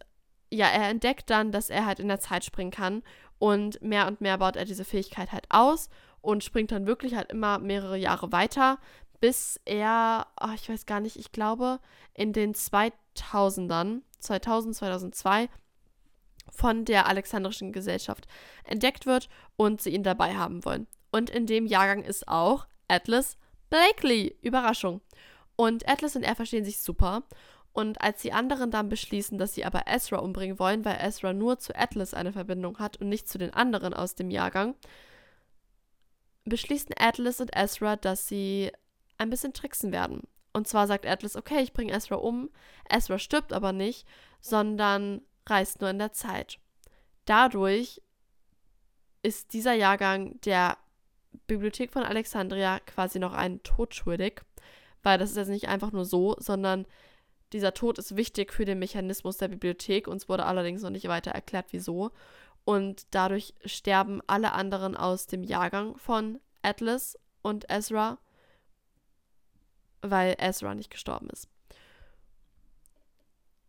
ja, 0.50 0.66
er 0.66 0.88
entdeckt 0.88 1.30
dann, 1.30 1.52
dass 1.52 1.70
er 1.70 1.86
halt 1.86 2.00
in 2.00 2.08
der 2.08 2.20
Zeit 2.20 2.44
springen 2.44 2.70
kann. 2.70 3.02
Und 3.38 3.80
mehr 3.82 4.06
und 4.06 4.20
mehr 4.20 4.38
baut 4.38 4.56
er 4.56 4.64
diese 4.64 4.84
Fähigkeit 4.84 5.30
halt 5.32 5.46
aus 5.48 5.88
und 6.20 6.42
springt 6.42 6.72
dann 6.72 6.86
wirklich 6.86 7.14
halt 7.14 7.30
immer 7.30 7.58
mehrere 7.58 7.96
Jahre 7.96 8.32
weiter, 8.32 8.78
bis 9.20 9.60
er, 9.64 10.26
oh, 10.40 10.52
ich 10.54 10.68
weiß 10.68 10.86
gar 10.86 11.00
nicht, 11.00 11.16
ich 11.16 11.30
glaube 11.30 11.78
in 12.14 12.32
den 12.32 12.54
2000ern, 12.54 14.02
2000, 14.18 14.74
2002, 14.74 15.48
von 16.50 16.84
der 16.84 17.06
Alexandrischen 17.06 17.72
Gesellschaft 17.72 18.26
entdeckt 18.64 19.06
wird 19.06 19.28
und 19.56 19.80
sie 19.80 19.90
ihn 19.90 20.02
dabei 20.02 20.34
haben 20.34 20.64
wollen. 20.64 20.86
Und 21.12 21.30
in 21.30 21.46
dem 21.46 21.66
Jahrgang 21.66 22.02
ist 22.02 22.26
auch 22.26 22.66
Atlas 22.88 23.36
Blakely. 23.70 24.36
Überraschung. 24.42 25.00
Und 25.56 25.88
Atlas 25.88 26.16
und 26.16 26.22
er 26.22 26.36
verstehen 26.36 26.64
sich 26.64 26.80
super. 26.80 27.22
Und 27.78 28.00
als 28.00 28.22
die 28.22 28.32
anderen 28.32 28.72
dann 28.72 28.88
beschließen, 28.88 29.38
dass 29.38 29.54
sie 29.54 29.64
aber 29.64 29.84
Ezra 29.86 30.16
umbringen 30.16 30.58
wollen, 30.58 30.84
weil 30.84 30.98
Ezra 31.00 31.32
nur 31.32 31.60
zu 31.60 31.76
Atlas 31.76 32.12
eine 32.12 32.32
Verbindung 32.32 32.80
hat 32.80 32.96
und 32.96 33.08
nicht 33.08 33.28
zu 33.28 33.38
den 33.38 33.54
anderen 33.54 33.94
aus 33.94 34.16
dem 34.16 34.32
Jahrgang, 34.32 34.74
beschließen 36.44 36.92
Atlas 36.98 37.40
und 37.40 37.56
Ezra, 37.56 37.94
dass 37.94 38.26
sie 38.26 38.72
ein 39.16 39.30
bisschen 39.30 39.52
tricksen 39.52 39.92
werden. 39.92 40.22
Und 40.52 40.66
zwar 40.66 40.88
sagt 40.88 41.06
Atlas, 41.06 41.36
okay, 41.36 41.60
ich 41.60 41.72
bringe 41.72 41.92
Ezra 41.92 42.16
um. 42.16 42.50
Ezra 42.90 43.16
stirbt 43.20 43.52
aber 43.52 43.72
nicht, 43.72 44.08
sondern 44.40 45.22
reist 45.46 45.80
nur 45.80 45.90
in 45.90 46.00
der 46.00 46.12
Zeit. 46.12 46.58
Dadurch 47.26 48.02
ist 49.22 49.52
dieser 49.52 49.74
Jahrgang 49.74 50.40
der 50.40 50.78
Bibliothek 51.46 51.92
von 51.92 52.02
Alexandria 52.02 52.80
quasi 52.80 53.20
noch 53.20 53.34
einen 53.34 53.62
Tod 53.62 54.04
weil 54.04 55.18
das 55.18 55.30
ist 55.30 55.36
jetzt 55.36 55.46
nicht 55.46 55.68
einfach 55.68 55.92
nur 55.92 56.04
so, 56.04 56.34
sondern 56.40 56.84
dieser 57.52 57.74
Tod 57.74 57.98
ist 57.98 58.16
wichtig 58.16 58.52
für 58.52 58.64
den 58.64 58.78
Mechanismus 58.78 59.38
der 59.38 59.48
Bibliothek. 59.48 60.06
Uns 60.08 60.28
wurde 60.28 60.46
allerdings 60.46 60.82
noch 60.82 60.90
nicht 60.90 61.08
weiter 61.08 61.30
erklärt, 61.30 61.66
wieso. 61.70 62.10
Und 62.64 63.06
dadurch 63.12 63.54
sterben 63.64 64.20
alle 64.26 64.52
anderen 64.52 64.96
aus 64.96 65.26
dem 65.26 65.42
Jahrgang 65.42 65.96
von 65.96 66.40
Atlas 66.62 67.18
und 67.42 67.64
Ezra, 67.70 68.18
weil 70.02 70.36
Ezra 70.38 70.74
nicht 70.74 70.90
gestorben 70.90 71.30
ist. 71.30 71.48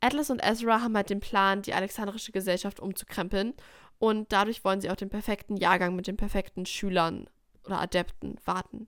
Atlas 0.02 0.30
und 0.30 0.44
Ezra 0.44 0.82
haben 0.82 0.96
halt 0.96 1.10
den 1.10 1.20
Plan, 1.20 1.62
die 1.62 1.74
alexandrische 1.74 2.32
Gesellschaft 2.32 2.80
umzukrempeln 2.80 3.54
und 4.00 4.32
dadurch 4.32 4.64
wollen 4.64 4.82
sie 4.82 4.90
auch 4.90 4.96
den 4.96 5.10
perfekten 5.10 5.58
Jahrgang 5.58 5.96
mit 5.96 6.08
den 6.08 6.18
perfekten 6.18 6.66
Schülern 6.66 7.30
oder 7.66 7.82
Adepten 7.82 8.40
warten. 8.46 8.88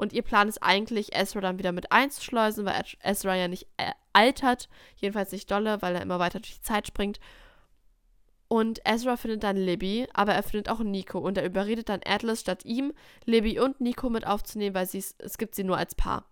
Und 0.00 0.14
ihr 0.14 0.22
Plan 0.22 0.48
ist 0.48 0.62
eigentlich, 0.62 1.14
Ezra 1.14 1.42
dann 1.42 1.58
wieder 1.58 1.72
mit 1.72 1.92
einzuschleusen, 1.92 2.64
weil 2.64 2.82
Ezra 3.02 3.36
ja 3.36 3.48
nicht 3.48 3.66
äh, 3.76 3.92
altert, 4.14 4.70
jedenfalls 4.96 5.30
nicht 5.30 5.50
dolle, 5.50 5.82
weil 5.82 5.94
er 5.94 6.00
immer 6.00 6.18
weiter 6.18 6.40
durch 6.40 6.54
die 6.54 6.62
Zeit 6.62 6.86
springt. 6.86 7.20
Und 8.48 8.80
Ezra 8.86 9.18
findet 9.18 9.42
dann 9.42 9.58
Libby, 9.58 10.08
aber 10.14 10.32
er 10.32 10.42
findet 10.42 10.70
auch 10.70 10.78
Nico. 10.80 11.18
Und 11.18 11.36
er 11.36 11.44
überredet 11.44 11.90
dann 11.90 12.00
Atlas 12.06 12.40
statt 12.40 12.64
ihm, 12.64 12.94
Libby 13.26 13.60
und 13.60 13.82
Nico 13.82 14.08
mit 14.08 14.26
aufzunehmen, 14.26 14.74
weil 14.74 14.88
es 14.90 15.36
gibt 15.36 15.54
sie 15.54 15.64
nur 15.64 15.76
als 15.76 15.94
Paar. 15.94 16.24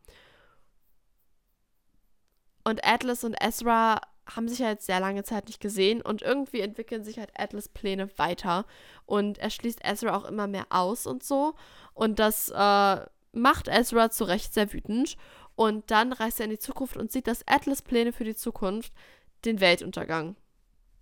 Und 2.65 2.86
Atlas 2.86 3.23
und 3.23 3.36
Ezra 3.39 4.01
haben 4.35 4.49
sich 4.49 4.61
ja 4.61 4.70
jetzt 4.70 4.86
sehr 4.86 5.01
lange 5.01 5.24
Zeit 5.24 5.47
nicht 5.47 5.61
gesehen 5.61 6.01
und 6.01 6.23
irgendwie 6.23 6.61
entwickeln 6.62 7.05
sich 7.05 7.19
halt 7.19 7.32
Atlas 7.35 7.69
Pläne 7.69 8.09
weiter. 8.16 8.65
Und 9.05 9.36
er 9.36 9.51
schließt 9.51 9.85
Ezra 9.85 10.16
auch 10.16 10.24
immer 10.24 10.47
mehr 10.47 10.69
aus 10.70 11.07
und 11.07 11.23
so. 11.23 11.55
Und 11.93 12.19
das 12.19 12.49
äh, 12.49 13.07
macht 13.32 13.68
Ezra 13.68 14.10
zu 14.10 14.24
Recht 14.24 14.55
sehr 14.55 14.72
wütend 14.72 15.16
und 15.55 15.90
dann 15.90 16.12
reist 16.12 16.40
er 16.40 16.44
in 16.44 16.50
die 16.50 16.59
Zukunft 16.59 16.96
und 16.96 17.12
sieht, 17.12 17.26
dass 17.26 17.46
Atlas 17.46 17.82
Pläne 17.82 18.12
für 18.12 18.24
die 18.24 18.34
Zukunft 18.34 18.92
den 19.44 19.60
Weltuntergang 19.60 20.36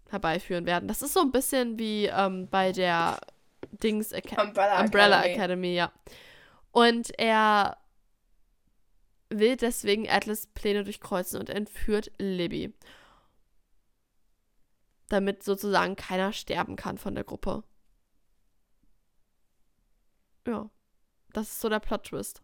herbeiführen 0.09 0.67
werden. 0.67 0.89
Das 0.89 1.03
ist 1.03 1.13
so 1.13 1.21
ein 1.21 1.33
bisschen 1.33 1.79
wie 1.79 2.07
ähm, 2.07 2.49
bei 2.49 2.73
der 2.73 3.21
Dings 3.71 4.13
Aca 4.13 4.43
Umbrella, 4.43 4.81
Umbrella 4.81 5.25
Academy. 5.25 5.35
Academy, 5.35 5.75
ja. 5.75 5.93
Und 6.73 7.19
er 7.19 7.77
will 9.29 9.57
deswegen 9.57 10.09
Atlas 10.09 10.47
Pläne 10.47 10.85
durchkreuzen 10.85 11.41
und 11.41 11.51
entführt 11.51 12.13
Libby. 12.19 12.73
Damit 15.09 15.43
sozusagen 15.43 15.97
keiner 15.97 16.33
sterben 16.33 16.77
kann 16.77 16.99
von 16.99 17.15
der 17.15 17.25
Gruppe. 17.25 17.63
Ja. 20.47 20.71
Das 21.37 21.49
ist 21.49 21.61
so 21.61 21.69
der 21.69 21.81
Plot-Twist. 21.81 22.41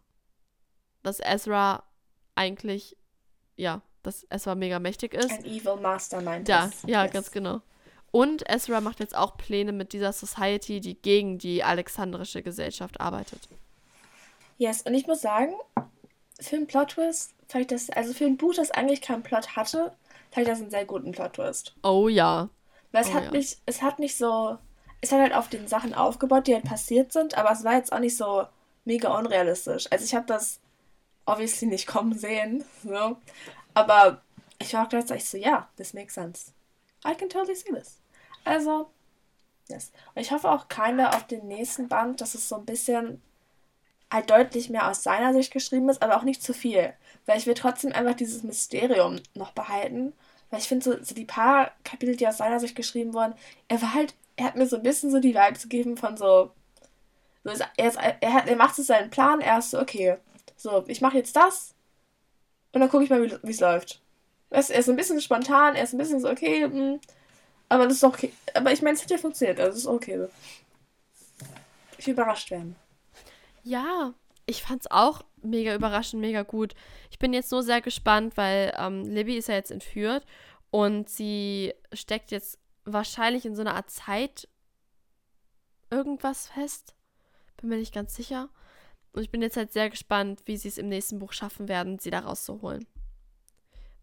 Dass 1.01 1.19
Ezra 1.19 1.81
eigentlich, 2.35 2.95
ja, 3.55 3.81
dass 4.03 4.27
Ezra 4.29 4.53
mega 4.53 4.77
mächtig 4.77 5.15
ist. 5.15 5.31
Ein 5.31 5.45
evil 5.45 5.77
mastermind. 5.77 6.47
Ja, 6.47 6.65
ist. 6.65 6.87
ja, 6.87 7.03
Yes. 7.03 7.11
ganz 7.13 7.31
genau. 7.31 7.61
Und 8.11 8.47
Ezra 8.47 8.81
macht 8.81 8.99
jetzt 8.99 9.15
auch 9.17 9.35
Pläne 9.35 9.71
mit 9.71 9.93
dieser 9.93 10.13
Society, 10.13 10.79
die 10.79 10.93
gegen 10.93 11.39
die 11.39 11.63
alexandrische 11.63 12.43
Gesellschaft 12.43 13.01
arbeitet. 13.01 13.49
Yes, 14.59 14.83
und 14.83 14.93
ich 14.93 15.07
muss 15.07 15.21
sagen, 15.21 15.55
für 16.39 16.57
einen 16.57 16.67
Plot-Twist, 16.67 17.33
ich 17.55 17.67
das, 17.67 17.89
also 17.89 18.13
für 18.13 18.25
ein 18.25 18.37
Buch, 18.37 18.53
das 18.53 18.69
eigentlich 18.69 19.01
keinen 19.01 19.23
Plot 19.23 19.55
hatte, 19.55 19.95
fand 20.31 20.45
ich 20.45 20.47
das 20.47 20.61
einen 20.61 20.69
sehr 20.69 20.85
guten 20.85 21.11
Plot-Twist. 21.13 21.73
Oh 21.81 22.07
ja. 22.09 22.49
Weil 22.91 23.01
es 23.03 23.09
Oh, 23.09 23.13
hat 23.15 23.23
ja. 23.25 23.31
nicht, 23.31 23.57
es 23.65 23.81
hat 23.81 23.97
nicht 23.97 24.15
so, 24.15 24.59
es 25.01 25.11
hat 25.11 25.19
halt 25.19 25.33
auf 25.33 25.49
den 25.49 25.67
Sachen 25.67 25.95
aufgebaut, 25.95 26.45
die 26.45 26.53
halt 26.53 26.65
passiert 26.65 27.11
sind, 27.11 27.35
aber 27.35 27.51
es 27.51 27.63
war 27.63 27.73
jetzt 27.73 27.91
auch 27.91 27.99
nicht 27.99 28.15
so 28.15 28.43
mega 28.85 29.17
unrealistisch. 29.17 29.87
Also 29.91 30.05
ich 30.05 30.15
habe 30.15 30.25
das 30.25 30.59
obviously 31.25 31.67
nicht 31.67 31.87
kommen 31.87 32.17
sehen, 32.17 32.63
so. 32.83 33.17
Aber 33.73 34.21
ich 34.59 34.73
war 34.73 34.85
auch 34.85 34.89
gleichzeitig 34.89 35.25
so, 35.25 35.37
ja, 35.37 35.69
this 35.77 35.93
makes 35.93 36.13
sense. 36.13 36.51
I 37.05 37.15
can 37.15 37.29
totally 37.29 37.55
see 37.55 37.73
this. 37.73 37.99
Also, 38.45 38.89
yes. 39.69 39.91
Und 40.15 40.21
ich 40.21 40.31
hoffe 40.31 40.49
auch 40.49 40.67
keiner 40.67 41.15
auf 41.15 41.27
den 41.27 41.47
nächsten 41.47 41.87
Band, 41.87 42.21
dass 42.21 42.35
es 42.35 42.47
so 42.47 42.55
ein 42.55 42.65
bisschen 42.65 43.21
halt 44.11 44.29
deutlich 44.29 44.69
mehr 44.69 44.89
aus 44.89 45.01
seiner 45.03 45.33
Sicht 45.33 45.51
geschrieben 45.51 45.89
ist, 45.89 46.01
aber 46.01 46.17
auch 46.17 46.23
nicht 46.23 46.43
zu 46.43 46.53
viel. 46.53 46.93
Weil 47.25 47.37
ich 47.37 47.47
will 47.47 47.55
trotzdem 47.55 47.93
einfach 47.93 48.15
dieses 48.15 48.43
Mysterium 48.43 49.19
noch 49.33 49.51
behalten. 49.51 50.13
Weil 50.49 50.59
ich 50.59 50.67
finde, 50.67 50.83
so, 50.83 51.03
so 51.03 51.15
die 51.15 51.25
paar 51.25 51.71
Kapitel, 51.83 52.15
die 52.15 52.27
aus 52.27 52.37
seiner 52.37 52.59
Sicht 52.59 52.75
geschrieben 52.75 53.13
wurden, 53.13 53.33
er 53.67 53.81
war 53.81 53.93
halt, 53.93 54.13
er 54.35 54.45
hat 54.45 54.55
mir 54.55 54.67
so 54.67 54.75
ein 54.75 54.83
bisschen 54.83 55.09
so 55.09 55.19
die 55.19 55.33
Vibes 55.33 55.63
gegeben 55.63 55.97
von 55.97 56.15
so, 56.15 56.51
so 57.43 57.63
er, 57.77 57.87
ist, 57.87 57.97
er, 57.97 58.33
hat, 58.33 58.47
er 58.47 58.55
macht 58.55 58.75
so 58.75 58.83
seinen 58.83 59.09
Plan, 59.09 59.41
er 59.41 59.59
ist 59.59 59.71
so, 59.71 59.79
okay, 59.79 60.17
so, 60.55 60.83
ich 60.87 61.01
mache 61.01 61.17
jetzt 61.17 61.35
das 61.35 61.73
und 62.71 62.81
dann 62.81 62.89
gucke 62.89 63.03
ich 63.03 63.09
mal, 63.09 63.21
wie 63.21 63.51
es 63.51 63.59
läuft. 63.59 64.01
Weißt, 64.49 64.71
er 64.71 64.79
ist 64.79 64.89
ein 64.89 64.95
bisschen 64.95 65.19
spontan, 65.19 65.75
er 65.75 65.83
ist 65.83 65.93
ein 65.93 65.97
bisschen 65.97 66.19
so, 66.19 66.29
okay, 66.29 66.63
hm, 66.63 66.99
aber 67.69 67.85
das 67.85 67.97
ist 67.97 68.03
okay. 68.03 68.31
Aber 68.53 68.71
ich 68.71 68.81
meine, 68.81 68.95
es 68.95 69.03
hat 69.03 69.09
ja 69.09 69.17
funktioniert, 69.17 69.59
also 69.59 69.77
ist 69.77 69.87
okay. 69.87 70.19
so. 70.19 70.29
Ich 71.97 72.07
überrascht 72.07 72.51
werden. 72.51 72.75
Ja, 73.63 74.13
ich 74.45 74.61
fand's 74.61 74.87
auch 74.91 75.23
mega 75.41 75.73
überraschend, 75.73 76.21
mega 76.21 76.43
gut. 76.43 76.73
Ich 77.09 77.17
bin 77.17 77.33
jetzt 77.33 77.51
nur 77.51 77.63
sehr 77.63 77.81
gespannt, 77.81 78.37
weil 78.37 78.73
ähm, 78.77 79.03
Libby 79.03 79.37
ist 79.37 79.47
ja 79.47 79.55
jetzt 79.55 79.71
entführt 79.71 80.25
und 80.69 81.09
sie 81.09 81.73
steckt 81.93 82.31
jetzt 82.31 82.59
wahrscheinlich 82.85 83.45
in 83.45 83.55
so 83.55 83.61
einer 83.61 83.75
Art 83.75 83.89
Zeit 83.89 84.47
irgendwas 85.89 86.47
fest. 86.47 86.93
Bin 87.63 87.69
mir 87.69 87.77
nicht 87.77 87.93
ganz 87.93 88.13
sicher. 88.13 88.49
Und 89.13 89.21
ich 89.23 89.31
bin 89.31 89.41
jetzt 89.41 89.55
halt 89.55 89.71
sehr 89.71 89.89
gespannt, 89.89 90.41
wie 90.43 90.57
sie 90.57 90.67
es 90.67 90.77
im 90.77 90.89
nächsten 90.89 91.17
Buch 91.17 91.31
schaffen 91.31 91.69
werden, 91.69 91.97
sie 91.97 92.09
da 92.09 92.19
rauszuholen. 92.19 92.85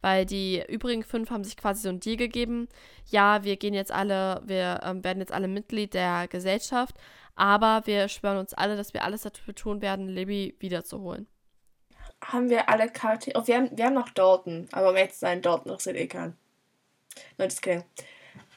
Weil 0.01 0.24
die 0.24 0.65
übrigen 0.66 1.03
fünf 1.03 1.28
haben 1.28 1.45
sich 1.45 1.59
quasi 1.59 1.82
so 1.82 1.91
ein 1.91 2.01
Deal 2.01 2.16
gegeben. 2.16 2.69
Ja, 3.05 3.45
wir 3.45 3.59
gehen 3.59 3.74
jetzt 3.74 3.93
alle, 3.93 4.41
wir 4.47 4.81
ähm, 4.82 5.05
werden 5.05 5.19
jetzt 5.19 5.32
alle 5.32 5.47
Mitglied 5.47 5.93
der 5.93 6.27
Gesellschaft, 6.28 6.97
aber 7.35 7.82
wir 7.85 8.09
schwören 8.09 8.39
uns 8.39 8.55
alle, 8.55 8.78
dass 8.78 8.95
wir 8.95 9.05
alles 9.05 9.20
dafür 9.20 9.55
tun 9.55 9.82
werden, 9.82 10.09
Libby 10.09 10.57
wiederzuholen. 10.59 11.27
Haben 12.24 12.49
wir 12.49 12.66
alle 12.70 12.89
Charaktere. 12.91 13.39
Oh, 13.39 13.47
wir, 13.47 13.57
haben, 13.57 13.77
wir 13.77 13.85
haben 13.85 13.93
noch 13.93 14.09
Dalton, 14.09 14.70
aber 14.73 14.89
um 14.89 14.97
jetzt 14.97 15.20
sein, 15.20 15.43
Dalton 15.43 15.73
interessiert 15.73 15.97
eh 15.97 16.07
keinen. 16.07 16.39
No, 17.37 17.45
just 17.45 17.61
kidding. 17.61 17.85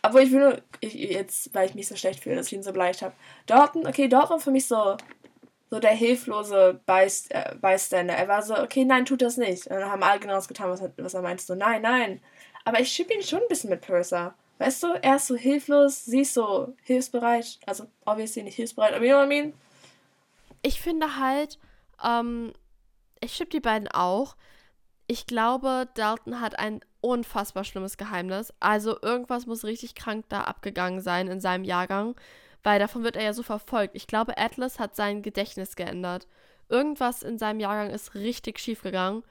Obwohl 0.06 0.22
ich 0.22 0.32
will 0.32 0.62
ich, 0.82 0.94
jetzt, 0.94 1.54
weil 1.56 1.70
ich 1.70 1.76
mich 1.76 1.88
so 1.88 1.96
schlecht 1.96 2.20
fühle, 2.22 2.36
dass 2.36 2.48
ich 2.48 2.54
ihn 2.54 2.64
so 2.64 2.74
beleidigt 2.74 3.02
habe. 3.02 3.16
Dalton, 3.46 3.88
okay, 3.88 4.12
war 4.12 4.40
für 4.40 4.52
mich 4.52 4.68
so, 4.68 4.98
so 5.70 5.80
der 5.80 5.92
hilflose 5.92 6.80
Beist, 6.86 7.32
äh, 7.32 7.56
Bystander. 7.60 8.14
Er 8.14 8.28
war 8.28 8.42
so, 8.42 8.58
okay, 8.58 8.84
nein, 8.84 9.06
tut 9.06 9.22
das 9.22 9.38
nicht. 9.38 9.66
Und 9.68 9.78
dann 9.78 9.90
haben 9.90 10.04
alle 10.04 10.20
genau 10.20 10.34
das 10.34 10.50
getan, 10.50 10.70
was 10.70 10.82
er, 10.82 10.92
was 10.98 11.14
er 11.14 11.22
meinte. 11.22 11.44
So, 11.44 11.56
nein, 11.56 11.82
nein. 11.82 12.22
Aber 12.66 12.82
ich 12.82 12.90
schippe 12.92 13.14
ihn 13.14 13.24
schon 13.24 13.40
ein 13.40 13.48
bisschen 13.48 13.70
mit 13.70 13.82
Purser. 13.82 14.36
Weißt 14.60 14.84
du, 14.84 14.88
er 15.02 15.16
ist 15.16 15.28
so 15.28 15.36
hilflos, 15.36 16.06
sie 16.06 16.22
ist 16.22 16.34
so 16.34 16.76
hilfsbereit. 16.84 17.60
Also, 17.66 17.86
obviously 18.06 18.44
nicht 18.44 18.56
hilfsbereit, 18.56 18.94
aber 18.94 19.06
you 19.06 19.12
know 19.12 19.20
what 19.20 19.26
I 19.26 19.42
mean? 19.42 19.54
Ich 20.62 20.82
finde 20.82 21.18
halt, 21.18 21.60
ähm, 22.04 22.54
ich 23.22 23.34
schipp 23.34 23.50
die 23.50 23.60
beiden 23.60 23.88
auch. 23.88 24.36
Ich 25.14 25.28
glaube, 25.28 25.88
Dalton 25.94 26.42
hat 26.42 26.58
ein 26.58 26.80
unfassbar 27.00 27.64
schlimmes 27.66 27.98
Geheimnis. 27.98 28.52
Also 28.60 29.00
irgendwas 29.00 29.46
muss 29.46 29.64
richtig 29.64 29.94
krank 29.94 30.26
da 30.30 30.42
abgegangen 30.42 31.02
sein 31.02 31.28
in 31.28 31.40
seinem 31.40 31.66
Jahrgang, 31.66 32.16
weil 32.64 32.80
davon 32.80 33.04
wird 33.04 33.16
er 33.16 33.22
ja 33.22 33.34
so 33.34 33.44
verfolgt. 33.44 33.96
Ich 33.96 34.08
glaube, 34.08 34.40
Atlas 34.40 34.80
hat 34.80 34.96
sein 34.96 35.22
Gedächtnis 35.22 35.76
geändert. 35.76 36.28
Irgendwas 36.68 37.22
in 37.22 37.38
seinem 37.38 37.60
Jahrgang 37.60 37.92
ist 37.92 38.16
richtig 38.16 38.58
schief 38.58 38.82
gegangen. 38.82 39.22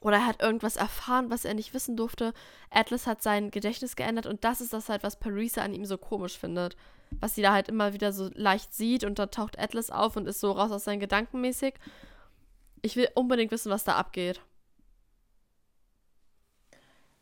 Oder 0.00 0.16
er 0.16 0.26
hat 0.26 0.42
irgendwas 0.42 0.74
erfahren, 0.74 1.30
was 1.30 1.44
er 1.44 1.54
nicht 1.54 1.72
wissen 1.72 1.96
durfte. 1.96 2.32
Atlas 2.68 3.06
hat 3.06 3.22
sein 3.22 3.52
Gedächtnis 3.52 3.94
geändert 3.94 4.26
und 4.26 4.42
das 4.42 4.60
ist 4.60 4.72
das 4.72 4.88
halt, 4.88 5.04
was 5.04 5.20
Parisa 5.20 5.62
an 5.62 5.74
ihm 5.74 5.84
so 5.84 5.96
komisch 5.96 6.36
findet. 6.36 6.76
Was 7.20 7.36
sie 7.36 7.42
da 7.42 7.52
halt 7.52 7.68
immer 7.68 7.92
wieder 7.92 8.12
so 8.12 8.30
leicht 8.34 8.74
sieht 8.74 9.04
und 9.04 9.20
dann 9.20 9.30
taucht 9.30 9.60
Atlas 9.60 9.92
auf 9.92 10.16
und 10.16 10.26
ist 10.26 10.40
so 10.40 10.50
raus 10.50 10.72
aus 10.72 10.82
seinen 10.82 10.98
Gedanken 10.98 11.40
mäßig. 11.40 11.74
Ich 12.82 12.96
will 12.96 13.08
unbedingt 13.14 13.52
wissen, 13.52 13.70
was 13.70 13.84
da 13.84 13.94
abgeht. 13.94 14.40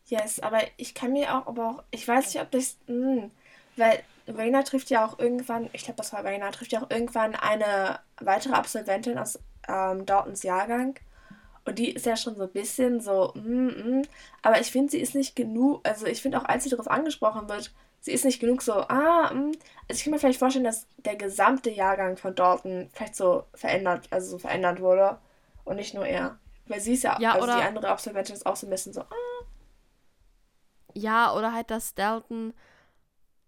Yes, 0.06 0.40
aber 0.40 0.60
ich 0.76 0.94
kann 0.94 1.12
mir 1.12 1.34
auch, 1.34 1.46
aber 1.46 1.70
auch, 1.70 1.82
ich 1.90 2.06
weiß 2.06 2.26
nicht, 2.34 2.42
ob 2.42 2.50
das, 2.50 2.76
mh, 2.86 3.30
weil 3.76 4.02
Raina 4.28 4.62
trifft 4.62 4.90
ja 4.90 5.04
auch 5.04 5.18
irgendwann, 5.18 5.70
ich 5.72 5.84
glaube, 5.84 5.96
das 5.96 6.12
war 6.12 6.24
Raina, 6.24 6.50
trifft 6.50 6.72
ja 6.72 6.82
auch 6.82 6.90
irgendwann 6.90 7.34
eine 7.34 7.98
weitere 8.20 8.54
Absolventin 8.54 9.18
aus 9.18 9.38
ähm, 9.68 10.06
Daltons 10.06 10.42
Jahrgang. 10.42 10.94
Und 11.66 11.78
die 11.78 11.92
ist 11.92 12.04
ja 12.04 12.16
schon 12.16 12.36
so 12.36 12.42
ein 12.42 12.52
bisschen 12.52 13.00
so, 13.00 13.32
mm, 13.34 14.00
mm. 14.00 14.02
aber 14.42 14.60
ich 14.60 14.70
finde, 14.70 14.90
sie 14.90 15.00
ist 15.00 15.14
nicht 15.14 15.34
genug, 15.34 15.80
also 15.88 16.04
ich 16.06 16.20
finde 16.20 16.38
auch, 16.38 16.44
als 16.44 16.64
sie 16.64 16.70
darauf 16.70 16.88
angesprochen 16.88 17.48
wird, 17.48 17.72
sie 18.00 18.12
ist 18.12 18.26
nicht 18.26 18.38
genug 18.38 18.60
so, 18.60 18.74
ah, 18.74 19.32
mm. 19.32 19.52
Also 19.88 19.98
ich 19.98 20.04
kann 20.04 20.10
mir 20.10 20.18
vielleicht 20.18 20.38
vorstellen, 20.38 20.64
dass 20.64 20.86
der 20.98 21.16
gesamte 21.16 21.70
Jahrgang 21.70 22.18
von 22.18 22.34
Dalton 22.34 22.90
vielleicht 22.92 23.16
so 23.16 23.44
verändert, 23.54 24.08
also 24.10 24.32
so 24.32 24.38
verändert 24.38 24.80
wurde 24.80 25.18
und 25.64 25.76
nicht 25.76 25.94
nur 25.94 26.06
er. 26.06 26.38
Weil 26.66 26.80
sie 26.80 26.94
ist 26.94 27.04
ja, 27.04 27.18
Ja, 27.18 27.32
also 27.32 27.46
die 27.46 27.52
andere 27.52 27.88
Absolventin 27.88 28.34
ist 28.34 28.44
auch 28.44 28.56
so 28.56 28.66
ein 28.66 28.70
bisschen 28.70 28.92
so, 28.92 29.00
ah, 29.00 29.33
Ja, 30.94 31.34
oder 31.34 31.52
halt, 31.52 31.70
dass 31.70 31.94
Dalton, 31.94 32.54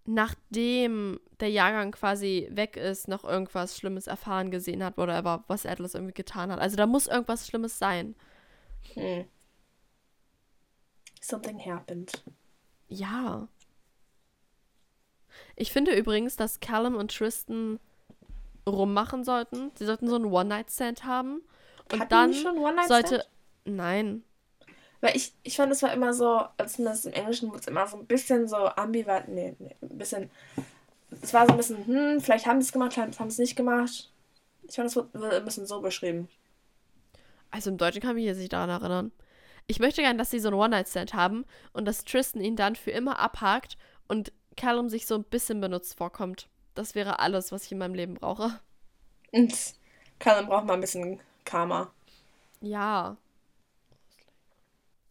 nachdem 0.05 1.20
der 1.40 1.51
Jahrgang 1.51 1.93
quasi 1.93 2.48
weg 2.51 2.77
ist, 2.77 3.09
noch 3.09 3.24
irgendwas 3.24 3.77
Schlimmes 3.77 4.06
erfahren 4.06 4.51
gesehen 4.51 4.85
hat, 4.85 4.97
whatever, 4.97 5.44
was 5.47 5.66
Atlas 5.66 5.94
irgendwie 5.94 6.14
getan 6.14 6.51
hat. 6.51 6.59
Also 6.59 6.77
da 6.77 6.86
muss 6.86 7.06
irgendwas 7.06 7.47
Schlimmes 7.47 7.78
sein. 7.78 8.14
Hm. 8.94 9.27
Something 11.20 11.59
happened. 11.59 12.24
Ja. 12.89 13.48
Ich 15.56 15.73
finde 15.73 15.94
übrigens, 15.97 16.36
dass 16.36 16.60
Callum 16.60 16.94
und 16.94 17.14
Tristan 17.14 17.81
rummachen 18.66 19.24
sollten. 19.24 19.73
Sie 19.77 19.86
sollten 19.86 20.09
so 20.09 20.16
einen 20.16 20.27
One-Night-Stand 20.27 21.05
haben. 21.05 21.43
Und 21.93 22.01
Hatten 22.01 22.10
dann 22.10 22.35
schon 22.35 22.59
One 22.59 22.77
Night 22.77 22.89
sollte. 22.89 23.24
Nein. 23.64 24.24
Weil 25.01 25.16
ich, 25.16 25.32
ich 25.43 25.56
fand, 25.56 25.73
es 25.73 25.82
war 25.82 25.93
immer 25.93 26.12
so, 26.14 26.43
als 26.56 26.77
das 26.77 27.05
im 27.05 27.12
Englischen 27.12 27.48
wurde 27.48 27.60
es 27.60 27.66
immer 27.66 27.86
so 27.86 27.98
ein 27.98 28.06
bisschen 28.06 28.48
so 28.48 28.56
ambivalent. 28.56 29.28
Nee, 29.28 29.55
nee, 29.59 29.77
ein 29.82 29.98
bisschen. 29.98 30.31
Es 31.23 31.32
war 31.32 31.47
so 31.47 31.52
ein 31.52 31.56
bisschen, 31.56 31.86
hm, 31.86 32.20
vielleicht 32.20 32.47
haben 32.47 32.60
sie 32.60 32.66
es 32.66 32.73
gemacht, 32.73 32.94
vielleicht 32.94 33.20
haben 33.20 33.31
sie 33.31 33.35
es 33.35 33.39
nicht 33.48 33.56
gemacht. 33.56 34.10
Ich 34.68 34.74
fand, 34.74 34.89
es 34.89 34.97
wurde, 34.97 35.36
ein 35.36 35.44
bisschen 35.44 35.66
so 35.66 35.81
beschrieben. 35.81 36.28
Also 37.51 37.70
im 37.70 37.78
Deutschen 37.78 38.02
kann 38.02 38.10
ich 38.10 38.16
mich 38.16 38.24
jetzt 38.24 38.39
nicht 38.39 38.52
daran 38.52 38.70
erinnern. 38.70 39.12
Ich 39.68 39.81
möchte 39.81 40.02
gerne, 40.02 40.18
dass 40.18 40.31
sie 40.31 40.40
so 40.40 40.48
einen 40.48 40.59
One-Night-Stand 40.59 41.14
haben 41.14 41.44
und 41.73 41.86
dass 41.86 42.05
Tristan 42.05 42.43
ihn 42.43 42.56
dann 42.56 42.77
für 42.77 42.90
immer 42.90 43.18
abhakt 43.18 43.77
und 44.09 44.32
Callum 44.56 44.89
sich 44.89 45.06
so 45.06 45.14
ein 45.14 45.24
bisschen 45.24 45.60
benutzt 45.60 45.97
vorkommt. 45.98 46.48
Das 46.74 46.94
wäre 46.94 47.18
alles, 47.18 47.52
was 47.52 47.64
ich 47.64 47.73
in 47.73 47.78
meinem 47.78 47.94
Leben 47.94 48.14
brauche. 48.14 48.60
Und 49.32 49.55
Callum 50.18 50.47
braucht 50.47 50.66
mal 50.66 50.74
ein 50.74 50.81
bisschen 50.81 51.20
Karma. 51.44 51.90
Ja. 52.60 53.16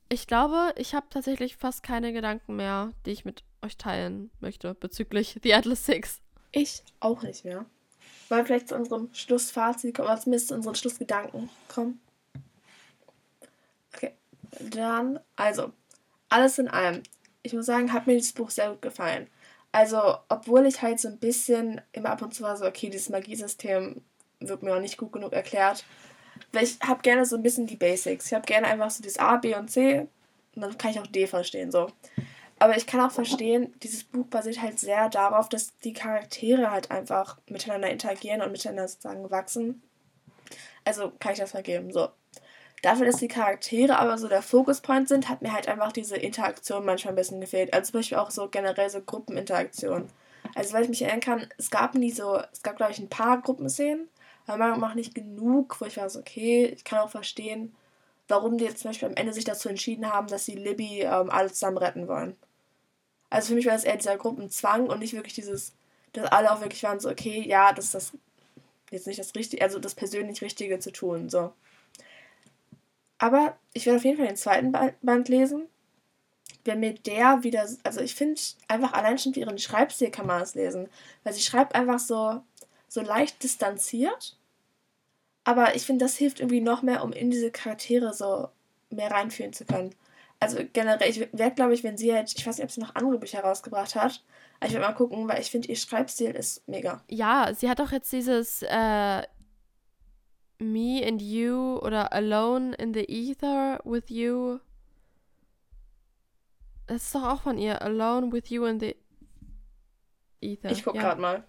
Ich 0.07 0.27
glaube, 0.27 0.73
ich 0.77 0.93
habe 0.93 1.07
tatsächlich 1.09 1.57
fast 1.57 1.81
keine 1.81 2.13
Gedanken 2.13 2.55
mehr, 2.55 2.91
die 3.05 3.11
ich 3.11 3.25
mit 3.25 3.43
euch 3.63 3.77
teilen 3.77 4.29
möchte 4.39 4.75
bezüglich 4.75 5.39
The 5.41 5.55
Atlas 5.55 5.85
Six. 5.85 6.21
Ich 6.51 6.83
auch 6.99 7.23
nicht 7.23 7.43
mehr. 7.43 7.65
Wollen 8.29 8.41
wir 8.41 8.45
vielleicht 8.45 8.69
zu 8.69 8.75
unserem 8.75 9.13
Schlussfazit 9.13 9.95
kommen, 9.95 10.07
oder 10.07 10.19
zumindest 10.19 10.49
zu 10.49 10.55
unseren 10.55 10.75
Schlussgedanken 10.75 11.49
kommen? 11.67 11.99
Okay, 13.95 14.13
dann, 14.59 15.19
also, 15.35 15.71
alles 16.29 16.59
in 16.59 16.67
allem. 16.67 17.03
Ich 17.43 17.53
muss 17.53 17.65
sagen, 17.65 17.91
hat 17.91 18.07
mir 18.07 18.15
dieses 18.15 18.33
Buch 18.33 18.49
sehr 18.49 18.69
gut 18.71 18.81
gefallen. 18.81 19.27
Also, 19.71 20.17
obwohl 20.29 20.65
ich 20.65 20.81
halt 20.81 20.99
so 20.99 21.07
ein 21.07 21.19
bisschen 21.19 21.81
immer 21.91 22.11
ab 22.11 22.21
und 22.21 22.33
zu 22.33 22.43
war 22.43 22.55
so, 22.57 22.65
okay, 22.65 22.89
dieses 22.89 23.09
Magiesystem 23.09 24.01
wird 24.39 24.63
mir 24.63 24.75
auch 24.75 24.81
nicht 24.81 24.97
gut 24.97 25.11
genug 25.11 25.33
erklärt. 25.33 25.83
Weil 26.55 26.63
ich 26.63 26.79
habe 26.81 27.01
gerne 27.01 27.25
so 27.25 27.35
ein 27.35 27.43
bisschen 27.43 27.67
die 27.67 27.75
Basics. 27.75 28.27
Ich 28.27 28.33
habe 28.33 28.45
gerne 28.45 28.67
einfach 28.67 28.89
so 28.89 29.03
dieses 29.03 29.19
A, 29.19 29.35
B 29.35 29.53
und 29.55 29.69
C 29.69 30.07
und 30.55 30.61
dann 30.61 30.77
kann 30.77 30.91
ich 30.91 30.99
auch 30.99 31.07
D 31.07 31.27
verstehen, 31.27 31.69
so. 31.69 31.87
Aber 32.59 32.77
ich 32.77 32.87
kann 32.87 33.01
auch 33.01 33.11
verstehen, 33.11 33.73
dieses 33.83 34.05
Buch 34.05 34.25
basiert 34.27 34.61
halt 34.61 34.79
sehr 34.79 35.09
darauf, 35.09 35.49
dass 35.49 35.77
die 35.79 35.91
Charaktere 35.91 36.71
halt 36.71 36.89
einfach 36.89 37.37
miteinander 37.49 37.89
interagieren 37.89 38.41
und 38.41 38.53
miteinander 38.53 38.87
sozusagen 38.87 39.29
wachsen. 39.29 39.83
Also 40.85 41.11
kann 41.19 41.33
ich 41.33 41.39
das 41.39 41.51
vergeben, 41.51 41.91
so. 41.91 42.07
Dafür, 42.81 43.07
dass 43.07 43.17
die 43.17 43.27
Charaktere 43.27 43.97
aber 43.97 44.17
so 44.17 44.29
der 44.29 44.41
Fokuspunkt 44.41 45.09
sind, 45.09 45.27
hat 45.27 45.41
mir 45.41 45.51
halt 45.51 45.67
einfach 45.67 45.91
diese 45.91 46.15
Interaktion 46.15 46.85
manchmal 46.85 47.13
ein 47.13 47.17
bisschen 47.17 47.41
gefehlt. 47.41 47.73
Also 47.73 47.91
zum 47.91 47.99
Beispiel 47.99 48.17
auch 48.17 48.31
so 48.31 48.47
generell 48.47 48.89
so 48.89 49.01
Gruppeninteraktion. 49.01 50.07
Also 50.53 50.73
weil 50.73 50.83
ich 50.83 50.89
mich 50.89 51.01
erinnern 51.01 51.19
kann, 51.19 51.47
es 51.57 51.69
gab 51.69 51.95
nie 51.95 52.11
so, 52.11 52.39
es 52.53 52.63
gab 52.63 52.77
glaube 52.77 52.93
ich 52.93 52.99
ein 52.99 53.09
paar 53.09 53.41
Gruppenszenen, 53.41 54.07
aber 54.47 54.57
man 54.57 54.79
macht 54.79 54.95
nicht 54.95 55.15
genug, 55.15 55.79
wo 55.79 55.85
ich 55.85 55.97
war 55.97 56.09
so, 56.09 56.19
okay, 56.19 56.65
ich 56.65 56.83
kann 56.83 56.99
auch 56.99 57.09
verstehen, 57.09 57.75
warum 58.27 58.57
die 58.57 58.65
jetzt 58.65 58.79
zum 58.79 58.89
Beispiel 58.89 59.07
am 59.09 59.15
Ende 59.15 59.33
sich 59.33 59.43
dazu 59.43 59.69
entschieden 59.69 60.11
haben, 60.11 60.27
dass 60.27 60.45
sie 60.45 60.55
Libby 60.55 61.01
ähm, 61.01 61.29
alle 61.29 61.51
zusammen 61.51 61.77
retten 61.77 62.07
wollen. 62.07 62.35
Also 63.29 63.49
für 63.49 63.55
mich 63.55 63.65
war 63.65 63.75
es 63.75 63.83
eher 63.83 63.97
dieser 63.97 64.17
Gruppenzwang 64.17 64.87
und 64.87 64.99
nicht 64.99 65.13
wirklich 65.13 65.33
dieses, 65.33 65.73
dass 66.13 66.31
alle 66.31 66.51
auch 66.51 66.61
wirklich 66.61 66.83
waren 66.83 66.99
so, 66.99 67.09
okay, 67.09 67.43
ja, 67.47 67.73
das 67.73 67.85
ist 67.85 67.95
das 67.95 68.13
jetzt 68.91 69.07
nicht 69.07 69.19
das 69.19 69.35
Richtige, 69.35 69.63
also 69.63 69.79
das 69.79 69.95
persönlich 69.95 70.41
Richtige 70.41 70.79
zu 70.79 70.91
tun, 70.91 71.29
so. 71.29 71.53
Aber 73.17 73.57
ich 73.73 73.85
werde 73.85 73.97
auf 73.97 74.05
jeden 74.05 74.17
Fall 74.17 74.27
den 74.27 74.35
zweiten 74.35 74.71
Band 74.71 75.29
lesen. 75.29 75.67
Wenn 76.65 76.81
mir 76.81 76.93
der 76.93 77.43
wieder, 77.43 77.67
also 77.83 78.01
ich 78.01 78.15
finde 78.15 78.41
einfach 78.67 78.93
allein 78.93 79.17
schon 79.17 79.33
für 79.33 79.39
ihren 79.39 79.57
Schreibstil 79.57 80.11
kann 80.11 80.27
man 80.27 80.41
es 80.41 80.55
lesen. 80.55 80.89
Weil 81.23 81.33
sie 81.33 81.41
schreibt 81.41 81.75
einfach 81.75 81.99
so, 81.99 82.41
so 82.95 83.01
leicht 83.01 83.43
distanziert. 83.43 84.37
Aber 85.43 85.75
ich 85.75 85.85
finde, 85.85 86.05
das 86.05 86.17
hilft 86.17 86.39
irgendwie 86.39 86.61
noch 86.61 86.81
mehr, 86.81 87.03
um 87.03 87.13
in 87.13 87.29
diese 87.29 87.51
Charaktere 87.51 88.13
so 88.13 88.49
mehr 88.89 89.11
reinfühlen 89.11 89.53
zu 89.53 89.65
können. 89.65 89.93
Also 90.39 90.57
generell, 90.73 91.07
ich 91.07 91.19
werde, 91.31 91.55
glaube 91.55 91.73
ich, 91.75 91.83
wenn 91.83 91.97
sie 91.97 92.13
halt, 92.13 92.33
ich 92.35 92.45
weiß 92.45 92.57
nicht, 92.57 92.65
ob 92.65 92.71
sie 92.71 92.81
noch 92.81 92.95
andere 92.95 93.19
Bücher 93.19 93.41
rausgebracht 93.41 93.95
hat, 93.95 94.23
aber 94.59 94.67
ich 94.67 94.73
werde 94.73 94.87
mal 94.87 94.93
gucken, 94.93 95.27
weil 95.27 95.39
ich 95.39 95.51
finde, 95.51 95.67
ihr 95.67 95.75
Schreibstil 95.75 96.31
ist 96.31 96.67
mega. 96.67 97.03
Ja, 97.09 97.51
sie 97.53 97.69
hat 97.69 97.79
auch 97.79 97.91
jetzt 97.91 98.11
dieses 98.11 98.63
äh, 98.63 99.21
Me 100.57 101.05
and 101.05 101.21
You 101.21 101.77
oder 101.77 102.11
Alone 102.11 102.75
in 102.75 102.93
the 102.93 103.05
Ether 103.07 103.81
with 103.83 104.09
You. 104.09 104.59
Das 106.87 107.03
ist 107.03 107.15
doch 107.15 107.23
auch 107.23 107.41
von 107.41 107.57
ihr. 107.57 107.81
Alone 107.81 108.31
with 108.31 108.49
You 108.49 108.65
in 108.65 108.79
the 108.79 108.95
Ether. 110.41 110.71
Ich 110.71 110.83
guck 110.83 110.95
ja. 110.95 111.01
gerade 111.01 111.21
mal. 111.21 111.43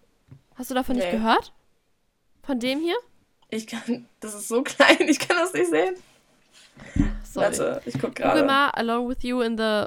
Hast 0.57 0.71
du 0.71 0.75
davon 0.75 0.97
nee. 0.97 1.03
nicht 1.03 1.13
gehört? 1.13 1.53
Von 2.43 2.59
dem 2.59 2.81
hier? 2.81 2.97
Ich 3.51 3.67
kann. 3.67 4.09
Das 4.21 4.35
ist 4.35 4.49
so 4.49 4.63
klein, 4.65 5.09
ich 5.09 5.19
kann 5.19 5.37
das 5.37 5.53
nicht 5.53 5.71
sehen. 5.71 5.97
Sorry. 7.23 7.47
Warte, 7.47 7.83
ich 7.85 7.99
guck 7.99 8.15
gerade. 8.15 8.41
Guck 8.41 8.47
mal, 8.47 8.71
Alone 8.71 9.09
with 9.09 9.23
You 9.23 9.41
in 9.41 9.57
the. 9.57 9.85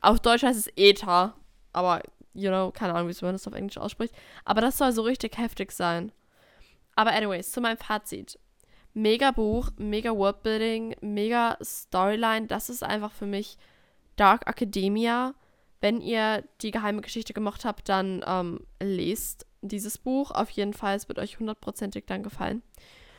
Auf 0.00 0.20
Deutsch 0.20 0.42
heißt 0.42 0.58
es 0.58 0.72
Ether. 0.76 1.34
Aber, 1.72 2.02
you 2.34 2.48
know, 2.48 2.70
keine 2.70 2.94
Ahnung, 2.94 3.08
wie 3.08 3.24
man 3.24 3.34
das 3.34 3.46
auf 3.46 3.54
Englisch 3.54 3.78
ausspricht. 3.78 4.14
Aber 4.44 4.60
das 4.60 4.78
soll 4.78 4.92
so 4.92 5.02
richtig 5.02 5.38
heftig 5.38 5.72
sein. 5.72 6.12
Aber 6.94 7.12
anyways, 7.12 7.52
zu 7.52 7.60
meinem 7.60 7.78
Fazit. 7.78 8.38
Mega 8.92 9.32
Buch, 9.32 9.70
mega 9.76 10.14
Worldbuilding, 10.14 10.96
mega 11.00 11.58
Storyline. 11.62 12.46
Das 12.46 12.68
ist 12.68 12.84
einfach 12.84 13.12
für 13.12 13.26
mich 13.26 13.56
Dark 14.16 14.46
Academia. 14.46 15.34
Wenn 15.80 16.00
ihr 16.00 16.44
die 16.60 16.70
geheime 16.70 17.02
Geschichte 17.02 17.34
gemocht 17.34 17.64
habt, 17.64 17.88
dann 17.88 18.24
ähm, 18.26 18.60
lest 18.80 19.46
dieses 19.68 19.98
Buch. 19.98 20.30
Auf 20.30 20.50
jeden 20.50 20.72
Fall, 20.72 20.96
es 20.96 21.08
wird 21.08 21.18
euch 21.18 21.38
hundertprozentig 21.38 22.04
dann 22.06 22.22
gefallen. 22.22 22.62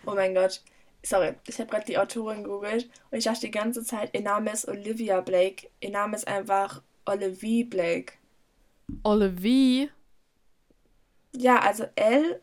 Oh 0.05 0.13
mein 0.13 0.33
Gott. 0.33 0.61
Sorry, 1.03 1.35
ich 1.47 1.59
habe 1.59 1.69
gerade 1.69 1.85
die 1.85 1.97
Autorin 1.97 2.43
gegoogelt 2.43 2.89
und 3.11 3.17
ich 3.17 3.25
dachte 3.25 3.41
die 3.41 3.51
ganze 3.51 3.83
Zeit, 3.83 4.09
ihr 4.13 4.21
Name 4.21 4.51
ist 4.51 4.67
Olivia 4.67 5.21
Blake. 5.21 5.67
Ihr 5.79 5.91
Name 5.91 6.15
ist 6.15 6.27
einfach 6.27 6.81
Olivie 7.05 7.63
Blake. 7.63 8.13
Olivie? 9.03 9.91
Ja, 11.35 11.59
also 11.59 11.85
L 11.95 12.41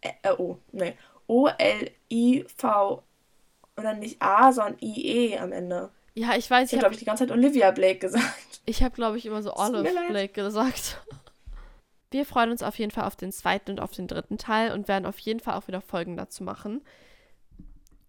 äh, 0.00 0.32
O, 0.38 0.58
nee, 0.72 0.94
O-L-I-V 1.26 3.02
und 3.76 3.84
dann 3.84 3.98
nicht 3.98 4.20
A, 4.22 4.52
sondern 4.52 4.76
I-E 4.80 5.38
am 5.38 5.52
Ende. 5.52 5.90
Ja, 6.14 6.34
ich 6.36 6.48
weiß. 6.48 6.72
Ich 6.72 6.72
habe, 6.72 6.80
glaube 6.80 6.94
ich, 6.94 6.98
die 7.00 7.04
ganze 7.04 7.26
Zeit 7.26 7.36
Olivia 7.36 7.70
Blake 7.72 7.98
gesagt. 7.98 8.60
Ich 8.64 8.82
habe, 8.82 8.94
glaube 8.94 9.18
ich, 9.18 9.26
immer 9.26 9.42
so 9.42 9.54
Olive 9.54 10.08
Blake 10.08 10.32
gesagt. 10.32 11.02
Wir 12.10 12.24
freuen 12.24 12.50
uns 12.50 12.62
auf 12.62 12.78
jeden 12.78 12.90
Fall 12.90 13.04
auf 13.04 13.16
den 13.16 13.32
zweiten 13.32 13.72
und 13.72 13.80
auf 13.80 13.90
den 13.90 14.06
dritten 14.06 14.38
Teil 14.38 14.72
und 14.72 14.88
werden 14.88 15.06
auf 15.06 15.18
jeden 15.18 15.40
Fall 15.40 15.54
auch 15.54 15.68
wieder 15.68 15.80
Folgen 15.80 16.16
dazu 16.16 16.44
machen. 16.44 16.82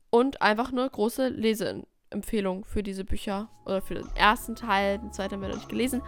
Und 0.10 0.42
einfach 0.42 0.72
eine 0.72 0.90
große 0.90 1.28
Leseempfehlung 1.30 2.64
für 2.66 2.84
diese 2.84 3.04
Bücher 3.04 3.50
oder 3.66 3.82
für 3.82 3.96
den 3.96 4.08
ersten 4.16 4.56
Teil, 4.56 5.00
den 5.00 5.12
zweiten 5.12 5.36
haben 5.36 5.42
wir 5.42 5.50
noch 5.50 5.56
nicht 5.56 5.70
gelesen, 5.70 6.02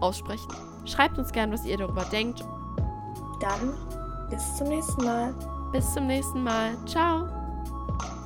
aussprechen. 0.00 0.48
Schreibt 0.86 1.18
uns 1.18 1.32
gerne, 1.32 1.52
was 1.52 1.64
ihr 1.64 1.76
darüber 1.76 2.04
denkt. 2.06 2.40
Dann 3.40 3.74
bis 4.30 4.56
zum 4.56 4.68
nächsten 4.68 5.04
Mal. 5.04 5.34
Bis 5.72 5.92
zum 5.92 6.06
nächsten 6.06 6.42
Mal. 6.42 6.76
Ciao. 6.86 7.28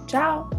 Ciao. 0.06 0.57